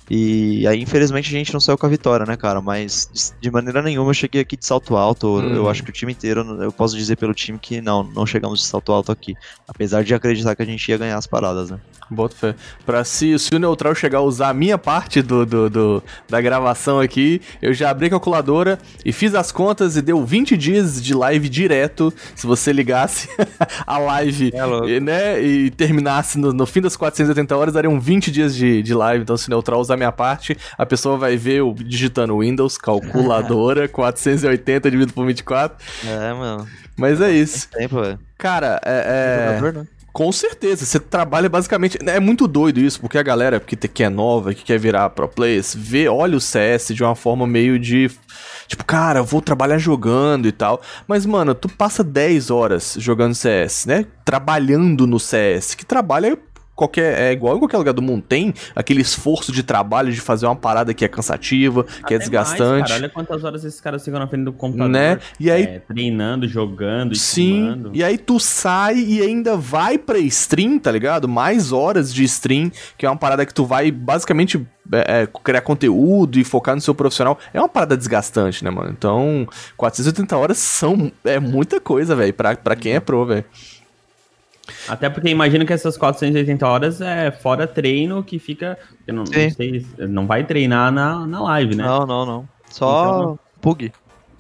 E 0.10 0.66
aí, 0.68 0.82
infelizmente, 0.82 1.28
a 1.28 1.38
gente 1.38 1.54
não 1.54 1.60
saiu 1.60 1.78
com 1.78 1.86
a 1.86 1.90
vitória, 1.90 2.26
né, 2.26 2.38
cara? 2.38 2.62
Mas 2.62 3.34
de 3.42 3.52
maneira 3.52 3.82
nenhuma 3.82 4.10
eu 4.10 4.14
cheguei 4.14 4.42
aqui 4.42 4.56
de 4.56 4.66
salto 4.66 4.96
alto. 4.96 5.40
Hum. 5.40 5.56
Eu 5.56 5.70
acho 5.70 5.84
que 5.84 5.90
o 5.90 5.94
time 5.94 6.14
inteiro, 6.14 6.42
eu 6.62 6.72
posso 6.72 6.96
dizer 6.96 7.18
pelo 7.18 7.34
time 7.34 7.60
que 7.60 7.82
não, 7.82 8.04
não 8.04 8.26
chegamos 8.26 8.60
de 8.60 8.66
salto 8.66 8.92
alto 8.92 9.12
aqui. 9.12 9.36
Apesar 9.68 10.04
de 10.04 10.14
acreditar 10.14 10.56
que 10.56 10.62
a 10.62 10.66
gente 10.66 10.88
ia 10.90 10.98
ganhar 10.98 11.18
as 11.18 11.28
paradas, 11.28 11.70
né? 11.70 11.80
Boto 12.10 12.36
fé. 12.36 12.56
Pra 12.86 13.04
se, 13.04 13.38
se 13.38 13.54
o 13.54 13.60
Neutral 13.60 13.94
chegar 13.94 14.20
a 14.20 14.22
usar 14.22 14.50
a 14.50 14.54
minha 14.54 14.78
parte 14.78 15.22
do, 15.22 15.46
do, 15.46 15.70
do, 15.70 16.04
da 16.30 16.40
gravação 16.40 17.00
aqui, 17.00 17.42
eu 17.62 17.74
já 17.74 17.90
abri 17.90 18.08
a 18.08 18.12
calculadora 18.12 18.80
e 19.04 19.12
fiz 19.12 19.36
as 19.36 19.52
contas 19.52 19.98
e 19.98 20.02
deu 20.02 20.24
20 20.26 20.56
dias 20.56 21.04
de 21.04 21.14
live 21.14 21.50
direto. 21.50 22.14
Se 22.34 22.48
você 22.48 22.72
ligasse 22.72 23.28
a 23.86 23.98
live 23.98 24.54
é 24.56 25.00
né, 25.02 25.42
e 25.42 25.70
terminasse 25.70 26.38
no, 26.38 26.54
no, 26.54 26.66
fim 26.66 26.80
das 26.80 26.96
480 26.96 27.58
horas, 27.58 27.74
dariam 27.74 28.00
20 28.00 28.32
dias 28.32 28.56
de, 28.56 28.82
de 28.82 28.94
live. 28.94 29.24
Então, 29.24 29.36
se 29.36 29.48
o 29.48 29.50
Neutral 29.50 29.80
usar 29.82 29.97
da 29.98 30.06
minha 30.06 30.12
parte, 30.12 30.58
a 30.78 30.86
pessoa 30.86 31.18
vai 31.18 31.36
ver 31.36 31.60
eu 31.60 31.74
digitando 31.74 32.40
Windows, 32.40 32.78
calculadora, 32.78 33.88
480 33.90 34.92
dividido 34.92 35.14
por 35.14 35.26
24. 35.26 35.78
É, 36.06 36.34
mano. 36.34 36.68
Mas 36.96 37.20
é 37.20 37.32
isso. 37.32 37.68
Tempo, 37.70 38.02
velho. 38.02 38.20
Cara, 38.38 38.80
é. 38.86 39.50
é... 39.50 39.56
Jogador, 39.58 39.82
né? 39.82 39.88
Com 40.18 40.32
certeza, 40.32 40.84
você 40.84 41.00
trabalha 41.00 41.48
basicamente. 41.48 42.00
É 42.08 42.20
muito 42.20 42.48
doido 42.48 42.80
isso, 42.80 43.00
porque 43.00 43.20
a 43.20 43.24
galera 43.24 43.60
que, 43.60 44.04
é 44.04 44.10
nova, 44.10 44.52
que 44.52 44.64
quer 44.64 44.80
virar 44.80 45.12
pro 45.12 45.28
players, 45.28 45.76
vê, 45.78 46.08
olha 46.08 46.36
o 46.36 46.42
CS 46.42 46.88
de 46.88 47.04
uma 47.04 47.14
forma 47.14 47.46
meio 47.46 47.78
de. 47.78 48.10
Tipo, 48.68 48.84
cara, 48.84 49.20
eu 49.20 49.24
vou 49.24 49.44
trabalhar 49.44 49.78
jogando 49.78 50.48
e 50.48 50.52
tal. 50.52 50.82
Mas, 51.08 51.24
mano, 51.24 51.54
tu 51.54 51.70
passa 51.70 52.04
10 52.04 52.50
horas 52.50 52.96
jogando 52.98 53.36
CS, 53.36 53.86
né? 53.86 54.06
Trabalhando 54.26 55.06
no 55.06 55.20
CS. 55.20 55.76
Que 55.76 55.86
trabalho 55.86 56.26
é 56.26 56.38
qualquer. 56.78 57.20
É 57.20 57.32
igual 57.34 57.58
em 57.58 57.60
qualquer 57.60 57.78
lugar 57.78 57.94
do 57.94 58.02
mundo. 58.02 58.24
Tem 58.26 58.54
aquele 58.74 59.02
esforço 59.02 59.52
de 59.52 59.64
trabalho 59.64 60.14
de 60.14 60.22
fazer 60.22 60.46
uma 60.46 60.56
parada 60.56 60.94
que 60.94 61.04
é 61.04 61.08
cansativa, 61.08 61.84
que 61.84 61.90
é 61.90 61.98
Até 61.98 62.10
mais, 62.10 62.20
desgastante. 62.20 62.88
cara. 62.88 63.02
Olha 63.02 63.10
quantas 63.10 63.44
horas 63.44 63.66
esses 63.66 63.82
caras 63.82 64.06
ficam 64.06 64.20
na 64.20 64.28
frente 64.28 64.46
do 64.46 64.54
computador. 64.54 64.90
Né? 64.90 65.20
E 65.40 65.52
aí 65.52 65.64
é, 65.64 65.80
treinando, 65.80 66.48
jogando, 66.48 67.16
Sim, 67.16 67.90
e 67.94 68.04
aí 68.04 68.18
tu 68.18 68.40
sai 68.40 69.00
e 69.00 69.22
ainda 69.22 69.58
vai 69.58 69.98
pra 69.98 70.20
stream, 70.20 70.78
tá 70.78 70.92
ligado? 70.92 71.28
Mais 71.28 71.72
horas 71.72 72.14
de 72.14 72.24
stream, 72.24 72.72
que 72.98 73.06
é 73.06 73.10
uma 73.10 73.18
parada 73.18 73.46
que 73.46 73.54
tu 73.54 73.66
vai 73.66 73.90
basicamente 73.92 74.64
é, 74.92 75.24
é, 75.24 75.28
criar 75.44 75.62
conteúdo 75.62 76.40
e 76.40 76.44
focar 76.44 76.76
no 76.76 76.82
seu 76.82 76.94
profissional. 76.94 77.38
É 77.54 77.60
uma 77.60 77.68
parada 77.68 77.98
desgastante, 77.98 78.64
né, 78.64 78.70
mano? 78.70 78.94
Então, 78.96 79.48
480 79.76 80.38
horas 80.38 80.58
são 80.60 81.12
é 81.24 81.40
muita 81.40 81.80
coisa, 81.80 82.16
velho, 82.16 82.34
pra, 82.34 82.56
pra 82.56 82.76
quem 82.76 82.94
é 82.94 83.00
pro, 83.00 83.26
velho. 83.26 83.46
Até 84.88 85.10
porque 85.10 85.30
imagino 85.30 85.66
que 85.66 85.74
essas 85.74 85.98
480 85.98 86.68
horas 86.68 87.02
é 87.02 87.32
fora 87.32 87.66
treino 87.68 88.24
que 88.24 88.38
fica. 88.40 88.78
Eu 89.06 89.14
não, 89.14 89.24
não 89.24 89.50
sei, 89.52 89.86
não 89.98 90.28
vai 90.28 90.44
treinar 90.44 90.92
na, 90.92 91.26
na 91.26 91.42
live, 91.44 91.76
né? 91.76 91.84
Não, 91.84 92.06
não, 92.06 92.26
não. 92.26 92.50
Só 92.70 93.06
Então- 93.20 93.40
bug. 93.62 93.92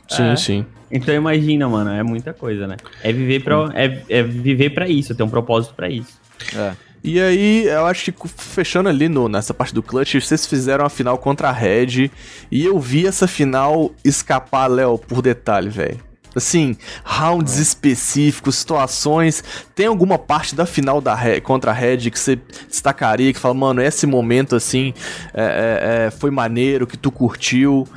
Sim, 0.10 0.24
É. 0.24 0.36
sim. 0.36 0.66
Então 0.90 1.14
imagina, 1.14 1.68
mano, 1.68 1.90
é 1.92 2.02
muita 2.02 2.34
coisa, 2.34 2.66
né? 2.66 2.78
É 3.04 3.12
viver 3.12 3.42
pra, 3.44 3.70
é, 3.74 4.02
é 4.10 4.24
viver 4.24 4.70
pra 4.70 4.88
isso, 4.88 5.14
ter 5.14 5.24
um 5.24 5.30
propósito 5.30 5.74
pra 5.76 5.90
isso. 5.90 6.18
É. 6.56 6.72
E 7.04 7.20
aí, 7.22 7.66
eu 7.68 7.86
acho 7.86 8.12
que 8.12 8.28
fechando 8.28 8.90
ali 8.90 9.08
no, 9.08 9.30
nessa 9.30 9.54
parte 9.54 9.74
do 9.74 9.84
clutch, 9.84 10.16
vocês 10.16 10.46
fizeram 10.48 10.86
a 10.86 10.90
final 10.90 11.18
contra 11.18 11.50
a 11.50 11.52
Red 11.52 12.10
e 12.52 12.66
eu 12.66 12.80
vi 12.80 13.06
essa 13.06 13.28
final 13.28 13.92
escapar, 14.04 14.68
Léo, 14.68 14.98
por 14.98 15.22
detalhe, 15.22 15.70
velho. 15.70 16.00
Assim, 16.38 16.78
rounds 17.04 17.58
específicos, 17.58 18.56
situações. 18.56 19.44
Tem 19.74 19.88
alguma 19.88 20.20
parte 20.20 20.56
da 20.56 20.66
final 20.66 21.02
da 21.02 21.16
Red, 21.16 21.42
contra 21.42 21.72
a 21.72 21.74
Red 21.74 22.12
que 22.12 22.20
você 22.20 22.40
destacaria, 22.70 23.34
que 23.34 23.40
fala, 23.40 23.56
mano, 23.56 23.82
esse 23.82 24.06
momento 24.06 24.56
assim 24.56 24.94
é, 25.34 25.42
é, 25.44 26.06
é, 26.06 26.12
foi 26.12 26.30
maneiro, 26.30 26.86
que 26.86 26.96
tu 26.96 27.12
curtiu? 27.12 27.88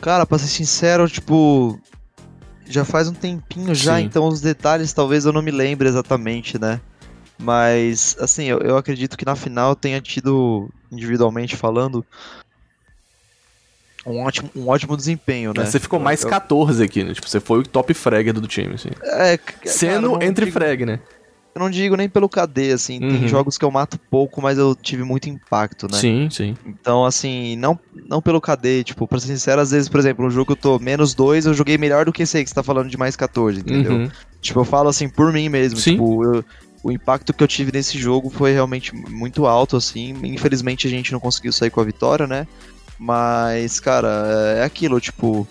Cara, 0.00 0.26
pra 0.26 0.38
ser 0.38 0.48
sincero, 0.48 1.08
tipo. 1.08 1.78
Já 2.66 2.84
faz 2.84 3.06
um 3.06 3.12
tempinho 3.12 3.74
já, 3.74 3.98
Sim. 3.98 4.04
então 4.04 4.26
os 4.26 4.40
detalhes 4.40 4.92
talvez 4.92 5.24
eu 5.24 5.32
não 5.32 5.42
me 5.42 5.50
lembre 5.50 5.88
exatamente, 5.88 6.58
né? 6.58 6.80
Mas, 7.38 8.16
assim, 8.18 8.44
eu, 8.44 8.58
eu 8.58 8.76
acredito 8.76 9.16
que 9.16 9.24
na 9.24 9.36
final 9.36 9.74
tenha 9.74 10.00
tido, 10.00 10.70
individualmente 10.90 11.56
falando, 11.56 12.04
um 14.06 14.20
ótimo, 14.20 14.50
um 14.56 14.68
ótimo 14.68 14.96
desempenho, 14.96 15.52
né? 15.56 15.64
Você 15.64 15.78
ficou 15.78 16.00
mais 16.00 16.22
Eu- 16.22 16.28
14 16.30 16.82
aqui, 16.82 17.04
né? 17.04 17.14
Tipo, 17.14 17.28
você 17.28 17.40
foi 17.40 17.60
o 17.60 17.62
top 17.62 17.92
fragger 17.94 18.34
do 18.34 18.46
time, 18.46 18.74
assim. 18.74 18.90
É, 19.02 19.36
cara, 19.38 19.58
Sendo 19.64 20.08
não 20.12 20.22
entre 20.22 20.46
digo- 20.46 20.58
frag, 20.58 20.84
né? 20.84 21.00
Eu 21.54 21.60
não 21.60 21.68
digo 21.68 21.94
nem 21.96 22.08
pelo 22.08 22.30
KD, 22.30 22.72
assim, 22.72 22.94
Uhum. 23.02 23.10
tem 23.10 23.28
jogos 23.28 23.58
que 23.58 23.64
eu 23.64 23.70
mato 23.70 23.98
pouco, 24.10 24.40
mas 24.40 24.56
eu 24.56 24.74
tive 24.74 25.04
muito 25.04 25.28
impacto, 25.28 25.86
né? 25.86 25.98
Sim, 25.98 26.28
sim. 26.30 26.56
Então, 26.64 27.04
assim, 27.04 27.56
não, 27.56 27.78
não 28.08 28.22
pelo 28.22 28.40
KD, 28.40 28.82
tipo, 28.84 29.06
pra 29.06 29.20
ser 29.20 29.26
sincero, 29.26 29.60
às 29.60 29.70
vezes, 29.70 29.86
por 29.86 30.00
exemplo, 30.00 30.24
um 30.24 30.30
jogo 30.30 30.46
que 30.46 30.52
eu 30.52 30.56
tô 30.56 30.78
menos 30.78 31.12
2, 31.14 31.44
eu 31.44 31.52
joguei 31.52 31.76
melhor 31.76 32.06
do 32.06 32.12
que 32.12 32.22
esse 32.22 32.38
aí 32.38 32.42
que 32.42 32.48
você 32.48 32.54
tá 32.54 32.62
falando 32.62 32.88
de 32.88 32.96
mais 32.96 33.16
14, 33.16 33.60
entendeu? 33.60 33.92
Uhum. 33.92 34.08
Tipo, 34.40 34.60
eu 34.60 34.64
falo 34.64 34.88
assim, 34.88 35.10
por 35.10 35.30
mim 35.30 35.50
mesmo, 35.50 35.78
Sim. 35.78 35.90
tipo, 35.92 36.24
eu- 36.24 36.44
o 36.82 36.90
impacto 36.90 37.34
que 37.34 37.44
eu 37.44 37.46
tive 37.46 37.70
nesse 37.70 37.98
jogo 37.98 38.30
foi 38.30 38.52
realmente 38.52 38.94
muito 38.94 39.44
alto, 39.46 39.76
assim, 39.76 40.14
infelizmente 40.24 40.86
a 40.86 40.90
gente 40.90 41.12
não 41.12 41.20
conseguiu 41.20 41.52
sair 41.52 41.68
com 41.70 41.82
a 41.82 41.84
vitória, 41.84 42.26
né? 42.26 42.46
Mas, 43.04 43.80
cara, 43.80 44.54
é 44.58 44.62
aquilo, 44.62 45.00
tipo, 45.00 45.44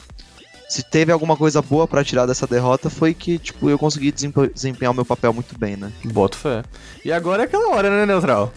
se 0.70 0.82
teve 0.84 1.12
alguma 1.12 1.36
coisa 1.36 1.62
boa 1.62 1.86
pra 1.86 2.02
tirar 2.02 2.26
dessa 2.26 2.48
derrota 2.48 2.90
foi 2.90 3.14
que, 3.14 3.38
tipo, 3.38 3.70
eu 3.70 3.78
consegui 3.78 4.10
desempe- 4.10 4.52
desempenhar 4.54 4.94
o 4.94 4.96
meu 4.96 5.04
papel 5.04 5.34
muito 5.34 5.60
bem, 5.60 5.76
né? 5.76 5.92
Boto 6.06 6.38
fé. 6.38 6.64
E 7.04 7.12
agora 7.12 7.42
é 7.44 7.46
aquela 7.46 7.76
hora, 7.76 7.90
né, 7.90 8.06
Neutral? 8.06 8.54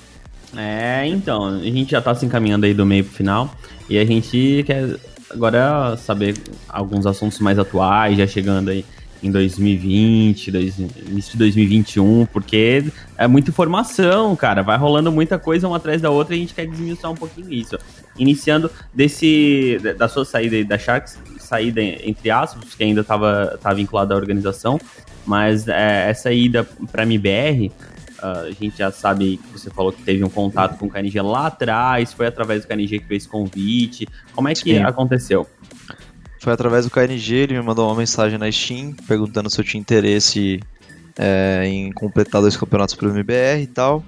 É, 0.57 1.05
então, 1.09 1.47
a 1.47 1.59
gente 1.65 1.91
já 1.91 2.01
tá 2.01 2.15
se 2.15 2.25
encaminhando 2.25 2.67
aí 2.67 2.73
do 2.73 2.87
meio 2.87 3.05
pro 3.05 3.13
final. 3.13 3.53
E 3.91 3.99
a 3.99 4.05
gente 4.05 4.63
quer 4.65 4.95
agora 5.29 5.97
saber 5.97 6.37
alguns 6.69 7.05
assuntos 7.05 7.41
mais 7.41 7.59
atuais, 7.59 8.17
já 8.17 8.29
chegando 8.29 8.71
aí 8.71 8.85
em 9.25 9.31
2020, 9.31 10.51
dois, 10.51 10.79
início 10.79 11.33
de 11.33 11.39
2021, 11.39 12.27
porque 12.27 12.85
é 13.17 13.27
muita 13.27 13.51
informação, 13.51 14.37
cara. 14.37 14.63
Vai 14.63 14.77
rolando 14.77 15.11
muita 15.11 15.39
coisa 15.39 15.67
uma 15.67 15.79
atrás 15.79 16.03
da 16.03 16.11
outra 16.11 16.35
e 16.35 16.39
a 16.39 16.41
gente 16.41 16.55
quer 16.55 16.67
desmiuçar 16.67 17.11
um 17.11 17.15
pouquinho 17.15 17.53
isso. 17.53 17.79
Iniciando 18.19 18.71
desse 18.93 19.79
da 19.97 20.09
sua 20.09 20.25
saída 20.25 20.57
aí 20.57 20.65
da 20.65 20.79
Sharks, 20.79 21.19
saída 21.39 21.83
entre 21.83 22.31
aspas, 22.31 22.75
que 22.75 22.85
ainda 22.85 23.01
estava 23.01 23.59
tá 23.61 23.73
vinculada 23.73 24.15
à 24.15 24.17
organização, 24.17 24.79
mas 25.25 25.67
é, 25.69 26.11
essa 26.11 26.31
ida 26.31 26.63
para 26.93 27.05
MBR, 27.05 27.73
ah, 28.21 28.41
a 28.43 28.51
gente 28.51 28.79
já 28.79 28.91
sabe 28.91 29.39
que 29.39 29.59
você 29.59 29.71
falou 29.71 29.93
que 29.93 30.03
teve 30.03 30.23
um 30.23 30.31
contato 30.31 30.79
com 30.79 30.87
o 30.87 30.91
KNG 30.91 31.21
lá 31.23 31.47
atrás, 31.47 32.13
foi 32.13 32.27
através 32.27 32.63
do 32.63 32.69
KNG 32.69 33.01
que 33.01 33.07
fez 33.07 33.23
esse 33.23 33.29
convite. 33.29 34.07
Como 34.35 34.49
é 34.49 34.55
que 34.55 34.75
Sim. 34.75 34.83
aconteceu? 34.83 35.47
Foi 36.45 36.53
através 36.53 36.85
do 36.85 36.91
KNG, 36.91 37.37
ele 37.37 37.55
me 37.55 37.63
mandou 37.63 37.89
uma 37.89 37.97
mensagem 37.97 38.39
na 38.39 38.53
Steam 38.53 38.93
perguntando 39.09 39.49
se 39.49 39.59
eu 39.59 39.65
tinha 39.65 39.81
interesse 39.81 40.61
é, 41.19 41.63
em 41.65 41.91
completar 41.91 42.43
dois 42.43 42.55
campeonatos 42.55 42.95
pelo 42.95 43.13
MBR 43.13 43.63
e 43.63 43.67
tal. 43.67 44.05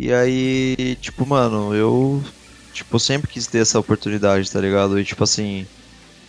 E 0.00 0.10
aí, 0.10 0.96
tipo, 1.02 1.26
mano, 1.26 1.74
eu 1.74 2.24
tipo, 2.72 2.98
sempre 2.98 3.30
quis 3.30 3.46
ter 3.46 3.58
essa 3.58 3.78
oportunidade, 3.78 4.50
tá 4.50 4.58
ligado? 4.58 4.98
E 4.98 5.04
tipo 5.04 5.22
assim, 5.22 5.66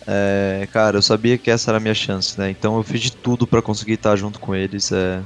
é, 0.06 0.68
cara, 0.70 0.98
eu 0.98 1.02
sabia 1.02 1.38
que 1.38 1.50
essa 1.50 1.70
era 1.70 1.78
a 1.78 1.80
minha 1.80 1.94
chance, 1.94 2.38
né? 2.38 2.50
Então 2.50 2.76
eu 2.76 2.82
fiz 2.82 3.00
de 3.00 3.12
tudo 3.12 3.46
pra 3.46 3.62
conseguir 3.62 3.94
estar 3.94 4.16
junto 4.16 4.38
com 4.38 4.54
eles. 4.54 4.92
É, 4.92 5.22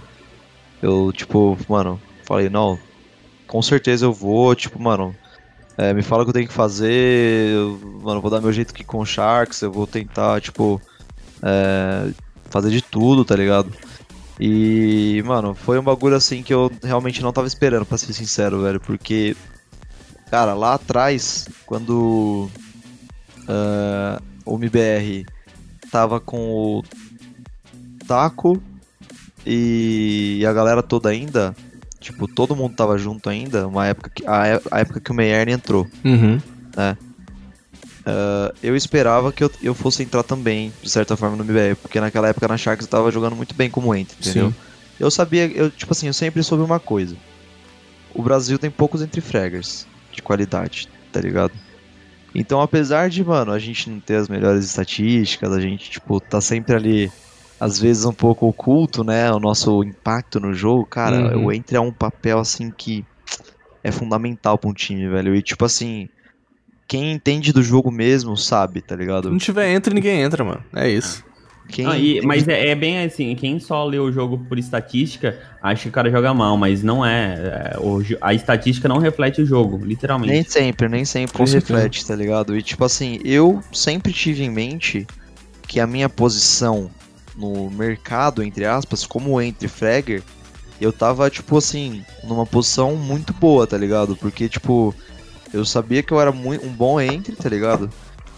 eu, 0.81 1.13
tipo, 1.13 1.59
mano, 1.69 2.01
falei, 2.25 2.49
não, 2.49 2.79
com 3.49 3.61
certeza 3.61 4.07
eu 4.07 4.13
vou, 4.13 4.55
tipo, 4.55 4.81
mano, 4.81 5.17
é, 5.81 5.95
me 5.95 6.03
fala 6.03 6.23
o 6.23 6.27
que 6.27 6.31
eu 6.31 6.35
tenho 6.35 6.47
que 6.47 6.53
fazer, 6.53 7.55
eu, 7.55 7.81
mano, 8.03 8.21
vou 8.21 8.31
dar 8.31 8.43
meu 8.43 8.53
jeito 8.53 8.71
aqui 8.71 8.85
com 8.85 8.99
o 8.99 9.07
Sharks, 9.07 9.63
eu 9.63 9.73
vou 9.73 9.87
tentar, 9.87 10.39
tipo, 10.39 10.79
é, 11.43 12.13
fazer 12.51 12.69
de 12.71 12.83
tudo, 12.83 13.25
tá 13.25 13.35
ligado? 13.35 13.73
E, 14.39 15.23
mano, 15.25 15.55
foi 15.55 15.79
um 15.79 15.83
bagulho 15.83 16.17
assim 16.17 16.43
que 16.43 16.53
eu 16.53 16.71
realmente 16.83 17.23
não 17.23 17.33
tava 17.33 17.47
esperando, 17.47 17.87
pra 17.87 17.97
ser 17.97 18.13
sincero, 18.13 18.61
velho, 18.61 18.79
porque, 18.79 19.35
cara, 20.31 20.53
lá 20.53 20.75
atrás, 20.75 21.49
quando 21.65 22.51
ah, 23.49 24.21
o 24.45 24.57
MBR 24.57 25.25
tava 25.91 26.21
com 26.21 26.53
o 26.53 26.83
Taco 28.07 28.63
e 29.47 30.45
a 30.47 30.53
galera 30.53 30.83
toda 30.83 31.09
ainda, 31.09 31.57
tipo, 32.01 32.27
todo 32.27 32.57
mundo 32.57 32.75
tava 32.75 32.97
junto 32.99 33.29
ainda, 33.29 33.69
uma 33.69 33.87
época 33.87 34.11
que, 34.13 34.27
a, 34.27 34.47
é- 34.47 34.61
a 34.71 34.81
época 34.81 35.01
que 35.01 35.11
o 35.11 35.15
Meyern 35.15 35.53
entrou. 35.53 35.87
Uhum. 36.05 36.41
eu 38.63 38.75
esperava 38.75 39.33
que 39.33 39.45
eu, 39.45 39.51
eu 39.63 39.75
fosse 39.75 40.03
entrar 40.03 40.23
também, 40.23 40.73
de 40.83 40.91
certa 40.91 41.17
forma, 41.17 41.37
no 41.37 41.45
MBR, 41.45 41.77
porque 41.77 42.01
naquela 42.01 42.29
época 42.29 42.49
na 42.49 42.57
Sharks 42.57 42.87
eu 42.87 42.91
tava 42.91 43.11
jogando 43.11 43.37
muito 43.37 43.55
bem 43.55 43.71
como 43.71 43.95
ent, 43.95 44.09
entendeu? 44.19 44.51
Sim. 44.51 44.57
Eu 44.99 45.11
sabia, 45.11 45.47
eu, 45.47 45.71
tipo 45.71 45.93
assim, 45.93 46.07
eu 46.09 46.13
sempre 46.13 46.43
soube 46.43 46.65
uma 46.65 46.81
coisa. 46.81 47.17
O 48.15 48.23
Brasil 48.23 48.59
tem 48.59 48.71
poucos 48.71 49.03
entre 49.03 49.21
fraggers 49.21 49.87
de 50.13 50.21
qualidade, 50.21 50.89
tá 51.13 51.21
ligado? 51.21 51.53
Então, 52.35 52.61
apesar 52.61 53.09
de, 53.09 53.25
mano, 53.25 53.53
a 53.53 53.59
gente 53.59 53.91
não 53.91 53.99
ter 54.01 54.17
as 54.17 54.29
melhores 54.29 54.65
estatísticas, 54.65 55.53
a 55.53 55.61
gente, 55.61 55.91
tipo, 55.91 56.21
tá 56.21 56.41
sempre 56.41 56.75
ali, 56.75 57.11
às 57.61 57.79
vezes 57.79 58.05
um 58.05 58.13
pouco 58.13 58.47
oculto, 58.47 59.05
né, 59.05 59.31
o 59.31 59.39
nosso 59.39 59.85
impacto 59.85 60.41
no 60.41 60.53
jogo, 60.55 60.87
cara, 60.87 61.37
Uhum. 61.37 61.47
o 61.47 61.53
Entre 61.53 61.77
é 61.77 61.81
um 61.81 61.93
papel, 61.93 62.39
assim, 62.39 62.71
que 62.71 63.05
é 63.85 63.93
fundamental 63.93 64.57
pra 64.59 64.71
um 64.71 64.75
time, 64.75 65.09
velho. 65.09 65.35
E, 65.35 65.43
tipo 65.43 65.65
assim, 65.65 66.09
quem 66.89 67.13
entende 67.13 67.53
do 67.53 67.63
jogo 67.63 67.91
mesmo 67.91 68.37
sabe, 68.37 68.81
tá 68.81 68.95
Se 68.95 69.01
ligado? 69.01 69.31
não 69.31 69.39
tiver 69.39 69.71
entra, 69.73 69.93
ninguém 69.95 70.23
entra, 70.23 70.43
mano. 70.45 70.63
É 70.75 70.89
isso. 70.89 71.23
Quem 71.69 71.87
Ah, 71.87 71.97
e- 71.97 72.11
entende- 72.13 72.27
mas 72.27 72.49
é, 72.49 72.69
é 72.71 72.75
bem 72.75 72.99
assim, 73.05 73.35
quem 73.37 73.61
só 73.61 73.85
lê 73.85 73.99
o 73.99 74.11
jogo 74.11 74.37
por 74.39 74.59
estatística, 74.59 75.39
acha 75.63 75.85
que 75.85 75.89
o 75.89 75.93
cara 75.93 76.11
joga 76.11 76.35
mal, 76.35 76.57
mas 76.57 76.83
não 76.83 77.07
é. 77.07 77.73
é, 77.75 77.79
o 77.79 78.03
a 78.21 78.35
estatística 78.35 78.89
não 78.89 78.99
reflete 78.99 79.41
o 79.41 79.47
jogo, 79.47 79.85
literalmente. 79.85 80.33
Nem 80.33 80.43
sempre, 80.43 80.89
nem 80.89 81.05
sempre 81.05 81.39
Com 81.39 81.47
certeza. 81.47 81.75
reflete, 81.79 82.05
tá 82.07 82.17
ligado? 82.17 82.57
E 82.57 82.63
tipo 82.63 82.85
assim, 82.85 83.21
eu 83.25 83.63
sempre 83.73 84.13
tive 84.13 84.43
em 84.43 84.51
mente 84.51 85.07
que 85.69 85.79
a 85.79 85.87
minha 85.87 86.09
posição 86.09 86.91
no 87.41 87.71
mercado, 87.71 88.43
entre 88.43 88.65
aspas, 88.65 89.07
como 89.07 89.41
entre 89.41 89.67
fragger, 89.67 90.23
eu 90.81 90.93
tava, 90.93 91.29
tipo 91.31 91.57
assim, 91.59 92.05
numa 92.25 92.47
posição 92.47 92.95
muito 92.97 93.33
boa, 93.33 93.67
tá 93.67 93.77
ligado? 93.79 94.15
Porque, 94.17 94.49
tipo, 94.49 94.95
Eu 95.53 95.65
sabia 95.65 96.01
que 96.01 96.13
eu 96.13 96.21
era 96.21 96.31
muito, 96.31 96.65
um 96.65 96.71
bom 96.73 97.01
entre, 97.01 97.35
tá 97.35 97.49
ligado? 97.49 97.91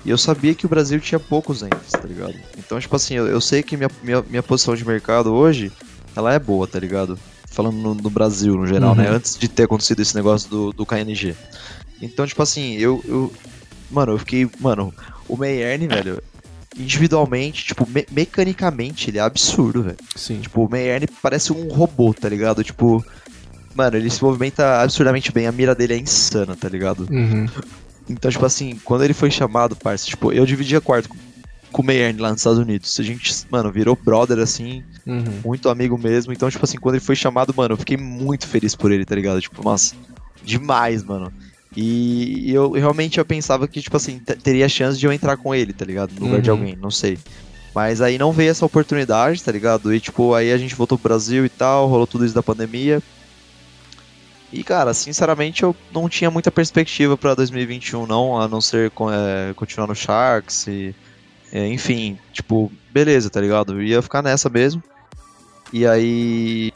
E 0.02 0.08
eu 0.10 0.16
sabia 0.16 0.54
que 0.54 0.64
o 0.64 0.68
Brasil 0.68 0.98
tinha 0.98 1.20
poucos 1.20 1.62
entres, 1.62 1.90
tá 1.92 2.00
ligado? 2.08 2.34
Então, 2.56 2.80
tipo 2.80 2.96
assim, 2.96 3.14
eu, 3.14 3.26
eu 3.26 3.38
sei 3.40 3.62
que 3.62 3.76
minha, 3.76 3.90
minha, 4.02 4.22
minha 4.30 4.42
posição 4.42 4.74
de 4.74 4.82
mercado 4.84 5.30
hoje, 5.32 5.70
ela 6.16 6.32
é 6.32 6.38
boa, 6.38 6.66
tá 6.66 6.78
ligado? 6.80 7.18
Falando 7.48 7.76
no, 7.76 7.94
no 7.94 8.08
Brasil, 8.08 8.54
no 8.56 8.66
geral, 8.66 8.90
Uhum. 8.92 8.96
né? 8.96 9.08
Antes 9.10 9.36
de 9.38 9.46
ter 9.46 9.64
acontecido 9.64 10.00
esse 10.00 10.14
negócio 10.16 10.48
do, 10.48 10.72
do 10.72 10.86
KNG. 10.86 11.36
Então, 12.00 12.26
tipo 12.26 12.42
assim, 12.42 12.76
eu, 12.78 13.00
eu. 13.06 13.30
Mano, 13.90 14.12
eu 14.12 14.18
fiquei. 14.18 14.48
Mano, 14.58 14.92
o 15.28 15.36
Meyerne, 15.36 15.86
velho, 15.86 16.20
individualmente, 16.78 17.64
tipo, 17.64 17.86
me- 17.88 18.06
mecanicamente, 18.10 19.10
ele 19.10 19.18
é 19.18 19.20
absurdo, 19.22 19.82
velho. 19.82 19.96
Sim. 20.16 20.40
Tipo, 20.40 20.64
o 20.64 20.70
Meyerne 20.70 21.06
parece 21.22 21.52
um 21.52 21.68
robô, 21.68 22.12
tá 22.14 22.28
ligado? 22.28 22.62
Tipo. 22.64 23.04
Mano, 23.74 23.96
ele 23.96 24.10
se 24.10 24.22
movimenta 24.22 24.82
absurdamente 24.82 25.32
bem, 25.32 25.46
a 25.46 25.52
mira 25.52 25.74
dele 25.74 25.94
é 25.94 25.96
insana, 25.96 26.54
tá 26.54 26.68
ligado? 26.68 27.06
Uhum. 27.10 27.46
Então, 28.06 28.30
tipo 28.30 28.44
assim, 28.44 28.78
quando 28.84 29.02
ele 29.02 29.14
foi 29.14 29.30
chamado, 29.30 29.74
parça, 29.74 30.04
tipo, 30.06 30.30
eu 30.30 30.44
dividia 30.44 30.78
quarto 30.78 31.08
com, 31.08 31.16
com 31.72 31.80
o 31.80 31.84
Meyerne 31.86 32.20
lá 32.20 32.30
nos 32.30 32.40
Estados 32.40 32.58
Unidos. 32.58 33.00
A 33.00 33.02
gente, 33.02 33.32
mano, 33.50 33.72
virou 33.72 33.96
brother, 33.96 34.38
assim, 34.40 34.84
Uhum. 35.06 35.40
muito 35.42 35.70
amigo 35.70 35.96
mesmo. 35.96 36.34
Então, 36.34 36.50
tipo 36.50 36.62
assim, 36.62 36.76
quando 36.78 36.96
ele 36.96 37.02
foi 37.04 37.16
chamado, 37.16 37.54
mano, 37.56 37.72
eu 37.72 37.78
fiquei 37.78 37.96
muito 37.96 38.46
feliz 38.46 38.76
por 38.76 38.92
ele, 38.92 39.06
tá 39.06 39.14
ligado? 39.14 39.40
Tipo, 39.40 39.64
nossa, 39.64 39.94
demais, 40.44 41.02
mano. 41.02 41.32
E 41.76 42.52
eu 42.52 42.72
realmente 42.72 43.18
eu 43.18 43.24
pensava 43.24 43.66
que, 43.66 43.80
tipo 43.80 43.96
assim, 43.96 44.18
te- 44.18 44.36
teria 44.36 44.68
chance 44.68 44.98
de 44.98 45.06
eu 45.06 45.12
entrar 45.12 45.36
com 45.36 45.54
ele, 45.54 45.72
tá 45.72 45.84
ligado? 45.84 46.12
No 46.14 46.26
lugar 46.26 46.42
de 46.42 46.50
Uhum. 46.50 46.56
alguém, 46.58 46.76
não 46.76 46.90
sei. 46.90 47.18
Mas 47.74 48.00
aí 48.02 48.18
não 48.18 48.32
veio 48.32 48.50
essa 48.50 48.66
oportunidade, 48.66 49.42
tá 49.42 49.50
ligado? 49.50 49.94
E, 49.94 49.98
tipo, 50.00 50.34
aí 50.34 50.52
a 50.52 50.58
gente 50.58 50.74
voltou 50.74 50.98
pro 50.98 51.08
Brasil 51.08 51.44
e 51.46 51.48
tal, 51.48 51.88
rolou 51.88 52.06
tudo 52.06 52.24
isso 52.26 52.34
da 52.34 52.42
pandemia. 52.42 53.02
E, 54.52 54.62
cara, 54.62 54.92
sinceramente, 54.92 55.62
eu 55.62 55.74
não 55.90 56.08
tinha 56.10 56.30
muita 56.30 56.50
perspectiva 56.50 57.16
pra 57.16 57.34
2021, 57.34 58.06
não, 58.06 58.38
a 58.38 58.46
não 58.46 58.60
ser 58.60 58.92
é, 59.10 59.54
continuar 59.54 59.86
no 59.86 59.94
Sharks 59.94 60.66
e. 60.66 60.94
é, 61.50 61.66
enfim, 61.68 62.18
tipo, 62.34 62.70
beleza, 62.92 63.30
tá 63.30 63.40
ligado? 63.40 63.72
Eu 63.72 63.82
ia 63.82 64.02
ficar 64.02 64.20
nessa 64.22 64.50
mesmo. 64.50 64.82
E 65.72 65.86
aí. 65.86 66.70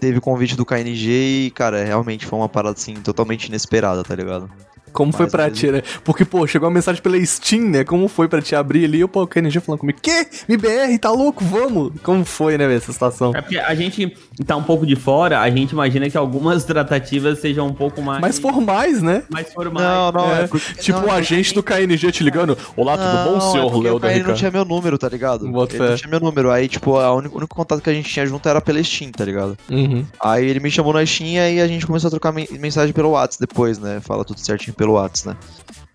Teve 0.00 0.18
o 0.18 0.20
convite 0.20 0.56
do 0.56 0.66
KNG 0.66 1.46
e, 1.46 1.50
cara, 1.50 1.84
realmente 1.84 2.26
foi 2.26 2.38
uma 2.38 2.48
parada 2.48 2.76
assim 2.76 2.94
totalmente 2.94 3.46
inesperada, 3.46 4.02
tá 4.02 4.14
ligado? 4.14 4.50
Como 4.96 5.12
foi 5.12 5.26
pra 5.28 5.50
ti, 5.50 5.70
né? 5.70 5.82
Porque, 6.04 6.24
pô, 6.24 6.46
chegou 6.46 6.68
uma 6.68 6.74
mensagem 6.74 7.02
pela 7.02 7.22
Steam, 7.24 7.62
né? 7.68 7.84
Como 7.84 8.08
foi 8.08 8.28
pra 8.28 8.40
te 8.40 8.54
abrir 8.56 8.84
ali? 8.84 8.98
E 8.98 9.04
o 9.04 9.08
pô, 9.08 9.22
o 9.22 9.26
KNG 9.26 9.60
falando 9.60 9.80
comigo, 9.80 9.98
que? 10.02 10.26
MBR, 10.48 10.98
tá 10.98 11.10
louco? 11.10 11.44
Vamos! 11.44 11.92
Como 12.02 12.24
foi, 12.24 12.56
né, 12.56 12.66
velho, 12.66 12.78
essa 12.78 12.92
situação? 12.92 13.32
É 13.34 13.40
porque 13.42 13.58
a 13.58 13.74
gente 13.74 14.16
tá 14.46 14.56
um 14.56 14.62
pouco 14.62 14.86
de 14.86 14.96
fora, 14.96 15.40
a 15.40 15.50
gente 15.50 15.72
imagina 15.72 16.08
que 16.08 16.16
algumas 16.16 16.64
tratativas 16.64 17.38
sejam 17.40 17.66
um 17.66 17.72
pouco 17.74 18.00
mais. 18.02 18.20
Mais 18.20 18.38
formais, 18.38 19.02
né? 19.02 19.22
mais 19.30 19.52
formais. 19.52 19.86
Não, 19.86 20.12
não, 20.12 20.34
É, 20.34 20.42
é, 20.44 20.46
porque- 20.46 20.80
tipo 20.80 20.98
não, 21.00 21.06
o 21.06 21.10
é 21.10 21.12
agente 21.18 21.52
do 21.54 21.62
KNG 21.62 22.10
te 22.12 22.24
ligando. 22.24 22.56
Olá, 22.76 22.96
tudo 22.96 23.24
bom, 23.24 23.32
Não, 23.38 23.52
senhor 23.52 23.72
é 23.72 23.82
Léo 23.84 23.96
o 23.96 23.98
da 23.98 24.16
não 24.18 24.34
tinha 24.34 24.50
meu 24.50 24.64
número, 24.64 24.96
tá 24.98 25.08
ligado? 25.08 25.46
Boto 25.50 25.74
ele 25.74 25.82
fé. 25.84 25.90
não 25.90 25.96
tinha 25.96 26.10
meu 26.10 26.20
número. 26.20 26.50
Aí, 26.50 26.68
tipo, 26.68 26.96
a 26.98 27.12
única- 27.14 27.34
o 27.34 27.38
único 27.38 27.54
contato 27.54 27.80
que 27.82 27.90
a 27.90 27.92
gente 27.92 28.08
tinha 28.08 28.26
junto 28.26 28.48
era 28.48 28.60
pela 28.60 28.82
Steam, 28.82 29.10
tá 29.12 29.24
ligado? 29.24 29.56
Uhum. 29.70 30.04
Aí 30.20 30.46
ele 30.48 30.60
me 30.60 30.70
chamou 30.70 30.92
na 30.92 31.04
Steam 31.04 31.28
e 31.30 31.38
aí 31.38 31.60
a 31.60 31.66
gente 31.68 31.86
começou 31.86 32.08
a 32.08 32.10
trocar 32.10 32.32
men- 32.32 32.48
mensagem 32.58 32.92
pelo 32.92 33.10
WhatsApp 33.10 33.46
depois, 33.46 33.78
né? 33.78 34.00
Fala 34.00 34.24
tudo 34.24 34.40
certinho 34.40 34.74
pelo 34.74 34.85
WhatsApp, 34.94 35.28
né? 35.28 35.36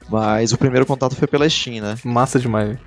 Mas 0.10 0.52
o 0.52 0.58
primeiro 0.58 0.86
contato 0.86 1.16
foi 1.16 1.28
pela 1.28 1.50
Steam, 1.50 1.82
né? 1.82 1.96
Massa 2.04 2.40
demais. 2.40 2.78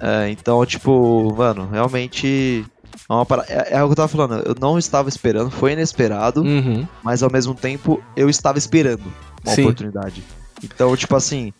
É, 0.00 0.28
então, 0.30 0.64
tipo, 0.66 1.34
mano, 1.36 1.68
realmente. 1.70 2.64
É, 3.08 3.24
para... 3.24 3.44
é, 3.48 3.74
é 3.76 3.82
o 3.82 3.86
que 3.86 3.92
eu 3.92 3.96
tava 3.96 4.08
falando, 4.08 4.34
eu 4.46 4.54
não 4.60 4.78
estava 4.78 5.08
esperando, 5.08 5.50
foi 5.50 5.72
inesperado, 5.72 6.42
Uhum. 6.42 6.86
mas 7.02 7.22
ao 7.22 7.30
mesmo 7.30 7.54
tempo 7.54 8.02
eu 8.16 8.28
estava 8.28 8.58
esperando 8.58 9.04
uma 9.44 9.54
Sim. 9.54 9.62
oportunidade. 9.62 10.22
Então, 10.62 10.96
tipo 10.96 11.14
assim, 11.14 11.52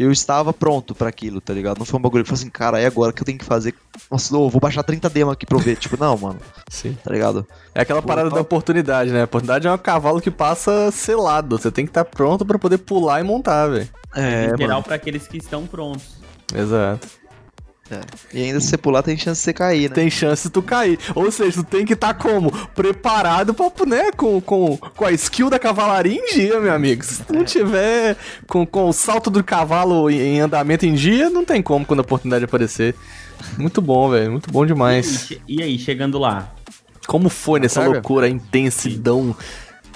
eu 0.00 0.10
estava 0.12 0.52
pronto 0.52 0.94
pra 0.94 1.08
aquilo, 1.08 1.40
tá 1.40 1.52
ligado? 1.52 1.78
Não 1.78 1.84
foi 1.86 1.98
um 1.98 2.02
bagulho 2.02 2.24
que 2.24 2.30
eu 2.30 2.36
falei 2.36 2.42
assim, 2.42 2.50
cara, 2.50 2.80
é 2.80 2.86
agora 2.86 3.12
que 3.12 3.20
eu 3.20 3.26
tenho 3.26 3.38
que 3.38 3.44
fazer. 3.44 3.74
Nossa, 4.10 4.34
eu 4.34 4.48
vou 4.48 4.60
baixar 4.60 4.82
30 4.82 5.08
demo 5.10 5.30
aqui 5.30 5.44
pra 5.44 5.56
eu 5.56 5.60
ver. 5.60 5.76
tipo, 5.76 5.96
não, 5.98 6.16
mano, 6.16 6.38
Sim. 6.70 6.96
tá 7.02 7.10
ligado? 7.12 7.46
É 7.74 7.82
aquela 7.82 8.00
Pô, 8.02 8.08
parada 8.08 8.28
tá- 8.30 8.36
da 8.36 8.42
oportunidade, 8.42 9.10
né? 9.10 9.22
A 9.22 9.24
oportunidade 9.24 9.66
é 9.66 9.72
um 9.72 9.78
cavalo 9.78 10.20
que 10.20 10.30
passa 10.30 10.90
selado. 10.92 11.58
Você 11.58 11.70
tem 11.70 11.84
que 11.84 11.90
estar 11.90 12.04
pronto 12.04 12.44
pra 12.46 12.58
poder 12.58 12.78
pular 12.78 13.20
e 13.20 13.24
montar, 13.24 13.66
velho. 13.68 13.88
É, 14.14 14.46
Literal 14.46 14.68
mano. 14.68 14.82
pra 14.84 14.94
aqueles 14.94 15.26
que 15.26 15.36
estão 15.38 15.66
prontos. 15.66 16.16
Exato. 16.54 17.06
E 18.34 18.42
ainda 18.42 18.60
se 18.60 18.68
você 18.68 18.76
pular, 18.78 19.02
tem 19.02 19.16
chance 19.16 19.40
de 19.40 19.44
você 19.44 19.52
cair, 19.52 19.88
né? 19.88 19.94
Tem 19.94 20.10
chance 20.10 20.48
de 20.48 20.52
tu 20.52 20.62
cair. 20.62 20.98
Ou 21.14 21.30
seja, 21.30 21.62
tu 21.62 21.64
tem 21.64 21.84
que 21.86 21.94
estar 21.94 22.14
como? 22.14 22.50
Preparado 22.74 23.54
pra, 23.54 23.70
né? 23.86 24.10
Com, 24.16 24.40
com, 24.40 24.76
com 24.76 25.04
a 25.04 25.12
skill 25.12 25.48
da 25.50 25.58
cavalaria 25.58 26.14
em 26.14 26.34
dia, 26.34 26.58
meu 26.60 26.72
amigo. 26.72 27.04
Se 27.04 27.22
tu 27.22 27.32
não 27.32 27.44
tiver 27.44 28.16
com, 28.46 28.66
com 28.66 28.88
o 28.88 28.92
salto 28.92 29.30
do 29.30 29.42
cavalo 29.42 30.10
em 30.10 30.18
em 30.18 30.40
andamento 30.40 30.84
em 30.84 30.94
dia, 30.94 31.30
não 31.30 31.44
tem 31.44 31.62
como 31.62 31.84
quando 31.86 32.00
a 32.00 32.02
oportunidade 32.02 32.44
aparecer. 32.44 32.94
Muito 33.56 33.80
bom, 33.80 34.10
velho. 34.10 34.32
Muito 34.32 34.50
bom 34.50 34.64
E, 34.64 34.66
demais. 34.68 35.26
che- 35.28 35.40
e 35.48 35.62
aí, 35.62 35.78
chegando 35.78 36.18
lá? 36.18 36.52
Como 37.06 37.28
foi 37.28 37.58
nessa 37.60 37.80
Carga? 37.80 37.94
loucura, 37.94 38.26
a 38.26 38.28
intensidão? 38.28 39.34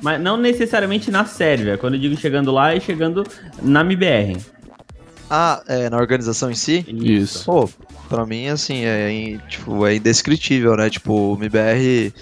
Mas 0.01 0.20
não 0.20 0.36
necessariamente 0.36 1.11
na 1.11 1.24
Sérvia. 1.26 1.76
Quando 1.76 1.95
eu 1.95 2.01
digo 2.01 2.16
chegando 2.16 2.51
lá, 2.51 2.74
é 2.74 2.80
chegando 2.80 3.24
na 3.61 3.80
MBR. 3.82 4.36
Ah, 5.35 5.62
é, 5.66 5.89
na 5.89 5.97
organização 5.97 6.51
em 6.51 6.55
si? 6.55 6.85
Isso. 6.87 7.47
Pô, 7.47 7.66
pra 8.07 8.26
mim, 8.26 8.49
assim, 8.49 8.85
é, 8.85 9.11
in- 9.11 9.39
tipo, 9.49 9.87
é 9.87 9.97
indescritível, 9.97 10.76
né? 10.76 10.91
Tipo, 10.91 11.33
o 11.33 11.37
MBR, 11.37 12.12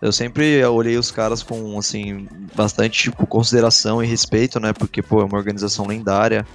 eu 0.00 0.10
sempre 0.10 0.64
olhei 0.64 0.96
os 0.96 1.10
caras 1.10 1.42
com, 1.42 1.78
assim, 1.78 2.26
bastante, 2.56 3.02
tipo, 3.02 3.26
consideração 3.26 4.02
e 4.02 4.06
respeito, 4.06 4.58
né? 4.58 4.72
Porque, 4.72 5.02
pô, 5.02 5.20
é 5.20 5.24
uma 5.24 5.36
organização 5.36 5.86
lendária. 5.86 6.46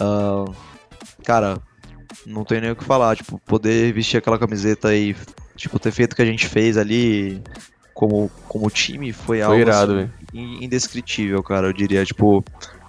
Ah, 0.00 0.44
cara, 1.24 1.58
não 2.26 2.44
tem 2.44 2.60
nem 2.60 2.72
o 2.72 2.76
que 2.76 2.82
falar, 2.82 3.14
tipo, 3.16 3.38
poder 3.46 3.92
vestir 3.92 4.16
aquela 4.16 4.40
camiseta 4.40 4.92
e, 4.96 5.14
tipo, 5.56 5.78
ter 5.78 5.92
feito 5.92 6.14
o 6.14 6.16
que 6.16 6.22
a 6.22 6.26
gente 6.26 6.48
fez 6.48 6.76
ali 6.76 7.40
como, 7.94 8.28
como 8.48 8.68
time 8.68 9.12
foi, 9.12 9.42
algo, 9.42 9.54
Foi 9.54 9.62
irado, 9.62 9.92
assim, 10.32 10.64
indescritível, 10.64 11.40
cara. 11.40 11.68
Eu 11.68 11.72
diria, 11.72 12.04
tipo, 12.04 12.44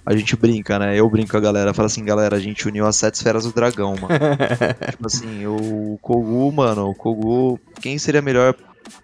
a 0.06 0.14
gente 0.14 0.36
brinca, 0.36 0.78
né? 0.78 0.98
Eu 0.98 1.08
brinco 1.08 1.30
com 1.30 1.36
a 1.36 1.40
galera, 1.40 1.72
fala 1.72 1.86
assim, 1.86 2.04
galera, 2.04 2.36
a 2.36 2.40
gente 2.40 2.66
uniu 2.68 2.86
as 2.86 2.96
sete 2.96 3.14
esferas 3.14 3.44
do 3.44 3.52
dragão, 3.52 3.94
mano. 3.96 4.08
tipo 4.90 5.06
assim, 5.06 5.46
o 5.46 5.98
Kogu, 6.02 6.52
mano, 6.52 6.90
o 6.90 6.94
Kogu, 6.94 7.58
quem 7.80 7.96
seria 7.98 8.20
melhor, 8.20 8.54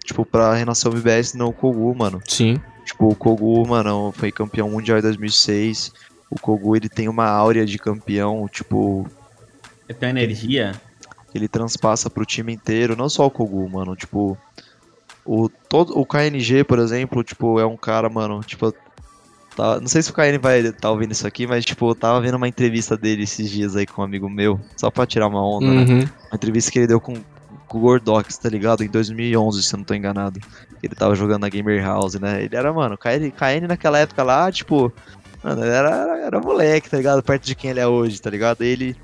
tipo, 0.05 0.23
pra 0.25 0.53
renascer 0.53 0.91
o 0.91 0.93
MBS 0.95 1.33
não 1.35 1.47
o 1.47 1.53
Kogu, 1.53 1.95
mano? 1.95 2.21
Sim. 2.27 2.61
Tipo, 2.85 3.09
o 3.09 3.15
Kogu, 3.15 3.67
mano, 3.67 4.13
foi 4.15 4.31
campeão 4.31 4.69
mundial 4.69 4.99
em 4.99 5.01
2006. 5.01 5.91
O 6.29 6.39
Kogu, 6.39 6.75
ele 6.75 6.87
tem 6.89 7.09
uma 7.09 7.25
áurea 7.27 7.65
de 7.65 7.77
campeão, 7.79 8.47
tipo, 8.47 9.07
É 9.89 9.93
tua 9.93 10.09
energia. 10.09 10.71
ele 11.33 11.47
transpassa 11.47 12.09
pro 12.09 12.25
time 12.25 12.53
inteiro, 12.53 12.95
não 12.95 13.09
só 13.09 13.25
o 13.25 13.31
Kogu, 13.31 13.67
mano, 13.69 13.95
tipo, 13.95 14.37
o 15.25 15.49
todo 15.49 15.97
o 15.97 16.05
KNG, 16.05 16.63
por 16.63 16.77
exemplo, 16.79 17.23
tipo, 17.23 17.59
é 17.59 17.65
um 17.65 17.77
cara, 17.77 18.09
mano, 18.09 18.41
tipo, 18.41 18.73
tá, 19.55 19.79
não 19.79 19.87
sei 19.87 20.01
se 20.01 20.11
o 20.11 20.13
KN 20.13 20.39
vai 20.41 20.71
tá 20.71 20.89
ouvindo 20.89 21.11
isso 21.11 21.25
aqui, 21.27 21.45
mas 21.47 21.65
tipo, 21.65 21.89
eu 21.89 21.95
tava 21.95 22.21
vendo 22.21 22.35
uma 22.35 22.47
entrevista 22.47 22.97
dele 22.97 23.23
esses 23.23 23.49
dias 23.49 23.75
aí 23.75 23.85
com 23.85 24.01
um 24.01 24.05
amigo 24.05 24.29
meu, 24.29 24.59
só 24.75 24.89
pra 24.89 25.05
tirar 25.05 25.27
uma 25.27 25.45
onda, 25.45 25.67
né? 25.67 25.81
Uhum. 25.81 25.99
Uma 25.99 26.35
entrevista 26.35 26.71
que 26.71 26.79
ele 26.79 26.87
deu 26.87 26.99
com, 26.99 27.15
com 27.67 27.77
o 27.77 27.81
Gordox, 27.81 28.37
tá 28.37 28.49
ligado? 28.49 28.83
Em 28.83 28.89
2011, 28.89 29.63
se 29.63 29.73
eu 29.73 29.77
não 29.77 29.83
tô 29.83 29.93
enganado. 29.93 30.39
Ele 30.81 30.95
tava 30.95 31.15
jogando 31.15 31.41
na 31.41 31.49
Gamer 31.49 31.83
House, 31.83 32.15
né? 32.15 32.43
Ele 32.43 32.55
era, 32.55 32.73
mano, 32.73 32.97
KN, 32.97 33.31
KN 33.31 33.67
naquela 33.67 33.99
época 33.99 34.23
lá, 34.23 34.51
tipo, 34.51 34.91
mano, 35.43 35.63
ele 35.63 35.71
era, 35.71 36.17
era 36.25 36.39
moleque, 36.39 36.89
tá 36.89 36.97
ligado? 36.97 37.21
Perto 37.21 37.45
de 37.45 37.55
quem 37.55 37.71
ele 37.71 37.79
é 37.79 37.87
hoje, 37.87 38.21
tá 38.21 38.29
ligado? 38.29 38.61
Ele 38.61 38.95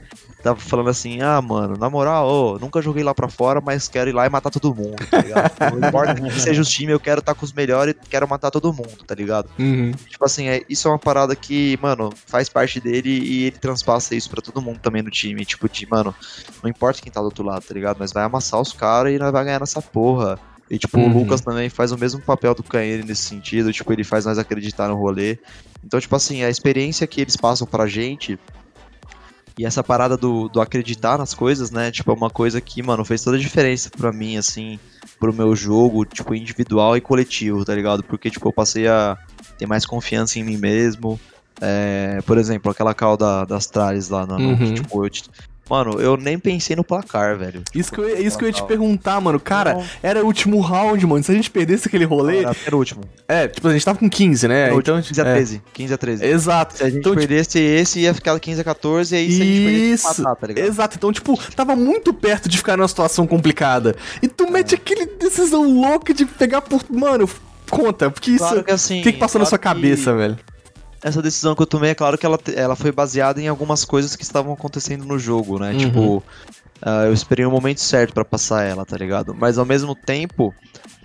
tava 0.47 0.59
falando 0.59 0.89
assim, 0.89 1.21
ah, 1.21 1.41
mano, 1.41 1.75
na 1.77 1.89
moral, 1.89 2.27
ô, 2.27 2.59
nunca 2.59 2.81
joguei 2.81 3.03
lá 3.03 3.13
pra 3.13 3.27
fora, 3.27 3.59
mas 3.59 3.87
quero 3.87 4.09
ir 4.09 4.13
lá 4.13 4.25
e 4.25 4.29
matar 4.29 4.49
todo 4.49 4.73
mundo, 4.73 4.95
tá 5.09 5.19
ligado? 5.21 5.51
Não 5.79 5.87
importa 5.87 6.15
quem 6.15 6.29
seja 6.39 6.61
os 6.61 6.69
times, 6.69 6.91
eu 6.93 6.99
quero 6.99 7.19
estar 7.19 7.33
com 7.33 7.43
os 7.45 7.51
melhores 7.53 7.93
e 7.93 8.07
quero 8.09 8.27
matar 8.27 8.49
todo 8.51 8.71
mundo, 8.73 9.03
tá 9.05 9.13
ligado? 9.13 9.49
Uhum. 9.59 9.91
Tipo 9.91 10.25
assim, 10.25 10.47
é, 10.47 10.63
isso 10.69 10.87
é 10.87 10.91
uma 10.91 10.99
parada 10.99 11.35
que, 11.35 11.77
mano, 11.81 12.11
faz 12.25 12.47
parte 12.49 12.79
dele 12.79 13.09
e 13.09 13.43
ele 13.45 13.57
transpassa 13.57 14.15
isso 14.15 14.29
pra 14.29 14.41
todo 14.41 14.61
mundo 14.61 14.79
também 14.79 15.01
no 15.01 15.11
time. 15.11 15.43
Tipo, 15.45 15.67
de, 15.67 15.85
mano, 15.89 16.15
não 16.63 16.69
importa 16.69 17.01
quem 17.01 17.11
tá 17.11 17.19
do 17.19 17.25
outro 17.25 17.43
lado, 17.43 17.63
tá 17.63 17.73
ligado? 17.73 17.97
Mas 17.99 18.11
vai 18.13 18.23
amassar 18.23 18.59
os 18.61 18.71
caras 18.73 19.13
e 19.13 19.17
nós 19.19 19.31
vai 19.31 19.43
ganhar 19.43 19.59
nessa 19.59 19.81
porra. 19.81 20.39
E, 20.69 20.77
tipo, 20.77 20.97
Uhum. 20.97 21.09
o 21.15 21.19
Lucas 21.19 21.39
também 21.41 21.69
faz 21.69 21.91
o 21.93 21.97
mesmo 21.97 22.19
papel 22.21 22.53
do 22.53 22.61
Caene 22.61 23.03
nesse 23.03 23.23
sentido. 23.23 23.71
Tipo, 23.71 23.93
ele 23.93 24.03
faz 24.03 24.25
nós 24.25 24.37
acreditar 24.37 24.87
no 24.89 24.95
rolê. 24.95 25.37
Então, 25.83 25.97
tipo 25.99 26.13
assim, 26.15 26.43
a 26.43 26.49
experiência 26.49 27.07
que 27.07 27.21
eles 27.21 27.37
passam 27.37 27.65
pra 27.65 27.87
gente. 27.87 28.37
E 29.57 29.65
essa 29.65 29.83
parada 29.83 30.15
do, 30.15 30.47
do 30.49 30.61
acreditar 30.61 31.17
nas 31.17 31.33
coisas, 31.33 31.71
né? 31.71 31.89
Tipo, 31.91 32.11
é 32.11 32.13
uma 32.13 32.29
coisa 32.29 32.61
que, 32.61 32.83
mano, 32.83 33.03
fez 33.03 33.23
toda 33.23 33.37
a 33.37 33.39
diferença 33.39 33.89
pra 33.97 34.11
mim, 34.11 34.37
assim, 34.37 34.79
pro 35.19 35.33
meu 35.33 35.55
jogo, 35.55 36.05
tipo, 36.05 36.35
individual 36.35 36.95
e 36.95 37.01
coletivo, 37.01 37.65
tá 37.65 37.73
ligado? 37.73 38.03
Porque, 38.03 38.29
tipo, 38.29 38.47
eu 38.47 38.53
passei 38.53 38.87
a 38.87 39.17
ter 39.57 39.65
mais 39.65 39.85
confiança 39.85 40.37
em 40.37 40.43
mim 40.43 40.57
mesmo. 40.57 41.19
É, 41.59 42.19
por 42.25 42.37
exemplo, 42.37 42.71
aquela 42.71 42.93
call 42.93 43.17
da, 43.17 43.43
das 43.45 43.65
tralhas 43.65 44.09
lá, 44.09 44.27
no, 44.27 44.37
no- 44.37 44.49
Uhum. 44.49 44.57
que, 44.57 44.73
tipo, 44.73 45.03
eu, 45.05 45.09
Mano, 45.69 45.99
eu 45.99 46.15
nem 46.15 46.39
pensei 46.39 46.75
no 46.75 46.83
placar, 46.83 47.37
velho. 47.37 47.61
Isso 47.75 47.91
que, 47.91 47.99
eu, 47.99 48.07
ia- 48.09 48.19
isso 48.21 48.37
que 48.37 48.43
eu 48.43 48.47
ia 48.47 48.53
te 48.53 48.63
perguntar, 48.63 49.19
mano. 49.19 49.39
Cara, 49.39 49.73
Não. 49.73 49.85
era 50.01 50.23
o 50.23 50.25
último 50.25 50.59
round, 50.61 51.05
mano. 51.05 51.23
Se 51.23 51.31
a 51.31 51.35
gente 51.35 51.49
perdesse 51.51 51.87
aquele 51.87 52.05
rolê. 52.05 52.39
Era 52.65 52.75
o 52.75 52.77
último. 52.79 53.01
É, 53.27 53.47
tipo, 53.47 53.67
a 53.67 53.73
gente 53.73 53.83
tava 53.83 53.99
com 53.99 54.09
15, 54.09 54.47
né? 54.47 54.61
Era 54.67 54.75
então, 54.75 54.95
último, 54.95 55.09
15 55.15 55.21
a 55.21 55.25
é. 55.29 55.33
13. 55.33 55.61
15 55.73 55.93
a 55.93 55.97
13. 55.97 56.25
Exato. 56.25 56.77
Se 56.77 56.83
a 56.83 56.89
gente 56.89 56.99
então, 56.99 57.11
tipo, 57.13 57.27
perdesse 57.27 57.59
esse, 57.59 57.99
ia 57.99 58.13
ficar 58.13 58.39
15 58.39 58.61
a 58.61 58.63
14, 58.63 59.13
e 59.13 59.17
aí 59.17 59.31
se 59.31 59.41
a 59.41 59.45
gente 59.45 59.61
perdesse, 59.65 59.93
Isso, 59.93 60.21
matar, 60.23 60.35
tá 60.35 60.47
ligado? 60.47 60.65
exato. 60.67 60.95
Então, 60.97 61.11
tipo, 61.11 61.39
tava 61.55 61.75
muito 61.75 62.13
perto 62.13 62.47
de 62.47 62.57
ficar 62.57 62.77
numa 62.77 62.87
situação 62.87 63.27
complicada. 63.27 63.95
E 64.21 64.27
tu 64.27 64.49
mete 64.49 64.73
É. 64.73 64.77
aquele 64.77 65.05
decisão 65.05 65.63
louca 65.69 66.13
de 66.13 66.25
pegar 66.25 66.61
por. 66.61 66.81
Mano, 66.89 67.29
conta, 67.69 68.09
porque 68.09 68.31
isso. 68.31 68.39
Claro 68.39 68.63
que 68.63 68.71
assim. 68.71 69.01
o 69.01 69.03
que, 69.03 69.11
que 69.11 69.19
passou 69.19 69.39
na 69.39 69.45
claro 69.45 69.49
sua 69.49 69.57
que 69.57 69.63
cabeça, 69.63 70.15
velho? 70.15 70.37
Essa 71.03 71.21
decisão 71.21 71.55
que 71.55 71.61
eu 71.61 71.65
tomei, 71.67 71.91
é 71.91 71.95
claro 71.95 72.17
que 72.17 72.25
ela, 72.25 72.39
ela 72.55 72.75
foi 72.75 72.91
baseada 72.91 73.41
em 73.41 73.47
algumas 73.47 73.85
coisas 73.85 74.15
que 74.15 74.23
estavam 74.23 74.53
acontecendo 74.53 75.05
no 75.05 75.19
jogo, 75.19 75.59
né? 75.59 75.71
Uhum. 75.71 75.77
Tipo, 75.77 76.23
ah, 76.81 77.03
eu 77.05 77.13
esperei 77.13 77.45
o 77.45 77.51
momento 77.51 77.79
certo 77.81 78.13
pra 78.13 78.25
passar 78.25 78.63
ela, 78.63 78.85
tá 78.85 78.97
ligado? 78.97 79.33
Mas 79.33 79.57
ao 79.57 79.65
mesmo 79.65 79.93
tempo, 79.95 80.53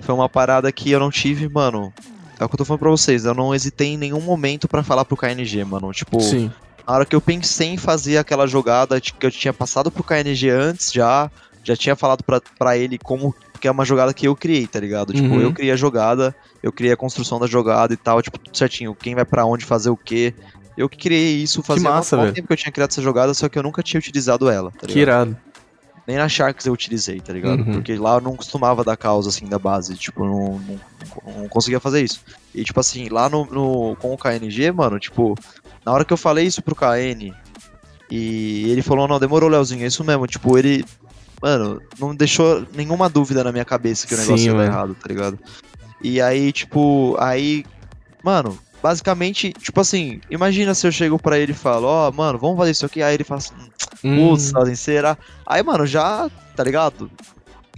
foi 0.01 0.14
uma 0.14 0.28
parada 0.28 0.70
que 0.72 0.90
eu 0.90 0.99
não 1.01 1.11
tive, 1.11 1.49
mano. 1.49 1.93
É 2.40 2.45
o 2.45 2.49
que 2.49 2.55
eu 2.55 2.59
tô 2.59 2.64
falando 2.64 2.80
pra 2.80 2.90
vocês, 2.90 3.24
eu 3.24 3.34
não 3.34 3.55
hesitei 3.55 3.88
em 3.88 3.97
nenhum 3.99 4.20
momento 4.20 4.66
pra 4.66 4.82
falar 4.82 5.05
pro 5.05 5.16
KNG, 5.16 5.64
mano. 5.64 5.93
Tipo, 5.93 6.20
Sim. 6.20 6.51
Na 6.86 6.95
hora 6.95 7.07
que 7.07 7.14
eu 7.14 7.20
pensei 7.20 7.68
em 7.68 7.76
fazer 7.76 8.18
aquela 8.18 8.47
jogada 8.47 9.01
que 9.01 9.24
eu 9.24 9.30
tinha 9.30 9.53
passado 9.53 9.88
pro 9.90 10.03
KNG 10.03 10.51
antes 10.51 10.90
já, 10.93 11.30
já 11.62 11.76
tinha 11.76 11.95
falado 11.95 12.24
pra, 12.24 12.40
pra 12.59 12.76
ele 12.76 12.99
como 12.99 13.32
que 13.61 13.68
é 13.68 13.70
uma 13.70 13.84
jogada 13.84 14.12
que 14.12 14.26
eu 14.26 14.34
criei, 14.34 14.66
tá 14.66 14.80
ligado? 14.80 15.12
Tipo, 15.12 15.28
Uhum. 15.34 15.40
eu 15.43 15.53
criei 15.53 15.70
a 15.70 15.76
jogada, 15.76 16.34
eu 16.63 16.73
criei 16.73 16.93
a 16.93 16.97
construção 16.97 17.39
da 17.41 17.47
jogada 17.47 17.93
e 17.93 17.97
tal, 17.97 18.21
tipo, 18.23 18.39
tudo 18.39 18.57
certinho, 18.57 18.95
quem 18.95 19.15
vai 19.15 19.25
pra 19.25 19.45
onde 19.45 19.65
fazer 19.65 19.91
o 19.91 19.97
quê. 19.97 20.35
Eu 20.77 20.89
que 20.89 20.97
criei 20.97 21.37
isso 21.43 21.63
fazia 21.63 21.91
massa, 21.91 22.17
velho. 22.17 22.33
tempo 22.33 22.47
que 22.47 22.53
eu 22.55 22.57
tinha 22.57 22.73
criado 22.73 22.91
essa 22.91 23.03
jogada, 23.03 23.35
só 23.35 23.49
que 23.49 23.59
eu 23.59 23.63
nunca 23.63 23.83
tinha 23.83 23.99
utilizado 23.99 24.49
ela, 24.49 24.71
tá 24.71 24.87
Que 24.87 24.95
ligado? 24.95 25.29
irado. 25.31 25.37
Nem 26.07 26.17
na 26.17 26.29
Sharks 26.29 26.67
eu 26.67 26.73
utilizei, 26.73 27.21
tá 27.21 27.33
ligado? 27.33 27.61
Uhum. 27.61 27.73
Porque 27.75 27.95
lá 27.97 28.15
eu 28.17 28.21
não 28.21 28.35
costumava 28.35 28.83
dar 28.83 28.97
causa, 28.97 29.29
assim, 29.29 29.47
da 29.47 29.59
base. 29.59 29.95
Tipo, 29.95 30.25
não, 30.25 30.59
não, 30.59 30.81
não 31.43 31.49
conseguia 31.49 31.79
fazer 31.79 32.03
isso. 32.03 32.21
E, 32.55 32.65
tipo 32.65 32.81
assim, 32.81 33.09
lá 33.09 33.29
no, 33.29 33.45
no- 33.47 33.97
com 33.97 34.13
o 34.13 34.19
KNG, 34.19 34.73
mano, 34.73 34.99
tipo, 34.99 35.37
na 35.87 35.93
hora 35.93 36.05
que 36.05 36.13
eu 36.13 36.17
falei 36.17 36.45
isso 36.47 36.61
pro 36.63 36.75
KN, 36.75 37.33
e 38.11 38.69
ele 38.71 38.83
falou, 38.83 39.07
não, 39.07 39.21
demorou, 39.21 39.49
Leozinho, 39.49 39.85
é 39.85 39.87
isso 39.87 40.03
mesmo. 40.05 40.27
Tipo, 40.27 40.59
ele, 40.59 40.85
mano, 41.41 41.81
não 41.99 42.15
deixou 42.15 42.67
nenhuma 42.75 43.09
dúvida 43.09 43.45
na 43.45 43.53
minha 43.53 43.65
cabeça 43.65 44.07
que 44.07 44.15
o 44.15 44.17
Sim, 44.17 44.23
negócio 44.25 44.45
ia 44.47 44.53
dar 44.53 44.59
mano. 44.59 44.71
errado, 44.73 44.95
tá 45.01 45.09
ligado? 45.09 45.39
E 46.03 46.21
aí, 46.21 46.53
tipo, 46.53 47.17
aí, 47.19 47.65
mano, 48.23 48.59
basicamente, 48.83 49.53
tipo 49.53 49.81
assim, 49.81 50.21
imagina 50.31 50.75
se 50.75 50.87
eu 50.87 50.93
chego 50.93 51.19
pra 51.19 51.39
ele 51.39 51.53
e 51.53 51.55
falo, 51.55 51.87
ó, 51.87 52.11
mano, 52.11 52.39
vamos 52.39 52.57
fazer 52.57 52.73
isso 52.73 52.87
aqui. 52.87 53.03
Aí 53.03 53.15
ele 53.15 53.25
fala 53.25 53.39
assim, 53.39 53.55
Hum, 54.05 54.31
Putz, 54.31 54.53
Leozinho, 54.53 54.77
será? 54.77 55.17
Aí, 55.47 55.63
mano, 55.63 55.87
já, 55.87 56.29
tá 56.57 56.65
ligado? 56.65 57.11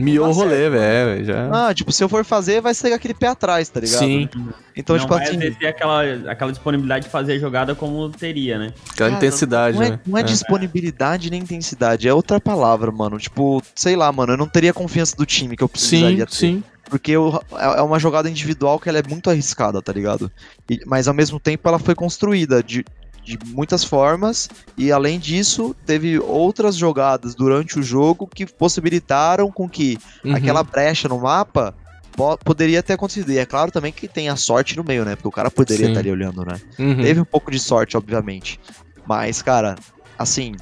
miou 0.00 0.26
o 0.26 0.30
tá 0.30 0.34
rolê, 0.34 0.68
velho. 0.68 1.24
Já. 1.24 1.68
Ah, 1.68 1.74
tipo, 1.74 1.92
se 1.92 2.02
eu 2.02 2.08
for 2.08 2.24
fazer, 2.24 2.60
vai 2.60 2.74
ser 2.74 2.92
aquele 2.92 3.14
pé 3.14 3.28
atrás, 3.28 3.68
tá 3.68 3.80
ligado? 3.80 3.98
Sim. 4.00 4.28
Então, 4.76 4.96
não 4.96 5.02
tipo 5.02 5.14
vai 5.14 5.24
assim. 5.24 5.36
exercer 5.36 5.68
aquela, 5.68 6.02
aquela 6.30 6.50
disponibilidade 6.50 7.04
de 7.04 7.10
fazer 7.10 7.34
a 7.34 7.38
jogada 7.38 7.74
como 7.74 8.08
teria, 8.10 8.58
né? 8.58 8.72
Aquela 8.90 9.10
cara, 9.10 9.18
intensidade, 9.24 9.76
não 9.76 9.84
é, 9.84 9.90
né? 9.90 10.00
não 10.06 10.18
é 10.18 10.22
disponibilidade 10.22 11.30
nem 11.30 11.42
intensidade, 11.42 12.08
é 12.08 12.14
outra 12.14 12.40
palavra, 12.40 12.90
mano. 12.90 13.18
Tipo, 13.18 13.62
sei 13.74 13.94
lá, 13.94 14.10
mano, 14.10 14.32
eu 14.32 14.36
não 14.36 14.48
teria 14.48 14.72
confiança 14.72 15.14
do 15.16 15.24
time 15.24 15.56
que 15.56 15.62
eu 15.62 15.68
Sim, 15.68 15.72
precisaria 15.72 16.26
ter. 16.26 16.34
sim. 16.34 16.64
Porque 16.88 17.12
eu- 17.12 17.40
é 17.52 17.78
é 17.78 17.82
uma 17.82 17.98
jogada 17.98 18.28
individual 18.30 18.78
que 18.78 18.88
ela 18.88 18.98
é 18.98 19.02
muito 19.08 19.30
arriscada, 19.30 19.80
tá 19.82 19.92
ligado? 19.92 20.30
E- 20.70 20.80
mas 20.86 21.08
ao 21.08 21.14
mesmo 21.14 21.40
tempo 21.40 21.66
ela 21.68 21.78
foi 21.78 21.94
construída 21.94 22.62
de, 22.62 22.84
de 23.24 23.38
muitas 23.46 23.82
formas, 23.84 24.48
e 24.76 24.92
além 24.92 25.18
disso, 25.18 25.74
teve 25.86 26.18
outras 26.18 26.76
jogadas 26.76 27.34
durante 27.34 27.78
o 27.78 27.82
jogo 27.82 28.26
que 28.26 28.44
possibilitaram 28.46 29.50
com 29.50 29.68
que 29.68 29.98
Uhum. 30.24 30.34
aquela 30.36 30.62
brecha 30.62 31.08
no 31.08 31.18
mapa 31.20 31.74
po- 32.12 32.36
poderia 32.38 32.82
ter 32.82 32.92
acontecido. 32.92 33.32
E 33.32 33.38
é 33.38 33.46
claro 33.46 33.70
também 33.72 33.92
que 33.92 34.06
tem 34.06 34.28
a 34.28 34.36
sorte 34.36 34.76
no 34.76 34.84
meio, 34.84 35.04
né? 35.04 35.16
Porque 35.16 35.28
o 35.28 35.32
cara 35.32 35.50
poderia 35.50 35.86
Sim. 35.86 35.90
estar 35.92 36.00
ali 36.00 36.10
olhando, 36.10 36.44
né? 36.44 36.60
Uhum. 36.78 36.96
Teve 37.02 37.20
um 37.20 37.24
pouco 37.24 37.50
de 37.50 37.58
sorte, 37.58 37.96
obviamente. 37.96 38.60
Mas, 39.06 39.40
cara, 39.42 39.74
assim, 40.18 40.54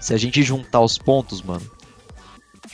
se 0.00 0.14
a 0.14 0.16
gente 0.16 0.42
juntar 0.42 0.80
os 0.80 0.96
pontos, 0.96 1.42
mano. 1.42 1.62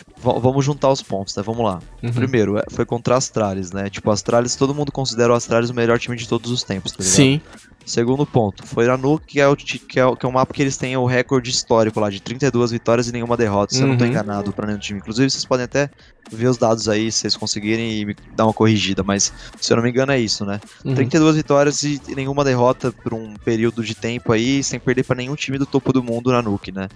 Tipo, 0.05 0.21
va- 0.21 0.39
vamos 0.39 0.65
juntar 0.65 0.91
os 0.91 1.03
pontos, 1.03 1.35
né? 1.37 1.43
Vamos 1.43 1.65
lá. 1.65 1.79
Uhum. 2.03 2.13
Primeiro, 2.13 2.59
é, 2.59 2.65
foi 2.71 2.85
contra 2.85 3.17
Astralis, 3.17 3.71
né? 3.73 3.89
Tipo, 3.89 4.11
Astralis, 4.11 4.57
todo 4.57 4.75
mundo 4.75 4.91
considera 4.91 5.33
o 5.33 5.37
Astralis 5.37 5.71
o 5.71 5.75
melhor 5.75 5.99
time 5.99 6.17
de 6.17 6.27
todos 6.29 6.51
os 6.51 6.63
tempos, 6.63 6.93
tá 6.93 6.99
ligado? 7.03 7.15
Sim. 7.17 7.41
Segundo 7.87 8.25
ponto, 8.27 8.65
foi 8.67 8.89
a 8.89 8.97
Nuke, 8.97 9.27
que 9.27 9.41
é, 9.41 9.49
o, 9.49 9.57
que, 9.57 9.99
é, 9.99 10.05
o- 10.07 10.15
que 10.15 10.25
é 10.25 10.29
um 10.29 10.33
mapa 10.33 10.53
que 10.53 10.63
eles 10.63 10.77
têm 10.77 10.97
o 10.97 11.07
recorde 11.07 11.51
histórico 11.51 11.99
lá, 11.99 12.09
de 12.11 12.21
32 12.21 12.71
vitórias 12.71 13.09
e 13.09 13.13
nenhuma 13.13 13.37
derrota, 13.37 13.75
se 13.75 13.83
eu 13.83 13.87
não 13.89 13.97
tô 13.97 14.05
Uhum. 14.05 14.11
enganado 14.11 14.53
pra 14.53 14.67
nenhum 14.67 14.79
time. 14.79 15.01
Inclusive, 15.01 15.29
vocês 15.29 15.45
podem 15.45 15.65
até 15.65 15.91
ver 16.31 16.47
os 16.49 16.57
dados 16.59 16.89
aí, 16.89 17.11
se 17.11 17.21
vocês 17.21 17.37
conseguirem 17.37 17.99
e 18.01 18.05
me 18.05 18.17
dar 18.37 18.45
uma 18.47 18.53
corrigida, 18.53 19.03
mas 19.03 19.33
se 19.61 19.73
eu 19.73 19.77
não 19.77 19.83
me 19.83 19.91
engano 19.91 20.13
é 20.13 20.21
isso, 20.21 20.45
né? 20.45 20.61
Uhum. 20.85 20.95
32 20.95 21.35
vitórias 21.37 21.83
e 21.83 22.01
nenhuma 22.15 22.45
derrota 22.45 22.93
por 22.93 23.13
um 23.15 23.35
período 23.45 23.83
de 23.83 23.95
tempo 23.95 24.31
aí, 24.33 24.63
sem 24.63 24.79
perder 24.79 25.03
pra 25.05 25.17
nenhum 25.17 25.35
time 25.35 25.59
do 25.59 25.67
topo 25.67 25.93
do 25.93 26.03
mundo 26.03 26.31
na 26.31 26.43
Nuke, 26.43 26.71
né? 26.71 26.87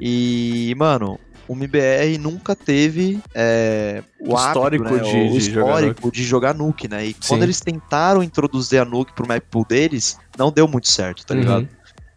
E, 0.00 0.74
mano, 0.78 1.18
o 1.48 1.54
MBR 1.54 2.18
nunca 2.18 2.54
teve 2.56 3.20
é, 3.34 4.02
o 4.18 4.34
Histórico 4.34 4.84
hábito, 4.86 5.04
né, 5.06 5.10
de- 5.10 5.30
o 5.30 5.38
de 5.38 5.40
jogar 5.50 5.66
histórico 5.66 6.10
de 6.12 6.24
jogar 6.24 6.54
Nuke, 6.54 6.88
né? 6.88 7.04
E 7.06 7.12
Sim. 7.12 7.16
quando 7.28 7.42
eles 7.44 7.60
tentaram 7.60 8.22
introduzir 8.22 8.80
a 8.80 8.84
Nuke 8.84 9.12
pro 9.12 9.26
map 9.28 9.42
pool 9.50 9.64
deles, 9.64 10.18
não 10.38 10.50
deu 10.50 10.66
muito 10.66 10.88
certo, 10.88 11.24
tá 11.24 11.34
Uhum. 11.34 11.40
ligado? 11.40 11.68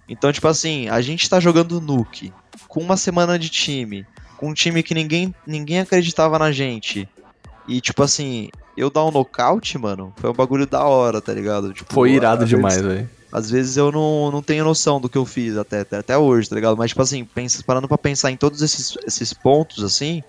Então, 0.08 0.32
tipo 0.32 0.48
assim, 0.48 0.90
a 0.90 1.00
gente 1.02 1.30
tá 1.30 1.40
jogando 1.40 1.80
Nuke 1.80 2.34
com 2.68 2.82
uma 2.82 2.98
semana 2.98 3.38
de 3.38 3.50
time, 3.50 4.06
com 4.38 4.50
um 4.50 4.54
time 4.54 4.82
que 4.82 4.94
ninguém, 4.96 5.34
ninguém 5.46 5.80
acreditava 5.80 6.40
na 6.40 6.52
gente. 6.52 7.08
E, 7.68 7.80
tipo 7.80 8.02
assim, 8.02 8.50
eu 8.76 8.90
dar 8.90 9.06
um 9.06 9.12
nocaute, 9.12 9.78
mano, 9.78 10.12
foi 10.18 10.30
um 10.32 10.34
bagulho 10.34 10.66
da 10.66 10.84
hora, 10.84 11.22
tá 11.22 11.32
ligado? 11.34 11.72
Tipo, 11.74 11.94
Foi 11.94 12.12
irado 12.12 12.46
demais, 12.46 12.82
velho. 12.82 13.08
Às 13.32 13.50
vezes 13.50 13.78
eu 13.78 13.92
não, 13.92 14.32
não 14.32 14.42
tenho 14.42 14.64
noção 14.64 15.00
do 15.00 15.10
que 15.10 15.18
eu 15.18 15.26
fiz 15.26 15.58
até, 15.58 15.82
até, 15.82 16.18
hoje, 16.18 16.50
tá 16.50 16.56
ligado? 16.56 16.78
Mas, 16.78 16.92
tipo 16.92 17.02
assim, 17.02 17.24
pensa, 17.26 17.64
parando 17.64 17.88
pra 17.88 17.98
pensar 17.98 18.32
em 18.32 18.38
todos 18.38 18.62
esses, 18.62 18.98
esses 19.06 19.34
pontos, 19.34 19.84
assim, 19.84 20.24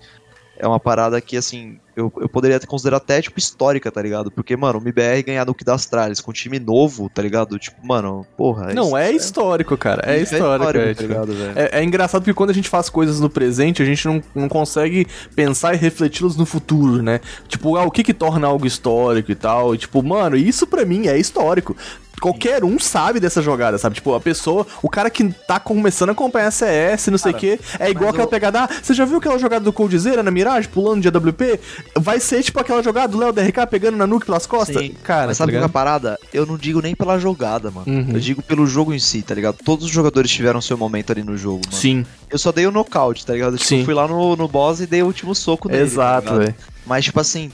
é 0.57 0.67
uma 0.67 0.79
parada 0.79 1.19
que, 1.19 1.35
assim, 1.35 1.79
eu, 1.95 2.13
eu 2.17 2.29
poderia 2.29 2.59
considerar 2.59 2.97
até, 2.97 3.21
tipo, 3.21 3.37
histórica, 3.39 3.91
tá 3.91 4.01
ligado? 4.01 4.29
Porque, 4.29 4.55
mano, 4.55 4.79
o 4.79 4.81
MBR 4.81 5.23
ganhar 5.23 5.43
do 5.43 5.53
que 5.53 5.63
da 5.63 5.73
Astralis 5.73 6.21
com 6.21 6.31
um 6.31 6.33
time 6.33 6.59
novo, 6.59 7.09
tá 7.09 7.21
ligado? 7.21 7.57
Tipo, 7.57 7.85
mano, 7.85 8.25
porra. 8.37 8.73
Não, 8.73 8.87
isso 8.87 8.97
é 8.97 9.11
histórico, 9.11 9.75
cara. 9.77 10.03
É 10.05 10.21
isso 10.21 10.35
histórico, 10.35 10.69
é, 10.77 10.93
tá 10.93 10.93
tipo, 10.93 11.07
ligado, 11.07 11.33
velho? 11.33 11.53
É, 11.55 11.79
é 11.79 11.83
engraçado 11.83 12.21
porque 12.21 12.33
quando 12.33 12.51
a 12.51 12.53
gente 12.53 12.69
faz 12.69 12.89
coisas 12.89 13.19
no 13.19 13.29
presente, 13.29 13.81
a 13.81 13.85
gente 13.85 14.05
não, 14.05 14.21
não 14.35 14.47
consegue 14.47 15.07
pensar 15.35 15.73
e 15.73 15.77
refleti-las 15.77 16.35
no 16.35 16.45
futuro, 16.45 17.01
né? 17.01 17.19
Tipo, 17.47 17.75
ah, 17.75 17.83
o 17.83 17.91
que 17.91 18.03
que 18.03 18.13
torna 18.13 18.47
algo 18.47 18.65
histórico 18.65 19.31
e 19.31 19.35
tal. 19.35 19.75
E, 19.75 19.77
tipo, 19.79 20.01
mano, 20.03 20.35
isso 20.35 20.67
pra 20.67 20.85
mim 20.85 21.07
é 21.07 21.17
histórico. 21.17 21.75
Qualquer 22.21 22.63
um 22.63 22.77
sabe 22.79 23.19
dessa 23.19 23.41
jogada, 23.41 23.77
sabe? 23.77 23.95
Tipo, 23.95 24.13
a 24.13 24.19
pessoa, 24.21 24.65
o 24.81 24.89
cara 24.89 25.09
que 25.09 25.27
tá 25.47 25.59
começando 25.59 26.09
a 26.09 26.11
acompanhar 26.11 26.51
CS, 26.51 27.07
não 27.07 27.17
sei 27.17 27.31
o 27.31 27.35
quê, 27.35 27.59
é 27.79 27.89
igual 27.89 28.11
aquela 28.11 28.25
o- 28.25 28.29
pegada. 28.29 28.63
Ah, 28.63 28.69
você 28.81 28.93
já 28.93 29.05
viu 29.05 29.17
aquela 29.17 29.39
jogada 29.39 29.65
do 29.65 29.73
Coldzera 29.73 30.21
na 30.21 30.29
Mirage, 30.29 30.67
pulando 30.67 31.01
de 31.01 31.07
AWP? 31.07 31.59
Vai 31.97 32.19
ser 32.19 32.43
tipo 32.43 32.59
aquela 32.59 32.83
jogada 32.83 33.07
do 33.07 33.17
Léo 33.17 33.33
DRK 33.33 33.65
pegando 33.67 33.97
na 33.97 34.05
nuke 34.05 34.25
pelas 34.27 34.45
costas? 34.45 34.81
Sim, 34.81 34.93
Cara, 35.03 35.27
Mas 35.27 35.37
tá 35.37 35.43
sabe 35.43 35.53
qual 35.53 35.63
é 35.63 35.65
a 35.65 35.69
parada? 35.69 36.19
Eu 36.31 36.45
não 36.45 36.57
digo 36.57 36.81
nem 36.81 36.93
pela 36.95 37.17
jogada, 37.17 37.71
mano. 37.71 37.85
Uhum. 37.91 38.11
Eu 38.13 38.19
digo 38.19 38.41
pelo 38.43 38.67
jogo 38.67 38.93
em 38.93 38.99
si, 38.99 39.21
tá 39.23 39.33
ligado? 39.33 39.57
Todos 39.65 39.85
os 39.85 39.91
jogadores 39.91 40.29
tiveram 40.29 40.61
seu 40.61 40.77
momento 40.77 41.11
ali 41.11 41.23
no 41.23 41.35
jogo, 41.35 41.61
mano. 41.65 41.75
Sim, 41.77 42.05
Eu 42.29 42.37
só 42.37 42.51
dei 42.51 42.67
o 42.67 42.71
nocaute, 42.71 43.25
tá 43.25 43.33
ligado? 43.33 43.57
Tipo, 43.57 43.67
Sim. 43.67 43.79
eu 43.79 43.85
fui 43.85 43.93
lá 43.95 44.07
no, 44.07 44.35
no 44.35 44.47
boss 44.47 44.79
e 44.79 44.85
dei 44.85 45.01
o 45.01 45.07
último 45.07 45.33
soco 45.33 45.67
nele. 45.67 45.79
tá 45.81 45.85
exato, 45.87 46.25
ligado? 46.27 46.39
velho. 46.39 46.55
Mas, 46.85 47.05
tipo 47.05 47.19
assim, 47.19 47.51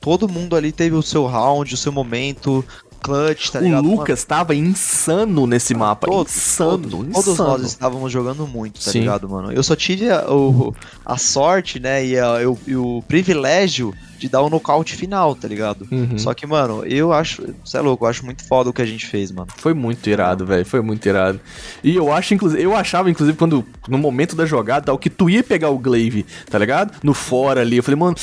todo 0.00 0.28
mundo 0.28 0.54
ali 0.56 0.72
teve 0.72 0.94
o 0.96 1.02
seu 1.02 1.24
round, 1.26 1.72
o 1.72 1.76
seu 1.76 1.92
momento, 1.92 2.64
clutch, 2.98 3.50
tá 3.50 3.58
o 3.58 3.62
ligado? 3.62 3.88
Lucas 3.88 4.24
tava 4.24 4.54
insano 4.54 5.46
nesse 5.46 5.74
mapa. 5.74 6.06
Todos, 6.06 6.34
insano, 6.36 6.78
todos, 6.88 6.94
insano. 7.08 7.12
todos 7.24 7.38
nós 7.38 7.62
estávamos 7.62 8.12
jogando 8.12 8.46
muito, 8.46 8.82
tá 8.84 8.90
Sim. 8.90 9.00
ligado, 9.00 9.28
mano? 9.28 9.52
Eu 9.52 9.62
só 9.62 9.74
tive 9.76 10.10
a, 10.10 10.30
o- 10.30 10.74
a 11.04 11.16
sorte, 11.16 11.78
né, 11.80 12.04
e, 12.04 12.18
a- 12.18 12.40
eu- 12.42 12.58
e 12.66 12.76
o 12.76 13.02
privilégio 13.08 13.94
de 14.18 14.28
dar 14.28 14.42
o 14.42 14.50
nocaute 14.50 14.94
final, 14.96 15.34
tá 15.34 15.46
ligado? 15.46 15.86
Uhum. 15.90 16.18
Só 16.18 16.34
que, 16.34 16.46
mano, 16.46 16.84
eu 16.84 17.12
acho, 17.12 17.54
você 17.64 17.76
é 17.78 17.80
louco, 17.80 18.04
eu 18.04 18.08
acho 18.10 18.24
muito 18.24 18.44
foda 18.46 18.68
o 18.70 18.72
que 18.72 18.82
a 18.82 18.86
gente 18.86 19.06
fez, 19.06 19.30
mano. 19.30 19.48
Foi 19.56 19.72
muito 19.74 20.08
irado, 20.10 20.44
velho. 20.44 20.64
Foi 20.66 20.80
muito 20.80 21.06
irado. 21.08 21.40
E 21.82 21.94
eu 21.96 22.12
acho, 22.12 22.34
inclusive, 22.34 22.62
eu 22.62 22.74
achava, 22.76 23.10
inclusive, 23.10 23.36
quando 23.38 23.64
no 23.88 23.98
momento 23.98 24.34
da 24.36 24.44
jogada, 24.44 24.86
tal, 24.86 24.98
que 24.98 25.08
tu 25.10 25.30
ia 25.30 25.42
pegar 25.42 25.70
o 25.70 25.78
Glaive, 25.78 26.26
tá 26.50 26.58
ligado? 26.58 26.92
No 27.02 27.14
fora 27.14 27.60
ali. 27.60 27.76
Eu 27.76 27.82
falei, 27.82 27.98
mano, 27.98 28.16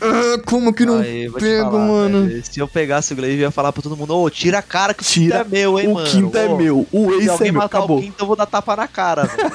ah, 0.00 0.40
como 0.46 0.72
que 0.72 0.84
não 0.84 0.98
Aí, 0.98 1.30
pego, 1.30 1.70
falar, 1.70 1.86
mano? 1.86 2.26
velho, 2.26 2.44
se 2.44 2.58
eu 2.60 2.66
pegasse 2.68 3.12
o 3.12 3.16
Glaive, 3.16 3.36
eu 3.42 3.42
ia 3.48 3.50
falar 3.50 3.72
pra 3.72 3.82
todo 3.82 3.96
mundo, 3.96 4.16
ô, 4.16 4.28
tira 4.30 4.58
a 4.58 4.62
cara 4.62 4.94
que 4.94 5.02
o 5.02 5.06
Tira 5.06 5.44
quinto 5.44 5.54
é 5.56 5.58
meu, 5.60 5.78
hein, 5.78 5.88
o 5.88 5.94
mano. 5.94 6.06
quinto 6.08 6.36
é 6.38 6.46
Ô, 6.46 6.56
meu, 6.56 6.86
o 6.92 7.10
Se 7.10 7.16
ace 7.18 7.26
é 7.28 7.30
alguém 7.32 7.52
meu, 7.52 7.62
matar 7.62 7.78
acabou. 7.78 7.98
o 7.98 8.02
quinto, 8.02 8.22
eu 8.22 8.26
vou 8.26 8.36
dar 8.36 8.46
tapa 8.46 8.74
na 8.76 8.88
cara, 8.88 9.24
velho. 9.24 9.50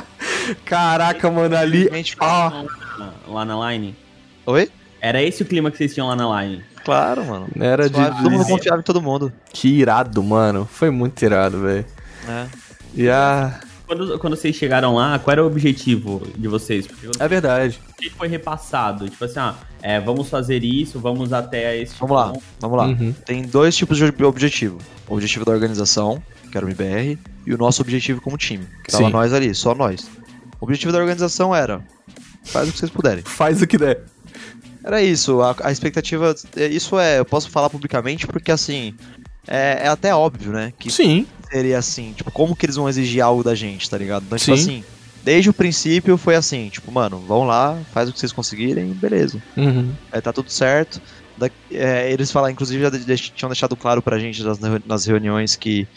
Caraca, 0.64 1.30
mano, 1.30 1.56
ali. 1.56 1.88
Ah, 2.18 2.64
Lá 3.28 3.44
na 3.44 3.70
line. 3.72 3.96
Oi? 4.46 4.68
Era 5.00 5.22
esse 5.22 5.42
o 5.42 5.46
clima 5.46 5.70
que 5.70 5.78
vocês 5.78 5.94
tinham 5.94 6.08
lá 6.08 6.16
na 6.16 6.42
line. 6.42 6.62
Claro, 6.84 7.24
mano. 7.24 7.48
era 7.58 7.88
de. 7.88 7.94
Todo 7.94 8.30
mundo 8.30 8.44
confiava 8.46 8.80
em 8.80 8.84
todo 8.84 9.02
mundo. 9.02 9.32
Que 9.52 9.68
irado, 9.68 10.22
mano. 10.22 10.68
Foi 10.70 10.90
muito 10.90 11.22
irado, 11.22 11.60
velho. 11.60 11.84
né? 12.26 12.48
E 12.94 13.08
a. 13.08 13.60
quando, 13.86 14.18
quando 14.18 14.36
vocês 14.36 14.54
chegaram 14.56 14.94
lá, 14.94 15.18
qual 15.18 15.32
era 15.32 15.44
o 15.44 15.46
objetivo 15.46 16.22
de 16.36 16.48
vocês? 16.48 16.86
É 17.18 17.28
verdade. 17.28 17.80
o 17.90 17.94
que 17.94 18.10
foi 18.10 18.28
repassado. 18.28 19.08
Tipo 19.08 19.24
assim, 19.24 19.38
ah, 19.38 19.54
é, 19.82 20.00
vamos 20.00 20.28
fazer 20.28 20.64
isso, 20.64 20.98
vamos 20.98 21.32
até 21.32 21.80
esse 21.80 21.94
Vamos 21.98 22.16
lá, 22.16 22.32
vamos 22.58 22.78
lá. 22.78 22.86
Uhum. 22.86 23.14
Tem 23.24 23.42
dois 23.42 23.76
tipos 23.76 23.96
de 23.96 24.04
objetivo. 24.24 24.78
O 25.08 25.14
objetivo 25.14 25.44
da 25.44 25.52
organização, 25.52 26.22
que 26.50 26.56
era 26.56 26.66
o 26.66 26.68
MBR, 26.68 27.18
e 27.46 27.54
o 27.54 27.58
nosso 27.58 27.80
objetivo 27.82 28.20
como 28.20 28.36
time. 28.36 28.66
Que 28.84 28.90
tava 28.92 29.04
Sim. 29.04 29.10
nós 29.10 29.32
ali, 29.32 29.54
só 29.54 29.74
nós. 29.74 30.10
O 30.60 30.64
objetivo 30.64 30.92
da 30.92 30.98
organização 30.98 31.54
era. 31.54 31.80
Faz 32.44 32.68
o 32.68 32.72
que 32.72 32.78
vocês 32.78 32.90
puderem. 32.90 33.22
Faz 33.24 33.62
o 33.62 33.66
que 33.66 33.78
der. 33.78 34.04
Era 34.84 35.02
isso, 35.02 35.40
a, 35.42 35.54
a 35.62 35.72
expectativa. 35.72 36.34
é, 36.56 36.66
Isso 36.66 36.98
é, 36.98 37.18
eu 37.18 37.24
posso 37.24 37.50
falar 37.50 37.70
publicamente 37.70 38.26
porque 38.26 38.50
assim. 38.50 38.94
É, 39.46 39.86
é 39.86 39.88
até 39.88 40.14
óbvio, 40.14 40.52
né? 40.52 40.72
Que 40.78 40.90
Sim. 40.90 41.26
seria 41.50 41.78
assim, 41.78 42.12
tipo, 42.12 42.30
como 42.30 42.54
que 42.54 42.66
eles 42.66 42.76
vão 42.76 42.88
exigir 42.88 43.22
algo 43.22 43.42
da 43.42 43.54
gente, 43.54 43.88
tá 43.88 43.98
ligado? 43.98 44.24
Então, 44.26 44.38
tipo 44.38 44.56
Sim. 44.56 44.62
assim, 44.62 44.84
desde 45.24 45.50
o 45.50 45.54
princípio 45.54 46.16
foi 46.16 46.36
assim, 46.36 46.68
tipo, 46.68 46.92
mano, 46.92 47.18
vão 47.26 47.44
lá, 47.44 47.76
faz 47.92 48.08
o 48.08 48.12
que 48.12 48.18
vocês 48.20 48.32
conseguirem, 48.32 48.92
beleza. 48.92 49.42
Uhum. 49.56 49.92
Aí 50.12 50.20
tá 50.20 50.32
tudo 50.32 50.50
certo. 50.50 51.00
Da- 51.36 51.50
é, 51.70 52.12
eles 52.12 52.30
falaram, 52.30 52.52
inclusive, 52.52 52.82
já 52.82 53.16
tinham 53.16 53.48
deixado 53.48 53.74
claro 53.76 54.02
pra 54.02 54.18
gente 54.18 54.42
nas, 54.42 54.58
nas 54.84 55.06
reuniões 55.06 55.56
que 55.56 55.88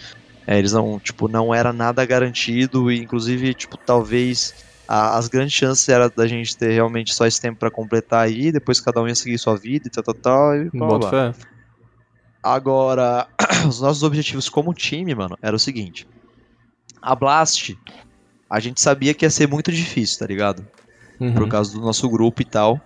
é, 0.47 0.57
eles 0.57 0.73
não, 0.73 0.99
tipo, 0.99 1.27
não 1.27 1.53
era 1.53 1.71
nada 1.71 2.03
garantido 2.05 2.91
e, 2.91 2.99
inclusive, 2.99 3.53
tipo, 3.53 3.77
talvez 3.77 4.53
a- 4.87 5.17
as 5.17 5.27
grandes 5.27 5.53
chances 5.53 5.87
era 5.89 6.09
da 6.09 6.27
gente 6.27 6.55
ter 6.57 6.71
realmente 6.71 7.13
só 7.13 7.25
esse 7.25 7.39
tempo 7.39 7.59
pra 7.59 7.71
completar 7.71 8.25
aí, 8.25 8.51
depois 8.51 8.79
cada 8.79 9.01
um 9.01 9.07
ia 9.07 9.15
seguir 9.15 9.37
sua 9.37 9.55
vida 9.55 9.87
e 9.87 9.89
tal, 9.91 10.03
tal, 10.03 10.13
tal, 10.15 10.55
e 10.55 10.69
blá, 10.69 11.09
fé. 11.09 11.33
Agora, 12.41 13.27
os 13.67 13.79
nossos 13.79 14.03
objetivos 14.03 14.49
como 14.49 14.73
time, 14.73 15.15
mano, 15.15 15.37
era 15.41 15.55
o 15.55 15.59
seguinte. 15.59 16.07
A 17.01 17.15
Blast, 17.15 17.77
a 18.49 18.59
gente 18.59 18.81
sabia 18.81 19.13
que 19.13 19.25
ia 19.25 19.29
ser 19.29 19.47
muito 19.47 19.71
difícil, 19.71 20.19
tá 20.19 20.25
ligado? 20.25 20.65
Uhum. 21.19 21.33
Por 21.33 21.47
causa 21.47 21.71
do 21.73 21.79
nosso 21.81 22.09
grupo 22.09 22.41
e 22.41 22.45
tal. 22.45 22.79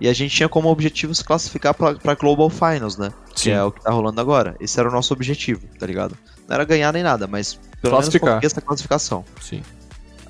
E 0.00 0.08
a 0.08 0.12
gente 0.12 0.34
tinha 0.34 0.48
como 0.48 0.68
objetivo 0.68 1.14
se 1.14 1.24
classificar 1.24 1.72
pra, 1.72 1.94
pra 1.94 2.14
Global 2.14 2.50
Finals, 2.50 2.98
né? 2.98 3.12
Que 3.34 3.40
Sim. 3.42 3.50
é 3.52 3.62
o 3.62 3.72
que 3.72 3.80
tá 3.82 3.90
rolando 3.90 4.20
agora. 4.20 4.54
Esse 4.60 4.78
era 4.78 4.88
o 4.88 4.92
nosso 4.92 5.14
objetivo, 5.14 5.66
tá 5.78 5.86
ligado? 5.86 6.16
Não 6.46 6.54
era 6.54 6.64
ganhar 6.64 6.92
nem 6.92 7.02
nada, 7.02 7.26
mas 7.26 7.54
pelo 7.80 7.94
menos 7.94 8.08
conseguir 8.18 8.44
essa 8.46 8.60
classificação. 8.60 9.24
Sim. 9.40 9.62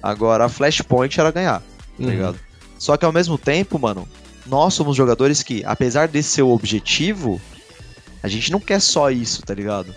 Agora, 0.02 0.44
a 0.44 0.48
Flashpoint 0.48 1.18
era 1.18 1.31
ganhar, 1.31 1.60
tá 1.60 1.64
Uhum. 1.98 2.10
ligado? 2.10 2.39
Só 2.78 2.97
que 2.97 3.05
ao 3.05 3.12
mesmo 3.12 3.39
tempo, 3.39 3.78
mano, 3.78 4.06
nós 4.47 4.74
somos 4.74 4.97
jogadores 4.97 5.43
que, 5.43 5.64
apesar 5.64 6.09
desse 6.09 6.28
ser 6.31 6.43
o 6.43 6.51
objetivo, 6.51 7.40
a 8.23 8.28
gente 8.28 8.52
não 8.52 8.60
quer 8.60 8.81
só 8.81 9.10
isso, 9.10 9.43
tá 9.43 9.55
ligado? 9.55 9.94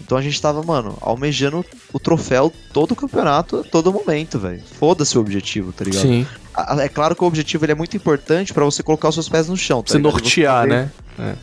Então 0.00 0.18
a 0.18 0.22
gente 0.22 0.40
tava, 0.42 0.62
mano, 0.62 0.98
almejando 1.00 1.64
o 1.92 1.98
troféu 2.00 2.52
todo 2.72 2.92
o 2.92 2.96
campeonato, 2.96 3.64
todo 3.70 3.92
momento, 3.92 4.38
velho. 4.38 4.60
Foda-se 4.78 5.16
o 5.16 5.20
objetivo, 5.20 5.72
tá 5.72 5.84
ligado? 5.84 6.02
Sim. 6.02 6.26
É 6.80 6.88
claro 6.88 7.14
que 7.14 7.22
o 7.22 7.26
objetivo 7.26 7.64
ele 7.64 7.72
é 7.72 7.74
muito 7.74 7.96
importante 7.96 8.52
pra 8.52 8.64
você 8.64 8.82
colocar 8.82 9.08
os 9.10 9.14
seus 9.14 9.28
pés 9.28 9.48
no 9.48 9.56
chão, 9.56 9.82
tá 9.82 9.92
você 9.92 9.98
ligado? 9.98 10.12
nortear, 10.12 10.66
né? 10.66 10.90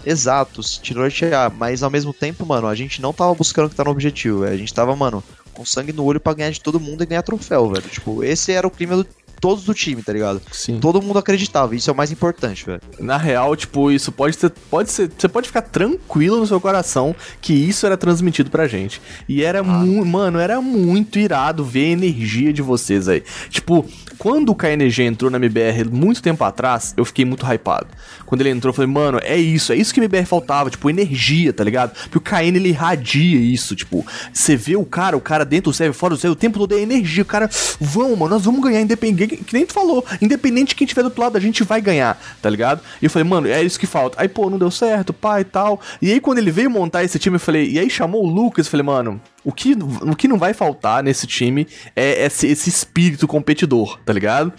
Exato, 0.06 0.62
se 0.62 0.82
te 0.82 0.94
nortear. 0.94 1.52
Mas 1.56 1.82
ao 1.84 1.90
mesmo 1.90 2.14
tempo, 2.14 2.46
mano, 2.46 2.68
a 2.68 2.76
gente 2.76 3.02
não 3.02 3.14
tava 3.14 3.34
buscando 3.34 3.68
o 3.68 3.70
que 3.70 3.76
tá 3.76 3.84
no 3.84 3.92
objetivo. 3.92 4.44
A 4.44 4.58
gente 4.58 4.74
tava, 4.74 4.96
mano, 4.96 5.24
com 5.60 5.66
sangue 5.66 5.92
no 5.92 6.06
olho 6.06 6.22
pra 6.22 6.34
ganhar 6.34 6.52
de 6.52 6.62
todo 6.62 6.80
mundo 6.80 7.04
e 7.04 7.06
ganhar 7.06 7.22
troféu, 7.22 7.70
velho. 7.70 7.90
Tipo, 7.90 8.24
esse 8.24 8.54
era 8.54 8.66
o 8.66 8.72
clima 8.72 8.96
do 8.96 9.06
todos 9.40 9.64
do 9.64 9.74
time, 9.74 10.02
tá 10.04 10.12
ligado? 10.12 10.42
Sim. 10.52 10.80
Todo 10.80 11.02
mundo 11.02 11.18
acreditava, 11.18 11.76
isso 11.76 11.90
é 11.90 11.94
o 11.94 11.96
mais 11.96 12.12
importante, 12.12 12.66
velho. 12.66 12.82
Na 13.00 13.18
real, 13.18 13.56
tipo, 13.56 13.92
isso 13.92 14.12
pode 14.12 14.36
ser, 14.36 14.50
pode 14.70 14.92
ser, 14.92 15.10
você 15.18 15.28
pode 15.28 15.48
ficar 15.48 15.62
tranquilo 15.62 16.38
no 16.38 16.46
seu 16.46 16.60
coração 16.60 17.16
que 17.42 17.54
isso 17.54 17.86
era 17.86 17.98
transmitido 17.98 18.50
pra 18.50 18.68
gente. 18.68 19.02
E 19.28 19.44
era 19.44 19.64
muito, 19.64 20.06
mano, 20.06 20.40
era 20.40 20.62
muito 20.62 21.18
irado 21.18 21.64
ver 21.64 21.86
a 21.86 21.92
energia 21.92 22.52
de 22.52 22.62
vocês 22.62 23.08
aí. 23.08 23.24
Tipo, 23.50 23.86
quando 24.18 24.50
o 24.50 24.56
KNG 24.56 25.04
entrou 25.04 25.32
na 25.32 25.38
MBR 25.38 25.86
muito 25.90 26.22
tempo 26.22 26.44
atrás, 26.44 26.94
eu 26.98 27.06
fiquei 27.06 27.24
muito 27.24 27.46
hypado. 27.46 27.88
Quando 28.30 28.42
ele 28.42 28.52
entrou, 28.52 28.70
eu 28.70 28.76
falei, 28.76 28.92
mano, 28.92 29.20
é 29.24 29.36
isso, 29.36 29.74
é 29.74 29.76
isso 29.76 29.92
que 29.92 30.00
MBR 30.00 30.24
faltava, 30.24 30.70
tipo, 30.70 30.88
energia, 30.88 31.52
tá 31.52 31.64
ligado? 31.64 31.94
Porque 32.12 32.20
o 32.20 32.22
KN 32.22 32.56
ele 32.56 32.70
irradia 32.70 33.40
isso, 33.40 33.76
tipo, 33.76 34.06
você 34.32 34.56
vê 34.56 34.76
o 34.76 34.86
cara, 34.86 35.18
o 35.18 35.20
cara 35.20 35.44
dentro 35.44 35.72
do 35.72 35.76
server, 35.76 35.96
fora 35.96 36.14
do 36.14 36.20
server, 36.20 36.34
o 36.34 36.40
tempo 36.40 36.60
todo 36.60 36.76
é 36.76 36.80
energia, 36.80 37.24
o 37.24 37.26
cara, 37.26 37.50
vamos, 37.82 38.16
mano, 38.16 38.36
nós 38.36 38.46
vamos 38.46 38.62
ganhar, 38.62 38.82
independente, 38.82 39.38
que 39.38 39.52
nem 39.52 39.66
tu 39.66 39.74
falou, 39.74 40.06
independente 40.22 40.70
de 40.70 40.76
quem 40.76 40.86
tiver 40.86 41.02
do 41.02 41.06
outro 41.06 41.24
lado, 41.24 41.38
a 41.38 41.42
gente 41.42 41.64
vai 41.64 41.82
ganhar, 41.82 42.22
tá 42.40 42.48
ligado? 42.52 42.82
E 43.02 43.06
eu 43.06 43.10
falei, 43.10 43.28
mano, 43.28 43.48
é 43.48 43.64
isso 43.64 43.80
que 43.80 43.88
falta. 43.88 44.22
Aí, 44.22 44.28
pô, 44.28 44.48
não 44.48 44.60
deu 44.60 44.70
certo, 44.70 45.12
pá 45.12 45.42
e 45.42 45.44
tal. 45.44 45.82
E 46.00 46.12
aí, 46.12 46.20
quando 46.20 46.38
ele 46.38 46.52
veio 46.52 46.70
montar 46.70 47.04
esse 47.04 47.18
time, 47.18 47.38
eu 47.38 47.40
falei, 47.40 47.68
e 47.68 47.80
aí 47.80 47.90
chamou 47.90 48.24
o 48.24 48.30
Lucas, 48.30 48.68
eu 48.68 48.72
falei, 48.72 48.86
mano, 48.86 49.20
o 49.44 49.52
que, 49.52 49.74
o 49.74 50.16
que 50.16 50.28
não 50.28 50.38
vai 50.38 50.54
faltar 50.54 51.02
nesse 51.02 51.26
time 51.26 51.66
é 51.96 52.28
esse, 52.28 52.46
esse 52.46 52.70
espírito 52.70 53.28
competidor, 53.28 54.00
tá 54.06 54.14
ligado? 54.14 54.54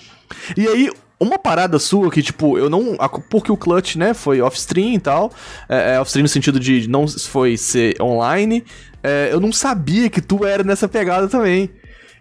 E 0.56 0.66
aí, 0.66 0.90
uma 1.20 1.38
parada 1.38 1.78
sua 1.78 2.10
que, 2.10 2.22
tipo, 2.22 2.56
eu 2.58 2.70
não. 2.70 2.96
Porque 3.28 3.52
o 3.52 3.56
Clutch, 3.56 3.96
né, 3.96 4.14
foi 4.14 4.40
off-stream 4.40 4.94
e 4.94 4.98
tal. 4.98 5.30
É, 5.68 5.94
é 5.94 6.00
off-stream 6.00 6.22
no 6.22 6.28
sentido 6.28 6.58
de 6.58 6.88
não 6.88 7.06
foi 7.06 7.56
ser 7.56 8.00
online. 8.00 8.64
é, 9.02 9.28
eu 9.32 9.38
não 9.40 9.52
sabia 9.52 10.08
que 10.10 10.20
tu 10.20 10.44
era 10.46 10.62
nessa 10.64 10.88
pegada 10.88 11.28
também. 11.28 11.70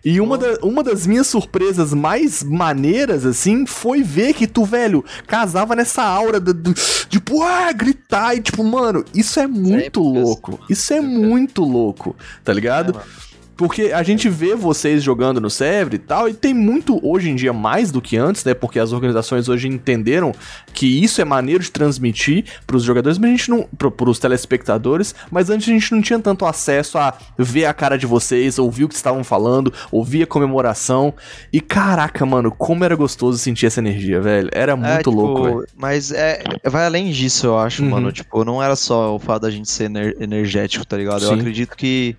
E 0.06 0.22
uma, 0.22 0.38
da- 0.38 0.58
uma 0.64 0.82
das 0.82 1.06
minhas 1.06 1.28
surpresas 1.28 1.94
mais 1.94 2.42
maneiras, 2.42 3.26
assim, 3.26 3.66
foi 3.66 4.02
ver 4.02 4.34
que 4.34 4.48
tu, 4.48 4.64
velho, 4.64 5.04
casava 5.28 5.76
nessa 5.76 6.02
aura 6.02 6.40
do, 6.40 6.54
do- 6.54 6.74
tipo, 7.10 7.44
ah, 7.44 7.70
gritar 7.74 8.34
e 8.34 8.40
tipo, 8.42 8.64
mano, 8.64 9.04
isso 9.14 9.38
é 9.42 9.46
muito 9.46 10.00
épocas, 10.00 10.24
louco. 10.24 10.52
mano. 10.54 10.64
Isso 10.70 10.94
é 10.94 11.02
muito 11.02 11.64
louco, 11.66 12.16
tá 12.46 12.54
ligado? 12.54 12.98
É. 12.98 13.29
Porque 13.60 13.92
a 13.94 14.02
gente 14.04 14.30
vê 14.30 14.56
vocês 14.56 15.04
jogando 15.04 15.42
no 15.42 15.50
server 15.50 15.96
e 15.96 15.98
tal, 15.98 16.30
e 16.30 16.34
tem 16.34 16.54
muito 16.54 16.98
hoje 17.06 17.30
em 17.30 17.36
dia 17.36 17.52
mais 17.52 17.92
do 17.92 18.02
que 18.02 18.16
antes, 18.16 18.46
né? 18.46 18.54
Porque 18.54 18.80
as 18.80 18.94
organizações 18.94 19.50
hoje 19.50 19.68
entenderam 19.68 20.32
que 20.74 21.04
isso 21.04 21.20
é 21.20 21.26
maneiro 21.26 21.62
de 21.62 21.70
transmitir 21.70 22.46
pros 22.66 22.84
jogadores, 22.84 23.18
mas 23.18 23.28
a 23.30 23.32
gente 23.34 23.50
não. 23.50 23.68
Pro, 23.78 23.92
pros 23.92 24.18
telespectadores, 24.18 25.14
mas 25.30 25.50
antes 25.50 25.68
a 25.68 25.72
gente 25.74 25.92
não 25.92 26.02
tinha 26.02 26.18
tanto 26.20 26.46
acesso 26.46 26.98
a 26.98 27.14
ver 27.38 27.66
a 27.66 27.74
cara 27.74 27.98
de 27.98 28.06
vocês, 28.06 28.58
ouvir 28.58 28.86
o 28.86 28.88
que 28.88 28.96
estavam 28.96 29.26
falando, 29.26 29.74
ouvir 29.92 30.24
a 30.24 30.26
comemoração. 30.28 31.14
E 31.52 31.60
caraca, 31.60 32.26
mano, 32.26 32.52
como 32.52 32.86
era 32.86 32.96
gostoso 32.96 33.38
sentir 33.38 33.66
essa 33.66 33.82
energia, 33.82 34.22
velho. 34.22 34.48
Era 34.54 34.78
muito 34.78 34.88
É, 34.90 34.98
tipo, 35.00 35.12
louco, 35.12 35.44
velho. 35.44 35.66
Mas 35.76 36.14
é, 36.14 36.42
vai 36.64 36.86
além 36.86 37.12
disso, 37.12 37.46
eu 37.48 37.60
acho, 37.60 37.84
Uhum. 37.84 37.90
mano. 37.90 38.10
Tipo, 38.14 38.46
não 38.46 38.64
era 38.64 38.78
só 38.78 39.14
o 39.14 39.20
fato 39.20 39.42
da 39.42 39.52
gente 39.52 39.70
ser 39.70 39.84
ener- 39.86 40.16
energético, 40.18 40.86
tá 40.88 40.96
ligado? 40.96 41.24
Eu 41.24 41.30
Sim. 41.34 41.40
acredito 41.40 41.76
que, 41.76 42.16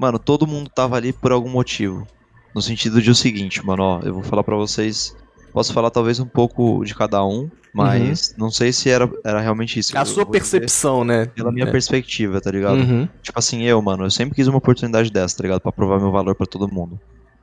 mano, 0.00 0.18
todo 0.18 0.46
mundo 0.46 0.70
tava 0.74 0.96
ali 0.96 1.12
por 1.12 1.30
algum 1.30 1.50
motivo. 1.50 2.06
No 2.54 2.62
sentido 2.62 3.00
de 3.02 3.10
o 3.10 3.14
seguinte, 3.14 3.64
mano, 3.64 3.82
ó, 3.82 4.00
eu 4.02 4.14
vou 4.14 4.22
falar 4.22 4.42
pra 4.42 4.56
vocês. 4.56 5.14
Posso 5.52 5.72
falar 5.72 5.90
talvez 5.90 6.18
um 6.18 6.26
pouco 6.26 6.82
de 6.84 6.94
cada 6.94 7.24
um, 7.24 7.50
mas 7.74 8.34
não 8.38 8.50
sei 8.50 8.72
se 8.72 8.88
era, 8.88 9.10
era 9.24 9.40
realmente 9.40 9.78
isso. 9.78 9.92
Uhum. 9.92 9.98
A 9.98 10.02
Eu 10.02 10.06
sua 10.06 10.24
percepção, 10.26 11.04
né? 11.04 11.26
Pela 11.26 11.52
minha 11.52 11.66
É. 11.66 11.70
perspectiva, 11.70 12.40
tá 12.40 12.50
ligado? 12.50 12.78
Uhum. 12.78 13.08
Tipo 13.22 13.38
assim, 13.38 13.62
eu, 13.64 13.80
mano, 13.82 14.04
eu 14.04 14.10
sempre 14.10 14.34
quis 14.34 14.46
uma 14.48 14.58
oportunidade 14.58 15.10
dessa, 15.10 15.36
tá 15.36 15.42
ligado? 15.42 15.60
Pra 15.60 15.70
provar 15.72 15.98
meu 16.00 16.10
valor 16.10 16.34
pra 16.34 16.46
todo 16.46 16.72
mundo. 16.72 16.98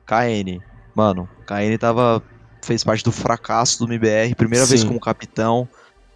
KN, 0.06 0.60
mano, 0.94 1.28
KN 1.46 1.76
tava. 1.78 2.22
fez 2.64 2.82
parte 2.82 3.04
do 3.04 3.12
fracasso 3.12 3.78
do 3.78 3.84
MBR, 3.92 4.34
primeira 4.34 4.66
vez 4.66 4.80
Sim. 4.80 4.88
como 4.88 4.98
capitão. 5.00 5.68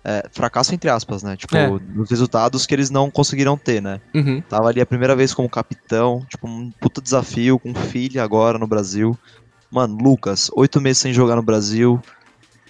É, 0.04 0.28
fracasso 0.32 0.74
entre 0.74 0.90
aspas, 0.90 1.22
né? 1.22 1.36
Tipo, 1.36 1.56
É. 1.56 1.78
dos 1.78 2.10
resultados 2.10 2.66
que 2.66 2.74
eles 2.74 2.90
não 2.90 3.08
conseguiram 3.08 3.56
ter, 3.56 3.80
né? 3.80 4.00
Uhum. 4.12 4.40
Tava 4.48 4.68
ali 4.68 4.80
a 4.80 4.86
primeira 4.86 5.14
vez 5.14 5.32
como 5.32 5.48
capitão, 5.48 6.26
tipo, 6.28 6.48
um 6.48 6.72
puta 6.80 7.00
desafio, 7.00 7.58
com 7.58 7.72
filha 7.72 8.24
agora 8.24 8.58
no 8.58 8.66
Brasil. 8.66 9.16
Mano, 9.70 9.96
Lucas, 10.02 10.50
oito 10.54 10.80
meses 10.80 10.98
sem 10.98 11.12
jogar 11.12 11.36
no 11.36 11.42
Brasil, 11.42 12.02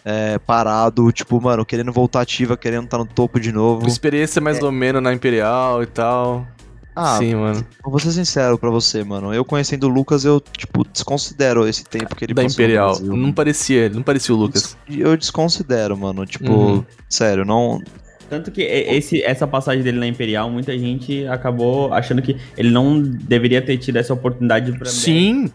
é, 0.04 0.38
parado, 0.38 1.10
tipo, 1.10 1.40
mano, 1.40 1.64
querendo 1.64 1.90
voltar 1.90 2.20
ativa, 2.20 2.56
querendo 2.56 2.84
estar 2.84 2.98
no 2.98 3.06
topo 3.06 3.40
de 3.40 3.50
novo. 3.50 3.86
Experiência 3.86 4.40
mais 4.40 4.62
ou 4.62 4.70
menos 4.70 5.02
na 5.02 5.12
Imperial 5.12 5.82
e 5.82 5.86
tal. 5.86 6.46
Ah, 6.94 7.16
Sim, 7.19 7.35
mano. 7.36 7.66
Vou 7.82 7.98
ser 7.98 8.12
sincero 8.12 8.59
pra 8.59 8.69
você, 8.69 9.02
mano. 9.02 9.32
Eu 9.32 9.44
conhecendo 9.44 9.85
o 9.85 9.89
Lucas, 9.89 10.24
eu, 10.24 10.40
tipo, 10.40 10.86
desconsidero 10.93 11.66
esse 11.66 11.85
tempo 11.85 12.14
que 12.14 12.24
ele 12.24 12.35
da 12.35 12.43
passou 12.43 12.59
no 12.59 12.64
Imperial. 12.64 12.89
Brasil. 12.97 13.16
Não 13.16 13.32
parecia, 13.32 13.89
não 13.89 14.02
parecia 14.02 14.35
o 14.35 14.39
Lucas. 14.39 14.77
Eu 14.89 15.16
desconsidero, 15.16 15.97
mano. 15.97 16.27
Tipo, 16.27 16.52
Uhum. 16.52 16.85
sério, 17.09 17.44
não. 17.47 17.81
Tanto 18.28 18.51
que 18.51 18.62
esse, 18.62 19.23
essa 19.23 19.47
passagem 19.47 19.82
dele 19.82 19.98
na 19.98 20.06
Imperial, 20.06 20.51
muita 20.51 20.77
gente 20.78 21.27
acabou 21.27 21.93
achando 21.93 22.20
que 22.23 22.36
ele 22.56 22.70
não 22.70 23.01
deveria 23.02 23.60
ter 23.62 23.77
tido 23.78 23.97
essa 23.97 24.12
oportunidade 24.14 24.73
pra 24.78 24.86
Sim. 24.89 25.51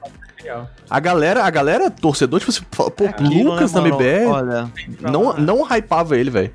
A 0.90 1.00
galera, 1.00 1.44
a 1.44 1.50
galera, 1.50 1.90
torcedor, 1.92 2.40
tipo 2.40 2.52
assim, 2.52 2.64
pô, 2.72 2.90
pô, 2.90 3.06
Aquilo, 3.06 3.52
Lucas 3.52 3.74
né, 3.74 3.82
na? 3.82 3.88
MBR 3.88 4.26
Olha, 4.28 4.72
não, 5.02 5.34
não 5.38 5.64
hypava 5.64 6.18
ele, 6.18 6.30
velho. 6.30 6.52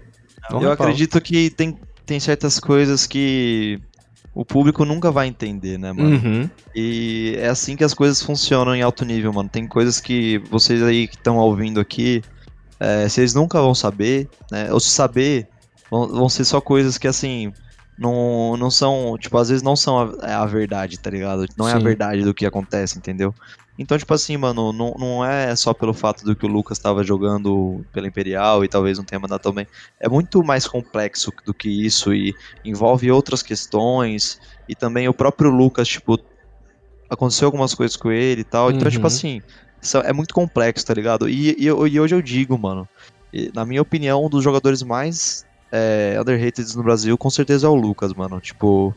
Não 0.51 0.63
eu 0.63 0.71
hypava. 0.73 0.85
acredito 0.91 1.21
que 1.21 1.51
tem, 1.51 1.77
tem 2.07 2.19
certas 2.19 2.59
coisas 2.59 3.07
que 3.07 3.79
o 4.35 4.45
público 4.45 4.85
nunca 4.85 5.11
vai 5.11 5.27
entender, 5.27 5.79
né, 5.79 5.93
mano? 5.93 6.17
Uhum. 6.17 6.51
E 6.75 7.35
é 7.39 7.49
assim 7.49 7.77
que 7.77 7.85
as 7.85 7.93
coisas 7.93 8.23
funcionam 8.23 8.75
em 8.75 8.81
alto 8.81 9.05
nível, 9.05 9.33
mano. 9.33 9.49
Tem 9.49 9.67
coisas 9.67 10.01
que 10.01 10.39
vocês 10.51 10.83
aí 10.83 11.07
que 11.07 11.17
estão 11.17 11.37
ouvindo 11.37 11.79
aqui, 11.79 12.23
é, 12.81 13.09
vocês 13.09 13.35
nunca 13.35 13.61
vão 13.61 13.75
saber, 13.75 14.29
né? 14.51 14.73
Ou 14.73 14.81
se 14.81 14.89
saber, 14.89 15.47
vão, 15.91 16.09
vão 16.09 16.29
ser 16.29 16.45
só 16.45 16.61
coisas 16.61 16.97
que, 16.97 17.07
assim, 17.07 17.53
não, 17.99 18.57
não 18.57 18.71
são, 18.71 19.17
tipo, 19.19 19.37
às 19.37 19.49
vezes 19.49 19.63
não 19.63 19.77
são 19.77 19.99
a, 19.99 20.27
é 20.27 20.33
a 20.33 20.47
verdade, 20.47 20.99
tá 20.99 21.11
ligado? 21.11 21.47
Não 21.57 21.69
é 21.69 21.73
a 21.73 21.79
Sim. 21.79 21.85
verdade 21.85 22.23
do 22.23 22.35
que 22.35 22.47
acontece, 22.47 22.99
entendeu? 22.99 23.35
Então, 23.79 23.97
tipo 23.97 24.13
assim, 24.13 24.37
mano, 24.37 24.73
não, 24.73 24.95
não 24.99 25.25
é 25.25 25.55
só 25.57 25.73
pelo 25.73 25.95
fato 25.95 26.25
do 26.25 26.37
que 26.37 26.45
o 26.45 26.49
Lucas 26.49 26.79
tava 26.79 27.03
jogando 27.03 27.85
pela 27.93 28.07
Imperial 28.07 28.65
e 28.65 28.69
talvez 28.69 28.99
não 28.99 29.05
tenha 29.05 29.19
mandado 29.19 29.41
também. 29.41 29.67
É 29.99 30.09
muito 30.09 30.43
mais 30.45 30.67
complexo 30.67 31.33
do 31.45 31.55
que 31.55 31.69
isso 31.69 32.13
e 32.13 32.35
envolve 32.65 33.11
outras 33.11 33.43
questões. 33.43 34.39
E 34.69 34.75
também 34.75 35.09
o 35.09 35.15
próprio 35.15 35.51
Lucas, 35.51 35.89
tipo, 35.89 36.19
aconteceu 37.09 37.47
algumas 37.47 37.75
coisas 37.75 37.97
com 37.97 38.11
ele 38.11 38.43
e 38.43 38.45
tal. 38.45 38.71
Então, 38.71 38.85
Uhum. 38.85 38.91
tipo 38.91 39.07
assim, 39.07 39.41
isso 39.81 39.99
é 39.99 40.13
muito 40.13 40.35
complexo, 40.35 40.85
tá 40.87 40.95
ligado? 40.95 41.29
E, 41.29 41.57
e, 41.59 41.65
e 41.65 41.71
hoje 42.01 42.15
eu 42.15 42.23
digo, 42.23 42.59
mano, 42.59 42.87
na 43.55 43.65
minha 43.65 43.83
opinião, 43.83 44.25
um 44.25 44.29
dos 44.29 44.45
jogadores 44.45 44.83
mais 44.83 45.45
é, 45.73 46.17
underrated 46.21 46.77
no 46.77 46.83
Brasil, 46.83 47.17
com 47.19 47.31
certeza 47.31 47.67
é 47.67 47.71
o 47.71 47.75
Lucas, 47.75 48.13
mano. 48.13 48.39
Tipo, 48.41 48.95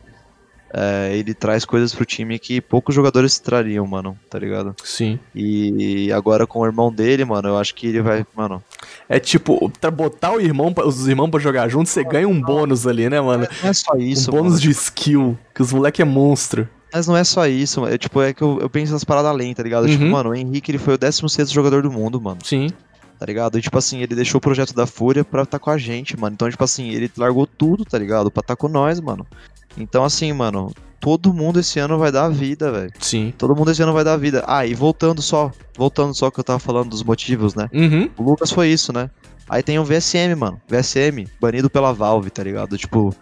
é, 0.72 1.16
ele 1.16 1.32
traz 1.32 1.64
coisas 1.64 1.94
pro 1.94 2.04
time 2.04 2.38
que 2.38 2.60
poucos 2.60 2.94
jogadores 2.94 3.38
trariam, 3.38 3.86
mano, 3.86 4.18
tá 4.28 4.38
ligado? 4.38 4.74
Sim. 4.84 5.18
E 5.34 6.12
agora 6.12 6.46
com 6.46 6.60
o 6.60 6.66
irmão 6.66 6.92
dele, 6.92 7.24
mano, 7.24 7.48
eu 7.48 7.56
acho 7.58 7.74
que 7.74 7.86
ele 7.86 8.02
vai, 8.02 8.26
mano. 8.36 8.62
É 9.08 9.18
tipo, 9.18 9.70
pra 9.80 9.90
botar 9.90 10.32
o 10.32 10.40
irmão, 10.40 10.74
os 10.84 11.08
irmãos 11.08 11.30
pra 11.30 11.40
jogar 11.40 11.68
junto, 11.68 11.88
você 11.88 12.04
ganha 12.04 12.28
um 12.28 12.40
bônus 12.40 12.86
ali, 12.86 13.08
né, 13.08 13.20
mano? 13.20 13.46
Não 13.62 13.70
é 13.70 13.72
só 13.72 13.96
isso, 13.96 14.30
um 14.30 14.34
bônus 14.34 14.52
mano. 14.54 14.60
de 14.62 14.70
skill, 14.70 15.38
que 15.54 15.62
os 15.62 15.72
moleque 15.72 16.02
é 16.02 16.04
monstro. 16.04 16.68
Mas 16.92 17.06
não 17.06 17.16
é 17.16 17.24
só 17.24 17.46
isso, 17.46 17.80
mano. 17.80 17.94
É, 17.94 17.98
tipo, 17.98 18.20
é 18.22 18.32
que 18.32 18.42
eu, 18.42 18.58
eu 18.60 18.70
penso 18.70 18.92
nas 18.92 19.04
paradas 19.04 19.30
além, 19.30 19.52
tá 19.54 19.62
ligado? 19.62 19.86
Tipo, 19.88 20.04
Uhum. 20.04 20.10
mano, 20.10 20.30
o 20.30 20.34
Henrique 20.34 20.70
ele 20.70 20.78
foi 20.78 20.94
o 20.94 20.98
16 20.98 21.50
jogador 21.50 21.82
do 21.82 21.90
mundo, 21.90 22.20
mano. 22.20 22.38
Sim. 22.44 22.68
Tá 23.18 23.26
ligado? 23.26 23.58
E, 23.58 23.62
tipo 23.62 23.78
assim, 23.78 24.00
ele 24.02 24.14
deixou 24.14 24.38
o 24.38 24.40
projeto 24.40 24.74
da 24.74 24.86
Fúria 24.86 25.24
pra 25.24 25.42
estar 25.42 25.58
com 25.58 25.70
a 25.70 25.78
gente, 25.78 26.18
mano. 26.18 26.34
Então, 26.34 26.50
tipo 26.50 26.64
assim, 26.64 26.90
ele 26.90 27.10
largou 27.16 27.46
tudo, 27.46 27.84
tá 27.84 27.98
ligado? 27.98 28.30
Pra 28.30 28.40
estar 28.40 28.56
com 28.56 28.68
nós, 28.68 29.00
mano. 29.00 29.26
Então, 29.76 30.04
assim, 30.04 30.32
mano, 30.32 30.72
todo 31.00 31.32
mundo 31.32 31.60
esse 31.60 31.78
ano 31.78 31.98
vai 31.98 32.10
dar 32.10 32.28
vida, 32.28 32.72
velho. 32.72 32.92
Sim. 32.98 33.32
Todo 33.36 33.54
mundo 33.54 33.70
esse 33.70 33.82
ano 33.82 33.92
vai 33.92 34.04
dar 34.04 34.16
vida. 34.16 34.44
Ah, 34.46 34.66
e 34.66 34.74
voltando 34.74 35.22
só, 35.22 35.50
voltando 35.76 36.14
só 36.14 36.30
que 36.30 36.40
eu 36.40 36.44
tava 36.44 36.58
falando 36.58 36.90
dos 36.90 37.02
motivos, 37.02 37.54
né? 37.54 37.68
Uhum. 37.72 38.10
O 38.16 38.22
Lucas 38.22 38.50
foi 38.50 38.68
isso, 38.68 38.92
né? 38.92 39.10
Aí 39.48 39.62
tem 39.62 39.78
o 39.78 39.84
VSM, 39.84 40.34
mano. 40.36 40.60
VSM, 40.68 41.26
banido 41.40 41.70
pela 41.70 41.92
Valve, 41.92 42.30
tá 42.30 42.42
ligado? 42.42 42.76
Tipo, 42.76 43.14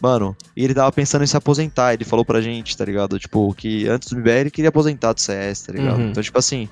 mano, 0.00 0.36
e 0.56 0.64
ele 0.64 0.74
tava 0.74 0.92
pensando 0.92 1.24
em 1.24 1.26
se 1.26 1.36
aposentar. 1.36 1.94
Ele 1.94 2.04
falou 2.04 2.24
pra 2.24 2.40
gente, 2.40 2.76
tá 2.76 2.84
ligado? 2.84 3.18
Tipo, 3.18 3.52
que 3.54 3.88
antes 3.88 4.08
do 4.08 4.16
MBR 4.16 4.40
ele 4.40 4.50
queria 4.50 4.68
aposentar 4.68 5.12
do 5.12 5.20
CS, 5.20 5.62
tá 5.62 5.72
ligado? 5.72 5.98
Uhum. 5.98 6.10
Então, 6.10 6.22
tipo 6.22 6.38
assim, 6.38 6.68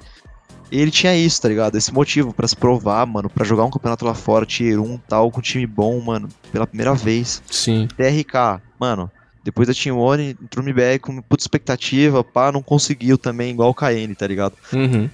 ele 0.79 0.91
tinha 0.91 1.17
isso, 1.17 1.41
tá 1.41 1.49
ligado? 1.49 1.77
Esse 1.77 1.93
motivo 1.93 2.33
pra 2.33 2.47
se 2.47 2.57
provar, 2.57 3.05
mano, 3.07 3.29
pra 3.29 3.45
jogar 3.45 3.65
um 3.65 3.71
campeonato 3.71 4.05
lá 4.05 4.15
fora, 4.15 4.47
tier 4.47 4.81
1 4.81 4.99
tal, 5.09 5.31
com 5.31 5.39
um 5.39 5.43
time 5.43 5.67
bom, 5.67 6.01
mano, 6.01 6.29
pela 6.53 6.67
primeira 6.67 6.95
vez. 6.95 7.43
Sim. 7.51 7.89
TRK, 7.97 8.63
mano, 8.79 9.11
depois 9.43 9.67
da 9.67 9.75
Team 9.75 9.99
One, 9.99 10.37
entrou 10.43 10.63
no 10.63 10.71
MBR 10.71 10.99
com 10.99 11.21
puta 11.23 11.43
expectativa, 11.43 12.23
pá, 12.23 12.53
não 12.53 12.63
conseguiu 12.63 13.17
também, 13.17 13.51
igual 13.51 13.71
o 13.71 13.75
KN, 13.75 14.15
tá 14.17 14.27
ligado? 14.27 14.55
Uhum. 14.73 15.09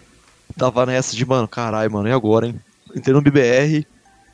tava 0.56 0.86
nessa 0.86 1.14
de, 1.14 1.24
mano, 1.24 1.46
caralho, 1.46 1.90
mano, 1.92 2.08
e 2.08 2.12
agora, 2.12 2.46
hein? 2.46 2.60
Entrei 2.94 3.14
no 3.14 3.22
BBR 3.22 3.86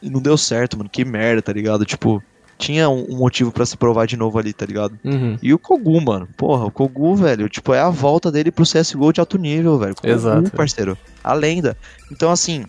e 0.03 0.11
não 0.11 0.21
deu 0.21 0.37
certo, 0.37 0.77
mano, 0.77 0.91
que 0.91 1.05
merda, 1.05 1.43
tá 1.43 1.53
ligado? 1.53 1.85
Tipo, 1.85 2.23
tinha 2.63 2.89
um, 2.89 3.17
motivo 3.17 3.51
pra 3.51 3.67
se 3.67 3.77
provar 3.77 4.07
de 4.07 4.17
novo 4.17 4.39
ali, 4.39 4.53
tá 4.53 4.65
ligado? 4.65 4.97
Uhum. 5.05 5.37
E 5.43 5.53
o 5.53 5.59
Kogu, 5.59 6.01
mano, 6.01 6.29
porra, 6.37 6.65
o 6.65 6.71
Kogu, 6.71 7.17
velho, 7.17 7.49
tipo, 7.49 7.75
é 7.75 7.81
a 7.81 7.91
volta 7.91 8.31
dele 8.31 8.53
pro 8.53 8.65
CSGO 8.65 9.13
de 9.13 9.19
alto 9.21 9.37
nível, 9.37 9.79
velho. 9.79 9.95
Kogu, 9.97 10.09
Exato. 10.13 10.51
parceiro, 10.53 10.97
a 11.25 11.33
lenda. 11.35 11.77
Então, 12.11 12.31
assim, 12.31 12.65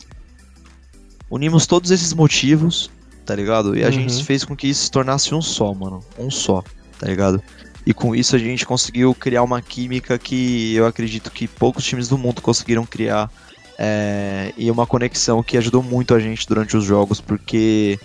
unimos 1.30 1.65
todos 1.65 1.91
esses 1.91 2.14
motivos, 2.14 2.90
tá 3.26 3.36
ligado? 3.36 3.76
E 3.76 3.84
a 3.84 3.88
Uhum. 3.88 3.91
gente 3.91 4.24
fez 4.24 4.44
com 4.44 4.56
que 4.56 4.68
isso 4.68 4.86
se 4.86 4.91
tornasse 4.91 5.34
um 5.34 5.41
só, 5.41 5.74
mano, 5.74 5.99
um 6.18 6.30
só, 6.30 6.64
tá 6.99 7.07
ligado? 7.07 7.41
E 7.86 7.94
com 7.94 8.15
isso 8.15 8.36
a 8.36 8.40
gente 8.40 8.65
conseguiu 8.65 9.14
criar 9.14 9.44
uma 9.44 9.61
química 9.61 10.18
que 10.18 10.74
eu 10.74 10.86
acredito 10.86 11.30
que 11.30 11.48
poucos 11.48 11.84
times 11.84 12.07
do 12.07 12.18
mundo 12.18 12.41
conseguiram 12.41 12.86
criar. 12.86 13.30
é, 13.78 14.53
e 14.56 14.70
uma 14.70 14.86
conexão 14.86 15.41
que 15.41 15.57
ajudou 15.57 15.82
muito 15.82 16.14
a 16.14 16.20
gente 16.20 16.48
durante 16.48 16.78
os 16.78 16.86
jogos, 16.86 17.20
porque, 17.20 17.99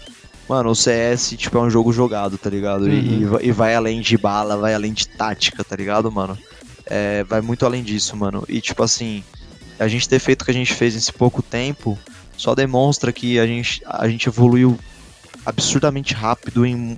mano, 0.48 0.70
o 0.70 0.74
CS, 0.74 1.34
tipo, 1.36 1.58
é 1.58 1.60
um 1.60 1.70
jogo 1.70 1.92
jogado, 1.92 2.38
tá 2.38 2.48
ligado? 2.50 2.88
E, 2.90 3.24
Uhum. 3.24 3.38
e 3.40 3.52
vai 3.52 3.74
além 3.74 4.00
de 4.00 4.16
bala, 4.16 4.56
vai 4.56 4.74
além 4.74 4.92
de 4.92 5.06
tática, 5.06 5.62
tá 5.62 5.76
ligado, 5.76 6.10
mano? 6.10 6.36
É, 6.86 7.22
vai 7.24 7.40
muito 7.40 7.66
além 7.66 7.82
disso, 7.82 8.16
mano. 8.16 8.44
E, 8.48 8.60
tipo 8.60 8.82
assim, 8.82 9.22
a 9.78 9.86
gente 9.86 10.08
ter 10.08 10.18
feito 10.18 10.42
o 10.42 10.44
que 10.44 10.50
a 10.50 10.54
gente 10.54 10.72
fez 10.72 10.94
nesse 10.94 11.12
pouco 11.12 11.42
tempo 11.42 11.98
só 12.36 12.54
demonstra 12.54 13.12
que 13.12 13.38
a 13.38 13.46
gente, 13.46 13.82
a 13.84 14.08
gente 14.08 14.28
evoluiu 14.28 14.78
absurdamente 15.44 16.14
rápido 16.14 16.64
em 16.64 16.96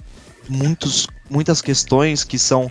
muitos, 0.48 1.06
muitas 1.28 1.60
questões 1.62 2.24
que 2.24 2.39
são 2.39 2.70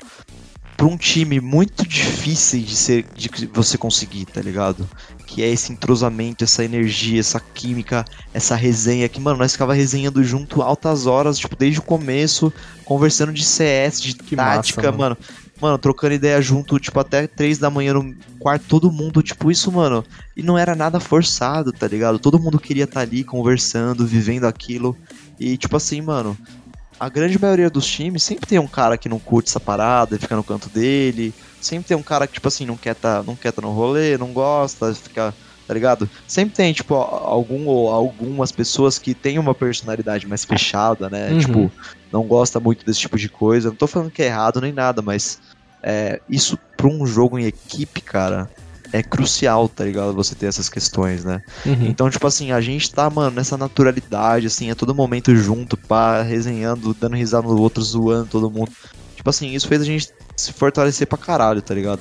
para 0.77 0.85
um 0.87 0.95
time 0.95 1.41
muito 1.41 1.85
difíceis 1.85 2.65
de 2.65 2.75
ser 2.75 3.05
de 3.15 3.29
você 3.53 3.77
conseguir, 3.77 4.25
tá 4.25 4.41
ligado? 4.41 4.87
Que 5.29 5.43
é 5.43 5.47
esse 5.47 5.71
entrosamento, 5.71 6.43
essa 6.43 6.65
energia, 6.65 7.19
essa 7.19 7.39
química, 7.39 8.03
essa 8.33 8.55
resenha 8.55 9.07
que, 9.07 9.21
mano, 9.21 9.37
nós 9.37 9.51
ficava 9.51 9.75
resenhando 9.75 10.23
junto 10.23 10.63
altas 10.63 11.05
horas, 11.05 11.37
tipo, 11.37 11.55
desde 11.55 11.79
o 11.79 11.83
começo, 11.83 12.51
conversando 12.83 13.31
de 13.31 13.45
CS, 13.45 14.01
de 14.01 14.15
Que 14.15 14.35
tática, 14.35 14.81
massa, 14.81 14.97
mano. 14.97 15.17
Mano, 15.61 15.77
trocando 15.77 16.15
ideia 16.15 16.41
junto, 16.41 16.79
tipo, 16.79 16.99
até 16.99 17.27
três 17.27 17.59
da 17.59 17.69
manhã 17.69 17.93
no 17.93 18.15
quarto, 18.39 18.65
todo 18.67 18.91
mundo, 18.91 19.21
tipo, 19.21 19.51
isso, 19.51 19.71
mano. 19.71 20.03
E 20.35 20.41
não 20.41 20.57
era 20.57 20.75
nada 20.75 20.99
forçado, 20.99 21.71
tá 21.71 21.87
ligado? 21.87 22.17
Todo 22.17 22.39
mundo 22.39 22.57
queria 22.57 22.85
estar 22.85 23.01
ali 23.01 23.23
conversando, 23.23 24.07
vivendo 24.07 24.45
aquilo. 24.45 24.97
E, 25.39 25.57
tipo 25.57 25.77
assim, 25.77 26.01
mano, 26.01 26.35
a 26.99 27.07
grande 27.07 27.39
maioria 27.39 27.69
dos 27.69 27.85
times 27.85 28.23
sempre 28.23 28.47
tem 28.47 28.57
um 28.57 28.67
cara 28.67 28.97
que 28.97 29.07
não 29.07 29.19
curte 29.19 29.49
essa 29.49 29.59
parada 29.59 30.15
e 30.15 30.19
fica 30.19 30.35
no 30.35 30.43
canto 30.43 30.69
dele. 30.69 31.33
Sempre 31.61 31.89
tem 31.89 31.97
um 31.97 32.03
cara 32.03 32.27
que, 32.27 32.33
tipo 32.33 32.47
assim, 32.47 32.65
não 32.65 32.77
quer 32.77 32.95
tá, 32.95 33.23
não 33.23 33.35
quer 33.35 33.51
tá 33.51 33.61
no 33.61 33.71
rolê, 33.71 34.17
não 34.17 34.31
gosta, 34.31 34.93
fica, 34.93 35.33
tá 35.67 35.73
ligado? 35.73 36.09
Sempre 36.27 36.55
tem, 36.55 36.73
tipo, 36.73 36.95
algum 36.95 37.67
ou 37.67 37.89
algumas 37.89 38.51
pessoas 38.51 38.97
que 38.97 39.13
têm 39.13 39.37
uma 39.37 39.53
personalidade 39.53 40.27
mais 40.27 40.45
fechada, 40.45 41.09
né? 41.09 41.31
Uhum. 41.31 41.39
Tipo, 41.39 41.71
não 42.11 42.23
gosta 42.23 42.59
muito 42.59 42.85
desse 42.85 42.99
tipo 42.99 43.17
de 43.17 43.29
coisa. 43.29 43.69
Não 43.69 43.75
tô 43.75 43.87
falando 43.87 44.11
que 44.11 44.21
é 44.21 44.27
errado 44.27 44.61
nem 44.61 44.71
nada, 44.71 45.01
mas 45.01 45.39
é, 45.83 46.21
isso 46.29 46.57
pra 46.75 46.87
um 46.87 47.05
jogo 47.05 47.37
em 47.37 47.45
equipe, 47.45 48.01
cara, 48.01 48.49
é 48.91 49.03
crucial, 49.03 49.69
tá 49.69 49.83
ligado? 49.83 50.13
Você 50.13 50.35
ter 50.35 50.47
essas 50.47 50.69
questões, 50.69 51.23
né? 51.23 51.41
Uhum. 51.65 51.85
Então, 51.85 52.09
tipo 52.09 52.25
assim, 52.25 52.51
a 52.51 52.61
gente 52.61 52.91
tá, 52.91 53.09
mano, 53.09 53.35
nessa 53.35 53.57
naturalidade, 53.57 54.47
assim, 54.47 54.71
a 54.71 54.75
todo 54.75 54.95
momento 54.95 55.35
junto, 55.35 55.77
pá, 55.77 56.21
resenhando, 56.21 56.93
dando 56.93 57.15
risada 57.15 57.47
no 57.47 57.59
outro, 57.59 57.83
zoando 57.83 58.29
todo 58.29 58.49
mundo. 58.49 58.71
Tipo 59.15 59.29
assim, 59.29 59.53
isso 59.53 59.67
fez 59.67 59.81
a 59.81 59.85
gente 59.85 60.11
se 60.39 60.53
fortalecer 60.53 61.07
pra 61.07 61.17
caralho, 61.17 61.61
tá 61.61 61.73
ligado? 61.73 61.99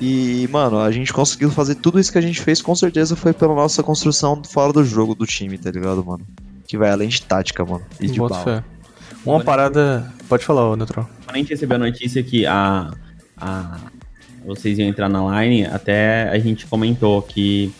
E, 0.00 0.48
mano, 0.50 0.80
a 0.80 0.90
gente 0.90 1.12
conseguiu 1.12 1.50
fazer 1.50 1.76
tudo 1.76 2.00
isso 2.00 2.10
que 2.10 2.18
a 2.18 2.20
gente 2.20 2.40
fez, 2.40 2.60
com 2.60 2.74
certeza 2.74 3.14
foi 3.14 3.32
pela 3.32 3.54
nossa 3.54 3.82
construção 3.82 4.42
fora 4.44 4.72
do 4.72 4.84
jogo 4.84 5.14
do 5.14 5.24
time, 5.26 5.56
tá 5.56 5.70
ligado, 5.70 6.04
mano? 6.04 6.26
Que 6.66 6.76
vai 6.76 6.90
além 6.90 7.08
de 7.08 7.22
tática, 7.22 7.64
mano. 7.64 7.84
E 8.00 8.06
de 8.08 8.18
bala. 8.18 8.42
fé. 8.42 8.64
Uma 9.24 9.42
parada. 9.42 10.12
Pode 10.28 10.44
falar, 10.44 10.68
ô 10.70 10.76
Neutral. 10.76 11.08
Quando 11.24 11.36
a 11.36 11.38
gente 11.38 11.50
recebeu 11.50 11.76
a 11.76 11.78
notícia 11.78 12.22
que 12.22 12.44
a, 12.44 12.92
a- 13.36 13.78
vocês 14.44 14.78
iam 14.78 14.88
entrar 14.88 15.08
na 15.08 15.42
line, 15.42 15.64
até 15.66 16.28
a 16.28 16.38
gente 16.38 16.66
comentou 16.66 17.22
que 17.22 17.72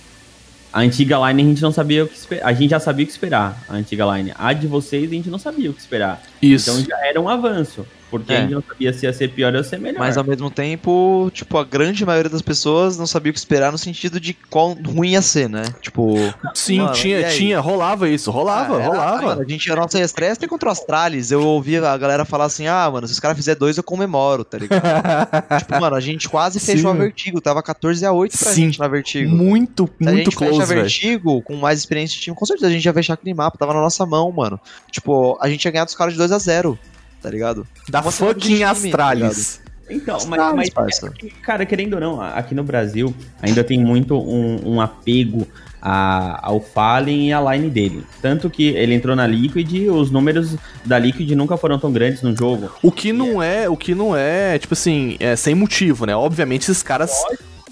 a 0.73 0.81
antiga 0.81 1.19
line 1.29 1.43
a 1.43 1.47
gente 1.47 1.63
não 1.63 1.73
sabia 1.73 2.05
o 2.05 2.09
que 2.09 2.17
esperar. 2.17 2.47
A 2.49 2.53
gente 2.55 2.71
já 2.71 2.81
sabia 2.81 3.05
o 3.05 3.07
que 3.07 3.13
esperar, 3.13 3.63
a 3.69 3.75
antiga 3.75 4.05
line. 4.17 4.33
A 4.39 4.53
de 4.53 4.67
vocês 4.67 5.11
a 5.11 5.15
gente 5.15 5.29
não 5.29 5.39
sabia 5.39 5.71
o 5.71 5.75
que 5.75 5.81
esperar. 5.81 6.23
Isso. 6.41 6.71
Então 6.71 6.83
já 6.85 7.07
era 7.07 7.21
um 7.21 7.29
avanço. 7.29 7.85
Porque 8.11 8.33
É. 8.33 8.37
a 8.37 8.41
gente 8.43 8.55
não 8.55 8.63
sabia 8.63 8.93
se 8.93 9.07
ia 9.07 9.13
ser 9.13 9.29
pior 9.29 9.55
ou 9.55 9.65
ser 9.65 9.79
melhor. 9.79 9.99
Mas 9.99 10.17
ao 10.17 10.23
mesmo 10.25 10.51
tempo, 10.51 11.31
tipo, 11.35 11.59
a 11.59 11.65
grande 11.65 12.05
maioria 12.07 12.31
das 12.31 12.43
pessoas 12.43 12.97
não 12.97 13.07
sabia 13.07 13.31
o 13.31 13.33
que 13.33 13.39
esperar 13.39 13.73
no 13.73 13.79
sentido 13.79 14.21
de 14.21 14.35
quão 14.35 14.75
ruim 14.87 15.11
ia 15.11 15.23
ser, 15.23 15.49
né? 15.49 15.65
Tipo. 15.81 16.15
Sim, 16.55 16.79
Mano, 16.81 16.93
tinha, 16.93 17.29
tinha, 17.31 17.59
rolava 17.61 18.09
isso, 18.09 18.31
rolava, 18.31 18.77
Ah, 18.77 18.81
era- 18.81 18.87
rolava. 18.89 19.43
a 19.43 19.45
gente, 19.49 19.71
a 19.73 19.77
nossa 19.77 19.99
estresse 19.99 20.39
tem 20.39 20.49
contra 20.49 20.69
o 20.69 20.73
Astralis. 20.73 21.31
Eu 21.33 21.43
ouvi 21.45 21.77
a 21.79 21.97
galera 21.97 22.25
falar 22.25 22.45
assim: 22.45 22.67
ah, 22.67 22.89
mano, 22.91 23.07
se 23.07 23.13
os 23.15 23.21
caras 23.21 23.37
fizerem 23.37 23.59
dois, 23.59 23.77
eu 23.77 23.83
comemoro, 23.83 24.45
tá 24.45 24.59
ligado? 24.59 24.83
tipo, 25.59 25.81
mano, 25.81 25.97
a 25.97 26.01
gente 26.01 26.29
quase 26.29 26.61
Sim. 26.61 26.73
fechou 26.73 26.91
a 26.91 26.95
Vertigo. 26.95 27.41
Tava 27.41 27.63
14 27.63 28.05
a 28.07 28.13
8 28.13 28.39
pra 28.39 28.53
Sim. 28.53 28.67
gente 28.67 28.79
na 28.79 28.87
Vertigo. 28.89 29.35
muito, 29.35 29.89
Se 30.01 30.09
a 30.09 30.13
muito 30.13 30.25
gente 30.31 30.37
fecha 30.37 30.45
a 30.45 30.49
close, 30.55 30.69
velho. 30.69 30.81
Vertigo 30.83 31.43
com 31.43 31.57
mais 31.57 31.79
experiência 31.81 32.15
de 32.17 32.23
time, 32.23 32.37
com 32.37 32.47
certeza 32.47 32.69
a 32.69 32.71
gente 32.71 32.85
ia 32.85 32.93
fechar 32.93 33.15
aquele 33.15 33.35
mapa. 33.35 33.59
Tava 33.59 33.75
na 33.75 33.81
nossa 33.81 34.05
mão, 34.07 34.31
mano. 34.31 34.61
Tipo, 34.91 35.37
a 35.41 35.49
gente 35.49 35.65
ia 35.65 35.71
ganhar 35.71 35.85
dos 35.85 35.95
caras 35.95 36.13
de 36.15 36.19
2 36.19 36.31
a 36.33 36.39
0 36.39 36.79
tá 37.25 37.31
ligado? 37.31 37.67
Da 37.89 38.01
de 38.01 38.13
fucking 38.13 38.39
time, 38.41 38.59
tá 38.61 38.71
Astralis. 38.71 39.61
Então, 39.91 40.15
mas, 40.15 40.23
Astralis, 40.41 40.57
mas 40.57 40.71
parça. 40.71 41.13
cara, 41.43 41.65
querendo 41.67 41.95
ou 41.95 42.01
não, 42.01 42.21
aqui 42.21 42.55
no 42.55 42.63
Brasil 42.63 43.15
ainda 43.43 43.65
tem 43.65 43.83
muito 43.83 44.15
um, 44.19 44.75
um 44.75 44.81
apego 44.81 45.47
a- 45.81 46.39
ao 46.43 46.61
Fallen 46.61 47.29
e 47.29 47.33
à 47.33 47.41
line 47.55 47.69
dele. 47.71 48.05
Tanto 48.23 48.49
que 48.49 48.69
ele 48.69 48.95
entrou 48.95 49.15
na 49.17 49.27
Liquid 49.27 49.71
e 49.73 49.89
os 49.91 50.11
números 50.11 50.57
da 50.85 50.99
Liquid 50.99 51.31
nunca 51.33 51.57
foram 51.57 51.79
tão 51.79 51.93
grandes 51.93 52.23
no 52.23 52.35
jogo. 52.37 52.71
O 52.83 52.91
que 52.93 53.13
não 53.13 53.43
é, 53.43 53.69
o 53.69 53.77
que 53.77 53.95
não 53.95 54.15
é, 54.17 54.59
tipo 54.59 54.73
assim, 54.75 55.17
é 55.21 55.35
sem 55.37 55.55
motivo, 55.55 56.07
né? 56.07 56.15
Obviamente 56.17 56.63
esses 56.63 56.83
caras 56.83 57.11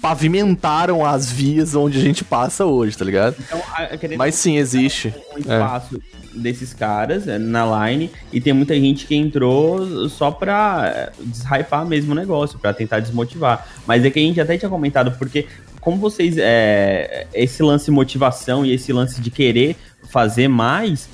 pavimentaram 0.03 1.05
as 1.05 1.31
vias 1.31 1.73
onde 1.75 1.97
a 1.97 2.01
gente 2.01 2.25
passa 2.25 2.65
hoje, 2.65 2.97
tá 2.97 3.05
ligado? 3.05 3.37
Então, 3.39 3.61
Mas 4.17 4.35
sim, 4.35 4.57
existe. 4.57 5.13
um 5.33 5.39
espaço 5.39 5.97
desses 6.33 6.73
caras 6.73 7.25
é, 7.25 7.37
na 7.37 7.87
line 7.87 8.11
e 8.31 8.41
tem 8.41 8.51
muita 8.51 8.75
gente 8.75 9.07
que 9.07 9.15
entrou 9.15 10.09
só 10.09 10.29
pra 10.29 10.91
é, 10.93 11.11
deshypar 11.21 11.85
mesmo 11.85 12.11
o 12.11 12.15
negócio, 12.15 12.59
pra 12.59 12.73
tentar 12.73 12.99
desmotivar. 12.99 13.65
Mas 13.87 14.03
é 14.03 14.09
que 14.09 14.19
a 14.19 14.21
gente 14.21 14.41
até 14.41 14.57
tinha 14.57 14.67
comentado, 14.67 15.13
porque 15.17 15.47
como 15.79 15.95
vocês. 15.95 16.35
É, 16.37 17.25
esse 17.33 17.63
lance 17.63 17.85
de 17.85 17.91
motivação 17.91 18.65
e 18.65 18.73
esse 18.73 18.91
lance 18.91 19.21
de 19.21 19.31
querer 19.31 19.77
fazer 20.09 20.49
mais, 20.49 21.07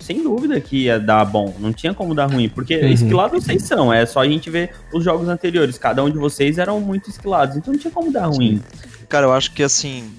sem 0.00 0.22
dúvida 0.22 0.60
que 0.60 0.84
ia 0.84 1.00
dar 1.00 1.24
bom. 1.24 1.54
Não 1.58 1.72
tinha 1.72 1.92
como 1.92 2.14
dar 2.14 2.26
ruim, 2.26 2.48
porque 2.48 2.76
uhum. 2.76 2.88
esquilados 2.88 3.44
vocês 3.44 3.62
são. 3.62 3.92
É 3.92 4.06
só 4.06 4.20
a 4.20 4.28
gente 4.28 4.48
ver 4.48 4.70
os 4.92 5.04
jogos 5.04 5.28
anteriores. 5.28 5.76
Cada 5.78 6.02
um 6.04 6.10
de 6.10 6.18
vocês 6.18 6.58
eram 6.58 6.80
muito 6.80 7.10
esquilados, 7.10 7.56
então 7.56 7.72
não 7.72 7.80
tinha 7.80 7.90
como 7.90 8.12
dar 8.12 8.26
ruim. 8.26 8.62
Cara, 9.08 9.26
eu 9.26 9.32
acho 9.32 9.52
que 9.52 9.62
assim. 9.62 10.10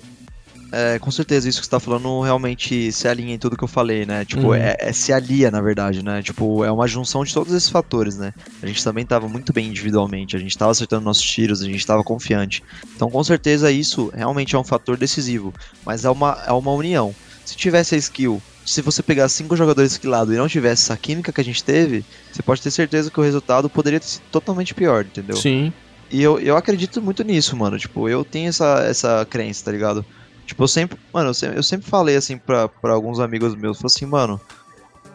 É, 0.69 0.99
com 0.99 1.09
certeza 1.09 1.47
isso 1.47 1.61
que 1.61 1.65
você 1.65 1.71
tá 1.71 1.79
falando 1.79 2.19
realmente 2.19 2.91
se 2.91 3.07
alinha 3.07 3.33
em 3.33 3.37
tudo 3.37 3.55
que 3.55 3.63
eu 3.63 3.69
falei, 3.69 4.05
né? 4.05 4.25
Tipo, 4.25 4.47
uhum. 4.47 4.53
é, 4.53 4.75
é, 4.77 4.91
se 4.91 5.13
alia, 5.13 5.49
na 5.49 5.61
verdade, 5.61 6.03
né? 6.03 6.21
Tipo, 6.21 6.65
é 6.65 6.69
uma 6.69 6.85
junção 6.85 7.23
de 7.23 7.33
todos 7.33 7.53
esses 7.53 7.69
fatores, 7.69 8.17
né? 8.17 8.33
A 8.61 8.67
gente 8.67 8.83
também 8.83 9.05
tava 9.05 9.29
muito 9.29 9.53
bem 9.53 9.67
individualmente, 9.69 10.35
a 10.35 10.39
gente 10.39 10.57
tava 10.57 10.71
acertando 10.71 11.05
nossos 11.05 11.23
tiros, 11.23 11.61
a 11.61 11.65
gente 11.65 11.87
tava 11.87 12.03
confiante. 12.03 12.61
Então, 12.93 13.09
com 13.09 13.23
certeza, 13.23 13.71
isso 13.71 14.11
realmente 14.13 14.57
é 14.57 14.59
um 14.59 14.63
fator 14.63 14.97
decisivo. 14.97 15.53
Mas 15.85 16.03
é 16.03 16.09
uma, 16.09 16.37
é 16.45 16.51
uma 16.51 16.73
união. 16.73 17.15
Se 17.45 17.55
tivesse 17.55 17.95
a 17.95 17.97
skill 17.97 18.41
se 18.67 18.81
você 18.81 19.01
pegar 19.01 19.29
cinco 19.29 19.55
jogadores 19.55 19.93
esquilados 19.93 20.33
e 20.35 20.37
não 20.37 20.47
tivesse 20.47 20.83
essa 20.83 20.97
química 20.97 21.31
que 21.31 21.39
a 21.39 21.43
gente 21.43 21.63
teve, 21.63 22.03
você 22.29 22.43
pode 22.43 22.61
ter 22.61 22.69
certeza 22.69 23.09
que 23.09 23.17
o 23.17 23.23
resultado 23.23 23.69
poderia 23.69 23.97
ter 23.97 24.07
sido 24.07 24.23
totalmente 24.29 24.75
pior, 24.75 25.05
entendeu? 25.05 25.37
Sim. 25.37 25.71
E 26.11 26.21
eu, 26.21 26.37
eu 26.37 26.57
acredito 26.57 27.01
muito 27.01 27.23
nisso, 27.23 27.55
mano. 27.55 27.79
Tipo, 27.79 28.09
eu 28.09 28.25
tenho 28.25 28.49
essa, 28.49 28.79
essa 28.81 29.25
crença, 29.29 29.63
tá 29.63 29.71
ligado? 29.71 30.05
Tipo, 30.45 30.63
eu 30.63 30.67
sempre. 30.67 30.97
Mano, 31.13 31.29
eu 31.29 31.33
sempre, 31.33 31.57
eu 31.57 31.63
sempre 31.63 31.89
falei 31.89 32.17
assim 32.17 32.37
pra, 32.37 32.67
pra 32.67 32.91
alguns 32.91 33.21
amigos 33.21 33.55
meus, 33.55 33.77
falei 33.77 33.93
assim, 33.95 34.05
mano, 34.05 34.39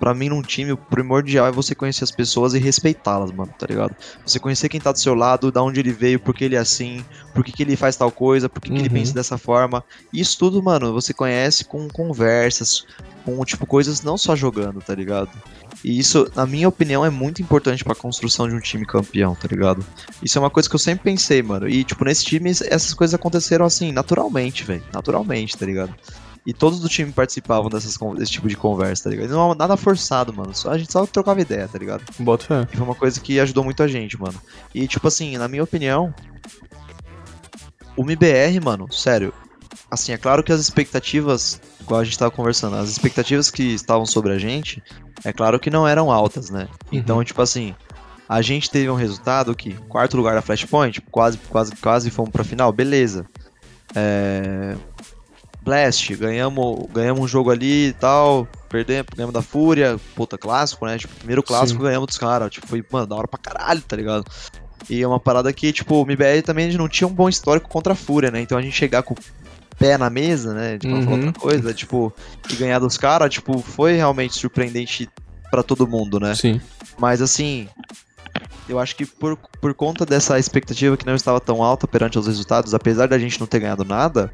para 0.02 0.14
mim 0.14 0.30
num 0.30 0.42
time 0.42 0.72
o 0.72 0.76
primordial 0.76 1.46
é 1.46 1.52
você 1.52 1.76
conhecer 1.76 2.02
as 2.02 2.10
pessoas 2.10 2.54
e 2.54 2.58
respeitá-las, 2.58 3.30
mano, 3.30 3.54
tá 3.56 3.68
ligado? 3.68 3.94
Você 4.26 4.40
conhecer 4.40 4.68
quem 4.68 4.80
tá 4.80 4.90
do 4.90 4.98
seu 4.98 5.14
lado, 5.14 5.52
da 5.52 5.62
onde 5.62 5.78
ele 5.78 5.92
veio, 5.92 6.18
por 6.18 6.34
que 6.34 6.44
ele 6.44 6.56
é 6.56 6.58
assim, 6.58 7.04
por 7.32 7.44
que, 7.44 7.52
que 7.52 7.62
ele 7.62 7.76
faz 7.76 7.94
tal 7.94 8.10
coisa, 8.10 8.48
por 8.48 8.60
que, 8.60 8.68
uhum. 8.68 8.74
que 8.74 8.82
ele 8.82 8.88
uhum. 8.88 8.94
pensa 8.94 9.14
dessa 9.14 9.38
forma. 9.38 9.84
Isso 10.12 10.36
tudo, 10.36 10.60
mano, 10.60 10.92
você 10.92 11.14
conhece 11.14 11.64
com 11.64 11.86
conversas, 11.86 12.84
com 13.24 13.44
tipo 13.44 13.64
coisas 13.64 14.02
não 14.02 14.18
só 14.18 14.34
jogando, 14.34 14.80
tá 14.80 14.92
ligado? 14.92 15.30
E 15.84 15.96
isso, 15.96 16.28
na 16.34 16.46
minha 16.46 16.68
opinião, 16.68 17.06
é 17.06 17.10
muito 17.10 17.40
importante 17.40 17.84
para 17.84 17.92
a 17.92 17.96
construção 17.96 18.48
de 18.48 18.56
um 18.56 18.60
time 18.60 18.84
campeão, 18.84 19.36
tá 19.36 19.46
ligado? 19.46 19.86
Isso 20.20 20.36
é 20.36 20.40
uma 20.40 20.50
coisa 20.50 20.68
que 20.68 20.74
eu 20.74 20.80
sempre 20.80 21.04
pensei, 21.04 21.44
mano. 21.44 21.68
E, 21.68 21.84
tipo, 21.84 22.04
nesse 22.04 22.24
time, 22.24 22.50
essas 22.50 22.92
coisas 22.92 23.14
aconteceram 23.14 23.64
assim, 23.64 23.92
naturalmente, 23.92 24.64
velho. 24.64 24.82
Naturalmente, 24.92 25.56
tá 25.56 25.64
ligado? 25.64 25.94
E 26.44 26.52
todos 26.52 26.80
do 26.80 26.88
time 26.88 27.12
participavam 27.12 27.70
dessas, 27.70 27.96
desse 28.16 28.32
tipo 28.32 28.48
de 28.48 28.56
conversa, 28.56 29.04
tá 29.04 29.10
ligado? 29.10 29.30
Não 29.30 29.54
nada 29.54 29.76
forçado, 29.76 30.32
mano. 30.32 30.52
Só, 30.54 30.70
a 30.70 30.78
gente 30.78 30.92
só 30.92 31.06
trocava 31.06 31.40
ideia, 31.40 31.68
tá 31.68 31.78
ligado? 31.78 32.02
Bota 32.18 32.44
fé. 32.44 32.68
E 32.72 32.76
foi 32.76 32.84
uma 32.84 32.94
coisa 32.94 33.20
que 33.20 33.38
ajudou 33.38 33.62
muito 33.62 33.82
a 33.82 33.86
gente, 33.86 34.20
mano. 34.20 34.40
E, 34.74 34.88
tipo 34.88 35.06
assim, 35.06 35.36
na 35.36 35.46
minha 35.46 35.62
opinião, 35.62 36.12
o 37.96 38.02
MBR, 38.02 38.60
mano, 38.60 38.92
sério. 38.92 39.32
Assim, 39.88 40.12
é 40.12 40.18
claro 40.18 40.42
que 40.42 40.52
as 40.52 40.60
expectativas, 40.60 41.60
igual 41.80 42.00
a 42.00 42.04
gente 42.04 42.18
tava 42.18 42.30
conversando, 42.30 42.76
as 42.76 42.88
expectativas 42.88 43.50
que 43.50 43.74
estavam 43.74 44.06
sobre 44.06 44.32
a 44.32 44.38
gente, 44.38 44.82
é 45.24 45.32
claro 45.32 45.60
que 45.60 45.70
não 45.70 45.86
eram 45.86 46.10
altas, 46.10 46.50
né? 46.50 46.66
Uhum. 46.90 46.98
Então, 46.98 47.22
tipo 47.22 47.40
assim, 47.40 47.74
a 48.28 48.42
gente 48.42 48.70
teve 48.70 48.88
um 48.88 48.94
resultado 48.94 49.54
que, 49.54 49.74
quarto 49.88 50.16
lugar 50.16 50.34
da 50.34 50.42
Flashpoint, 50.42 51.00
quase, 51.02 51.36
quase, 51.36 51.76
quase 51.76 52.10
fomos 52.10 52.32
pra 52.32 52.42
final, 52.42 52.72
beleza. 52.72 53.26
É, 53.94 54.74
Blast, 55.62 56.14
ganhamos, 56.16 56.86
ganhamos 56.92 57.22
um 57.22 57.28
jogo 57.28 57.50
ali 57.50 57.88
e 57.88 57.92
tal, 57.92 58.48
perdemos, 58.68 59.06
ganhamos 59.14 59.32
da 59.32 59.42
Fúria, 59.42 59.98
puta, 60.14 60.36
clássico, 60.36 60.84
né? 60.86 60.98
Tipo, 60.98 61.14
primeiro 61.14 61.42
clássico 61.42 61.78
Sim. 61.80 61.86
ganhamos 61.86 62.06
dos 62.08 62.18
caras, 62.18 62.50
tipo, 62.50 62.66
foi, 62.66 62.84
mano, 62.90 63.06
da 63.06 63.14
hora 63.14 63.28
pra 63.28 63.38
caralho, 63.38 63.80
tá 63.80 63.94
ligado? 63.94 64.24
E 64.90 65.00
é 65.00 65.06
uma 65.06 65.20
parada 65.20 65.52
que, 65.52 65.72
tipo, 65.72 65.94
o 65.94 66.02
MBR 66.02 66.42
também 66.42 66.72
não 66.72 66.88
tinha 66.88 67.06
um 67.06 67.12
bom 67.12 67.28
histórico 67.28 67.68
contra 67.68 67.92
a 67.92 67.96
Fúria, 67.96 68.30
né? 68.30 68.40
Então 68.40 68.58
a 68.58 68.62
gente 68.62 68.76
chegar 68.76 69.02
com 69.02 69.14
o 69.14 69.16
pé 69.78 69.96
na 69.96 70.10
mesa, 70.10 70.52
né? 70.52 70.78
Tipo, 70.78 70.94
uhum. 70.94 71.02
falar 71.04 71.16
outra 71.16 71.32
coisa, 71.32 71.72
tipo, 71.72 72.12
e 72.50 72.56
ganhar 72.56 72.80
dos 72.80 72.98
caras, 72.98 73.32
tipo, 73.32 73.60
foi 73.60 73.94
realmente 73.94 74.34
surpreendente 74.34 75.08
para 75.50 75.62
todo 75.62 75.86
mundo, 75.86 76.18
né? 76.18 76.34
Sim. 76.34 76.60
Mas 76.98 77.22
assim, 77.22 77.68
eu 78.68 78.78
acho 78.78 78.96
que 78.96 79.06
por, 79.06 79.36
por 79.36 79.74
conta 79.74 80.04
dessa 80.04 80.38
expectativa 80.38 80.96
que 80.96 81.06
não 81.06 81.14
estava 81.14 81.40
tão 81.40 81.62
alta 81.62 81.86
perante 81.86 82.18
os 82.18 82.26
resultados, 82.26 82.74
apesar 82.74 83.06
da 83.06 83.18
gente 83.18 83.38
não 83.38 83.46
ter 83.46 83.60
ganhado 83.60 83.84
nada, 83.84 84.32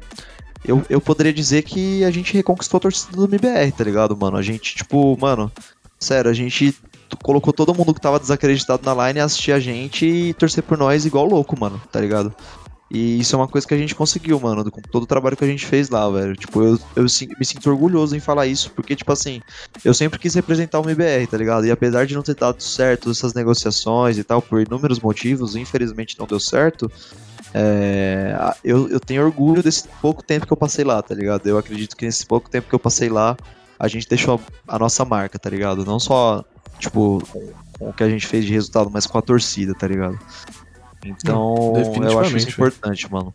eu, 0.63 0.83
eu 0.89 0.99
poderia 0.99 1.33
dizer 1.33 1.63
que 1.63 2.03
a 2.03 2.11
gente 2.11 2.33
reconquistou 2.33 2.77
a 2.77 2.81
torcida 2.81 3.15
do 3.15 3.25
MBR, 3.25 3.71
tá 3.71 3.83
ligado, 3.83 4.15
mano? 4.15 4.37
A 4.37 4.41
gente, 4.41 4.75
tipo, 4.75 5.17
mano, 5.19 5.51
sério, 5.99 6.29
a 6.29 6.33
gente 6.33 6.75
colocou 7.23 7.53
todo 7.53 7.73
mundo 7.73 7.93
que 7.93 8.01
tava 8.01 8.19
desacreditado 8.19 8.83
na 8.83 9.07
line 9.07 9.19
assistir 9.19 9.51
a 9.51 9.59
gente 9.59 10.05
e 10.05 10.33
torcer 10.33 10.63
por 10.63 10.77
nós 10.77 11.05
igual 11.05 11.25
louco, 11.25 11.59
mano, 11.59 11.81
tá 11.91 11.99
ligado? 11.99 12.33
E 12.91 13.19
isso 13.19 13.35
é 13.35 13.37
uma 13.37 13.47
coisa 13.47 13.67
que 13.67 13.73
a 13.73 13.77
gente 13.77 13.93
conseguiu, 13.93 14.39
mano, 14.39 14.69
com 14.71 14.81
todo 14.81 15.03
o 15.03 15.07
trabalho 15.07 15.37
que 15.37 15.43
a 15.43 15.47
gente 15.47 15.63
fez 15.63 15.89
lá, 15.89 16.09
velho. 16.09 16.35
Tipo, 16.35 16.63
eu, 16.63 16.79
eu 16.95 17.03
me 17.03 17.45
sinto 17.45 17.69
orgulhoso 17.69 18.15
em 18.15 18.19
falar 18.19 18.47
isso, 18.47 18.71
porque, 18.71 18.95
tipo 18.95 19.11
assim, 19.11 19.41
eu 19.85 19.93
sempre 19.93 20.17
quis 20.17 20.33
representar 20.33 20.79
o 20.79 20.83
MBR, 20.83 21.27
tá 21.27 21.37
ligado? 21.37 21.67
E 21.67 21.71
apesar 21.71 22.07
de 22.07 22.15
não 22.15 22.23
ter 22.23 22.33
dado 22.33 22.59
certo 22.61 23.11
essas 23.11 23.35
negociações 23.35 24.17
e 24.17 24.23
tal, 24.23 24.41
por 24.41 24.59
inúmeros 24.59 24.99
motivos, 24.99 25.55
infelizmente 25.55 26.17
não 26.17 26.25
deu 26.25 26.39
certo, 26.39 26.91
é, 27.53 28.35
eu, 28.63 28.89
eu 28.89 28.99
tenho 28.99 29.23
orgulho 29.23 29.63
desse 29.63 29.87
pouco 30.01 30.23
tempo 30.23 30.45
que 30.45 30.53
eu 30.53 30.57
passei 30.57 30.85
lá, 30.85 31.01
tá 31.01 31.15
ligado? 31.15 31.47
Eu 31.47 31.57
acredito 31.57 31.95
que 31.95 32.05
nesse 32.05 32.25
pouco 32.25 32.49
tempo 32.49 32.69
que 32.69 32.75
eu 32.75 32.79
passei 32.79 33.09
lá, 33.09 33.35
a 33.79 33.87
gente 33.87 34.07
deixou 34.07 34.39
a, 34.67 34.75
a 34.75 34.79
nossa 34.79 35.03
marca, 35.05 35.39
tá 35.39 35.49
ligado? 35.49 35.85
Não 35.85 35.99
só, 35.99 36.43
tipo, 36.77 37.23
com, 37.31 37.51
com, 37.77 37.89
o 37.89 37.93
que 37.93 38.03
a 38.03 38.09
gente 38.09 38.27
fez 38.27 38.45
de 38.45 38.53
resultado, 38.53 38.89
mas 38.91 39.07
com 39.07 39.17
a 39.17 39.21
torcida, 39.21 39.73
tá 39.73 39.87
ligado? 39.87 40.19
Então, 41.03 41.73
eu 42.03 42.19
acho 42.19 42.37
isso 42.37 42.49
importante, 42.49 43.11
mano. 43.11 43.33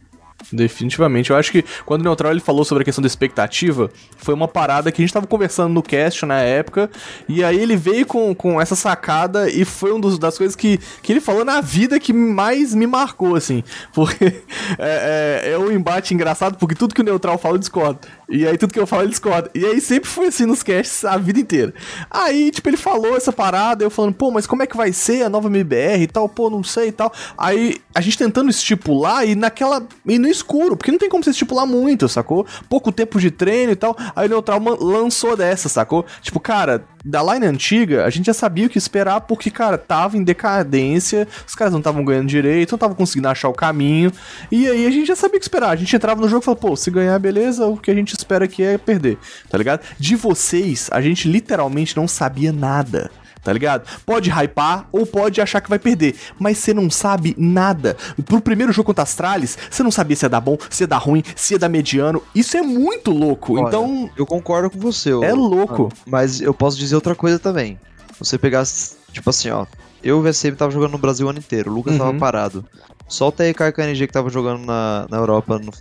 Definitivamente. 0.53 1.31
Eu 1.31 1.37
acho 1.37 1.51
que 1.51 1.65
quando 1.85 2.03
o 2.03 2.05
Neutral 2.05 2.33
ele 2.33 2.41
falou 2.41 2.65
sobre 2.65 2.83
a 2.83 2.85
questão 2.85 3.03
da 3.03 3.07
expectativa, 3.07 3.91
foi 4.16 4.35
uma 4.35 4.49
parada 4.49 4.91
que 4.91 5.03
a 5.03 5.05
gente 5.05 5.12
tava 5.12 5.27
conversando 5.27 5.73
no 5.73 5.83
cast 5.83 6.25
na 6.27 6.41
época, 6.41 6.91
e 7.29 7.43
aí 7.43 7.59
ele 7.59 7.77
veio 7.77 8.07
com, 8.07 8.35
com 8.35 8.61
essa 8.61 8.75
sacada 8.75 9.49
e 9.49 9.65
foi 9.65 9.93
uma 9.93 10.16
das 10.19 10.39
coisas 10.39 10.55
que, 10.57 10.79
que 11.03 11.12
ele 11.12 11.21
falou 11.21 11.45
na 11.45 11.61
vida 11.61 11.99
que 11.99 12.12
mais 12.12 12.75
me 12.75 12.87
marcou, 12.87 13.35
assim. 13.37 13.62
Porque 13.93 14.25
é, 14.79 15.43
é, 15.47 15.53
é 15.53 15.59
um 15.59 15.71
embate 15.71 16.15
engraçado, 16.15 16.57
porque 16.59 16.75
tudo 16.75 16.95
que 16.95 17.01
o 17.01 17.05
Neutral 17.05 17.39
fala 17.39 17.55
eu 17.55 17.59
discordo. 17.59 18.01
E 18.29 18.47
aí 18.47 18.57
tudo 18.57 18.73
que 18.73 18.79
eu 18.79 18.87
falo 18.87 19.03
ele 19.03 19.11
discorda. 19.11 19.51
E 19.55 19.65
aí 19.65 19.81
sempre 19.81 20.09
foi 20.09 20.29
assim 20.29 20.47
nos 20.47 20.63
casts 20.63 21.05
a 21.05 21.17
vida 21.17 21.41
inteira. 21.41 21.75
Aí, 22.11 22.51
tipo, 22.51 22.69
ele 22.69 22.77
falou 22.77 23.17
essa 23.17 23.33
parada, 23.33 23.85
eu 23.85 23.91
falando, 23.91 24.15
pô, 24.15 24.31
mas 24.31 24.47
como 24.47 24.63
é 24.63 24.67
que 24.67 24.77
vai 24.77 24.93
ser 24.93 25.23
a 25.23 25.29
nova 25.29 25.49
MBR 25.49 26.03
e 26.03 26.07
tal? 26.07 26.29
Pô, 26.29 26.49
não 26.49 26.63
sei 26.63 26.89
e 26.89 26.93
tal. 26.93 27.13
Aí 27.37 27.79
a 27.95 28.01
gente 28.01 28.19
tentando 28.19 28.51
estipular 28.51 29.27
e 29.27 29.35
naquela. 29.35 29.87
E 30.07 30.19
no 30.19 30.29
escuro, 30.29 30.77
porque 30.77 30.91
não 30.91 30.99
tem 30.99 31.09
como 31.09 31.23
você 31.23 31.31
estipular 31.31 31.67
muito, 31.67 32.09
sacou? 32.09 32.47
Pouco 32.69 32.91
tempo 32.91 33.21
de 33.21 33.31
treino 33.31 33.73
e 33.73 33.77
tal. 33.77 33.97
Aí 34.17 34.27
o 34.27 34.31
Neutral 34.31 34.61
lançou 34.81 35.37
dessa, 35.37 35.69
sacou? 35.69 36.05
Tipo, 36.23 36.41
cara, 36.41 36.85
da 37.05 37.22
line 37.22 37.47
antiga, 37.47 38.05
a 38.05 38.10
gente 38.10 38.26
já 38.26 38.35
sabia 38.35 38.66
o 38.66 38.70
que 38.70 38.78
esperar, 38.78 39.20
porque, 39.22 39.51
cara, 39.51 39.76
tava 39.76 40.16
em 40.16 40.24
decadência, 40.24 41.28
os 41.47 41.55
caras 41.55 41.72
não 41.72 41.81
estavam 41.81 42.05
ganhando 42.05 42.28
direito, 42.28 42.72
não 42.72 42.76
estavam 42.76 42.97
conseguindo 42.97 43.28
achar 43.28 43.48
o 43.48 43.52
caminho. 43.52 44.10
E 44.51 44.66
aí 44.66 44.86
a 44.86 44.90
gente 44.90 45.09
já 45.09 45.16
sabia 45.16 45.36
o 45.36 45.40
que 45.40 45.44
esperar. 45.44 45.70
A 45.70 45.76
gente 45.76 45.94
entrava 45.94 46.20
no 46.20 46.28
jogo 46.28 46.43
e 46.43 46.44
falava, 46.47 46.60
pô, 46.60 46.74
se 46.76 46.90
ganhar, 46.90 47.18
beleza, 47.18 47.66
o 47.66 47.76
que 47.76 47.90
a 47.90 47.94
gente 47.94 48.14
espera 48.14 48.47
aqui 48.47 48.62
é 48.62 48.78
perder, 48.78 49.18
tá 49.51 49.59
ligado? 49.59 49.82
De 49.98 50.16
vocês, 50.16 50.89
a 50.90 51.01
gente 51.02 51.28
literalmente 51.28 51.97
não 51.97 52.09
sabia 52.09 52.52
nada 52.52 53.10
tá 53.45 53.53
ligado? 53.53 53.87
Pode 54.05 54.31
hypar 54.31 54.89
ou 54.91 55.07
pode 55.07 55.41
achar 55.41 55.61
que 55.61 55.69
vai 55.69 55.79
perder, 55.79 56.16
mas 56.39 56.59
você 56.59 56.73
não 56.73 56.91
sabe 56.91 57.35
nada. 57.39 57.97
Pro 58.25 58.41
primeiro 58.41 58.73
jogo 58.73 58.87
contra 58.87 59.03
Astralis, 59.03 59.59
você 59.71 59.83
não 59.83 59.91
sabia 59.91 60.16
se 60.16 60.25
ia 60.25 60.29
dar 60.29 60.41
bom, 60.41 60.57
se 60.71 60.83
ia 60.83 60.89
dar 60.89 60.99
ruim, 60.99 61.23
se 61.37 61.55
ia 61.55 61.59
dar 61.59 61.69
mediano. 61.69 62.23
Isso 62.35 62.57
é 62.57 62.62
muito 62.62 63.11
louco. 63.11 63.55
Olha, 63.55 63.69
então. 63.69 64.11
Eu 64.16 64.27
concordo 64.27 64.71
com 64.71 64.79
você. 64.79 65.11
É 65.11 65.33
louco. 65.33 65.91
Mas 66.07 66.41
eu 66.41 66.55
posso 66.55 66.79
dizer 66.79 66.95
outra 66.95 67.15
coisa 67.15 67.39
também. 67.39 67.79
Você 68.19 68.39
pegar, 68.39 68.65
tipo 69.12 69.29
assim, 69.31 69.51
ó. 69.51 69.66
Eu 70.03 70.19
e 70.19 70.21
o 70.21 70.23
VSM 70.23 70.55
tava 70.55 70.71
jogando 70.71 70.93
no 70.93 70.99
Brasil 70.99 71.27
o 71.27 71.31
ano 71.31 71.39
inteiro, 71.39 71.71
o 71.71 71.75
Lucas 71.75 71.95
uhum. 71.95 71.99
tava 71.99 72.19
parado. 72.19 72.65
Só 73.09 73.29
o 73.29 73.35
e 73.43 73.55
KNG 73.55 74.07
que 74.07 74.12
tava 74.12 74.29
jogando 74.29 74.65
na, 74.65 75.07
na 75.11 75.16
Europa 75.16 75.59
no, 75.59 75.73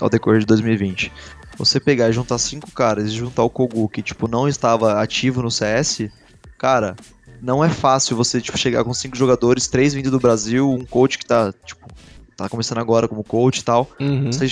ao 0.00 0.08
decorrer 0.08 0.40
de 0.40 0.46
2020. 0.46 1.12
Você 1.58 1.80
pegar 1.80 2.08
e 2.08 2.12
juntar 2.12 2.38
cinco 2.38 2.70
caras 2.70 3.06
e 3.06 3.16
juntar 3.16 3.42
o 3.42 3.50
Kogu, 3.50 3.88
que 3.88 4.02
tipo, 4.02 4.28
não 4.28 4.46
estava 4.46 5.00
ativo 5.00 5.42
no 5.42 5.50
CS, 5.50 6.08
Cara, 6.58 6.96
não 7.42 7.64
é 7.64 7.68
fácil 7.68 8.16
você 8.16 8.40
tipo, 8.40 8.56
chegar 8.56 8.84
com 8.84 8.94
cinco 8.94 9.16
jogadores, 9.16 9.68
três 9.68 9.94
vindo 9.94 10.10
do 10.10 10.18
Brasil, 10.18 10.70
um 10.70 10.84
coach 10.84 11.18
que 11.18 11.26
tá, 11.26 11.52
tipo, 11.64 11.86
tá 12.36 12.48
começando 12.48 12.78
agora 12.78 13.08
como 13.08 13.22
coach 13.22 13.58
e 13.58 13.64
tal. 13.64 13.88
Uhum. 14.00 14.32
Você, 14.32 14.46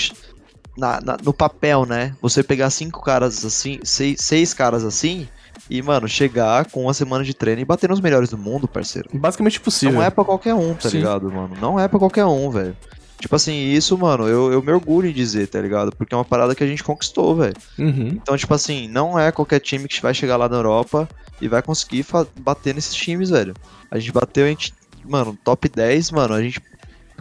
na, 0.76 1.01
na, 1.01 1.16
no 1.22 1.32
papel, 1.32 1.86
né? 1.86 2.14
Você 2.20 2.43
pegar 2.43 2.70
cinco 2.70 3.02
caras 3.02 3.44
assim, 3.44 3.81
seis, 3.82 4.20
seis 4.20 4.52
caras 4.52 4.85
assim, 4.85 5.28
e, 5.68 5.81
mano, 5.81 6.06
chegar 6.06 6.70
com 6.70 6.82
uma 6.82 6.94
semana 6.94 7.24
de 7.24 7.32
treino 7.32 7.60
e 7.60 7.64
bater 7.64 7.89
nos 7.89 8.01
melhores 8.01 8.28
do 8.28 8.36
mundo, 8.36 8.68
parceiro. 8.68 9.09
Basicamente 9.14 9.60
possível. 9.60 9.94
Não 9.94 10.02
é 10.02 10.10
pra 10.10 10.24
qualquer 10.24 10.55
um, 10.55 10.74
tá 10.74 10.90
Sim. 10.90 10.98
ligado, 10.98 11.31
mano? 11.31 11.56
Não 11.60 11.78
é 11.78 11.89
pra 11.89 11.98
qualquer 11.98 12.26
um, 12.26 12.51
velho. 12.51 12.76
Tipo 13.24 13.36
assim, 13.36 13.70
isso, 13.72 13.96
mano, 13.96 14.28
eu, 14.28 14.52
eu 14.52 14.62
me 14.62 14.70
orgulho 14.70 15.09
em 15.09 15.12
dizer, 15.12 15.48
tá 15.48 15.59
ligado? 15.59 15.90
Porque 15.96 16.12
é 16.12 16.16
uma 16.18 16.26
parada 16.26 16.55
que 16.55 16.62
a 16.62 16.66
gente 16.66 16.84
conquistou, 16.84 17.34
velho. 17.34 17.55
Uhum. 17.78 18.09
Então, 18.09 18.36
tipo 18.36 18.52
assim, 18.52 18.86
não 18.86 19.18
é 19.18 19.32
qualquer 19.32 19.60
time 19.60 19.88
que 19.88 20.02
vai 20.02 20.12
chegar 20.12 20.36
lá 20.36 20.46
na 20.46 20.56
Europa 20.56 21.09
e 21.40 21.48
vai 21.48 21.62
conseguir 21.62 22.05
bater 22.38 22.74
nesses 22.74 22.94
times, 22.94 23.30
velho. 23.30 23.55
A 23.90 23.98
gente 23.98 24.12
bateu, 24.12 24.44
a 24.44 24.48
gente, 24.48 24.74
mano, 25.02 25.38
top 25.42 25.70
10, 25.70 26.10
mano, 26.10 26.34
a 26.34 26.42
gente. 26.42 26.60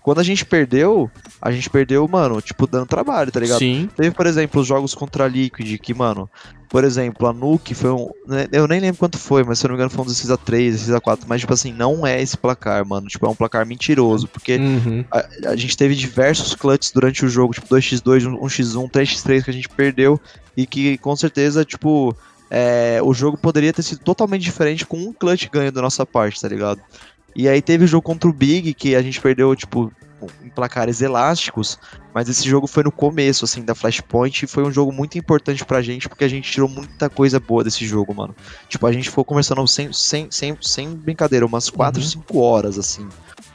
Quando 0.03 0.19
a 0.19 0.23
gente 0.23 0.45
perdeu, 0.45 1.09
a 1.41 1.49
gente 1.49 1.69
perdeu, 1.69 2.05
mano, 2.09 2.41
tipo, 2.41 2.67
dando 2.67 2.85
trabalho, 2.85 3.31
tá 3.31 3.39
ligado? 3.39 3.59
Sim. 3.59 3.89
Teve, 3.95 4.11
por 4.11 4.27
exemplo, 4.27 4.59
os 4.59 4.67
jogos 4.67 4.93
contra 4.93 5.23
a 5.23 5.27
Liquid, 5.29 5.79
que, 5.79 5.93
mano, 5.93 6.29
por 6.69 6.83
exemplo, 6.83 7.25
a 7.25 7.31
Nuke 7.31 7.73
foi 7.73 7.89
um. 7.91 8.09
né, 8.27 8.45
Eu 8.51 8.67
nem 8.67 8.81
lembro 8.81 8.97
quanto 8.99 9.17
foi, 9.17 9.45
mas 9.45 9.59
se 9.59 9.65
eu 9.65 9.69
não 9.69 9.75
me 9.75 9.77
engano 9.77 9.89
foi 9.91 10.03
um 10.03 10.07
16x3, 10.07 10.73
16x4. 10.73 11.19
Mas, 11.25 11.39
tipo 11.39 11.53
assim, 11.53 11.71
não 11.71 12.05
é 12.05 12.21
esse 12.21 12.35
placar, 12.35 12.85
mano. 12.85 13.07
Tipo, 13.07 13.27
é 13.27 13.29
um 13.29 13.35
placar 13.35 13.65
mentiroso. 13.65 14.27
Porque 14.27 14.57
Uhum. 14.57 15.05
a, 15.09 15.51
a 15.51 15.55
gente 15.55 15.77
teve 15.77 15.95
diversos 15.95 16.53
clutches 16.53 16.91
durante 16.91 17.25
o 17.25 17.29
jogo, 17.29 17.53
tipo 17.53 17.67
2x2, 17.73 18.25
1x1, 18.25 18.91
3x3 18.91 19.43
que 19.45 19.51
a 19.51 19.53
gente 19.53 19.69
perdeu. 19.69 20.19
E 20.57 20.65
que 20.67 20.97
com 20.97 21.15
certeza, 21.15 21.63
tipo, 21.63 22.13
é, 22.51 22.99
o 23.01 23.13
jogo 23.13 23.37
poderia 23.37 23.71
ter 23.71 23.83
sido 23.83 23.99
totalmente 23.99 24.41
diferente 24.43 24.85
com 24.85 24.97
um 24.97 25.13
clutch 25.13 25.47
ganho 25.49 25.71
da 25.71 25.81
nossa 25.81 26.05
parte, 26.05 26.41
tá 26.41 26.47
ligado? 26.47 26.79
E 27.35 27.47
aí 27.49 27.61
teve 27.61 27.85
o 27.85 27.87
jogo 27.87 28.03
contra 28.03 28.29
o 28.29 28.33
Big, 28.33 28.73
que 28.73 28.95
a 28.95 29.01
gente 29.01 29.19
perdeu, 29.19 29.55
tipo, 29.55 29.91
em 30.43 30.49
placares 30.49 31.01
elásticos, 31.01 31.77
mas 32.13 32.29
esse 32.29 32.47
jogo 32.47 32.67
foi 32.67 32.83
no 32.83 32.91
começo, 32.91 33.43
assim, 33.43 33.63
da 33.63 33.75
Flashpoint, 33.75 34.43
e 34.43 34.47
foi 34.47 34.63
um 34.63 34.71
jogo 34.71 34.91
muito 34.91 35.17
importante 35.17 35.65
pra 35.65 35.81
gente, 35.81 36.07
porque 36.07 36.23
a 36.23 36.27
gente 36.27 36.49
tirou 36.51 36.69
muita 36.69 37.09
coisa 37.09 37.39
boa 37.39 37.63
desse 37.63 37.85
jogo, 37.85 38.13
mano. 38.13 38.35
Tipo, 38.69 38.87
a 38.87 38.91
gente 38.91 39.09
ficou 39.09 39.25
conversando 39.25 39.67
sem, 39.67 39.91
sem, 39.91 40.27
sem, 40.31 40.57
sem 40.61 40.89
brincadeira, 40.95 41.45
umas 41.45 41.69
4, 41.69 42.01
Uhum. 42.01 42.07
5 42.07 42.39
horas, 42.39 42.77
assim. 42.77 43.07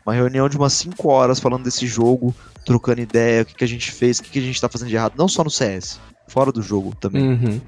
Uma 0.05 0.15
reunião 0.15 0.49
de 0.49 0.57
umas 0.57 0.73
5 0.73 1.09
horas 1.09 1.39
falando 1.39 1.65
desse 1.65 1.87
jogo, 1.87 2.35
trocando 2.65 3.01
ideia, 3.01 3.43
o 3.43 3.45
que, 3.47 3.55
que 3.55 3.65
a 3.65 3.69
gente 3.69 3.91
fez, 3.93 4.19
o 4.19 4.23
que, 4.23 4.31
que 4.31 4.39
a 4.39 4.43
gente 4.43 4.61
tá 4.61 4.69
fazendo 4.69 4.89
de 4.89 4.97
errado, 4.97 5.15
não 5.17 5.29
só 5.29 5.45
no 5.45 5.51
CS, 5.51 6.01
fora 6.29 6.51
do 6.53 6.61
jogo 6.63 6.95
também. 6.97 7.29
Uhum. 7.29 7.61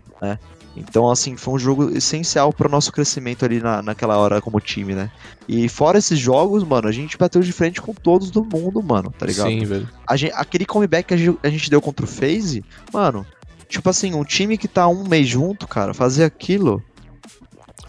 Então, 0.76 1.10
assim, 1.10 1.36
foi 1.36 1.54
um 1.54 1.58
jogo 1.58 1.90
essencial 1.96 2.52
pro 2.52 2.68
nosso 2.70 2.92
crescimento 2.92 3.44
ali 3.44 3.60
na, 3.60 3.82
naquela 3.82 4.16
hora 4.16 4.40
como 4.40 4.60
time, 4.60 4.94
né? 4.94 5.10
E 5.48 5.68
fora 5.68 5.98
esses 5.98 6.18
jogos, 6.18 6.62
mano, 6.62 6.86
a 6.86 6.92
gente 6.92 7.18
bateu 7.18 7.42
de 7.42 7.52
frente 7.52 7.82
com 7.82 7.92
todos 7.92 8.30
do 8.30 8.44
mundo, 8.44 8.80
mano, 8.82 9.12
tá 9.16 9.26
ligado? 9.26 9.48
Sim, 9.48 9.64
velho. 9.64 9.88
Gente- 10.14 10.32
aquele 10.34 10.64
comeback 10.64 11.08
que 11.08 11.14
a 11.14 11.16
gente, 11.16 11.38
a 11.42 11.48
gente 11.50 11.68
deu 11.68 11.80
contra 11.82 12.04
o 12.04 12.08
FaZe, 12.08 12.64
mano, 12.92 13.26
tipo 13.68 13.90
assim, 13.90 14.14
um 14.14 14.22
time 14.24 14.56
que 14.56 14.68
tá 14.68 14.86
um 14.86 15.06
mês 15.08 15.26
junto, 15.26 15.66
cara, 15.66 15.92
fazer 15.92 16.22
aquilo, 16.24 16.80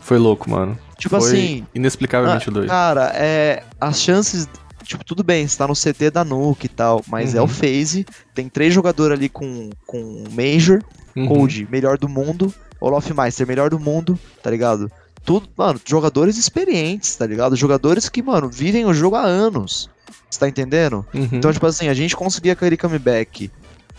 Foi 0.02 0.18
louco, 0.18 0.50
mano. 0.50 0.78
tipo 0.98 1.20
Foi 1.20 1.30
assim, 1.30 1.68
inexplicavelmente 1.76 2.50
doido. 2.50 2.68
cara, 2.68 3.12
é, 3.16 3.64
as 3.80 4.02
chances, 4.02 4.50
tipo, 4.84 5.06
tudo 5.06 5.24
bem, 5.24 5.48
você 5.48 5.56
tá 5.58 5.68
no 5.68 5.76
CT 5.76 6.10
da 6.10 6.26
Nuke 6.26 6.66
e 6.66 6.70
tal, 6.70 7.04
mas 7.08 7.36
é 7.36 7.40
Uhum. 7.40 7.46
o 7.46 7.48
FaZe, 7.48 8.06
tem 8.34 8.50
três 8.50 8.74
jogadores 8.74 9.16
ali 9.18 9.30
com, 9.30 9.70
com 9.86 10.24
Major, 10.32 10.82
Uhum. 11.16 11.28
Cold, 11.28 11.68
melhor 11.70 11.98
do 11.98 12.08
mundo, 12.08 12.54
Olaf 12.82 13.10
Meister, 13.12 13.48
melhor 13.48 13.70
do 13.70 13.80
mundo, 13.80 14.20
tá 14.44 14.50
ligado? 14.50 14.92
Tudo, 15.24 15.48
mano, 15.56 15.80
jogadores 15.86 16.36
experientes, 16.38 17.16
tá 17.16 17.26
ligado? 17.28 17.56
Jogadores 17.56 18.10
que, 18.10 18.22
mano, 18.24 18.50
vivem 18.50 18.86
o 18.86 18.94
jogo 18.94 19.16
há 19.16 19.22
anos. 19.22 19.88
Você 20.30 20.40
tá 20.40 20.48
entendendo? 20.50 21.06
Uhum. 21.14 21.30
Então, 21.32 21.54
tipo 21.54 21.66
assim, 21.68 21.88
a 21.90 21.94
gente 21.94 22.16
conseguia 22.16 22.54
aquele 22.54 22.76
comeback 22.76 23.52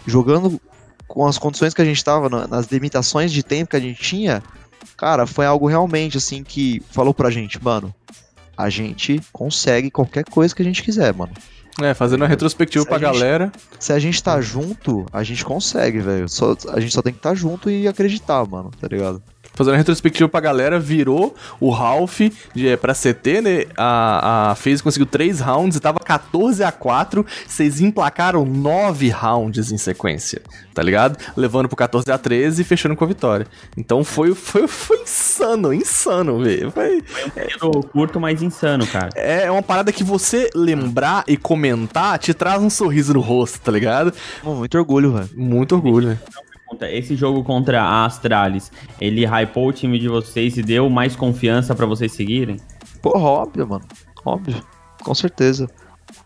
jogando 0.07 0.61
com 1.07 1.27
as 1.27 1.39
condições 1.39 1.73
que 1.75 1.81
a 1.83 1.85
gente 1.85 2.03
tava, 2.05 2.29
na- 2.29 2.47
nas 2.49 2.67
limitações 2.67 3.31
de 3.33 3.43
tempo 3.43 3.71
que 3.71 3.77
a 3.77 3.81
gente 3.81 4.01
tinha, 4.03 4.43
cara, 4.97 5.27
foi 5.27 5.47
algo 5.47 5.69
realmente, 5.69 6.17
assim, 6.17 6.43
que 6.43 6.83
falou 6.91 7.15
pra 7.15 7.31
gente, 7.31 7.63
mano, 7.63 7.95
a 8.57 8.69
gente 8.69 9.21
consegue 9.33 9.91
qualquer 9.91 10.25
coisa 10.25 10.55
que 10.55 10.63
a 10.63 10.65
gente 10.65 10.83
quiser, 10.83 11.13
mano. 11.15 11.33
É, 11.81 11.95
fazendo 11.95 12.21
uma 12.23 12.29
retrospectiva 12.29 12.83
Se 12.83 12.89
pra 12.89 12.97
a 12.97 13.01
gente- 13.01 13.13
galera. 13.21 13.53
Se 13.79 13.93
a 13.93 13.99
gente 13.99 14.23
tá 14.23 14.41
junto, 14.41 15.07
a 15.13 15.23
gente 15.23 15.45
consegue, 15.45 16.01
velho. 16.01 16.29
Só- 16.29 16.55
A 16.69 16.79
gente 16.81 16.93
só 16.93 17.01
tem 17.01 17.13
que 17.13 17.19
estar 17.19 17.31
tá 17.31 17.35
junto 17.35 17.71
e 17.71 17.89
acreditar, 17.89 18.45
mano, 18.47 18.71
tá 18.79 18.87
ligado? 18.89 19.23
Fazendo 19.55 19.73
uma 19.73 19.79
retrospectiva 19.79 20.29
pra 20.29 20.41
galera, 20.41 20.79
virou 20.79 21.35
o 21.61 21.71
Ralph 21.71 22.21
de, 22.55 22.69
é, 22.69 22.77
pra 22.77 22.95
CT, 22.95 23.41
né? 23.41 23.65
A, 23.77 24.51
a 24.51 24.55
FaZe 24.55 24.83
conseguiu 24.83 25.07
3 25.07 25.41
rounds 25.41 25.77
e 25.77 25.81
tava 25.81 25.99
14 25.99 26.65
a 26.65 26.73
4 26.73 27.25
Vocês 27.47 27.81
emplacaram 27.81 28.45
9 28.45 29.09
rounds 29.11 29.71
em 29.71 29.79
sequência, 29.79 30.43
tá 30.75 30.83
ligado? 30.83 31.19
Levando 31.37 31.69
pro 31.69 31.77
14 31.77 32.11
a 32.11 32.19
13 32.19 32.63
e 32.63 32.65
fechando 32.65 32.97
com 32.97 33.05
a 33.05 33.09
vitória. 33.09 33.47
Então 33.77 34.03
foi, 34.05 34.35
foi, 34.35 34.67
foi 34.67 35.03
insano, 35.03 35.73
insano, 35.73 36.43
velho. 36.43 36.71
Foi, 36.71 37.03
Período 37.35 37.83
curto, 37.89 38.21
mas 38.21 38.43
insano, 38.43 38.87
cara. 38.87 39.11
é 39.15 39.51
uma 39.51 39.63
parada 39.63 39.93
que 39.93 40.03
você 40.03 40.51
lembrar 40.55 41.25
e 41.27 41.37
comentar 41.37 42.19
te 42.19 42.33
traz 42.33 42.63
um 42.63 42.71
sorriso 42.71 43.15
no 43.15 43.21
rosto, 43.21 43.61
tá 43.61 43.73
ligado? 43.73 44.13
Muito 44.43 44.79
orgulho, 44.79 45.13
velho. 45.13 45.31
Muito 45.35 45.75
orgulho, 45.75 46.09
né? 46.09 46.19
Pergunta, 46.73 46.91
Esse 46.91 47.15
jogo 47.17 47.45
contra 47.45 47.83
a 47.83 48.05
Astralis, 48.05 48.71
ele 49.01 49.27
hypou 49.27 49.69
o 49.69 49.73
time 49.73 49.99
de 49.99 50.09
vocês 50.09 50.57
e 50.57 50.63
deu 50.63 50.89
mais 50.89 51.15
confiança 51.15 51.75
pra 51.75 51.87
vocês 51.87 52.13
seguirem? 52.13 52.57
Porra, 53.01 53.25
óbvio, 53.25 53.67
mano. 53.67 53.85
Óbvio. 54.25 54.63
Com 55.03 55.15
certeza. 55.15 55.69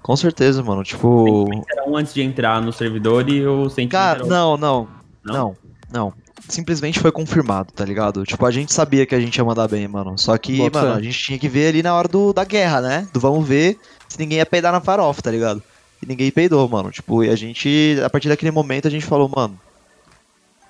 Com 0.03 0.17
certeza, 0.17 0.63
mano. 0.63 0.83
Tipo. 0.83 1.49
Era 1.71 1.89
um 1.89 1.97
antes 1.97 2.15
de 2.15 2.23
entrar 2.23 2.61
no 2.61 2.73
servidor 2.73 3.29
e 3.29 3.47
o 3.47 3.69
sentimento 3.69 3.93
Cara, 3.93 4.27
não, 4.27 4.57
não. 4.57 4.89
Não? 5.25 5.35
Não, 5.35 5.57
não. 5.93 6.13
Simplesmente 6.49 7.01
foi 7.01 7.11
confirmado, 7.11 7.73
tá 7.73 7.85
ligado? 7.85 8.23
Tipo, 8.25 8.47
a 8.47 8.51
gente 8.51 8.73
sabia 8.73 9.05
que 9.05 9.15
a 9.15 9.21
gente 9.21 9.37
ia 9.37 9.45
mandar 9.45 9.67
bem, 9.67 9.89
mano. 9.89 10.17
Só 10.17 10.37
que, 10.39 10.59
Bota 10.59 10.81
mano, 10.81 10.93
fé. 10.93 11.01
a 11.01 11.03
gente 11.03 11.19
tinha 11.19 11.39
que 11.39 11.49
ver 11.49 11.69
ali 11.69 11.83
na 11.83 11.95
hora 11.95 12.07
do, 12.07 12.33
da 12.33 12.45
guerra, 12.45 12.81
né? 12.81 13.09
Do 13.13 13.19
vamos 13.19 13.47
ver 13.47 13.79
se 14.09 14.19
ninguém 14.19 14.39
ia 14.39 14.47
peidar 14.47 14.73
na 14.73 14.81
farofa, 14.81 15.23
tá 15.23 15.31
ligado? 15.31 15.63
E 16.01 16.07
ninguém 16.07 16.31
peidou, 16.31 16.69
mano. 16.69 16.91
Tipo, 16.91 17.25
e 17.25 17.31
a 17.31 17.35
gente, 17.35 17.99
a 18.05 18.11
partir 18.11 18.29
daquele 18.29 18.53
momento, 18.53 18.87
a 18.87 18.91
gente 18.91 19.05
falou, 19.05 19.29
mano, 19.35 19.59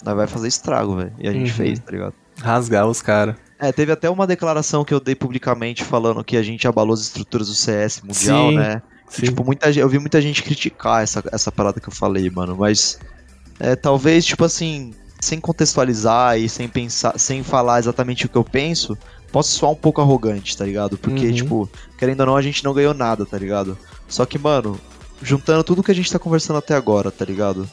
vai 0.02 0.26
fazer 0.26 0.48
estrago, 0.48 0.96
velho. 0.96 1.12
E 1.18 1.28
a 1.28 1.32
gente 1.32 1.50
Uhum. 1.50 1.56
fez, 1.56 1.78
tá 1.78 1.90
ligado? 1.90 2.14
Rasgar 2.40 2.86
os 2.86 3.00
caras. 3.02 3.34
É, 3.58 3.72
teve 3.72 3.90
até 3.90 4.10
uma 4.10 4.26
declaração 4.26 4.84
que 4.84 4.92
eu 4.92 5.00
dei 5.00 5.14
publicamente 5.14 5.82
falando 5.82 6.22
que 6.22 6.36
a 6.36 6.42
gente 6.42 6.68
abalou 6.68 6.92
as 6.94 7.00
estruturas 7.00 7.48
do 7.48 7.54
CS 7.54 8.02
mundial, 8.02 8.50
Sim, 8.50 8.56
né? 8.56 8.82
E, 9.18 9.22
tipo, 9.22 9.42
muita, 9.44 9.70
eu 9.70 9.88
vi 9.88 9.98
muita 9.98 10.20
gente 10.20 10.42
criticar 10.42 11.02
essa, 11.02 11.22
essa 11.32 11.50
parada 11.50 11.80
que 11.80 11.88
eu 11.88 11.92
falei, 11.92 12.28
mano, 12.28 12.56
mas 12.56 12.98
é, 13.58 13.74
talvez, 13.74 14.26
tipo 14.26 14.44
assim, 14.44 14.92
sem 15.20 15.40
contextualizar 15.40 16.38
e 16.38 16.48
sem 16.48 16.68
pensar, 16.68 17.18
sem 17.18 17.42
falar 17.42 17.78
exatamente 17.78 18.26
o 18.26 18.28
que 18.28 18.36
eu 18.36 18.44
penso, 18.44 18.98
possa 19.32 19.50
soar 19.50 19.72
um 19.72 19.76
pouco 19.76 20.02
arrogante, 20.02 20.54
tá 20.56 20.64
ligado? 20.66 20.98
Porque, 20.98 21.26
Uhum. 21.28 21.32
tipo, 21.32 21.70
querendo 21.96 22.20
ou 22.20 22.26
não, 22.26 22.36
a 22.36 22.42
gente 22.42 22.62
não 22.62 22.74
ganhou 22.74 22.92
nada, 22.92 23.24
tá 23.24 23.38
ligado? 23.38 23.78
Só 24.06 24.26
que, 24.26 24.38
mano, 24.38 24.78
juntando 25.22 25.64
tudo 25.64 25.82
que 25.82 25.90
a 25.90 25.94
gente 25.94 26.12
tá 26.12 26.18
conversando 26.18 26.58
até 26.58 26.74
agora, 26.74 27.10
tá 27.10 27.24
ligado? 27.24 27.66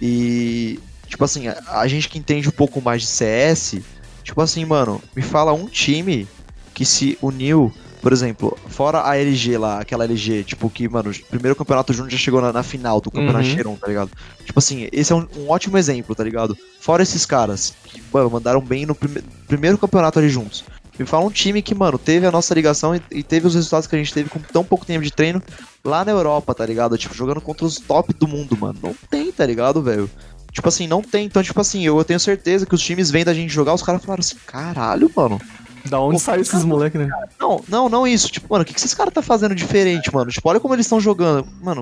E, 0.00 0.80
tipo 1.12 1.24
assim, 1.24 1.46
a, 1.46 1.62
a 1.68 1.86
gente 1.86 2.08
que 2.08 2.18
entende 2.18 2.48
um 2.48 2.52
pouco 2.52 2.80
mais 2.80 3.02
de 3.02 3.08
CS, 3.08 3.76
tipo 4.24 4.40
assim, 4.40 4.64
mano, 4.64 5.00
me 5.14 5.20
fala 5.20 5.52
um 5.52 5.66
time 5.66 6.26
que 6.72 6.86
se 6.86 7.18
uniu, 7.20 7.70
por 8.00 8.14
exemplo, 8.14 8.56
fora 8.68 9.06
a 9.06 9.18
LG 9.18 9.58
lá, 9.58 9.78
aquela 9.78 10.04
LG, 10.04 10.42
tipo, 10.44 10.70
que, 10.70 10.88
mano, 10.88 11.10
o 11.10 11.24
primeiro 11.26 11.54
campeonato 11.54 11.92
junto 11.92 12.08
já 12.08 12.16
chegou 12.16 12.40
na, 12.40 12.50
na 12.50 12.62
final 12.62 12.98
do 12.98 13.10
campeonato 13.10 13.44
Uhum. 13.44 13.54
Cheiron, 13.54 13.76
tá 13.76 13.88
ligado? 13.88 14.10
Tipo 14.42 14.58
assim, 14.58 14.88
esse 14.90 15.12
é 15.12 15.14
um, 15.14 15.28
um 15.36 15.50
ótimo 15.50 15.76
exemplo, 15.76 16.14
tá 16.14 16.24
ligado? 16.24 16.56
Fora 16.80 17.02
esses 17.02 17.26
caras 17.26 17.74
que, 17.84 18.02
mano, 18.10 18.30
mandaram 18.30 18.62
bem 18.62 18.86
no 18.86 18.94
prime 18.94 19.22
primeiro 19.46 19.76
campeonato 19.76 20.18
ali 20.18 20.30
juntos. 20.30 20.64
Me 20.98 21.04
fala 21.04 21.26
um 21.26 21.30
time 21.30 21.60
que, 21.60 21.74
mano, 21.74 21.98
teve 21.98 22.26
a 22.26 22.30
nossa 22.30 22.54
ligação 22.54 22.96
e, 22.96 23.02
e 23.10 23.22
teve 23.22 23.46
os 23.46 23.54
resultados 23.54 23.86
que 23.86 23.94
a 23.94 23.98
gente 23.98 24.14
teve 24.14 24.30
com 24.30 24.38
tão 24.38 24.64
pouco 24.64 24.86
tempo 24.86 25.04
de 25.04 25.10
treino 25.10 25.42
lá 25.84 26.04
na 26.04 26.12
Europa, 26.12 26.54
tá 26.54 26.64
ligado? 26.64 26.96
Tipo, 26.96 27.14
jogando 27.14 27.40
contra 27.40 27.66
os 27.66 27.76
top 27.76 28.14
do 28.14 28.26
mundo, 28.26 28.56
mano. 28.56 28.78
Não 28.82 28.94
tem, 29.10 29.30
tá 29.30 29.44
ligado, 29.44 29.82
velho? 29.82 30.08
Tipo 30.52 30.68
assim, 30.68 30.86
não 30.86 31.02
tem. 31.02 31.24
Então, 31.26 31.42
tipo 31.42 31.60
assim, 31.60 31.82
eu, 31.84 31.96
eu 31.98 32.04
tenho 32.04 32.20
certeza 32.20 32.66
que 32.66 32.74
os 32.74 32.82
times 32.82 33.10
vêm 33.10 33.24
da 33.24 33.32
gente 33.34 33.52
jogar, 33.52 33.72
os 33.74 33.82
caras 33.82 34.02
falaram 34.04 34.20
assim, 34.20 34.36
caralho, 34.46 35.10
mano. 35.16 35.40
Da 35.86 35.98
onde 35.98 36.20
saiu 36.20 36.42
esses 36.42 36.62
moleques, 36.64 37.00
né? 37.00 37.08
Não, 37.40 37.64
não, 37.66 37.88
não 37.88 38.06
isso. 38.06 38.28
Tipo, 38.28 38.46
mano, 38.52 38.62
o 38.62 38.64
que, 38.66 38.72
que 38.72 38.78
esses 38.78 38.94
caras 38.94 39.12
tá 39.12 39.22
fazendo 39.22 39.54
diferente, 39.54 40.12
mano? 40.14 40.30
Tipo, 40.30 40.48
olha 40.48 40.60
como 40.60 40.74
eles 40.74 40.86
estão 40.86 41.00
jogando. 41.00 41.48
Mano, 41.60 41.80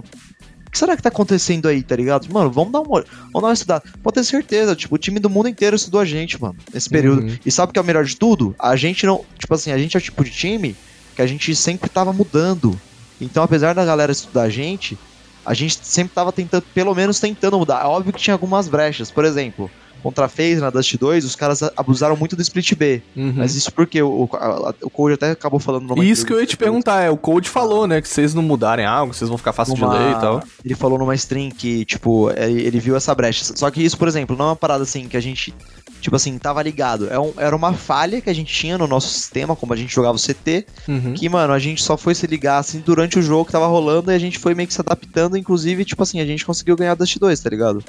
o 0.66 0.70
que 0.70 0.78
será 0.78 0.96
que 0.96 1.02
tá 1.02 1.08
acontecendo 1.10 1.66
aí, 1.68 1.82
tá 1.82 1.96
ligado? 1.96 2.32
Mano, 2.32 2.50
vamos 2.50 2.72
dar 2.72 2.80
uma, 2.80 2.90
olh- 2.92 3.04
vamos 3.24 3.42
dar 3.42 3.48
uma 3.48 3.52
estudada. 3.52 3.84
Pode 4.02 4.14
ter 4.14 4.24
certeza, 4.24 4.74
tipo, 4.76 4.94
o 4.94 4.98
time 4.98 5.18
do 5.18 5.28
mundo 5.28 5.48
inteiro 5.48 5.76
estudou 5.76 6.00
a 6.00 6.04
gente, 6.04 6.40
mano, 6.40 6.56
nesse 6.72 6.88
período. 6.88 7.22
Uhum. 7.22 7.36
E 7.44 7.50
sabe 7.50 7.70
o 7.70 7.72
que 7.74 7.78
é 7.78 7.82
o 7.82 7.84
melhor 7.84 8.04
de 8.04 8.16
tudo? 8.16 8.54
A 8.58 8.74
gente 8.76 9.04
não. 9.04 9.22
Tipo 9.38 9.52
assim, 9.52 9.72
a 9.72 9.76
gente 9.76 9.96
é 9.96 9.98
o 9.98 10.02
tipo 10.02 10.24
de 10.24 10.30
time 10.30 10.74
que 11.14 11.20
a 11.20 11.26
gente 11.26 11.54
sempre 11.54 11.90
tava 11.90 12.12
mudando. 12.12 12.80
Então, 13.20 13.42
apesar 13.42 13.74
da 13.74 13.84
galera 13.84 14.12
estudar 14.12 14.42
a 14.44 14.48
gente, 14.48 14.96
a 15.44 15.54
gente 15.54 15.78
sempre 15.82 16.12
tava 16.14 16.32
tentando, 16.32 16.66
pelo 16.72 16.94
menos 16.94 17.18
tentando 17.20 17.58
mudar. 17.58 17.82
É 17.82 17.86
óbvio 17.86 18.12
que 18.12 18.20
tinha 18.20 18.34
algumas 18.34 18.68
brechas. 18.68 19.10
Por 19.10 19.24
exemplo, 19.24 19.72
contra 20.00 20.24
a 20.26 20.28
FaZe 20.28 20.56
na 20.60 20.70
Dust 20.70 20.96
2, 20.96 21.24
os 21.24 21.36
caras 21.36 21.62
abusaram 21.76 22.16
muito 22.16 22.34
do 22.36 22.42
split 22.42 22.74
B. 22.74 23.02
Uhum. 23.16 23.34
Mas 23.36 23.54
isso 23.54 23.72
porque 23.72 24.00
o, 24.02 24.08
o, 24.24 24.28
o 24.82 24.90
Code 24.90 25.14
até 25.14 25.30
acabou 25.32 25.60
falando 25.60 25.86
numa 25.86 26.04
Isso 26.04 26.24
que 26.26 26.32
eu 26.32 26.40
ia 26.40 26.46
te 26.46 26.56
perguntar, 26.56 27.02
é, 27.02 27.10
o 27.10 27.16
Code 27.16 27.48
falou, 27.48 27.86
né, 27.86 28.00
que 28.00 28.08
vocês 28.08 28.34
não 28.34 28.42
mudarem 28.42 28.84
algo, 28.86 29.12
vocês 29.14 29.28
vão 29.28 29.38
ficar 29.38 29.52
fácil 29.52 29.74
de 29.74 29.84
ler 29.84 30.16
e 30.16 30.20
tal. 30.20 30.42
Ele 30.64 30.74
falou 30.74 30.98
numa 30.98 31.14
stream 31.14 31.50
que, 31.50 31.84
tipo, 31.84 32.30
ele 32.30 32.60
ele 32.70 32.80
viu 32.80 32.96
essa 32.96 33.14
brecha. 33.14 33.44
Só 33.56 33.70
que 33.70 33.82
isso, 33.82 33.96
por 33.98 34.08
exemplo, 34.08 34.36
não 34.36 34.46
é 34.46 34.48
uma 34.48 34.56
parada 34.56 34.82
assim 34.82 35.08
que 35.08 35.16
a 35.16 35.20
gente, 35.20 35.52
tipo 36.00 36.14
assim, 36.16 36.36
tava 36.38 36.62
ligado. 36.62 37.08
É 37.10 37.18
um- 37.18 37.32
era 37.36 37.54
uma 37.54 37.72
falha 37.72 38.20
que 38.20 38.30
a 38.30 38.32
gente 38.32 38.52
tinha 38.52 38.78
no 38.78 38.86
nosso 38.86 39.08
sistema, 39.08 39.56
como 39.56 39.72
a 39.72 39.76
gente 39.76 39.92
jogava 39.94 40.16
o 40.16 40.18
CT, 40.18 40.66
Uhum. 40.88 41.14
que, 41.14 41.28
mano, 41.28 41.52
a 41.52 41.58
gente 41.58 41.82
só 41.82 41.96
foi 41.96 42.14
se 42.14 42.26
ligar 42.26 42.58
assim 42.58 42.80
durante 42.80 43.18
o 43.18 43.22
jogo 43.22 43.44
que 43.46 43.52
tava 43.52 43.66
rolando 43.66 44.10
e 44.12 44.14
a 44.14 44.18
gente 44.18 44.38
foi 44.38 44.54
meio 44.54 44.66
que 44.68 44.74
se 44.74 44.80
adaptando, 44.80 45.36
inclusive, 45.36 45.84
tipo 45.84 46.02
assim, 46.02 46.20
a 46.20 46.26
gente 46.26 46.44
conseguiu 46.46 46.76
ganhar 46.76 46.94
Dust 46.94 47.16
2, 47.18 47.40
tá 47.40 47.50
ligado? 47.50 47.82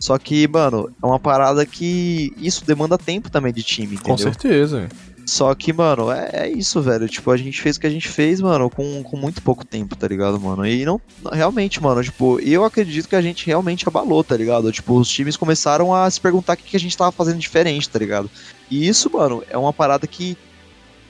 Só 0.00 0.16
que, 0.18 0.46
mano, 0.46 0.90
é 1.02 1.06
uma 1.06 1.18
parada 1.18 1.66
que 1.66 2.32
isso 2.36 2.64
demanda 2.64 2.96
tempo 2.96 3.30
também 3.30 3.52
de 3.52 3.62
time, 3.62 3.96
Com 3.98 4.12
entendeu? 4.12 4.32
certeza. 4.32 4.88
Só 5.28 5.54
que, 5.54 5.74
mano, 5.74 6.10
é, 6.10 6.30
é 6.32 6.48
isso, 6.48 6.80
velho. 6.80 7.06
Tipo, 7.06 7.30
a 7.30 7.36
gente 7.36 7.60
fez 7.60 7.76
o 7.76 7.80
que 7.80 7.86
a 7.86 7.90
gente 7.90 8.08
fez, 8.08 8.40
mano, 8.40 8.70
com, 8.70 9.02
com 9.02 9.16
muito 9.16 9.42
pouco 9.42 9.62
tempo, 9.62 9.94
tá 9.94 10.08
ligado, 10.08 10.40
mano? 10.40 10.66
E 10.66 10.86
não. 10.86 10.98
Realmente, 11.30 11.82
mano, 11.82 12.02
tipo, 12.02 12.40
eu 12.40 12.64
acredito 12.64 13.06
que 13.06 13.14
a 13.14 13.20
gente 13.20 13.46
realmente 13.46 13.86
abalou, 13.86 14.24
tá 14.24 14.34
ligado? 14.34 14.72
Tipo, 14.72 14.98
os 14.98 15.08
times 15.10 15.36
começaram 15.36 15.94
a 15.94 16.10
se 16.10 16.18
perguntar 16.18 16.54
o 16.54 16.56
que, 16.56 16.62
que 16.62 16.76
a 16.76 16.80
gente 16.80 16.96
tava 16.96 17.12
fazendo 17.12 17.38
diferente, 17.38 17.90
tá 17.90 17.98
ligado? 17.98 18.30
E 18.70 18.88
isso, 18.88 19.10
mano, 19.12 19.44
é 19.50 19.58
uma 19.58 19.72
parada 19.72 20.06
que 20.06 20.34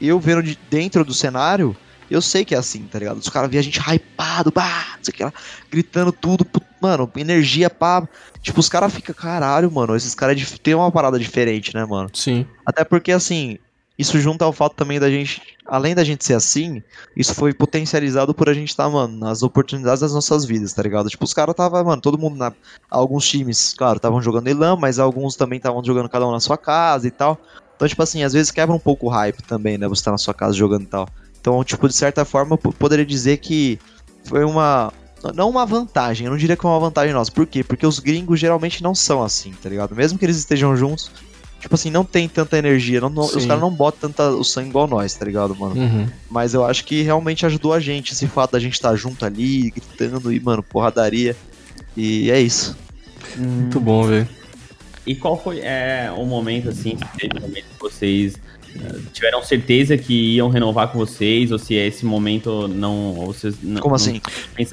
eu 0.01 0.19
vendo 0.19 0.43
de 0.43 0.59
dentro 0.69 1.05
do 1.05 1.15
cenário, 1.15 1.77
eu 2.11 2.21
sei 2.21 2.45
que 2.45 2.55
é 2.55 2.59
assim, 2.59 2.83
tá 2.91 2.99
ligado? 2.99 3.19
Os 3.19 3.29
caras 3.29 3.51
vêem 3.51 3.61
a 3.61 3.63
gente 3.63 3.79
hypado, 3.79 4.51
bah, 4.51 4.97
não 4.97 5.05
sei 5.05 5.13
o 5.13 5.17
que 5.17 5.25
lá, 5.25 5.33
gritando 5.71 6.11
tudo, 6.11 6.47
mano, 6.81 7.11
energia, 7.17 7.69
pá. 7.69 8.09
Tipo, 8.49 8.61
os 8.61 8.69
caras 8.71 8.95
ficam, 8.95 9.15
caralho, 9.15 9.71
mano, 9.71 9.95
esses 9.95 10.15
caras 10.15 10.41
é 10.41 10.57
têm 10.63 10.75
uma 10.75 10.91
parada 10.91 11.19
diferente, 11.19 11.75
né, 11.75 11.85
mano? 11.85 12.09
Sim. 12.15 12.47
Até 12.65 12.83
porque, 12.83 13.13
assim, 13.13 13.59
isso 13.99 14.19
junta 14.19 14.43
ao 14.47 14.55
fato 14.55 14.75
também 14.75 14.99
da 14.99 15.11
gente, 15.11 15.43
além 15.67 15.95
da 15.95 16.03
gente 16.03 16.25
ser 16.25 16.33
assim, 16.33 16.83
isso 17.15 17.35
foi 17.35 17.53
potencializado 17.53 18.33
por 18.33 18.49
a 18.49 18.55
gente 18.55 18.71
estar, 18.71 18.89
mano, 18.89 19.19
nas 19.19 19.43
oportunidades 19.43 20.01
das 20.01 20.15
nossas 20.15 20.47
vidas, 20.47 20.73
tá 20.73 20.83
ligado? 20.83 21.11
Tipo, 21.11 21.25
os 21.27 21.35
caras 21.35 21.55
tava, 21.55 21.85
mano, 21.85 22.01
todo 22.01 22.17
mundo 22.17 22.37
na. 22.39 22.51
Alguns 22.91 23.29
times, 23.29 23.75
claro, 23.77 23.99
estavam 23.99 24.23
jogando 24.23 24.49
Elan, 24.49 24.77
mas 24.77 24.99
alguns 24.99 25.37
também 25.37 25.59
estavam 25.59 25.85
jogando 25.85 26.09
cada 26.09 26.27
um 26.27 26.33
na 26.33 26.41
sua 26.41 26.57
casa 26.57 27.07
e 27.07 27.11
tal. 27.11 27.39
Então, 27.77 27.87
tipo 27.87 28.03
assim, 28.03 28.23
às 28.23 28.33
vezes 28.33 28.51
quebra 28.51 28.75
um 28.75 28.79
pouco 28.81 29.09
o 29.09 29.11
hype 29.11 29.43
também, 29.43 29.77
né? 29.77 29.87
Você 29.89 30.03
tá 30.05 30.11
na 30.11 30.17
sua 30.19 30.33
casa 30.33 30.55
jogando 30.57 30.85
e 30.85 30.87
tal. 30.87 31.07
Então, 31.39 31.63
tipo, 31.63 31.87
de 31.87 31.95
certa 31.95 32.25
forma, 32.25 32.55
eu 32.55 32.59
po- 32.59 32.73
poderia 32.73 33.05
dizer 33.05 33.37
que 33.37 33.79
foi 34.25 34.43
uma. 34.43 34.91
Não 35.35 35.51
uma 35.51 35.67
vantagem, 35.67 36.27
eu 36.27 36.31
não 36.31 36.39
diria 36.39 36.57
que 36.57 36.63
foi 36.63 36.71
uma 36.71 36.81
vantagem 36.81 37.13
nossa. 37.13 37.31
Por 37.31 37.47
quê? 37.47 37.63
Porque 37.65 37.87
os 37.87 37.99
gringos 37.99 38.39
geralmente 38.39 38.83
não 38.83 38.95
são 38.95 39.23
assim, 39.23 39.53
tá 39.63 39.69
ligado? 39.69 39.95
Mesmo 39.95 40.19
que 40.19 40.25
eles 40.25 40.37
estejam 40.37 40.77
juntos, 40.77 41.11
tipo 41.61 41.75
assim, 41.75 41.91
não 41.91 42.05
tem 42.05 42.29
tanta 42.29 42.57
energia. 42.57 43.01
Não, 43.01 43.09
não- 43.11 43.25
os 43.25 43.45
caras 43.47 43.61
não 43.61 43.71
botam 43.71 44.11
tanta 44.11 44.31
o 44.31 44.45
sangue 44.45 44.69
igual 44.71 44.87
nós, 44.87 45.15
tá 45.15 45.25
ligado, 45.25 45.55
mano? 45.57 45.75
Uhum. 45.75 46.09
Mas 46.31 46.55
eu 46.55 46.65
acho 46.65 46.85
que 46.85 47.03
realmente 47.03 47.45
ajudou 47.47 47.73
a 47.73 47.81
gente, 47.81 48.13
esse 48.13 48.27
fato 48.27 48.53
da 48.53 48.61
gente 48.61 48.75
estar 48.75 48.95
junto 48.97 49.25
ali, 49.25 49.71
gritando 49.71 50.33
e, 50.33 50.39
mano, 50.41 50.63
porradaria. 50.63 51.37
E 51.97 52.31
é 52.31 52.41
isso. 52.41 52.77
Muito 53.37 53.81
bom, 53.81 54.05
velho. 54.05 54.29
E 55.07 55.15
qual 55.15 55.43
foi 55.43 55.59
é, 55.61 56.13
o 56.17 56.25
momento, 56.27 56.69
assim, 56.69 56.97
que 56.97 57.19
teve 57.29 57.41
momento 57.41 57.65
que 57.65 57.81
vocês 57.81 58.35
tiveram 59.13 59.43
certeza 59.43 59.97
que 59.99 60.35
iam 60.37 60.49
renovar 60.49 60.89
com 60.89 60.99
vocês, 60.99 61.51
ou 61.53 61.59
se 61.59 61.75
esse 61.75 62.05
momento 62.07 62.67
não. 62.69 63.15
Vocês 63.27 63.57
não 63.63 63.81
Como 63.81 63.91
não 63.93 63.97
assim? 63.97 64.21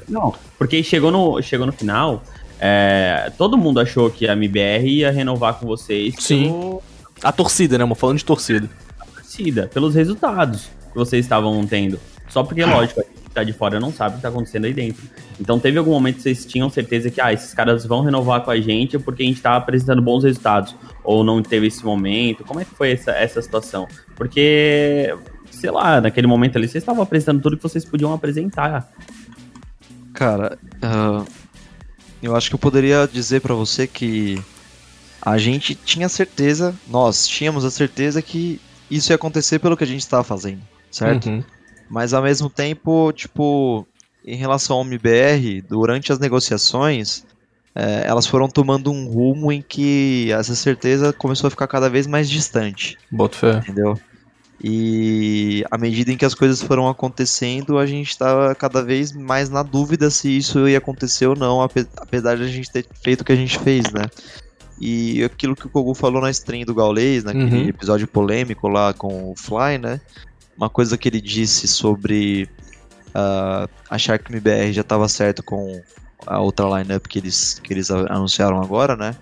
Não, 0.08 0.34
porque 0.58 0.82
chegou 0.82 1.10
no, 1.10 1.40
chegou 1.42 1.66
no 1.66 1.72
final, 1.72 2.22
é, 2.60 3.30
todo 3.36 3.56
mundo 3.58 3.80
achou 3.80 4.10
que 4.10 4.26
a 4.28 4.32
MBR 4.32 4.86
ia 4.88 5.10
renovar 5.10 5.54
com 5.54 5.66
vocês 5.66 6.14
Sim. 6.18 6.44
pelo- 6.44 6.82
A 7.22 7.32
torcida, 7.32 7.76
né, 7.78 7.84
mano? 7.84 7.94
Falando 7.94 8.18
de 8.18 8.24
torcida. 8.24 8.68
torcida, 9.14 9.70
pelos 9.72 9.94
resultados 9.94 10.62
que 10.92 10.94
vocês 10.96 11.24
estavam 11.24 11.66
tendo. 11.66 11.98
Só 12.28 12.42
porque, 12.42 12.64
lógico, 12.64 13.00
a 13.00 13.04
gente 13.04 13.14
tá 13.36 13.44
de 13.44 13.52
fora 13.52 13.78
não 13.78 13.92
sabe 13.92 14.14
o 14.14 14.16
que 14.16 14.22
tá 14.22 14.28
acontecendo 14.28 14.64
aí 14.64 14.72
dentro. 14.72 15.02
Então 15.38 15.58
teve 15.58 15.78
algum 15.78 15.92
momento 15.92 16.16
que 16.16 16.22
vocês 16.22 16.44
tinham 16.44 16.68
certeza 16.70 17.10
que, 17.10 17.20
ah, 17.20 17.32
esses 17.32 17.52
caras 17.52 17.84
vão 17.84 18.02
renovar 18.02 18.42
com 18.42 18.50
a 18.50 18.60
gente 18.60 18.98
porque 18.98 19.22
a 19.22 19.26
gente 19.26 19.40
tá 19.40 19.56
apresentando 19.56 20.00
bons 20.02 20.24
resultados. 20.24 20.74
Ou 21.04 21.22
não 21.22 21.42
teve 21.42 21.66
esse 21.66 21.84
momento? 21.84 22.44
Como 22.44 22.60
é 22.60 22.64
que 22.64 22.74
foi 22.74 22.92
essa, 22.92 23.12
essa 23.12 23.40
situação? 23.40 23.86
Porque, 24.16 25.14
sei 25.50 25.70
lá, 25.70 26.00
naquele 26.00 26.26
momento 26.26 26.56
ali 26.56 26.66
vocês 26.66 26.82
estavam 26.82 27.02
apresentando 27.02 27.40
tudo 27.40 27.56
que 27.56 27.62
vocês 27.62 27.84
podiam 27.84 28.12
apresentar. 28.12 28.90
Cara, 30.12 30.58
ah, 30.82 31.24
eu 32.22 32.34
acho 32.34 32.48
que 32.48 32.54
eu 32.54 32.58
poderia 32.58 33.06
dizer 33.06 33.40
pra 33.40 33.54
você 33.54 33.86
que 33.86 34.42
a 35.20 35.36
gente 35.38 35.74
tinha 35.74 36.08
certeza, 36.08 36.74
nós 36.88 37.26
tínhamos 37.26 37.64
a 37.64 37.70
certeza 37.70 38.22
que 38.22 38.60
isso 38.90 39.12
ia 39.12 39.16
acontecer 39.16 39.58
pelo 39.58 39.76
que 39.76 39.84
a 39.84 39.86
gente 39.86 40.00
estava 40.00 40.24
fazendo, 40.24 40.62
certo? 40.90 41.28
Uhum. 41.28 41.44
Mas 41.88 42.12
ao 42.12 42.22
mesmo 42.22 42.48
tempo, 42.50 43.12
tipo, 43.12 43.86
em 44.24 44.36
relação 44.36 44.76
ao 44.78 44.84
MBR, 44.84 45.62
durante 45.62 46.12
as 46.12 46.18
negociações, 46.18 47.24
eh, 47.74 48.02
elas 48.06 48.26
foram 48.26 48.48
tomando 48.48 48.90
um 48.90 49.06
rumo 49.06 49.52
em 49.52 49.62
que 49.62 50.30
essa 50.32 50.54
certeza 50.54 51.12
começou 51.12 51.48
a 51.48 51.50
ficar 51.50 51.66
cada 51.68 51.88
vez 51.88 52.06
mais 52.06 52.28
distante, 52.28 52.96
Boto 53.10 53.36
fé. 53.36 53.58
entendeu? 53.58 53.98
E 54.68 55.64
à 55.70 55.76
medida 55.76 56.10
em 56.10 56.16
que 56.16 56.24
as 56.24 56.34
coisas 56.34 56.62
foram 56.62 56.88
acontecendo, 56.88 57.78
a 57.78 57.84
gente 57.86 58.08
estava 58.08 58.54
cada 58.54 58.82
vez 58.82 59.12
mais 59.12 59.50
na 59.50 59.62
dúvida 59.62 60.10
se 60.10 60.34
isso 60.34 60.66
ia 60.66 60.78
acontecer 60.78 61.26
ou 61.26 61.36
não, 61.36 61.60
ape- 61.62 61.86
apesar 61.96 62.36
de 62.36 62.42
a 62.44 62.48
gente 62.48 62.72
ter 62.72 62.86
feito 63.04 63.20
o 63.20 63.24
que 63.24 63.32
a 63.32 63.36
gente 63.36 63.58
fez, 63.58 63.84
né? 63.92 64.06
E 64.80 65.22
aquilo 65.24 65.54
que 65.54 65.66
o 65.66 65.70
Kogu 65.70 65.94
falou 65.94 66.20
na 66.20 66.30
stream 66.30 66.64
do 66.64 66.74
Gaulês, 66.74 67.22
naquele 67.24 67.62
Uhum. 67.64 67.68
episódio 67.68 68.08
polêmico 68.08 68.66
lá 68.68 68.92
com 68.92 69.30
o 69.30 69.34
Fly, 69.36 69.78
né? 69.78 70.00
Uma 70.56 70.70
coisa 70.70 70.96
que 70.96 71.08
ele 71.08 71.20
disse 71.20 71.68
sobre 71.68 72.48
ah, 73.14 73.68
achar 73.90 74.18
que 74.18 74.30
o 74.30 74.34
MBR 74.34 74.72
já 74.72 74.80
estava 74.82 75.08
certo 75.08 75.42
com 75.42 75.80
a 76.26 76.40
outra 76.40 76.66
lineup 76.78 77.06
que 77.06 77.18
eles, 77.18 77.60
que 77.62 77.72
eles 77.72 77.90
anunciaram 77.90 78.60
agora, 78.60 78.96
né? 78.96 79.14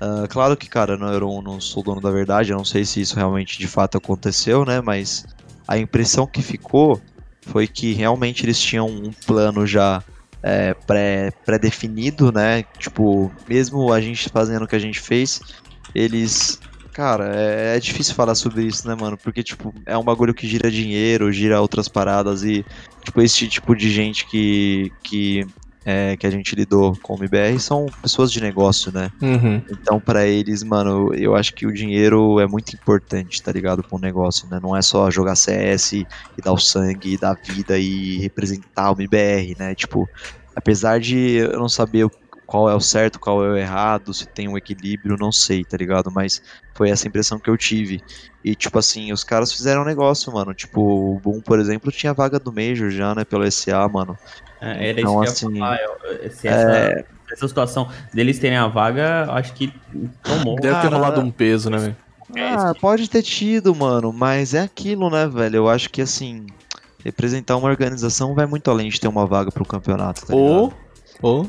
Ah, 0.00 0.26
claro 0.28 0.56
que, 0.56 0.68
cara, 0.68 0.96
não, 0.96 1.12
eu 1.12 1.20
não- 1.20 1.42
não 1.42 1.60
sou 1.60 1.82
dono 1.82 2.00
da 2.00 2.10
verdade, 2.10 2.50
eu 2.50 2.56
não 2.56 2.64
sei 2.64 2.84
se 2.84 3.00
isso 3.00 3.14
realmente 3.16 3.58
de 3.58 3.66
fato 3.66 3.96
aconteceu, 3.98 4.64
né? 4.64 4.80
Mas 4.80 5.24
a 5.68 5.78
impressão 5.78 6.26
que 6.26 6.42
ficou 6.42 7.00
foi 7.42 7.66
que 7.66 7.92
realmente 7.92 8.44
eles 8.44 8.58
tinham 8.60 8.86
um 8.88 9.12
plano 9.26 9.66
já 9.66 10.02
é, 10.42 10.74
pré- 10.74 11.30
pré-definido, 11.44 12.30
né? 12.32 12.64
Tipo, 12.78 13.30
mesmo 13.48 13.92
a 13.92 14.00
gente 14.00 14.28
fazendo 14.28 14.64
o 14.64 14.68
que 14.68 14.76
a 14.76 14.80
gente 14.80 15.00
fez, 15.00 15.40
eles. 15.94 16.58
Cara, 16.94 17.34
é, 17.34 17.76
é 17.76 17.80
difícil 17.80 18.14
falar 18.14 18.36
sobre 18.36 18.64
isso, 18.64 18.86
né, 18.86 18.94
mano? 18.94 19.18
Porque, 19.18 19.42
tipo, 19.42 19.74
é 19.84 19.98
um 19.98 20.04
bagulho 20.04 20.32
que 20.32 20.46
gira 20.46 20.70
dinheiro, 20.70 21.32
gira 21.32 21.60
outras 21.60 21.88
paradas 21.88 22.44
e, 22.44 22.64
tipo, 23.04 23.20
esse 23.20 23.48
tipo 23.48 23.74
de 23.74 23.90
gente 23.90 24.24
que, 24.28 24.92
que, 25.02 25.44
é, 25.84 26.16
que 26.16 26.24
a 26.24 26.30
gente 26.30 26.54
lidou 26.54 26.96
com 27.02 27.14
o 27.14 27.18
MBR 27.18 27.58
são 27.58 27.86
pessoas 28.00 28.30
de 28.30 28.40
negócio, 28.40 28.92
né? 28.92 29.10
Uhum. 29.20 29.60
Então, 29.68 30.00
pra 30.00 30.24
eles, 30.24 30.62
mano, 30.62 31.12
eu 31.14 31.34
acho 31.34 31.52
que 31.52 31.66
o 31.66 31.72
dinheiro 31.72 32.38
é 32.38 32.46
muito 32.46 32.72
importante, 32.74 33.42
tá 33.42 33.50
ligado? 33.50 33.82
Pra 33.82 33.98
um 33.98 34.00
negócio, 34.00 34.48
né? 34.48 34.60
Não 34.62 34.76
é 34.76 34.80
só 34.80 35.10
jogar 35.10 35.34
CS 35.34 36.06
e 36.38 36.42
dar 36.42 36.52
o 36.52 36.58
sangue, 36.58 37.14
e 37.14 37.18
dar 37.18 37.36
vida 37.44 37.76
e 37.76 38.18
representar 38.18 38.92
o 38.92 38.94
MBR, 38.94 39.56
né? 39.58 39.74
Tipo, 39.74 40.08
apesar 40.54 41.00
de 41.00 41.16
eu 41.38 41.58
não 41.58 41.68
saber 41.68 42.04
o- 42.04 42.10
qual 42.46 42.68
é 42.68 42.74
o 42.74 42.80
certo, 42.80 43.18
qual 43.18 43.44
é 43.44 43.48
o 43.50 43.56
errado, 43.56 44.12
se 44.14 44.26
tem 44.26 44.48
um 44.48 44.56
equilíbrio, 44.56 45.16
não 45.18 45.32
sei, 45.32 45.64
tá 45.64 45.76
ligado? 45.76 46.10
Mas 46.12 46.40
foi 46.74 46.90
essa 46.90 47.08
impressão 47.08 47.38
que 47.38 47.48
eu 47.50 47.56
tive. 47.56 48.02
E, 48.44 48.54
tipo 48.54 48.78
assim, 48.78 49.12
os 49.12 49.24
caras 49.24 49.52
fizeram 49.52 49.82
um 49.82 49.86
negócio, 49.86 50.32
mano. 50.32 50.54
Tipo, 50.54 50.80
o 50.80 51.18
Boom, 51.20 51.40
por 51.40 51.58
exemplo, 51.58 51.90
tinha 51.90 52.12
vaga 52.12 52.38
do 52.38 52.52
Major 52.52 52.90
já, 52.90 53.14
né? 53.14 53.24
Pelo 53.24 53.44
SA, 53.44 53.88
mano. 53.88 54.16
É, 54.60 54.90
Era 54.90 55.00
Então, 55.00 55.22
isso 55.22 55.34
que 55.34 55.46
eu 55.46 55.50
assim, 55.50 55.54
ia 55.54 55.60
falar. 55.60 55.78
eu- 56.22 56.30
se 56.30 56.48
essa, 56.48 57.06
essa 57.32 57.48
situação 57.48 57.88
deles 58.12 58.38
terem 58.38 58.58
a 58.58 58.66
vaga, 58.68 59.30
acho 59.32 59.54
que 59.54 59.72
tomou. 60.22 60.60
Deve 60.60 60.80
ter 60.80 60.94
rolado 60.94 61.20
um 61.20 61.30
peso, 61.30 61.70
né, 61.70 61.78
velho? 61.78 61.96
É, 62.36 62.54
Ah, 62.54 62.74
pode 62.80 63.08
ter 63.08 63.22
tido, 63.22 63.74
mano, 63.74 64.12
mas 64.12 64.54
é 64.54 64.60
aquilo, 64.60 65.10
né, 65.10 65.26
velho? 65.28 65.56
Eu 65.56 65.68
acho 65.68 65.88
que 65.90 66.00
assim, 66.02 66.46
representar 67.04 67.56
uma 67.56 67.68
organização 67.68 68.34
vai 68.34 68.46
muito 68.46 68.70
além 68.70 68.88
de 68.88 68.98
ter 68.98 69.08
uma 69.08 69.26
vaga 69.26 69.50
pro 69.52 69.64
campeonato, 69.64 70.26
tá 70.26 70.34
Ou. 70.34 70.72
Ligado? 71.22 71.22
Ou. 71.22 71.48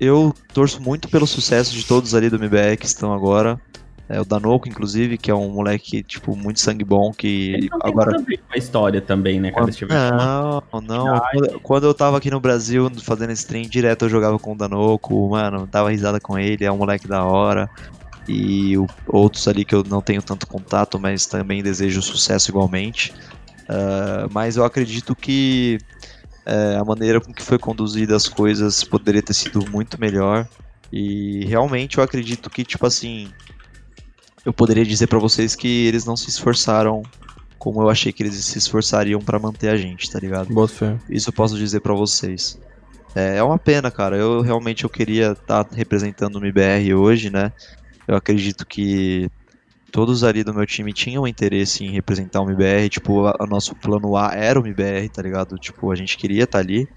Eu 0.00 0.34
torço 0.52 0.82
muito 0.82 1.08
pelo 1.08 1.26
sucesso 1.26 1.72
de 1.72 1.84
todos 1.86 2.14
ali 2.14 2.28
do 2.28 2.36
MBR 2.36 2.76
que 2.76 2.86
estão 2.86 3.12
agora. 3.12 3.60
É, 4.08 4.20
o 4.20 4.24
Danoco, 4.24 4.68
inclusive, 4.68 5.16
que 5.16 5.30
é 5.30 5.34
um 5.34 5.48
moleque, 5.48 6.02
tipo, 6.02 6.36
muito 6.36 6.60
sangue 6.60 6.84
bom, 6.84 7.12
que 7.12 7.52
Ele 7.54 7.68
não 7.70 7.78
tem 7.78 7.90
agora. 7.92 8.18
ver 8.18 8.36
com 8.38 8.52
a 8.52 8.56
história 8.58 9.00
também, 9.00 9.40
né? 9.40 9.52
Tiveram 9.70 10.16
uma- 10.16 10.62
Não, 10.72 10.80
não. 10.82 11.20
Quando, 11.32 11.60
quando 11.60 11.86
eu 11.86 11.94
tava 11.94 12.18
aqui 12.18 12.30
no 12.30 12.40
Brasil 12.40 12.90
fazendo 13.00 13.32
stream 13.32 13.62
direto, 13.62 14.04
eu 14.04 14.08
jogava 14.10 14.38
com 14.38 14.52
o 14.52 14.56
Danoco, 14.56 15.30
mano, 15.30 15.66
dava 15.70 15.90
risada 15.90 16.18
com 16.20 16.36
ele, 16.38 16.64
é 16.64 16.70
um 16.72 16.78
moleque 16.78 17.06
da 17.06 17.24
hora. 17.24 17.70
E 18.28 18.76
o- 18.76 18.86
outros 19.06 19.46
ali 19.48 19.64
que 19.64 19.74
eu 19.74 19.84
não 19.84 20.02
tenho 20.02 20.20
tanto 20.20 20.46
contato, 20.46 20.98
mas 20.98 21.24
também 21.26 21.62
desejo 21.62 22.02
sucesso 22.02 22.50
igualmente. 22.50 23.14
Ah, 23.68 24.26
mas 24.32 24.56
eu 24.56 24.64
acredito 24.64 25.14
que 25.14 25.78
eh, 26.46 26.76
a 26.78 26.84
maneira 26.84 27.20
com 27.20 27.32
que 27.32 27.42
foi 27.42 27.58
conduzida 27.58 28.16
as 28.16 28.28
coisas 28.28 28.82
poderia 28.84 29.22
ter 29.22 29.34
sido 29.34 29.64
muito 29.70 30.00
melhor. 30.00 30.46
E 30.92 31.44
realmente 31.46 31.98
eu 31.98 32.04
acredito 32.04 32.50
que, 32.50 32.64
tipo 32.64 32.86
assim, 32.86 33.28
eu 34.44 34.52
poderia 34.52 34.84
dizer 34.84 35.06
pra 35.06 35.18
vocês 35.18 35.54
que 35.54 35.86
eles 35.86 36.04
não 36.04 36.16
se 36.16 36.28
esforçaram 36.28 37.02
como 37.58 37.80
eu 37.80 37.88
achei 37.88 38.12
que 38.12 38.24
eles 38.24 38.34
se 38.44 38.58
esforçariam 38.58 39.20
pra 39.20 39.38
manter 39.38 39.68
a 39.68 39.76
gente, 39.76 40.10
tá 40.10 40.18
ligado? 40.18 40.52
Boa 40.52 40.66
fé. 40.66 40.98
Isso 41.08 41.28
eu 41.28 41.32
posso 41.32 41.56
dizer 41.56 41.80
pra 41.80 41.94
vocês. 41.94 42.58
É, 43.14 43.36
é 43.36 43.42
uma 43.42 43.56
pena, 43.56 43.88
cara. 43.88 44.16
Eu 44.16 44.40
realmente 44.40 44.82
eu 44.82 44.90
queria 44.90 45.30
estar 45.32 45.64
representando 45.70 46.36
o 46.36 46.38
MBR 46.38 46.92
hoje, 46.94 47.30
né? 47.30 47.52
Eu 48.08 48.16
acredito 48.16 48.66
que 48.66 49.30
todos 49.92 50.24
ali 50.24 50.42
do 50.42 50.54
meu 50.54 50.66
time 50.66 50.92
tinham 50.92 51.28
interesse 51.28 51.84
em 51.84 51.90
representar 51.90 52.40
o 52.40 52.50
MBR. 52.50 52.88
Tipo, 52.88 53.30
o 53.38 53.46
nosso 53.46 53.76
plano 53.76 54.16
A 54.16 54.34
era 54.34 54.58
o 54.58 54.66
MBR, 54.66 55.08
tá 55.10 55.22
ligado? 55.22 55.58
Tipo, 55.58 55.92
a 55.92 55.94
gente 55.94 56.16
queria 56.16 56.44
estar 56.44 56.58
ali. 56.58 56.88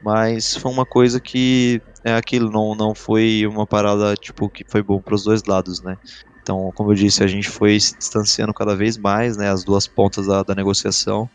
Mas 0.00 0.56
foi 0.56 0.70
uma 0.70 0.86
coisa 0.86 1.18
que 1.18 1.82
é 2.04 2.14
aquilo, 2.14 2.50
não, 2.52 2.72
não 2.76 2.94
foi 2.94 3.44
uma 3.48 3.66
parada 3.66 4.14
tipo 4.14 4.48
que 4.48 4.64
foi 4.64 4.80
bom 4.80 5.00
para 5.00 5.16
os 5.16 5.24
dois 5.24 5.42
lados, 5.42 5.82
né? 5.82 5.98
Então, 6.40 6.72
como 6.76 6.92
eu 6.92 6.94
disse, 6.94 7.24
a 7.24 7.26
gente 7.26 7.48
foi 7.48 7.78
se 7.80 7.98
distanciando 7.98 8.54
cada 8.54 8.76
vez 8.76 8.96
mais, 8.96 9.36
né? 9.36 9.50
As 9.50 9.64
duas 9.64 9.88
pontas 9.88 10.28
da, 10.28 10.44
da 10.44 10.54
negociação. 10.54 11.28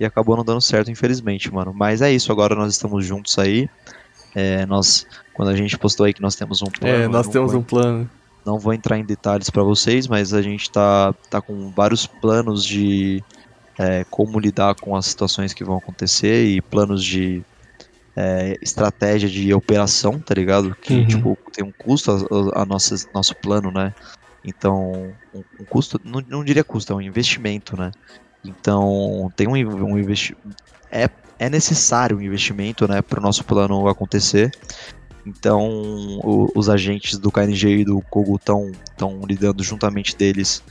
E 0.00 0.04
acabou 0.04 0.34
não 0.34 0.44
dando 0.44 0.62
certo, 0.62 0.90
infelizmente, 0.90 1.52
mano. 1.52 1.74
Mas 1.74 2.00
é 2.00 2.10
isso, 2.10 2.32
agora 2.32 2.54
nós 2.54 2.72
estamos 2.72 3.04
juntos 3.04 3.38
aí. 3.38 3.68
É, 4.34 4.64
nós, 4.64 5.06
quando 5.34 5.50
a 5.50 5.56
gente 5.56 5.76
postou 5.76 6.06
aí 6.06 6.14
que 6.14 6.22
nós 6.22 6.34
temos 6.34 6.62
um 6.62 6.66
plano. 6.66 6.96
É, 6.96 7.06
nós 7.06 7.28
temos 7.28 7.52
um 7.52 7.62
plano. 7.62 8.08
Não 8.50 8.58
vou 8.58 8.74
entrar 8.74 8.98
em 8.98 9.04
detalhes 9.04 9.48
para 9.48 9.62
vocês, 9.62 10.08
mas 10.08 10.34
a 10.34 10.42
gente 10.42 10.68
tá, 10.72 11.14
tá 11.30 11.40
com 11.40 11.70
vários 11.70 12.04
planos 12.04 12.64
de 12.64 13.22
é, 13.78 14.04
como 14.10 14.40
lidar 14.40 14.74
com 14.74 14.96
as 14.96 15.06
situações 15.06 15.54
que 15.54 15.62
vão 15.62 15.76
acontecer 15.76 16.46
e 16.46 16.60
planos 16.60 17.04
de 17.04 17.44
é, 18.16 18.56
estratégia 18.60 19.28
de 19.28 19.54
operação, 19.54 20.18
tá 20.18 20.34
ligado? 20.34 20.74
Que 20.82 20.94
Uhum. 20.94 21.06
tipo, 21.06 21.38
tem 21.52 21.64
um 21.64 21.70
custo 21.78 22.10
a, 22.10 22.62
a 22.62 22.66
nossa, 22.66 22.96
nosso 23.14 23.36
plano, 23.36 23.70
né? 23.70 23.94
Então, 24.44 25.14
um, 25.32 25.44
um 25.60 25.64
custo, 25.64 26.00
não, 26.02 26.20
não 26.26 26.44
diria 26.44 26.64
custo, 26.64 26.92
é 26.92 26.96
um 26.96 27.00
investimento, 27.00 27.76
né? 27.76 27.92
Então, 28.44 29.30
tem 29.36 29.46
um, 29.46 29.52
um 29.52 29.96
investimento. 29.96 30.56
É, 30.90 31.08
é 31.38 31.48
necessário 31.48 32.16
um 32.16 32.20
investimento, 32.20 32.88
né, 32.88 33.00
para 33.00 33.20
o 33.20 33.22
nosso 33.22 33.44
plano 33.44 33.86
acontecer. 33.86 34.50
Então, 35.26 35.68
o- 36.24 36.50
os 36.54 36.68
agentes 36.68 37.18
do 37.18 37.30
KNG 37.30 37.78
e 37.80 37.84
do 37.84 38.00
Kogu 38.10 38.36
estão 38.36 38.70
lidando 39.26 39.62
juntamente 39.62 40.16
deles 40.16 40.62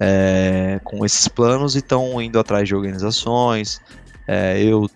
é, 0.00 0.80
com 0.84 1.04
esses 1.04 1.26
planos 1.26 1.74
e 1.74 1.78
estão 1.78 2.22
indo 2.22 2.38
atrás 2.38 2.68
de 2.68 2.74
organizações. 2.74 3.80
É, 4.26 4.62
eu 4.62 4.88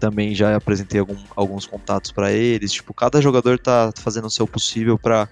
também 0.00 0.34
já 0.34 0.56
apresentei 0.56 0.98
algum- 0.98 1.16
alguns 1.36 1.66
contatos 1.66 2.10
para 2.10 2.32
eles. 2.32 2.72
Tipo, 2.72 2.92
cada 2.92 3.20
jogador 3.20 3.58
tá 3.58 3.92
fazendo 3.98 4.26
o 4.26 4.30
seu 4.30 4.46
possível 4.46 4.98
para 4.98 5.28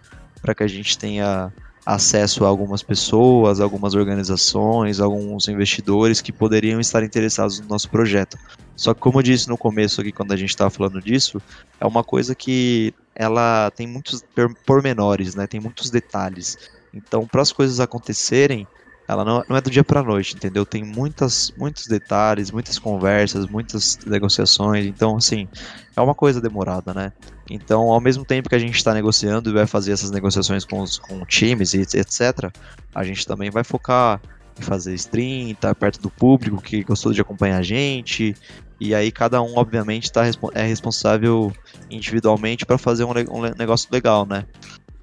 que 0.57 0.63
a 0.63 0.69
gente 0.69 0.97
tenha 0.97 1.53
acesso 1.89 2.45
a 2.45 2.49
algumas 2.49 2.83
pessoas, 2.83 3.61
algumas 3.61 3.95
organizações, 3.95 5.01
alguns 5.01 5.49
investidores 5.49 6.21
que 6.21 6.31
poderiam 6.31 6.79
estar 6.79 7.03
interessados 7.03 7.61
no 7.61 7.67
nosso 7.67 7.89
projeto. 7.89 8.37
Só 8.77 8.93
que 8.93 9.01
como 9.01 9.21
eu 9.21 9.23
disse 9.23 9.49
no 9.49 9.57
começo 9.57 9.99
aqui 10.03 10.13
quando 10.13 10.33
a 10.33 10.37
gente 10.37 10.51
estava 10.51 10.69
falando 10.69 11.01
disso, 11.01 11.41
é 11.81 11.87
uma 11.87 12.05
coisa 12.05 12.35
que 12.35 12.93
ela 13.15 13.71
tem 13.75 13.87
muitos 13.87 14.23
pormenores, 14.67 15.35
né? 15.35 15.47
Tem 15.47 15.61
muitos 15.61 15.89
detalhes. 15.89 16.59
Então, 16.93 17.27
para 17.27 17.41
as 17.41 17.53
coisas 17.53 17.81
acontecerem, 17.81 18.67
ela 19.09 19.25
não, 19.25 19.43
não 19.49 19.57
é 19.57 19.61
do 19.63 19.71
dia 19.71 19.83
para 19.83 20.03
noite, 20.03 20.37
entendeu? 20.37 20.67
Tem 20.67 20.85
muitas, 20.85 21.51
muitos 21.57 21.87
detalhes, 21.87 22.51
muitas 22.51 22.79
conversas, 22.79 23.47
muitas 23.47 23.99
negociações. 24.07 24.85
Então, 24.85 25.17
assim, 25.17 25.49
é 25.97 26.01
uma 26.01 26.15
coisa 26.15 26.43
demorada, 26.43 26.93
né? 26.93 27.11
Então, 27.49 27.91
ao 27.91 28.01
mesmo 28.03 28.23
tempo 28.23 28.51
que 28.51 28.55
a 28.55 28.59
gente 28.59 28.77
está 28.77 28.93
negociando 28.93 29.49
e 29.49 29.53
vai 29.55 29.67
fazer 29.67 29.93
essas 29.93 30.11
negociações 30.11 30.63
com, 30.67 30.83
os, 30.83 30.99
com 30.99 31.25
times 31.25 31.73
e 31.73 31.81
etc., 31.81 32.53
a 32.95 33.03
gente 33.03 33.27
também 33.27 33.51
vai 33.51 33.65
focar 33.65 34.21
em 34.61 34.63
fazer 34.63 34.95
stream, 34.95 35.53
estar 35.53 35.75
perto 35.75 36.03
do 36.03 36.11
público 36.11 36.61
que 36.61 36.85
gostou 36.85 37.11
de 37.11 37.21
acompanhar 37.23 37.59
a 37.59 37.63
gente. 37.63 38.37
E 38.79 38.95
aí 38.95 39.11
cada 39.11 39.41
um, 39.41 39.57
obviamente, 39.57 40.13
tá, 40.13 40.25
é 40.53 40.63
responsável 40.65 41.51
individualmente 41.91 42.67
para 42.67 42.77
fazer 42.77 43.05
um, 43.05 43.11
um 43.11 43.41
negócio 43.57 43.89
legal, 43.91 44.27
né? 44.27 44.45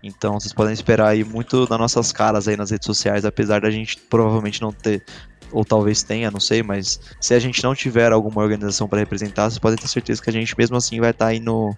Então 0.06 0.40
vocês 0.40 0.54
podem 0.54 0.74
esperar 0.74 1.08
aí 1.08 1.24
muito 1.24 1.66
das 1.66 1.80
nossas 1.80 2.12
caras 2.12 2.48
aí 2.48 2.56
nas 2.56 2.70
redes 2.70 2.86
sociais, 2.86 3.26
apesar 3.26 3.62
da 3.62 3.72
gente 3.72 3.98
provavelmente 3.98 4.62
não 4.62 4.72
ter, 4.72 5.04
ou 5.52 5.66
talvez 5.66 6.04
tenha, 6.04 6.30
não 6.30 6.40
sei, 6.40 6.62
mas 6.62 7.00
se 7.20 7.34
a 7.34 7.40
gente 7.40 7.64
não 7.64 7.74
tiver 7.74 8.12
alguma 8.12 8.42
organização 8.42 8.88
para 8.88 9.00
representar, 9.00 9.50
vocês 9.50 9.58
podem 9.58 9.78
ter 9.78 9.88
certeza 9.88 10.22
que 10.22 10.30
a 10.30 10.34
gente 10.34 10.56
mesmo 10.56 10.78
assim 10.78 11.00
vai 11.00 11.10
estar 11.10 11.28
aí 11.28 11.40
no, 11.40 11.76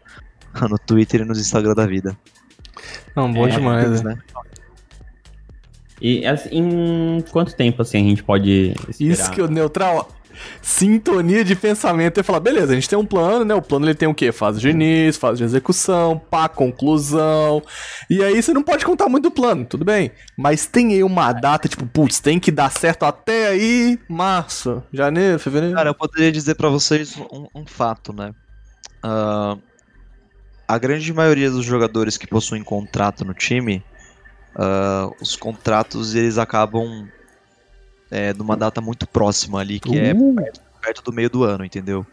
no 0.70 0.78
Twitter 0.78 1.22
e 1.22 1.26
nos 1.26 1.40
Instagram 1.40 1.74
da 1.74 1.86
vida. 1.86 2.18
Não, 3.16 3.32
bom 3.32 3.48
É, 3.48 3.52
demais, 3.52 4.02
né? 4.02 4.16
né? 4.16 4.22
E 6.00 6.26
assim, 6.28 6.50
em 6.52 7.22
quanto 7.32 7.56
tempo 7.56 7.82
assim 7.82 7.98
a 7.98 8.10
gente 8.10 8.24
pode 8.24 8.74
esperar? 8.90 9.14
Isso 9.14 9.32
que 9.32 9.42
o 9.42 9.48
neutral. 9.48 10.10
Sintonia 10.62 11.44
de 11.44 11.56
pensamento. 11.56 12.18
Eu 12.18 12.24
falar, 12.24 12.40
beleza, 12.40 12.72
a 12.72 12.76
gente 12.76 12.90
tem 12.90 12.98
um 12.98 13.06
plano, 13.06 13.46
né? 13.46 13.56
O 13.56 13.62
plano 13.62 13.86
ele 13.86 13.96
tem 13.96 14.08
o 14.08 14.14
quê? 14.14 14.32
Fase 14.32 14.60
de 14.60 14.70
início, 14.70 15.20
fase 15.20 15.38
de 15.38 15.44
execução, 15.44 16.18
pá, 16.18 16.48
conclusão. 16.48 17.62
E 18.10 18.24
aí 18.24 18.42
você 18.42 18.54
não 18.54 18.64
pode 18.64 18.86
contar 18.86 19.10
muito 19.10 19.24
do 19.24 19.32
plano, 19.32 19.66
tudo 19.66 19.86
bem. 19.86 20.12
Mas 20.38 20.66
tem 20.66 20.94
aí 20.94 21.04
uma 21.04 21.32
data, 21.34 21.68
tipo, 21.68 21.86
putz, 21.86 22.20
tem 22.20 22.40
que 22.40 22.52
dar 22.52 22.72
certo 22.72 23.04
até 23.04 23.48
aí, 23.48 24.00
março, 24.10 24.84
janeiro, 24.92 25.40
fevereiro. 25.40 25.76
Cara, 25.76 25.90
eu 25.90 25.96
poderia 25.96 26.32
dizer 26.32 26.56
pra 26.56 26.70
vocês 26.70 27.18
um, 27.18 27.48
um 27.54 27.66
fato, 27.66 28.14
né? 28.14 28.34
Ah, 29.04 29.58
a 30.68 30.78
grande 30.78 31.14
maioria 31.14 31.50
dos 31.50 31.64
jogadores 31.64 32.18
que 32.18 32.28
possuem 32.28 32.64
contrato 32.64 33.24
no 33.24 33.34
time, 33.34 33.84
ah, 34.56 35.10
os 35.22 35.36
contratos 35.36 36.16
eles 36.16 36.38
acabam 36.38 37.08
é, 38.12 38.34
numa 38.34 38.56
data 38.56 38.82
muito 38.82 39.08
próxima 39.08 39.60
ali, 39.60 39.80
que 39.80 39.98
é 39.98 40.14
Uh, 40.14 40.36
perto 40.82 41.04
do 41.04 41.14
meio 41.14 41.30
do 41.30 41.44
ano, 41.44 41.66
entendeu? 41.66 42.06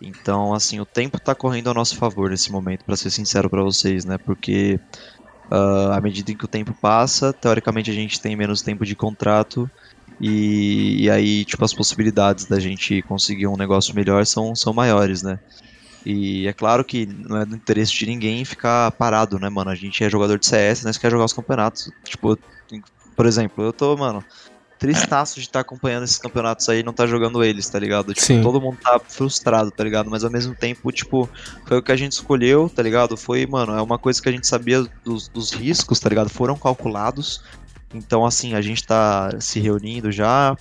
Então, 0.00 0.52
assim, 0.52 0.80
o 0.80 0.86
tempo 0.86 1.18
tá 1.18 1.34
correndo 1.34 1.70
a 1.70 1.74
nosso 1.74 1.96
favor 1.96 2.30
nesse 2.30 2.52
momento, 2.52 2.84
pra 2.84 2.96
ser 2.96 3.10
sincero 3.10 3.48
pra 3.48 3.62
vocês, 3.62 4.04
né? 4.04 4.18
Porque 4.18 4.78
ah, 5.50 5.96
à 5.96 6.00
medida 6.00 6.32
em 6.32 6.36
que 6.36 6.44
o 6.44 6.48
tempo 6.48 6.74
passa, 6.80 7.32
teoricamente 7.32 7.90
a 7.90 7.94
gente 7.94 8.20
tem 8.20 8.36
menos 8.36 8.62
tempo 8.62 8.84
de 8.84 8.96
contrato 8.96 9.70
e, 10.20 11.04
e 11.04 11.10
aí, 11.10 11.44
tipo, 11.44 11.64
as 11.64 11.74
possibilidades 11.74 12.46
da 12.46 12.58
gente 12.58 13.02
conseguir 13.02 13.46
um 13.46 13.56
negócio 13.56 13.94
melhor 13.94 14.24
são, 14.26 14.54
são 14.54 14.72
maiores, 14.72 15.22
né? 15.22 15.38
E 16.04 16.46
é 16.46 16.52
claro 16.52 16.84
que 16.84 17.06
não 17.06 17.38
é 17.38 17.46
do 17.46 17.56
interesse 17.56 17.92
de 17.92 18.06
ninguém 18.06 18.44
ficar 18.44 18.90
parado, 18.92 19.38
né, 19.38 19.48
mano? 19.48 19.70
A 19.70 19.74
gente 19.74 20.04
é 20.04 20.10
jogador 20.10 20.38
de 20.38 20.46
CS, 20.46 20.84
nós 20.84 20.98
quer 20.98 21.10
jogar 21.10 21.24
os 21.24 21.32
campeonatos. 21.32 21.90
Tipo, 22.04 22.38
por 23.16 23.26
exemplo, 23.26 23.64
eu 23.64 23.72
tô, 23.72 23.96
mano, 23.96 24.22
tristaço 24.84 25.36
de 25.36 25.46
estar 25.46 25.60
acompanhando 25.60 26.04
esses 26.04 26.18
campeonatos 26.18 26.68
aí 26.68 26.80
e 26.80 26.82
não 26.82 26.92
tá 26.92 27.06
jogando 27.06 27.42
eles, 27.42 27.66
tá 27.68 27.78
ligado? 27.78 28.12
Tipo, 28.12 28.26
Sim. 28.26 28.42
todo 28.42 28.60
mundo 28.60 28.76
tá 28.82 29.00
frustrado, 29.00 29.70
tá 29.70 29.82
ligado? 29.82 30.10
Mas 30.10 30.22
ao 30.24 30.30
mesmo 30.30 30.54
tempo, 30.54 30.92
tipo, 30.92 31.26
foi 31.66 31.78
o 31.78 31.82
que 31.82 31.90
a 31.90 31.96
gente 31.96 32.12
escolheu, 32.12 32.68
tá 32.68 32.82
ligado? 32.82 33.16
Foi, 33.16 33.46
mano, 33.46 33.72
é 33.72 33.80
uma 33.80 33.98
coisa 33.98 34.20
que 34.20 34.28
a 34.28 34.32
gente 34.32 34.46
sabia 34.46 34.84
dos, 35.02 35.28
dos 35.28 35.52
riscos, 35.52 35.98
tá 35.98 36.10
ligado? 36.10 36.28
Foram 36.28 36.54
calculados. 36.54 37.42
Então, 37.94 38.26
assim, 38.26 38.54
a 38.54 38.60
gente 38.60 38.84
tá 38.84 39.30
se 39.40 39.58
reunindo 39.58 40.12
já, 40.12 40.54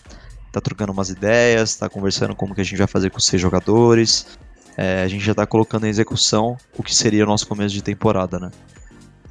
tá 0.53 0.61
trocando 0.61 0.93
umas 0.93 1.09
ideias, 1.09 1.75
tá 1.75 1.89
conversando 1.89 2.33
como 2.33 2.55
que 2.55 2.61
a 2.61 2.63
gente 2.63 2.77
vai 2.77 2.87
fazer 2.87 3.09
com 3.09 3.17
os 3.17 3.25
seis 3.25 3.41
jogadores. 3.41 4.37
É, 4.77 5.03
a 5.03 5.07
gente 5.07 5.25
já 5.25 5.35
tá 5.35 5.45
colocando 5.45 5.85
em 5.85 5.89
execução 5.89 6.57
o 6.77 6.81
que 6.81 6.95
seria 6.95 7.25
o 7.25 7.27
nosso 7.27 7.45
começo 7.45 7.75
de 7.75 7.81
temporada, 7.81 8.39
né? 8.39 8.51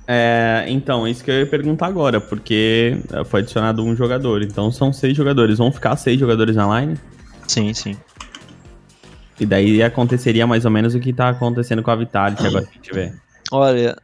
É, 0.06 0.64
então, 0.68 1.06
isso 1.06 1.22
que 1.22 1.30
eu 1.30 1.40
ia 1.40 1.46
perguntar 1.46 1.86
agora, 1.86 2.20
porque 2.20 2.98
é, 3.12 3.24
foi 3.24 3.40
adicionado 3.40 3.82
um 3.84 3.94
jogador, 3.94 4.42
então 4.42 4.70
são 4.70 4.92
seis 4.92 5.16
jogadores. 5.16 5.58
Vão 5.58 5.70
ficar 5.70 5.96
seis 5.96 6.18
jogadores 6.18 6.56
na 6.56 6.80
line? 6.80 6.98
Sim, 7.46 7.72
sim. 7.72 7.96
E 9.38 9.46
daí 9.46 9.82
aconteceria 9.82 10.46
mais 10.46 10.64
ou 10.64 10.70
menos 10.70 10.94
o 10.94 11.00
que 11.00 11.12
tá 11.12 11.28
acontecendo 11.28 11.82
com 11.82 11.90
a 11.90 11.96
Vitality 11.96 12.46
agora 12.46 12.64
que 12.64 12.70
a 12.70 12.74
gente 12.74 12.92
vê. 12.92 13.12
Olha, 13.50 13.96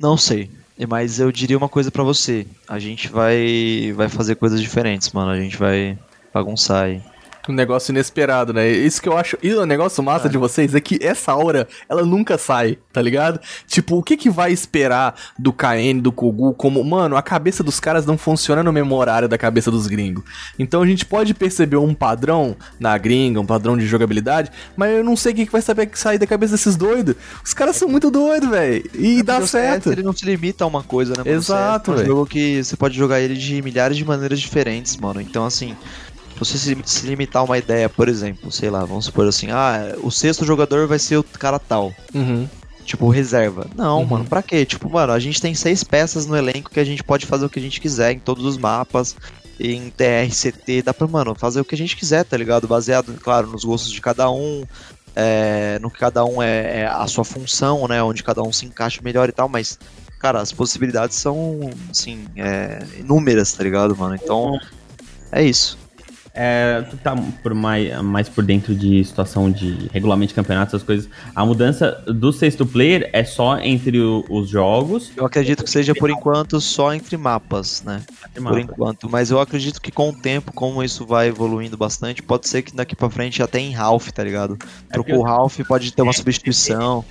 não 0.00 0.16
sei, 0.16 0.50
mas 0.88 1.20
eu 1.20 1.30
diria 1.30 1.56
uma 1.56 1.68
coisa 1.68 1.90
pra 1.90 2.02
você. 2.02 2.46
A 2.68 2.78
gente 2.78 3.08
vai 3.08 3.92
vai 3.94 4.08
fazer 4.08 4.34
coisas 4.36 4.60
diferentes, 4.60 5.12
mano. 5.12 5.30
A 5.30 5.40
gente 5.40 5.56
vai 5.56 5.98
bagunçar 6.32 6.84
aí. 6.84 7.02
Um 7.48 7.52
negócio 7.52 7.92
inesperado, 7.92 8.52
né? 8.52 8.68
Isso 8.68 9.00
que 9.00 9.08
eu 9.08 9.16
acho. 9.16 9.36
E 9.42 9.52
o 9.52 9.64
negócio 9.64 10.02
massa 10.02 10.28
de 10.28 10.36
vocês 10.36 10.74
é 10.74 10.80
que 10.80 10.98
essa 11.00 11.32
aura, 11.32 11.68
ela 11.88 12.04
nunca 12.04 12.36
sai, 12.36 12.78
tá 12.92 13.00
ligado? 13.00 13.40
Tipo, 13.66 13.96
o 13.96 14.02
que 14.02 14.16
que 14.16 14.30
vai 14.30 14.52
esperar 14.52 15.14
do 15.38 15.52
KN, 15.52 16.00
do 16.00 16.12
Kogu, 16.12 16.54
como. 16.54 16.82
Mano, 16.84 17.16
a 17.16 17.22
cabeça 17.22 17.62
dos 17.62 17.80
caras 17.80 18.06
não 18.06 18.16
funciona 18.16 18.62
no 18.62 18.72
mesmo 18.72 18.94
horário 18.94 19.28
da 19.28 19.38
cabeça 19.38 19.70
dos 19.70 19.86
gringos. 19.86 20.24
Então 20.58 20.82
a 20.82 20.86
gente 20.86 21.04
pode 21.04 21.34
perceber 21.34 21.76
um 21.76 21.94
padrão 21.94 22.56
na 22.78 22.96
gringa, 22.98 23.40
um 23.40 23.46
padrão 23.46 23.76
de 23.76 23.86
jogabilidade, 23.86 24.50
mas 24.76 24.90
eu 24.92 25.04
não 25.04 25.16
sei 25.16 25.32
o 25.32 25.34
que 25.34 25.46
que 25.46 25.52
vai 25.52 25.62
saber 25.62 25.90
sair 25.94 26.18
da 26.18 26.26
cabeça 26.26 26.52
desses 26.52 26.76
doidos. 26.76 27.14
Os 27.44 27.54
caras 27.54 27.76
são 27.76 27.88
muito 27.88 28.10
doidos, 28.10 28.48
velho. 28.48 28.88
E 28.94 29.22
dá 29.22 29.38
o 29.38 29.46
CS, 29.46 29.50
certo. 29.50 29.92
ele 29.92 30.02
não 30.02 30.12
se 30.12 30.24
limita 30.24 30.64
a 30.64 30.66
uma 30.66 30.82
coisa, 30.82 31.12
né? 31.12 31.18
mano? 31.24 31.30
Exato, 31.30 31.86
CS 31.86 31.88
é 31.88 31.90
um 31.90 31.96
velho. 31.96 32.06
jogo 32.06 32.26
que 32.26 32.62
você 32.62 32.76
pode 32.76 32.96
jogar 32.96 33.20
ele 33.20 33.34
de 33.34 33.62
milhares 33.62 33.96
de 33.96 34.04
maneiras 34.04 34.40
diferentes, 34.40 34.96
mano. 34.96 35.20
Então, 35.20 35.44
assim, 35.44 35.76
você 36.38 36.58
se, 36.58 37.06
limitar 37.06 37.42
a 37.42 37.44
uma 37.44 37.58
ideia, 37.58 37.88
por 37.88 38.08
exemplo, 38.08 38.50
sei 38.52 38.70
lá, 38.70 38.84
vamos 38.84 39.06
supor 39.06 39.26
assim, 39.26 39.48
ah, 39.50 39.94
o 40.02 40.10
sexto 40.10 40.44
jogador 40.44 40.86
vai 40.86 40.98
ser 40.98 41.16
o 41.16 41.22
cara 41.24 41.58
tal. 41.58 41.92
Uhum. 42.14 42.48
Tipo, 42.84 43.08
reserva. 43.08 43.66
Não, 43.74 44.00
Uhum. 44.00 44.06
mano, 44.06 44.24
pra 44.24 44.42
quê? 44.42 44.64
Tipo, 44.64 44.88
mano, 44.88 45.12
a 45.12 45.18
gente 45.18 45.40
tem 45.40 45.54
seis 45.54 45.82
peças 45.82 46.26
no 46.26 46.36
elenco 46.36 46.70
que 46.70 46.78
a 46.78 46.84
gente 46.84 47.02
pode 47.02 47.26
fazer 47.26 47.44
o 47.44 47.50
que 47.50 47.58
a 47.58 47.62
gente 47.62 47.80
quiser 47.80 48.12
em 48.12 48.18
todos 48.20 48.44
os 48.44 48.56
mapas, 48.56 49.16
em 49.58 49.90
TR, 49.90 50.30
CT, 50.30 50.82
dá 50.82 50.94
pra, 50.94 51.06
mano, 51.08 51.34
fazer 51.34 51.60
o 51.60 51.64
que 51.64 51.74
a 51.74 51.78
gente 51.78 51.96
quiser, 51.96 52.24
tá 52.24 52.36
ligado? 52.36 52.68
Baseado, 52.68 53.12
claro, 53.20 53.48
nos 53.48 53.64
gostos 53.64 53.90
de 53.90 54.00
cada 54.00 54.30
um, 54.30 54.62
é, 55.16 55.78
no 55.80 55.90
que 55.90 55.98
cada 55.98 56.24
um 56.24 56.42
é, 56.42 56.80
é 56.82 56.86
a 56.86 57.06
sua 57.06 57.24
função, 57.24 57.88
né? 57.88 58.02
Onde 58.02 58.22
cada 58.22 58.42
um 58.42 58.52
se 58.52 58.66
encaixa 58.66 59.00
melhor 59.02 59.28
e 59.28 59.32
tal, 59.32 59.48
mas, 59.48 59.78
cara, 60.20 60.40
as 60.40 60.52
possibilidades 60.52 61.16
são, 61.16 61.58
assim, 61.90 62.26
é, 62.36 62.84
inúmeras, 63.00 63.52
tá 63.52 63.64
ligado, 63.64 63.96
mano? 63.96 64.14
Então, 64.14 64.60
é 65.32 65.42
isso. 65.42 65.76
É, 66.36 66.82
tu 66.90 66.96
tá 66.98 67.16
por 67.42 67.54
mais, 67.54 68.00
mais 68.02 68.28
por 68.28 68.44
dentro 68.44 68.74
de 68.74 69.02
situação 69.02 69.50
de 69.50 69.88
regulamento 69.92 70.28
de 70.28 70.34
campeonato, 70.34 70.68
essas 70.76 70.82
coisas. 70.82 71.08
A 71.34 71.44
mudança 71.46 71.92
do 72.06 72.30
sexto 72.32 72.66
player 72.66 73.08
é 73.12 73.24
só 73.24 73.58
entre 73.58 73.98
o- 74.00 74.24
os 74.28 74.48
jogos. 74.48 75.10
Eu 75.16 75.24
acredito 75.24 75.64
que 75.64 75.70
seja 75.70 75.94
por 75.94 76.10
enquanto 76.10 76.60
só 76.60 76.92
entre 76.92 77.16
mapas, 77.16 77.82
né? 77.84 78.02
Por 78.34 78.58
enquanto. 78.60 79.08
Mas 79.08 79.30
eu 79.30 79.40
acredito 79.40 79.80
que 79.80 79.90
com 79.90 80.10
o 80.10 80.12
tempo, 80.12 80.52
como 80.52 80.82
isso 80.84 81.06
vai 81.06 81.28
evoluindo 81.28 81.76
bastante, 81.76 82.22
pode 82.22 82.46
ser 82.48 82.60
que 82.62 82.76
daqui 82.76 82.94
pra 82.94 83.08
frente 83.08 83.42
até 83.42 83.58
em 83.58 83.72
Ralph, 83.72 84.10
tá 84.10 84.22
ligado? 84.22 84.58
Trocou 84.92 85.14
o 85.20 85.22
Ralph, 85.22 85.58
pode 85.66 85.90
ter 85.92 86.02
uma 86.02 86.12
substituição. 86.12 87.02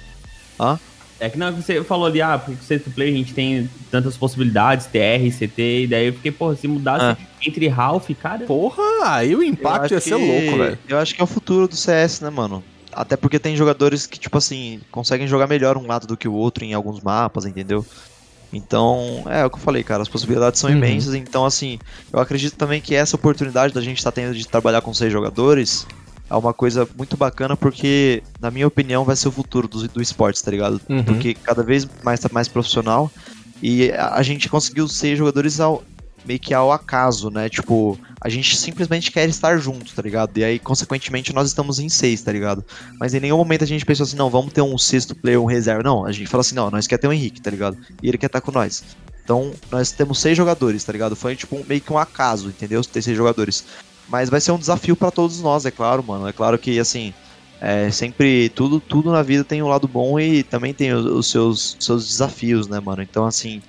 É 1.19 1.29
que 1.29 1.37
não, 1.37 1.55
você 1.55 1.81
falou 1.83 2.05
ali, 2.07 2.21
ah, 2.21 2.37
porque 2.37 2.61
o 2.61 2.63
sexto 2.63 2.91
player 2.91 3.13
a 3.13 3.17
gente 3.17 3.33
tem 3.33 3.69
tantas 3.89 4.17
possibilidades, 4.17 4.85
TR, 4.87 5.31
CT, 5.31 5.83
e 5.83 5.87
daí 5.87 6.07
eu 6.07 6.13
fiquei, 6.13 6.31
porra, 6.31 6.55
se 6.55 6.67
mudasse 6.67 7.15
entre 7.47 7.67
Ralph, 7.69 8.09
cara. 8.19 8.45
Porra, 8.45 8.81
aí 9.03 9.33
o 9.35 9.41
impacto 9.41 9.93
ia 9.93 10.01
ser 10.01 10.09
que- 10.09 10.15
louco, 10.15 10.57
velho. 10.57 10.77
Eu 10.87 10.97
acho 10.97 11.15
que 11.15 11.21
é 11.21 11.23
o 11.23 11.27
futuro 11.27 11.67
do 11.67 11.75
CS, 11.75 12.21
né, 12.21 12.29
mano? 12.29 12.63
Até 12.93 13.15
porque 13.15 13.39
tem 13.39 13.55
jogadores 13.55 14.05
que, 14.05 14.19
tipo 14.19 14.37
assim, 14.37 14.81
conseguem 14.91 15.25
jogar 15.27 15.47
melhor 15.47 15.77
um 15.77 15.87
lado 15.87 16.05
do 16.05 16.17
que 16.17 16.27
o 16.27 16.33
outro 16.33 16.63
em 16.65 16.73
alguns 16.73 17.01
mapas, 17.01 17.45
entendeu? 17.45 17.85
Então, 18.53 19.23
é 19.27 19.43
o 19.45 19.49
que 19.49 19.57
eu 19.57 19.61
falei, 19.61 19.83
cara, 19.83 20.01
as 20.01 20.07
possibilidades 20.09 20.59
são 20.59 20.69
Uhum. 20.69 20.77
imensas. 20.77 21.13
Então, 21.13 21.45
assim, 21.45 21.77
eu 22.13 22.19
acredito 22.19 22.55
também 22.55 22.79
que 22.79 22.95
essa 22.95 23.15
oportunidade 23.15 23.73
da 23.73 23.81
gente 23.81 23.97
estar 23.97 24.11
tendo 24.11 24.33
de 24.33 24.47
trabalhar 24.47 24.81
com 24.81 24.93
seis 24.93 25.11
jogadores 25.11 25.85
é 26.29 26.35
uma 26.35 26.53
coisa 26.53 26.87
muito 26.97 27.15
bacana, 27.15 27.55
porque, 27.55 28.23
na 28.39 28.49
minha 28.49 28.67
opinião, 28.67 29.03
vai 29.03 29.15
ser 29.15 29.27
o 29.27 29.31
futuro 29.31 29.67
do, 29.67 29.87
do 29.87 30.01
esportes, 30.01 30.41
tá 30.41 30.51
ligado? 30.51 30.81
Uhum. 30.89 31.03
Porque 31.03 31.33
cada 31.33 31.61
vez 31.63 31.87
mais 32.03 32.19
tá 32.19 32.29
mais 32.31 32.47
profissional. 32.47 33.11
E 33.61 33.91
a, 33.91 34.15
a 34.15 34.23
gente 34.23 34.49
conseguiu 34.49 34.87
seis 34.87 35.17
jogadores 35.17 35.59
ao, 35.59 35.83
meio 36.25 36.39
que 36.39 36.53
ao 36.53 36.71
acaso, 36.71 37.29
né? 37.29 37.47
Tipo, 37.47 37.97
a 38.19 38.27
gente 38.27 38.57
simplesmente 38.57 39.11
quer 39.11 39.29
estar 39.29 39.57
junto, 39.57 39.93
tá 39.93 40.01
ligado? 40.01 40.37
E 40.37 40.43
aí, 40.43 40.59
consequentemente, 40.59 41.31
nós 41.33 41.47
estamos 41.47 41.79
em 41.79 41.87
seis, 41.89 42.21
tá 42.21 42.31
ligado? 42.31 42.65
Mas 42.99 43.13
em 43.13 43.19
nenhum 43.19 43.37
momento 43.37 43.63
a 43.63 43.67
gente 43.67 43.85
pensou 43.85 44.03
assim, 44.03 44.15
não, 44.17 44.29
vamos 44.29 44.51
ter 44.51 44.61
um 44.61 44.77
sexto 44.77 45.13
player, 45.15 45.39
um 45.39 45.45
reserva. 45.45 45.83
Não, 45.83 46.05
a 46.05 46.11
gente 46.11 46.27
fala 46.27 46.41
assim, 46.41 46.55
não, 46.55 46.71
nós 46.71 46.87
quer 46.87 46.97
ter 46.97 47.07
o 47.07 47.13
Henrique, 47.13 47.41
tá 47.41 47.51
ligado? 47.51 47.77
E 48.01 48.07
ele 48.07 48.17
quer 48.17 48.25
estar 48.27 48.41
com 48.41 48.51
nós. 48.51 48.83
Então, 49.23 49.51
nós 49.71 49.91
temos 49.91 50.19
seis 50.19 50.37
jogadores, 50.37 50.83
tá 50.83 50.91
ligado? 50.91 51.15
Foi 51.15 51.35
tipo 51.35 51.55
um- 51.55 51.63
meio 51.67 51.81
que 51.81 51.91
um 51.91 51.97
acaso, 51.97 52.47
entendeu? 52.49 52.83
Ter 52.83 53.01
seis 53.01 53.17
jogadores. 53.17 53.63
Mas 54.07 54.29
vai 54.29 54.39
ser 54.41 54.51
um 54.51 54.59
desafio 54.59 54.95
pra 54.95 55.11
todos 55.11 55.41
nós, 55.41 55.65
é 55.65 55.71
claro, 55.71 56.03
mano. 56.05 56.27
É 56.27 56.33
claro 56.33 56.59
que, 56.59 56.79
assim, 56.79 57.15
é, 57.59 57.89
sempre 57.91 58.49
tudo, 58.49 58.79
tudo 58.81 59.11
na 59.11 59.23
vida 59.23 59.43
tem 59.45 59.63
um 59.63 59.67
lado 59.67 59.87
bom 59.87 60.19
e 60.19 60.43
também 60.43 60.73
tem 60.73 60.93
os, 60.93 61.05
os 61.05 61.31
seus, 61.31 61.77
seus 61.81 62.07
desafios, 62.07 62.67
né, 62.69 62.79
mano? 62.79 63.01
Então, 63.01 63.25
assim, 63.25 63.61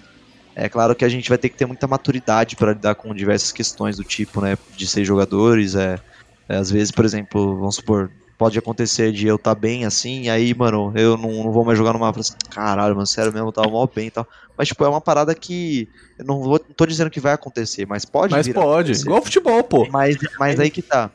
é 0.56 0.68
claro 0.68 0.96
que 0.96 1.04
a 1.04 1.08
gente 1.08 1.28
vai 1.28 1.38
ter 1.38 1.50
que 1.50 1.56
ter 1.56 1.66
muita 1.66 1.86
maturidade 1.88 2.56
para 2.56 2.72
lidar 2.72 2.94
com 2.96 3.14
diversas 3.14 3.52
questões 3.52 3.96
do 3.96 4.04
tipo, 4.04 4.40
né, 4.40 4.56
de 4.70 4.86
ser 4.88 5.04
jogadores. 5.04 5.74
É, 5.74 6.00
é, 6.48 6.56
às 6.56 6.70
vezes, 6.70 6.90
por 6.92 7.04
exemplo, 7.04 7.58
vamos 7.58 7.76
supor, 7.76 8.12
pode 8.36 8.58
acontecer 8.58 9.12
de 9.12 9.26
eu 9.26 9.36
estar 9.36 9.54
bem 9.54 9.84
assim, 9.84 10.22
e 10.22 10.30
aí, 10.30 10.54
mano, 10.54 10.92
eu 10.94 11.16
não, 11.16 11.44
não 11.44 11.52
vou 11.52 11.64
mais 11.64 11.78
jogar 11.78 11.92
no 11.92 11.98
mapa. 11.98 12.20
Assim, 12.20 12.34
Caralho, 12.50 12.94
mano, 12.94 13.06
sério 13.06 13.32
mesmo, 13.32 13.48
eu 13.48 13.52
tava 13.52 13.70
mal 13.70 13.90
bem 13.92 14.08
e 14.08 14.10
tal. 14.10 14.26
Mas, 14.56 14.68
tipo, 14.68 14.84
é 14.84 14.88
uma 14.88 15.00
parada 15.00 15.34
que 15.34 15.88
eu 16.18 16.24
não, 16.24 16.40
vou, 16.40 16.60
não 16.66 16.74
tô 16.74 16.86
dizendo 16.86 17.10
que 17.10 17.20
vai 17.20 17.32
acontecer, 17.32 17.86
mas 17.86 18.04
pode 18.04 18.32
Mas 18.32 18.48
pode, 18.48 18.92
igual 18.92 19.22
futebol, 19.22 19.62
pô. 19.62 19.86
Mas, 19.90 20.16
mas 20.38 20.60
aí 20.60 20.70
que 20.70 20.82
tá. 20.82 21.10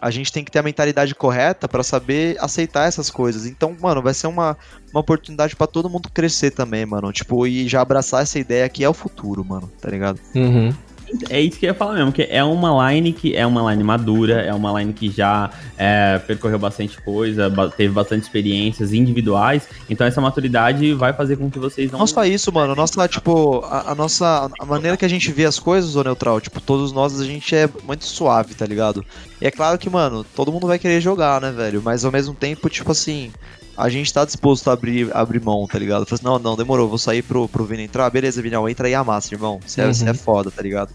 A 0.00 0.10
gente 0.10 0.32
tem 0.32 0.44
que 0.44 0.50
ter 0.50 0.60
a 0.60 0.62
mentalidade 0.62 1.12
correta 1.12 1.66
pra 1.66 1.82
saber 1.82 2.36
aceitar 2.38 2.86
essas 2.86 3.10
coisas. 3.10 3.46
Então, 3.46 3.76
mano, 3.80 4.00
vai 4.00 4.14
ser 4.14 4.28
uma, 4.28 4.56
uma 4.92 5.00
oportunidade 5.00 5.56
pra 5.56 5.66
todo 5.66 5.90
mundo 5.90 6.08
crescer 6.08 6.52
também, 6.52 6.86
mano. 6.86 7.12
Tipo, 7.12 7.46
e 7.48 7.66
já 7.66 7.80
abraçar 7.80 8.22
essa 8.22 8.38
ideia 8.38 8.68
que 8.68 8.84
é 8.84 8.88
o 8.88 8.94
futuro, 8.94 9.44
mano, 9.44 9.68
tá 9.80 9.90
ligado? 9.90 10.20
Uhum. 10.36 10.72
É 11.30 11.40
isso 11.40 11.58
que 11.58 11.66
eu 11.66 11.68
ia 11.68 11.74
falar 11.74 11.94
mesmo, 11.94 12.12
que 12.12 12.22
é 12.22 12.42
uma 12.42 12.92
line 12.92 13.12
que 13.12 13.34
é 13.34 13.46
uma 13.46 13.70
line 13.70 13.82
madura, 13.82 14.42
é 14.42 14.52
uma 14.52 14.78
line 14.80 14.92
que 14.92 15.10
já 15.10 15.50
é, 15.76 16.18
percorreu 16.18 16.58
bastante 16.58 17.00
coisa, 17.00 17.50
teve 17.76 17.92
bastante 17.92 18.22
experiências 18.22 18.92
individuais, 18.92 19.68
então 19.88 20.06
essa 20.06 20.20
maturidade 20.20 20.92
vai 20.94 21.12
fazer 21.12 21.36
com 21.36 21.50
que 21.50 21.58
vocês 21.58 21.90
não. 21.90 22.00
Não 22.00 22.06
só 22.06 22.24
isso, 22.24 22.52
mano. 22.52 22.74
Nossa, 22.74 23.08
tipo, 23.08 23.60
a, 23.64 23.92
a 23.92 23.94
nossa. 23.94 24.50
A 24.58 24.64
maneira 24.64 24.96
que 24.96 25.04
a 25.04 25.08
gente 25.08 25.30
vê 25.32 25.44
as 25.44 25.58
coisas, 25.58 25.96
ô 25.96 26.02
neutral, 26.02 26.40
tipo, 26.40 26.60
todos 26.60 26.92
nós 26.92 27.20
a 27.20 27.24
gente 27.24 27.54
é 27.54 27.68
muito 27.84 28.04
suave, 28.04 28.54
tá 28.54 28.66
ligado? 28.66 29.04
E 29.40 29.46
é 29.46 29.50
claro 29.50 29.78
que, 29.78 29.88
mano, 29.88 30.24
todo 30.34 30.52
mundo 30.52 30.66
vai 30.66 30.78
querer 30.78 31.00
jogar, 31.00 31.40
né, 31.40 31.50
velho? 31.50 31.80
Mas 31.84 32.04
ao 32.04 32.12
mesmo 32.12 32.34
tempo, 32.34 32.68
tipo 32.68 32.92
assim. 32.92 33.30
A 33.78 33.88
gente 33.88 34.12
tá 34.12 34.24
disposto 34.24 34.68
a 34.68 34.72
abrir, 34.72 35.08
abrir 35.16 35.40
mão, 35.40 35.64
tá 35.66 35.78
ligado? 35.78 36.04
Fala 36.04 36.16
assim, 36.16 36.24
não, 36.24 36.38
não, 36.38 36.56
demorou, 36.56 36.88
vou 36.88 36.98
sair 36.98 37.22
pro, 37.22 37.48
pro 37.48 37.64
Vini 37.64 37.84
entrar. 37.84 38.10
Beleza, 38.10 38.42
Vinão, 38.42 38.68
entra 38.68 38.88
aí 38.88 38.94
a 38.94 39.04
massa, 39.04 39.32
irmão. 39.32 39.60
Você 39.64 39.80
é, 39.80 39.86
Uhum. 39.86 40.08
é 40.08 40.14
foda, 40.14 40.50
tá 40.50 40.60
ligado? 40.60 40.90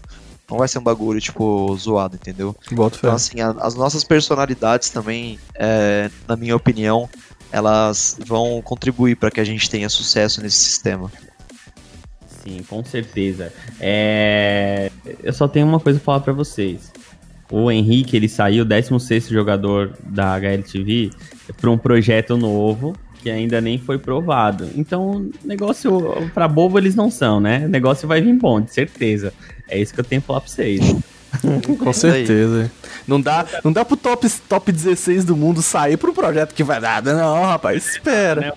Não 0.50 0.58
vai 0.58 0.68
ser 0.68 0.78
um 0.78 0.82
bagulho, 0.82 1.18
tipo, 1.18 1.74
zoado, 1.78 2.16
entendeu? 2.16 2.54
Boto 2.72 2.98
fé. 2.98 3.06
Então, 3.06 3.16
assim, 3.16 3.40
a- 3.40 3.54
as 3.60 3.74
nossas 3.74 4.04
personalidades 4.04 4.90
também, 4.90 5.38
é, 5.54 6.10
na 6.28 6.36
minha 6.36 6.54
opinião, 6.54 7.08
elas 7.50 8.18
vão 8.26 8.60
contribuir 8.60 9.16
para 9.16 9.30
que 9.30 9.40
a 9.40 9.44
gente 9.44 9.70
tenha 9.70 9.88
sucesso 9.88 10.42
nesse 10.42 10.58
sistema. 10.58 11.10
Sim, 12.42 12.62
com 12.68 12.84
certeza. 12.84 13.50
É... 13.80 14.90
Eu 15.22 15.32
só 15.32 15.48
tenho 15.48 15.66
uma 15.66 15.80
coisa 15.80 15.98
pra 15.98 16.04
falar 16.04 16.20
pra 16.20 16.32
vocês. 16.34 16.92
O 17.56 17.70
Henrique, 17.70 18.16
ele 18.16 18.28
saiu 18.28 18.66
16º 18.66 19.30
jogador 19.30 19.92
da 20.00 20.34
HLTV 20.34 21.12
para 21.60 21.70
um 21.70 21.78
projeto 21.78 22.36
novo 22.36 22.96
que 23.22 23.30
ainda 23.30 23.60
nem 23.60 23.78
foi 23.78 23.96
provado. 23.96 24.68
Então, 24.74 25.30
negócio 25.44 26.30
pra 26.34 26.48
bobo 26.48 26.78
eles 26.78 26.96
não 26.96 27.08
são, 27.12 27.38
né? 27.38 27.64
O 27.64 27.68
negócio 27.68 28.08
vai 28.08 28.20
vir 28.20 28.34
bom, 28.34 28.60
de 28.60 28.74
certeza. 28.74 29.32
É 29.68 29.78
isso 29.78 29.94
que 29.94 30.00
eu 30.00 30.04
tenho 30.04 30.20
pra 30.20 30.26
falar 30.26 30.40
pra 30.40 30.50
vocês. 30.50 30.96
Com 31.78 31.92
certeza. 31.92 32.72
Não 33.06 33.20
dá, 33.20 33.46
não 33.62 33.72
dá 33.72 33.84
pro 33.84 33.96
top, 33.96 34.28
top 34.48 34.72
16 34.72 35.24
do 35.24 35.36
mundo 35.36 35.62
sair 35.62 35.96
pro 35.96 36.12
projeto 36.12 36.54
que 36.54 36.64
vai 36.64 36.80
dar. 36.80 37.04
Não, 37.04 37.44
rapaz, 37.44 37.86
espera. 37.86 38.52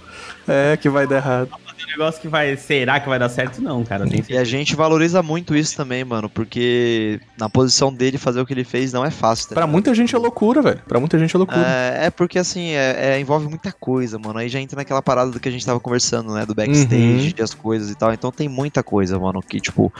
É, 0.48 0.76
que 0.76 0.90
vai 0.90 1.06
dar 1.06 1.18
errado. 1.18 1.50
Um 1.88 1.92
negócio 1.92 2.20
que 2.22 2.28
vai. 2.28 2.58
Será 2.58 3.00
que 3.00 3.08
vai 3.08 3.18
dar 3.18 3.30
certo? 3.30 3.62
Não, 3.62 3.84
cara. 3.86 4.06
Tem 4.06 4.22
E 4.28 4.38
a 4.38 4.44
gente 4.44 4.76
valoriza 4.76 5.24
muito 5.24 5.56
isso 5.56 5.76
também, 5.78 6.04
mano, 6.04 6.30
porque 6.30 7.20
na 7.38 7.50
posição 7.50 7.94
dele 7.94 8.18
fazer 8.18 8.42
o 8.42 8.46
que 8.46 8.54
ele 8.54 8.66
fez 8.66 8.92
não 8.92 9.06
é 9.06 9.10
fácil. 9.10 9.48
Tá 9.50 9.56
Pra 9.56 9.66
muita 9.68 9.96
gente 9.96 10.14
é 10.14 10.18
loucura, 10.18 10.62
velho. 10.62 10.82
Pra 10.88 11.00
muita 11.00 11.18
gente 11.18 11.34
é 11.34 11.38
loucura. 11.38 11.62
É, 11.66 12.06
é 12.08 12.10
porque 12.10 12.38
assim, 12.38 12.72
é, 12.72 13.16
é- 13.16 13.20
envolve 13.20 13.48
muita 13.48 13.72
coisa, 13.72 14.20
mano. 14.20 14.38
Aí 14.38 14.50
já 14.50 14.60
entra 14.60 14.76
naquela 14.76 15.02
parada 15.02 15.32
do 15.32 15.40
que 15.40 15.48
a 15.48 15.52
gente 15.52 15.66
tava 15.66 15.80
conversando, 15.80 16.34
né? 16.34 16.46
Do 16.46 16.54
backstage, 16.54 17.28
Uhum. 17.28 17.34
de 17.34 17.42
as 17.42 17.54
coisas 17.54 17.90
e 17.90 17.96
tal. 17.96 18.14
Então 18.14 18.32
tem 18.32 18.50
muita 18.50 18.84
coisa, 18.84 19.18
mano, 19.18 19.42
que, 19.42 19.60
tipo, 19.62 19.86
o 19.86 19.92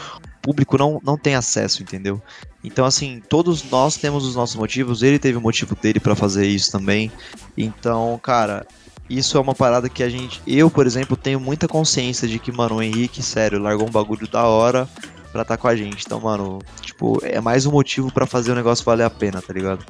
público 0.42 0.78
não, 0.78 1.00
não 1.04 1.18
tem 1.18 1.36
acesso, 1.36 1.82
entendeu? 1.82 2.22
Então, 2.64 2.84
assim, 2.86 3.22
todos 3.30 3.64
nós 3.72 3.96
temos 3.96 4.26
os 4.26 4.36
nossos 4.36 4.56
motivos. 4.58 5.02
Ele 5.04 5.18
teve 5.18 5.38
o 5.38 5.42
motivo 5.42 5.74
dele 5.82 6.00
pra 6.02 6.16
fazer 6.16 6.46
isso 6.46 6.70
também. 6.72 7.10
Então, 7.58 8.20
cara, 8.22 8.66
isso 9.10 9.38
é 9.38 9.42
uma 9.42 9.56
parada 9.56 9.90
que 9.90 10.04
a 10.04 10.10
gente. 10.10 10.42
Eu, 10.46 10.70
por 10.70 10.86
exemplo, 10.86 11.16
tenho 11.16 11.40
muita 11.40 11.68
consciência 11.68 12.28
de 12.28 12.40
que, 12.40 12.52
mano, 12.52 12.76
o 12.76 12.82
Henrique, 12.82 13.24
sério, 13.24 13.60
largou 13.60 13.88
um 13.88 13.92
bagulho 13.92 14.28
da 14.28 14.44
hora 14.44 14.88
pra 15.32 15.44
estar 15.44 15.58
com 15.58 15.68
a 15.68 15.76
gente. 15.76 16.04
Então, 16.06 16.20
mano, 16.20 16.60
tipo, 16.82 17.20
é 17.24 17.40
mais 17.40 17.66
um 17.66 17.72
motivo 17.72 18.12
pra 18.12 18.26
fazer 18.26 18.52
o 18.52 18.56
negócio 18.56 18.84
valer 18.84 19.04
a 19.04 19.10
pena, 19.10 19.42
tá 19.42 19.54
ligado? 19.54 19.86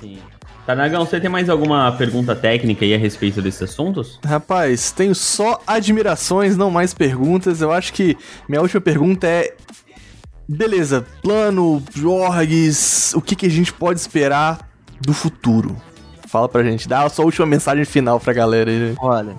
Sim. 0.00 0.18
Tanagão, 0.66 1.04
você 1.04 1.20
tem 1.20 1.28
mais 1.28 1.48
alguma 1.48 1.90
pergunta 1.92 2.36
técnica 2.36 2.84
aí 2.84 2.94
a 2.94 2.98
respeito 2.98 3.42
desses 3.42 3.62
assuntos? 3.62 4.20
Rapaz, 4.24 4.92
tenho 4.92 5.14
só 5.14 5.60
admirações, 5.66 6.56
não 6.56 6.70
mais 6.70 6.94
perguntas. 6.94 7.60
Eu 7.60 7.72
acho 7.72 7.92
que 7.92 8.16
minha 8.48 8.60
última 8.60 8.80
pergunta 8.80 9.26
é. 9.26 9.54
Beleza, 10.48 11.06
plano, 11.22 11.82
jorgs, 11.94 13.14
o 13.14 13.20
que, 13.20 13.34
que 13.34 13.46
a 13.46 13.50
gente 13.50 13.72
pode 13.72 13.98
esperar 13.98 14.68
do 15.00 15.14
futuro? 15.14 15.76
Fala 16.32 16.48
pra 16.48 16.64
gente, 16.64 16.88
dá 16.88 17.04
a 17.04 17.10
sua 17.10 17.26
última 17.26 17.44
mensagem 17.44 17.84
final 17.84 18.18
pra 18.18 18.32
galera 18.32 18.70
aí. 18.70 18.94
Olha, 18.98 19.36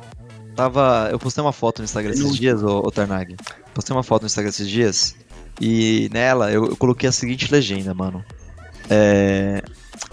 tava. 0.55 1.09
Eu 1.11 1.17
postei 1.17 1.43
uma 1.43 1.51
foto 1.51 1.79
no 1.79 1.85
Instagram 1.85 2.13
esses 2.13 2.35
dias, 2.35 2.61
ô, 2.61 2.81
ô 2.81 2.91
Tarnag. 2.91 3.35
Postei 3.73 3.95
uma 3.95 4.03
foto 4.03 4.21
no 4.21 4.25
Instagram 4.27 4.51
esses 4.51 4.69
dias. 4.69 5.15
E 5.59 6.07
nela 6.13 6.51
eu, 6.51 6.67
eu 6.67 6.77
coloquei 6.77 7.09
a 7.09 7.11
seguinte 7.11 7.51
legenda, 7.51 7.95
mano. 7.95 8.23
É. 8.91 9.63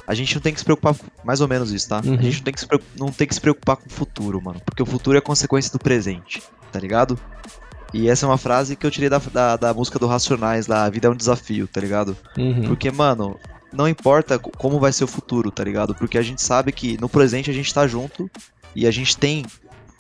A 0.06 0.14
gente 0.14 0.34
não 0.34 0.40
tem 0.40 0.54
que 0.54 0.58
se 0.58 0.64
preocupar. 0.64 0.96
Mais 1.22 1.42
ou 1.42 1.48
menos 1.48 1.70
isso, 1.70 1.86
tá? 1.86 2.00
Uhum. 2.02 2.14
A 2.14 2.22
gente 2.22 2.38
não 2.38 2.44
tem, 2.44 2.54
que 2.54 2.60
se 2.60 2.66
não 2.98 3.12
tem 3.12 3.26
que 3.26 3.34
se 3.34 3.40
preocupar 3.42 3.76
com 3.76 3.86
o 3.86 3.92
futuro, 3.92 4.40
mano. 4.40 4.58
Porque 4.64 4.82
o 4.82 4.86
futuro 4.86 5.18
é 5.18 5.20
consequência 5.20 5.70
do 5.70 5.78
presente, 5.78 6.42
tá 6.72 6.80
ligado? 6.80 7.18
E 7.92 8.08
essa 8.08 8.24
é 8.24 8.26
uma 8.26 8.38
frase 8.38 8.74
que 8.74 8.86
eu 8.86 8.90
tirei 8.90 9.10
da, 9.10 9.18
da, 9.18 9.56
da 9.58 9.74
música 9.74 9.98
do 9.98 10.06
Racionais 10.06 10.66
lá, 10.66 10.84
a 10.84 10.88
vida 10.88 11.08
é 11.08 11.10
um 11.10 11.14
desafio, 11.14 11.68
tá 11.68 11.78
ligado? 11.78 12.16
Uhum. 12.38 12.62
Porque, 12.62 12.90
mano, 12.90 13.38
não 13.72 13.88
importa 13.88 14.38
co- 14.38 14.50
como 14.56 14.78
vai 14.80 14.92
ser 14.92 15.04
o 15.04 15.08
futuro, 15.08 15.50
tá 15.50 15.62
ligado? 15.64 15.94
Porque 15.94 16.18
a 16.18 16.22
gente 16.22 16.42
sabe 16.42 16.72
que 16.72 16.98
no 17.00 17.08
presente 17.08 17.50
a 17.50 17.54
gente 17.54 17.72
tá 17.72 17.86
junto 17.86 18.30
e 18.74 18.86
a 18.86 18.90
gente 18.90 19.16
tem 19.16 19.44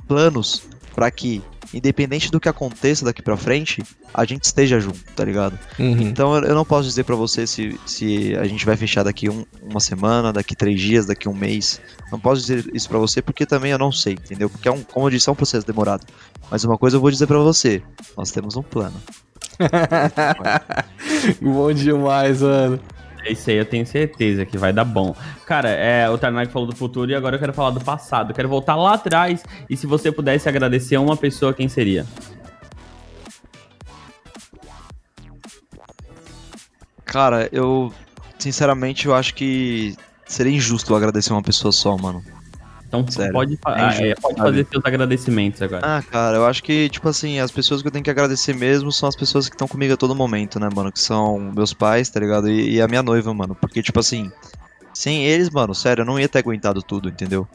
planos 0.06 0.62
pra 0.94 1.10
que, 1.10 1.40
independente 1.72 2.30
do 2.32 2.40
que 2.40 2.48
aconteça 2.48 3.04
daqui 3.04 3.22
pra 3.22 3.36
frente, 3.36 3.80
a 4.12 4.24
gente 4.24 4.42
esteja 4.44 4.80
junto, 4.80 4.98
tá 5.14 5.24
ligado? 5.24 5.56
Uhum. 5.78 6.00
Então 6.02 6.34
eu 6.36 6.54
não 6.54 6.64
posso 6.64 6.88
dizer 6.88 7.04
pra 7.04 7.14
você 7.14 7.46
se, 7.46 7.78
se 7.86 8.34
a 8.36 8.44
gente 8.44 8.66
vai 8.66 8.76
fechar 8.76 9.04
daqui 9.04 9.28
um- 9.30 9.46
uma 9.62 9.78
semana, 9.78 10.32
daqui 10.32 10.56
três 10.56 10.80
dias, 10.80 11.06
daqui 11.06 11.28
um 11.28 11.34
mês. 11.34 11.80
Não 12.10 12.18
posso 12.18 12.40
dizer 12.40 12.68
isso 12.74 12.88
pra 12.88 12.98
você 12.98 13.22
porque 13.22 13.46
também 13.46 13.70
eu 13.70 13.78
não 13.78 13.92
sei, 13.92 14.14
entendeu? 14.14 14.50
Porque 14.50 14.68
é 14.68 14.72
um, 14.72 14.82
como 14.82 15.06
eu 15.06 15.10
disse, 15.10 15.28
é 15.28 15.32
um 15.32 15.36
processo 15.36 15.64
demorado. 15.64 16.04
Mas 16.50 16.64
uma 16.64 16.76
coisa 16.76 16.96
eu 16.96 17.00
vou 17.00 17.10
dizer 17.10 17.28
pra 17.28 17.38
você: 17.38 17.80
nós 18.16 18.32
temos 18.32 18.56
um 18.56 18.62
plano. 18.62 19.00
Bom 21.40 21.72
demais, 21.72 22.40
mano. 22.42 22.80
Isso 23.28 23.50
aí, 23.50 23.56
eu 23.56 23.64
tenho 23.64 23.86
certeza 23.86 24.46
que 24.46 24.56
vai 24.56 24.72
dar 24.72 24.84
bom. 24.84 25.14
Cara, 25.46 25.70
é, 25.70 26.08
o 26.08 26.16
Tarnag 26.16 26.50
falou 26.50 26.68
do 26.68 26.76
futuro 26.76 27.10
e 27.10 27.14
agora 27.14 27.36
eu 27.36 27.40
quero 27.40 27.52
falar 27.52 27.70
do 27.70 27.80
passado. 27.80 28.30
Eu 28.30 28.34
quero 28.34 28.48
voltar 28.48 28.76
lá 28.76 28.94
atrás 28.94 29.44
e 29.68 29.76
se 29.76 29.86
você 29.86 30.10
pudesse 30.10 30.48
agradecer 30.48 30.96
a 30.96 31.00
uma 31.00 31.16
pessoa, 31.16 31.52
quem 31.52 31.68
seria? 31.68 32.06
Cara, 37.04 37.48
eu 37.52 37.92
sinceramente 38.38 39.06
eu 39.06 39.14
acho 39.14 39.34
que 39.34 39.96
seria 40.24 40.52
injusto 40.52 40.92
eu 40.92 40.96
agradecer 40.96 41.32
uma 41.32 41.42
pessoa 41.42 41.72
só, 41.72 41.96
mano. 41.96 42.22
Então 42.90 43.06
Sério, 43.06 43.32
pode, 43.32 43.54
é 43.54 44.14
pode 44.16 44.36
fazer 44.36 44.66
seus 44.68 44.84
agradecimentos 44.84 45.62
agora. 45.62 45.80
Ah, 45.84 46.02
cara, 46.02 46.38
eu 46.38 46.44
acho 46.44 46.60
que, 46.60 46.88
tipo 46.88 47.08
assim, 47.08 47.38
as 47.38 47.52
pessoas 47.52 47.80
que 47.80 47.86
eu 47.86 47.92
tenho 47.92 48.02
que 48.02 48.10
agradecer 48.10 48.52
mesmo 48.52 48.90
são 48.90 49.08
as 49.08 49.14
pessoas 49.14 49.48
que 49.48 49.54
estão 49.54 49.68
comigo 49.68 49.94
a 49.94 49.96
todo 49.96 50.12
momento, 50.12 50.58
né, 50.58 50.68
mano? 50.74 50.90
Que 50.90 50.98
são 50.98 51.38
meus 51.38 51.72
pais, 51.72 52.10
tá 52.10 52.18
ligado? 52.18 52.50
E, 52.50 52.74
e 52.74 52.82
a 52.82 52.88
minha 52.88 53.00
noiva, 53.00 53.32
mano. 53.32 53.54
Porque, 53.54 53.80
tipo 53.80 54.00
assim, 54.00 54.32
sem 54.92 55.24
eles, 55.24 55.50
mano, 55.50 55.72
sério, 55.72 56.02
eu 56.02 56.04
não 56.04 56.18
ia 56.18 56.28
ter 56.28 56.40
aguentado 56.40 56.82
tudo, 56.82 57.08
entendeu? 57.08 57.46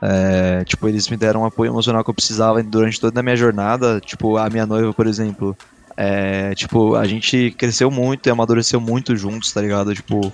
É, 0.00 0.62
tipo, 0.64 0.88
eles 0.88 1.08
me 1.08 1.16
deram 1.16 1.42
um 1.42 1.46
apoio 1.46 1.72
emocional 1.72 2.04
que 2.04 2.10
eu 2.10 2.14
precisava 2.14 2.62
durante 2.62 3.00
toda 3.00 3.18
a 3.18 3.22
minha 3.24 3.36
jornada. 3.36 4.00
Tipo, 4.00 4.36
a 4.36 4.48
minha 4.48 4.66
noiva, 4.66 4.94
por 4.94 5.08
exemplo. 5.08 5.56
É, 5.96 6.54
tipo, 6.54 6.94
a 6.94 7.04
gente 7.06 7.50
cresceu 7.58 7.90
muito 7.90 8.28
e 8.28 8.30
amadureceu 8.30 8.80
muito 8.80 9.16
juntos, 9.16 9.52
tá 9.52 9.60
ligado? 9.60 9.92
Tipo, 9.94 10.32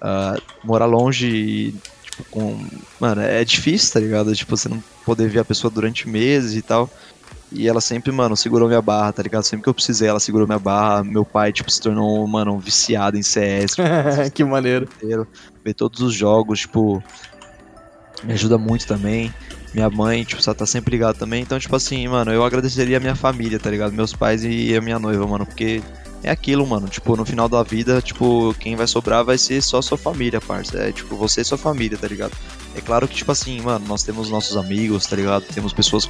ah, 0.00 0.36
morar 0.62 0.86
longe 0.86 1.28
e, 1.28 1.74
tipo, 2.16 2.24
com. 2.30 2.66
Mano, 2.98 3.20
é 3.20 3.44
difícil, 3.44 3.92
tá 3.92 4.00
ligado? 4.00 4.34
Tipo, 4.34 4.56
você 4.56 4.68
não 4.68 4.82
poder 5.04 5.28
ver 5.28 5.40
a 5.40 5.44
pessoa 5.44 5.70
durante 5.70 6.08
meses 6.08 6.54
e 6.54 6.62
tal. 6.62 6.90
E 7.52 7.68
ela 7.68 7.80
sempre, 7.80 8.10
mano, 8.10 8.36
segurou 8.36 8.66
minha 8.66 8.82
barra, 8.82 9.12
tá 9.12 9.22
ligado? 9.22 9.44
Sempre 9.44 9.64
que 9.64 9.68
eu 9.68 9.74
precisei, 9.74 10.08
ela 10.08 10.18
segurou 10.18 10.46
minha 10.46 10.58
barra. 10.58 11.04
Meu 11.04 11.24
pai, 11.24 11.52
tipo, 11.52 11.70
se 11.70 11.80
tornou, 11.80 12.26
mano, 12.26 12.54
um 12.54 12.58
viciado 12.58 13.16
em 13.16 13.22
CS. 13.22 13.76
que 14.34 14.44
maneiro. 14.44 14.88
inteiro, 14.96 15.28
ver 15.64 15.74
todos 15.74 16.00
os 16.00 16.12
jogos, 16.12 16.60
tipo, 16.60 17.02
me 18.24 18.32
ajuda 18.32 18.58
muito 18.58 18.86
também. 18.86 19.32
Minha 19.72 19.90
mãe, 19.90 20.24
tipo, 20.24 20.42
só 20.42 20.54
tá 20.54 20.66
sempre 20.66 20.92
ligada 20.92 21.14
também. 21.14 21.42
Então, 21.42 21.58
tipo 21.58 21.76
assim, 21.76 22.08
mano, 22.08 22.32
eu 22.32 22.44
agradeceria 22.44 22.96
a 22.96 23.00
minha 23.00 23.14
família, 23.14 23.58
tá 23.58 23.70
ligado? 23.70 23.92
Meus 23.92 24.12
pais 24.12 24.42
e 24.42 24.74
a 24.74 24.80
minha 24.80 24.98
noiva, 24.98 25.26
mano, 25.26 25.46
porque 25.46 25.82
é 26.26 26.30
aquilo, 26.30 26.66
mano. 26.66 26.88
Tipo, 26.88 27.16
no 27.16 27.24
final 27.24 27.48
da 27.48 27.62
vida, 27.62 28.02
tipo, 28.02 28.52
quem 28.58 28.74
vai 28.74 28.86
sobrar 28.86 29.24
vai 29.24 29.38
ser 29.38 29.62
só 29.62 29.80
sua 29.80 29.96
família, 29.96 30.40
parça. 30.40 30.76
É, 30.76 30.90
tipo, 30.90 31.14
você 31.16 31.40
e 31.40 31.44
sua 31.44 31.56
família, 31.56 31.96
tá 31.96 32.08
ligado? 32.08 32.32
É 32.74 32.80
claro 32.80 33.06
que, 33.06 33.14
tipo 33.14 33.30
assim, 33.30 33.60
mano, 33.60 33.86
nós 33.86 34.02
temos 34.02 34.28
nossos 34.28 34.56
amigos, 34.56 35.06
tá 35.06 35.14
ligado? 35.14 35.44
Temos 35.54 35.72
pessoas 35.72 36.04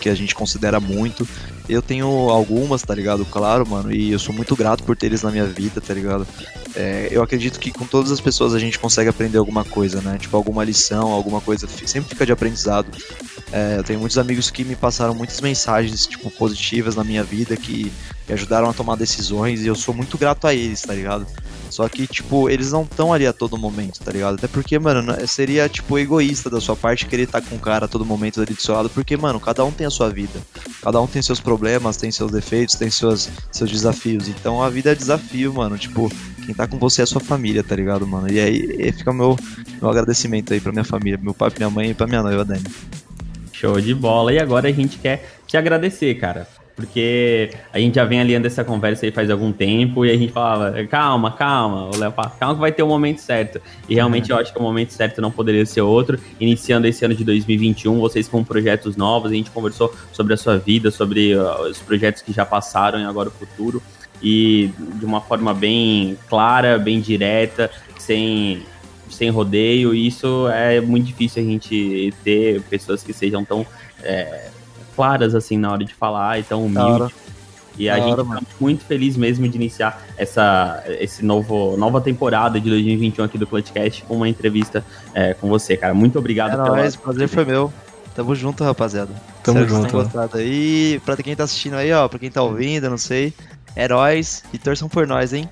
que 0.00 0.08
a 0.08 0.14
gente 0.14 0.34
considera 0.34 0.80
muito. 0.80 1.28
Eu 1.68 1.82
tenho 1.82 2.06
algumas, 2.06 2.82
tá 2.82 2.94
ligado? 2.94 3.24
Claro, 3.26 3.68
mano, 3.68 3.92
e 3.92 4.10
eu 4.10 4.18
sou 4.18 4.34
muito 4.34 4.56
grato 4.56 4.82
por 4.84 4.96
ter 4.96 5.06
eles 5.06 5.22
na 5.22 5.30
minha 5.30 5.44
vida, 5.44 5.80
tá 5.80 5.92
ligado? 5.92 6.26
É, 6.74 7.08
eu 7.10 7.22
acredito 7.22 7.58
que 7.58 7.70
com 7.70 7.86
todas 7.86 8.10
as 8.10 8.20
pessoas 8.20 8.54
a 8.54 8.58
gente 8.58 8.78
consegue 8.78 9.10
aprender 9.10 9.38
alguma 9.38 9.64
coisa, 9.64 10.00
né? 10.00 10.16
Tipo, 10.18 10.36
alguma 10.36 10.64
lição, 10.64 11.10
alguma 11.10 11.40
coisa. 11.40 11.68
Sempre 11.86 12.10
fica 12.10 12.24
de 12.24 12.32
aprendizado. 12.32 12.86
É, 13.52 13.76
eu 13.78 13.84
tenho 13.84 13.98
muitos 13.98 14.16
amigos 14.16 14.50
que 14.50 14.64
me 14.64 14.76
passaram 14.76 15.14
muitas 15.14 15.40
mensagens, 15.40 16.06
tipo, 16.06 16.30
positivas 16.30 16.94
na 16.94 17.04
minha 17.04 17.22
vida, 17.22 17.56
que 17.56 17.92
me 18.26 18.34
ajudaram 18.34 18.70
a 18.70 18.72
tomar 18.72 18.96
decisões, 18.96 19.62
e 19.62 19.66
eu 19.66 19.74
sou 19.74 19.94
muito 19.94 20.16
grato 20.16 20.46
a 20.46 20.54
eles, 20.54 20.82
tá 20.82 20.94
ligado? 20.94 21.26
Só 21.78 21.88
que, 21.88 22.08
tipo, 22.08 22.50
eles 22.50 22.72
não 22.72 22.82
estão 22.82 23.12
ali 23.12 23.24
a 23.24 23.32
todo 23.32 23.56
momento, 23.56 24.00
tá 24.00 24.10
ligado? 24.10 24.34
Até 24.34 24.48
porque, 24.48 24.76
mano, 24.80 25.00
não- 25.00 25.26
seria, 25.28 25.68
tipo, 25.68 25.96
egoísta 25.96 26.50
da 26.50 26.60
sua 26.60 26.74
parte 26.74 27.06
querer 27.06 27.22
estar 27.22 27.40
com 27.40 27.54
o 27.54 27.58
cara 27.60 27.84
a 27.84 27.88
todo 27.88 28.04
momento 28.04 28.40
ali 28.42 28.52
do 28.52 28.60
seu 28.60 28.74
lado, 28.74 28.90
porque, 28.90 29.16
mano, 29.16 29.38
cada 29.38 29.64
um 29.64 29.70
tem 29.70 29.86
a 29.86 29.90
sua 29.90 30.10
vida. 30.10 30.40
Cada 30.82 31.00
um 31.00 31.06
tem 31.06 31.22
seus 31.22 31.38
problemas, 31.38 31.96
tem 31.96 32.10
seus 32.10 32.32
defeitos, 32.32 32.74
tem 32.74 32.90
seus, 32.90 33.28
seus 33.52 33.70
desafios. 33.70 34.26
Então 34.26 34.60
a 34.60 34.68
vida 34.68 34.90
é 34.90 34.94
desafio, 34.96 35.54
mano. 35.54 35.78
Tipo, 35.78 36.10
quem 36.44 36.52
tá 36.52 36.66
com 36.66 36.78
você 36.80 37.02
é 37.02 37.04
a 37.04 37.06
sua 37.06 37.20
família, 37.20 37.62
tá 37.62 37.76
ligado, 37.76 38.04
mano? 38.08 38.28
E 38.28 38.40
aí 38.40 38.56
e 38.76 38.90
fica 38.90 39.12
meu, 39.12 39.38
meu 39.80 39.88
agradecimento 39.88 40.52
aí 40.52 40.58
pra 40.60 40.72
minha 40.72 40.82
família, 40.84 41.16
meu 41.22 41.32
pai, 41.32 41.52
minha 41.56 41.70
mãe 41.70 41.90
e 41.90 41.94
pra 41.94 42.08
minha 42.08 42.24
noiva, 42.24 42.44
Dani. 42.44 42.64
Show 43.52 43.80
de 43.80 43.94
bola. 43.94 44.32
E 44.32 44.40
agora 44.40 44.68
a 44.68 44.72
gente 44.72 44.98
quer 44.98 45.38
te 45.46 45.56
agradecer, 45.56 46.12
cara. 46.16 46.48
Porque 46.78 47.50
a 47.72 47.78
gente 47.80 47.96
já 47.96 48.04
vem 48.04 48.20
alinhando 48.20 48.46
essa 48.46 48.62
conversa 48.62 49.04
aí 49.04 49.10
faz 49.10 49.28
algum 49.30 49.50
tempo 49.50 50.06
e 50.06 50.12
a 50.12 50.16
gente 50.16 50.32
falava, 50.32 50.84
calma, 50.84 51.32
calma, 51.32 51.90
o 51.92 51.98
Léo 51.98 52.14
calma 52.38 52.54
que 52.54 52.60
vai 52.60 52.70
ter 52.70 52.84
o 52.84 52.86
momento 52.86 53.18
certo. 53.18 53.60
E 53.88 53.96
realmente 53.96 54.30
eu 54.30 54.36
acho 54.36 54.52
que 54.52 54.58
o 54.60 54.62
momento 54.62 54.92
certo 54.92 55.20
não 55.20 55.28
poderia 55.28 55.66
ser 55.66 55.80
outro. 55.80 56.20
Iniciando 56.38 56.86
esse 56.86 57.04
ano 57.04 57.16
de 57.16 57.24
2021, 57.24 57.98
vocês 57.98 58.28
com 58.28 58.44
projetos 58.44 58.96
novos, 58.96 59.32
a 59.32 59.34
gente 59.34 59.50
conversou 59.50 59.92
sobre 60.12 60.34
a 60.34 60.36
sua 60.36 60.56
vida, 60.56 60.92
sobre 60.92 61.34
uh, 61.34 61.62
os 61.62 61.80
projetos 61.80 62.22
que 62.22 62.32
já 62.32 62.46
passaram 62.46 63.00
e 63.00 63.04
agora 63.04 63.28
o 63.28 63.32
futuro. 63.32 63.82
E 64.22 64.70
de 64.94 65.04
uma 65.04 65.20
forma 65.20 65.52
bem 65.52 66.16
clara, 66.28 66.78
bem 66.78 67.00
direta, 67.00 67.68
sem 67.98 68.62
sem 69.10 69.30
rodeio, 69.30 69.94
e 69.94 70.06
isso 70.06 70.46
é 70.48 70.80
muito 70.80 71.06
difícil 71.06 71.42
a 71.42 71.44
gente 71.44 72.14
ter 72.22 72.60
pessoas 72.70 73.02
que 73.02 73.12
sejam 73.12 73.44
tão 73.44 73.66
é, 74.04 74.50
claras 74.98 75.34
assim 75.34 75.56
na 75.56 75.70
hora 75.70 75.84
de 75.84 75.94
falar 75.94 76.40
e 76.40 76.42
tão 76.42 76.60
hora. 76.76 76.94
humildes. 77.04 77.16
E 77.78 77.88
a 77.88 77.96
Da 77.96 78.02
gente 78.02 78.16
tá 78.16 78.24
mano. 78.24 78.42
muito 78.58 78.84
feliz 78.84 79.16
mesmo 79.16 79.48
de 79.48 79.56
iniciar 79.56 80.02
essa 80.16 80.82
esse 80.98 81.24
novo, 81.24 81.76
nova 81.76 82.00
temporada 82.00 82.60
de 82.60 82.68
2021 82.68 83.24
aqui 83.24 83.38
do 83.38 83.46
Clutchcast 83.46 84.02
com 84.02 84.16
uma 84.16 84.28
entrevista 84.28 84.84
é, 85.14 85.32
com 85.34 85.48
você, 85.48 85.76
cara. 85.76 85.94
Muito 85.94 86.18
obrigado 86.18 86.54
É 86.54 86.56
pela- 86.56 86.70
nóis, 86.76 86.96
o 86.96 86.98
prazer 86.98 87.28
foi 87.28 87.44
meu. 87.44 87.72
Tamo 88.16 88.34
junto, 88.34 88.64
rapaziada. 88.64 89.12
Tamo 89.44 89.60
Espero 89.60 89.80
junto, 89.82 89.92
gostado 89.92 90.38
aí. 90.38 91.00
Pra 91.04 91.16
quem 91.18 91.36
tá 91.36 91.44
assistindo 91.44 91.74
aí, 91.74 91.92
ó, 91.92 92.08
pra 92.08 92.18
quem 92.18 92.28
tá 92.32 92.42
ouvindo, 92.42 92.90
não 92.90 92.98
sei. 92.98 93.32
Heróis 93.76 94.42
e 94.52 94.58
torçam 94.58 94.88
por 94.88 95.06
nós, 95.06 95.32
hein? 95.32 95.48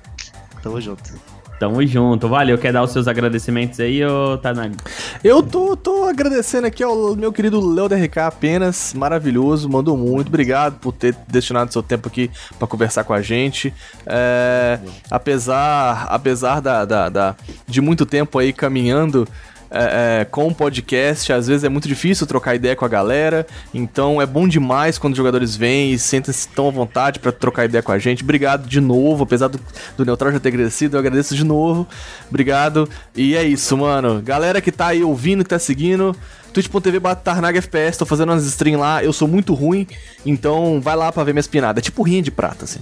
Tamo 0.61 0.81
junto. 0.81 1.13
Tamo 1.59 1.85
junto. 1.85 2.27
Valeu. 2.29 2.57
Quer 2.57 2.71
dar 2.71 2.83
os 2.83 2.91
seus 2.91 3.07
agradecimentos 3.07 3.79
aí, 3.79 4.05
ô 4.05 4.37
Tanag? 4.37 4.75
Eu 5.23 5.41
tô, 5.41 5.75
tô 5.75 6.03
agradecendo 6.05 6.67
aqui 6.67 6.83
ao 6.83 7.15
meu 7.15 7.31
querido 7.33 7.59
Léo 7.73 7.89
DRK 7.89 8.19
apenas, 8.19 8.93
maravilhoso, 8.93 9.67
mandou 9.67 9.97
muito, 9.97 10.27
obrigado 10.27 10.79
por 10.79 10.91
ter 10.91 11.15
destinado 11.27 11.73
seu 11.73 11.81
tempo 11.81 12.07
aqui 12.07 12.29
pra 12.59 12.67
conversar 12.67 13.03
com 13.03 13.13
a 13.13 13.21
gente. 13.21 13.73
É, 14.05 14.79
apesar 15.09 16.05
apesar 16.09 16.61
da, 16.61 16.85
da, 16.85 17.09
da- 17.09 17.35
de 17.67 17.81
muito 17.81 18.05
tempo 18.05 18.37
aí 18.39 18.53
caminhando 18.53 19.27
é, 19.69 20.21
é, 20.21 20.25
com 20.25 20.47
o 20.47 20.55
podcast, 20.55 21.31
às 21.33 21.47
vezes 21.47 21.63
é 21.63 21.69
muito 21.69 21.87
difícil 21.87 22.25
trocar 22.25 22.55
ideia 22.55 22.75
com 22.75 22.85
a 22.85 22.87
galera, 22.87 23.45
então 23.73 24.21
é 24.21 24.25
bom 24.25 24.47
demais 24.47 24.97
quando 24.97 25.13
os 25.13 25.17
jogadores 25.17 25.55
vêm 25.55 25.91
e 25.91 25.99
sentem-se 25.99 26.47
tão 26.49 26.67
à 26.67 26.71
vontade 26.71 27.19
pra 27.19 27.31
trocar 27.31 27.65
ideia 27.65 27.81
com 27.81 27.91
a 27.91 27.99
gente. 27.99 28.23
Obrigado 28.23 28.67
de 28.67 28.79
novo, 28.79 29.23
apesar 29.23 29.47
do, 29.47 29.59
do 29.95 30.05
Neutral 30.05 30.31
já 30.31 30.39
ter 30.39 30.49
agradecido, 30.49 30.95
eu 30.95 30.99
agradeço 30.99 31.35
de 31.35 31.43
novo. 31.43 31.87
Obrigado. 32.29 32.89
E 33.15 33.35
é 33.35 33.43
isso, 33.43 33.77
mano. 33.77 34.21
Galera 34.21 34.61
que 34.61 34.71
tá 34.71 34.87
aí 34.87 35.03
ouvindo, 35.03 35.43
que 35.43 35.49
tá 35.49 35.59
seguindo, 35.59 36.15
twitch.tv 36.57 36.99
Tarnag 37.23 37.57
FPS, 37.59 37.99
tô 37.99 38.05
fazendo 38.05 38.31
umas 38.31 38.45
streams 38.45 38.79
lá, 38.79 39.03
eu 39.03 39.13
sou 39.13 39.27
muito 39.27 39.53
ruim, 39.53 39.85
então 40.25 40.81
vai 40.81 40.95
lá 40.95 41.11
pra 41.11 41.23
ver 41.23 41.33
minhas 41.33 41.47
pinadas. 41.47 41.81
É 41.81 41.83
tipo 41.83 42.01
rinha 42.01 42.21
de 42.21 42.31
prata, 42.31 42.65
assim. 42.65 42.79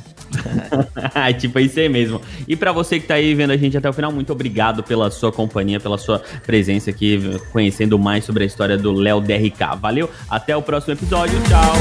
tipo, 1.38 1.60
é 1.60 1.64
isso 1.64 1.80
aí 1.80 1.89
mesmo. 1.89 2.22
E 2.47 2.56
pra 2.56 2.72
você 2.72 2.99
que 2.99 3.07
tá 3.07 3.15
aí 3.15 3.34
vendo 3.35 3.52
a 3.52 3.57
gente 3.57 3.77
até 3.77 3.89
o 3.89 3.93
final, 3.93 4.11
muito 4.11 4.31
obrigado 4.31 4.81
pela 4.81 5.11
sua 5.11 5.31
companhia, 5.31 5.80
pela 5.80 5.97
sua 5.97 6.22
presença 6.45 6.89
aqui, 6.89 7.19
conhecendo 7.52 7.99
mais 7.99 8.23
sobre 8.23 8.43
a 8.43 8.47
história 8.47 8.77
do 8.77 8.93
Léo 8.93 9.19
DRK. 9.19 9.76
Valeu, 9.81 10.10
até 10.30 10.56
o 10.56 10.61
próximo 10.61 10.93
episódio, 10.93 11.38
tchau! 11.43 11.73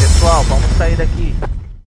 Pessoal, 0.00 0.44
vamos 0.44 0.70
sair 0.76 0.96
daqui. 0.96 1.34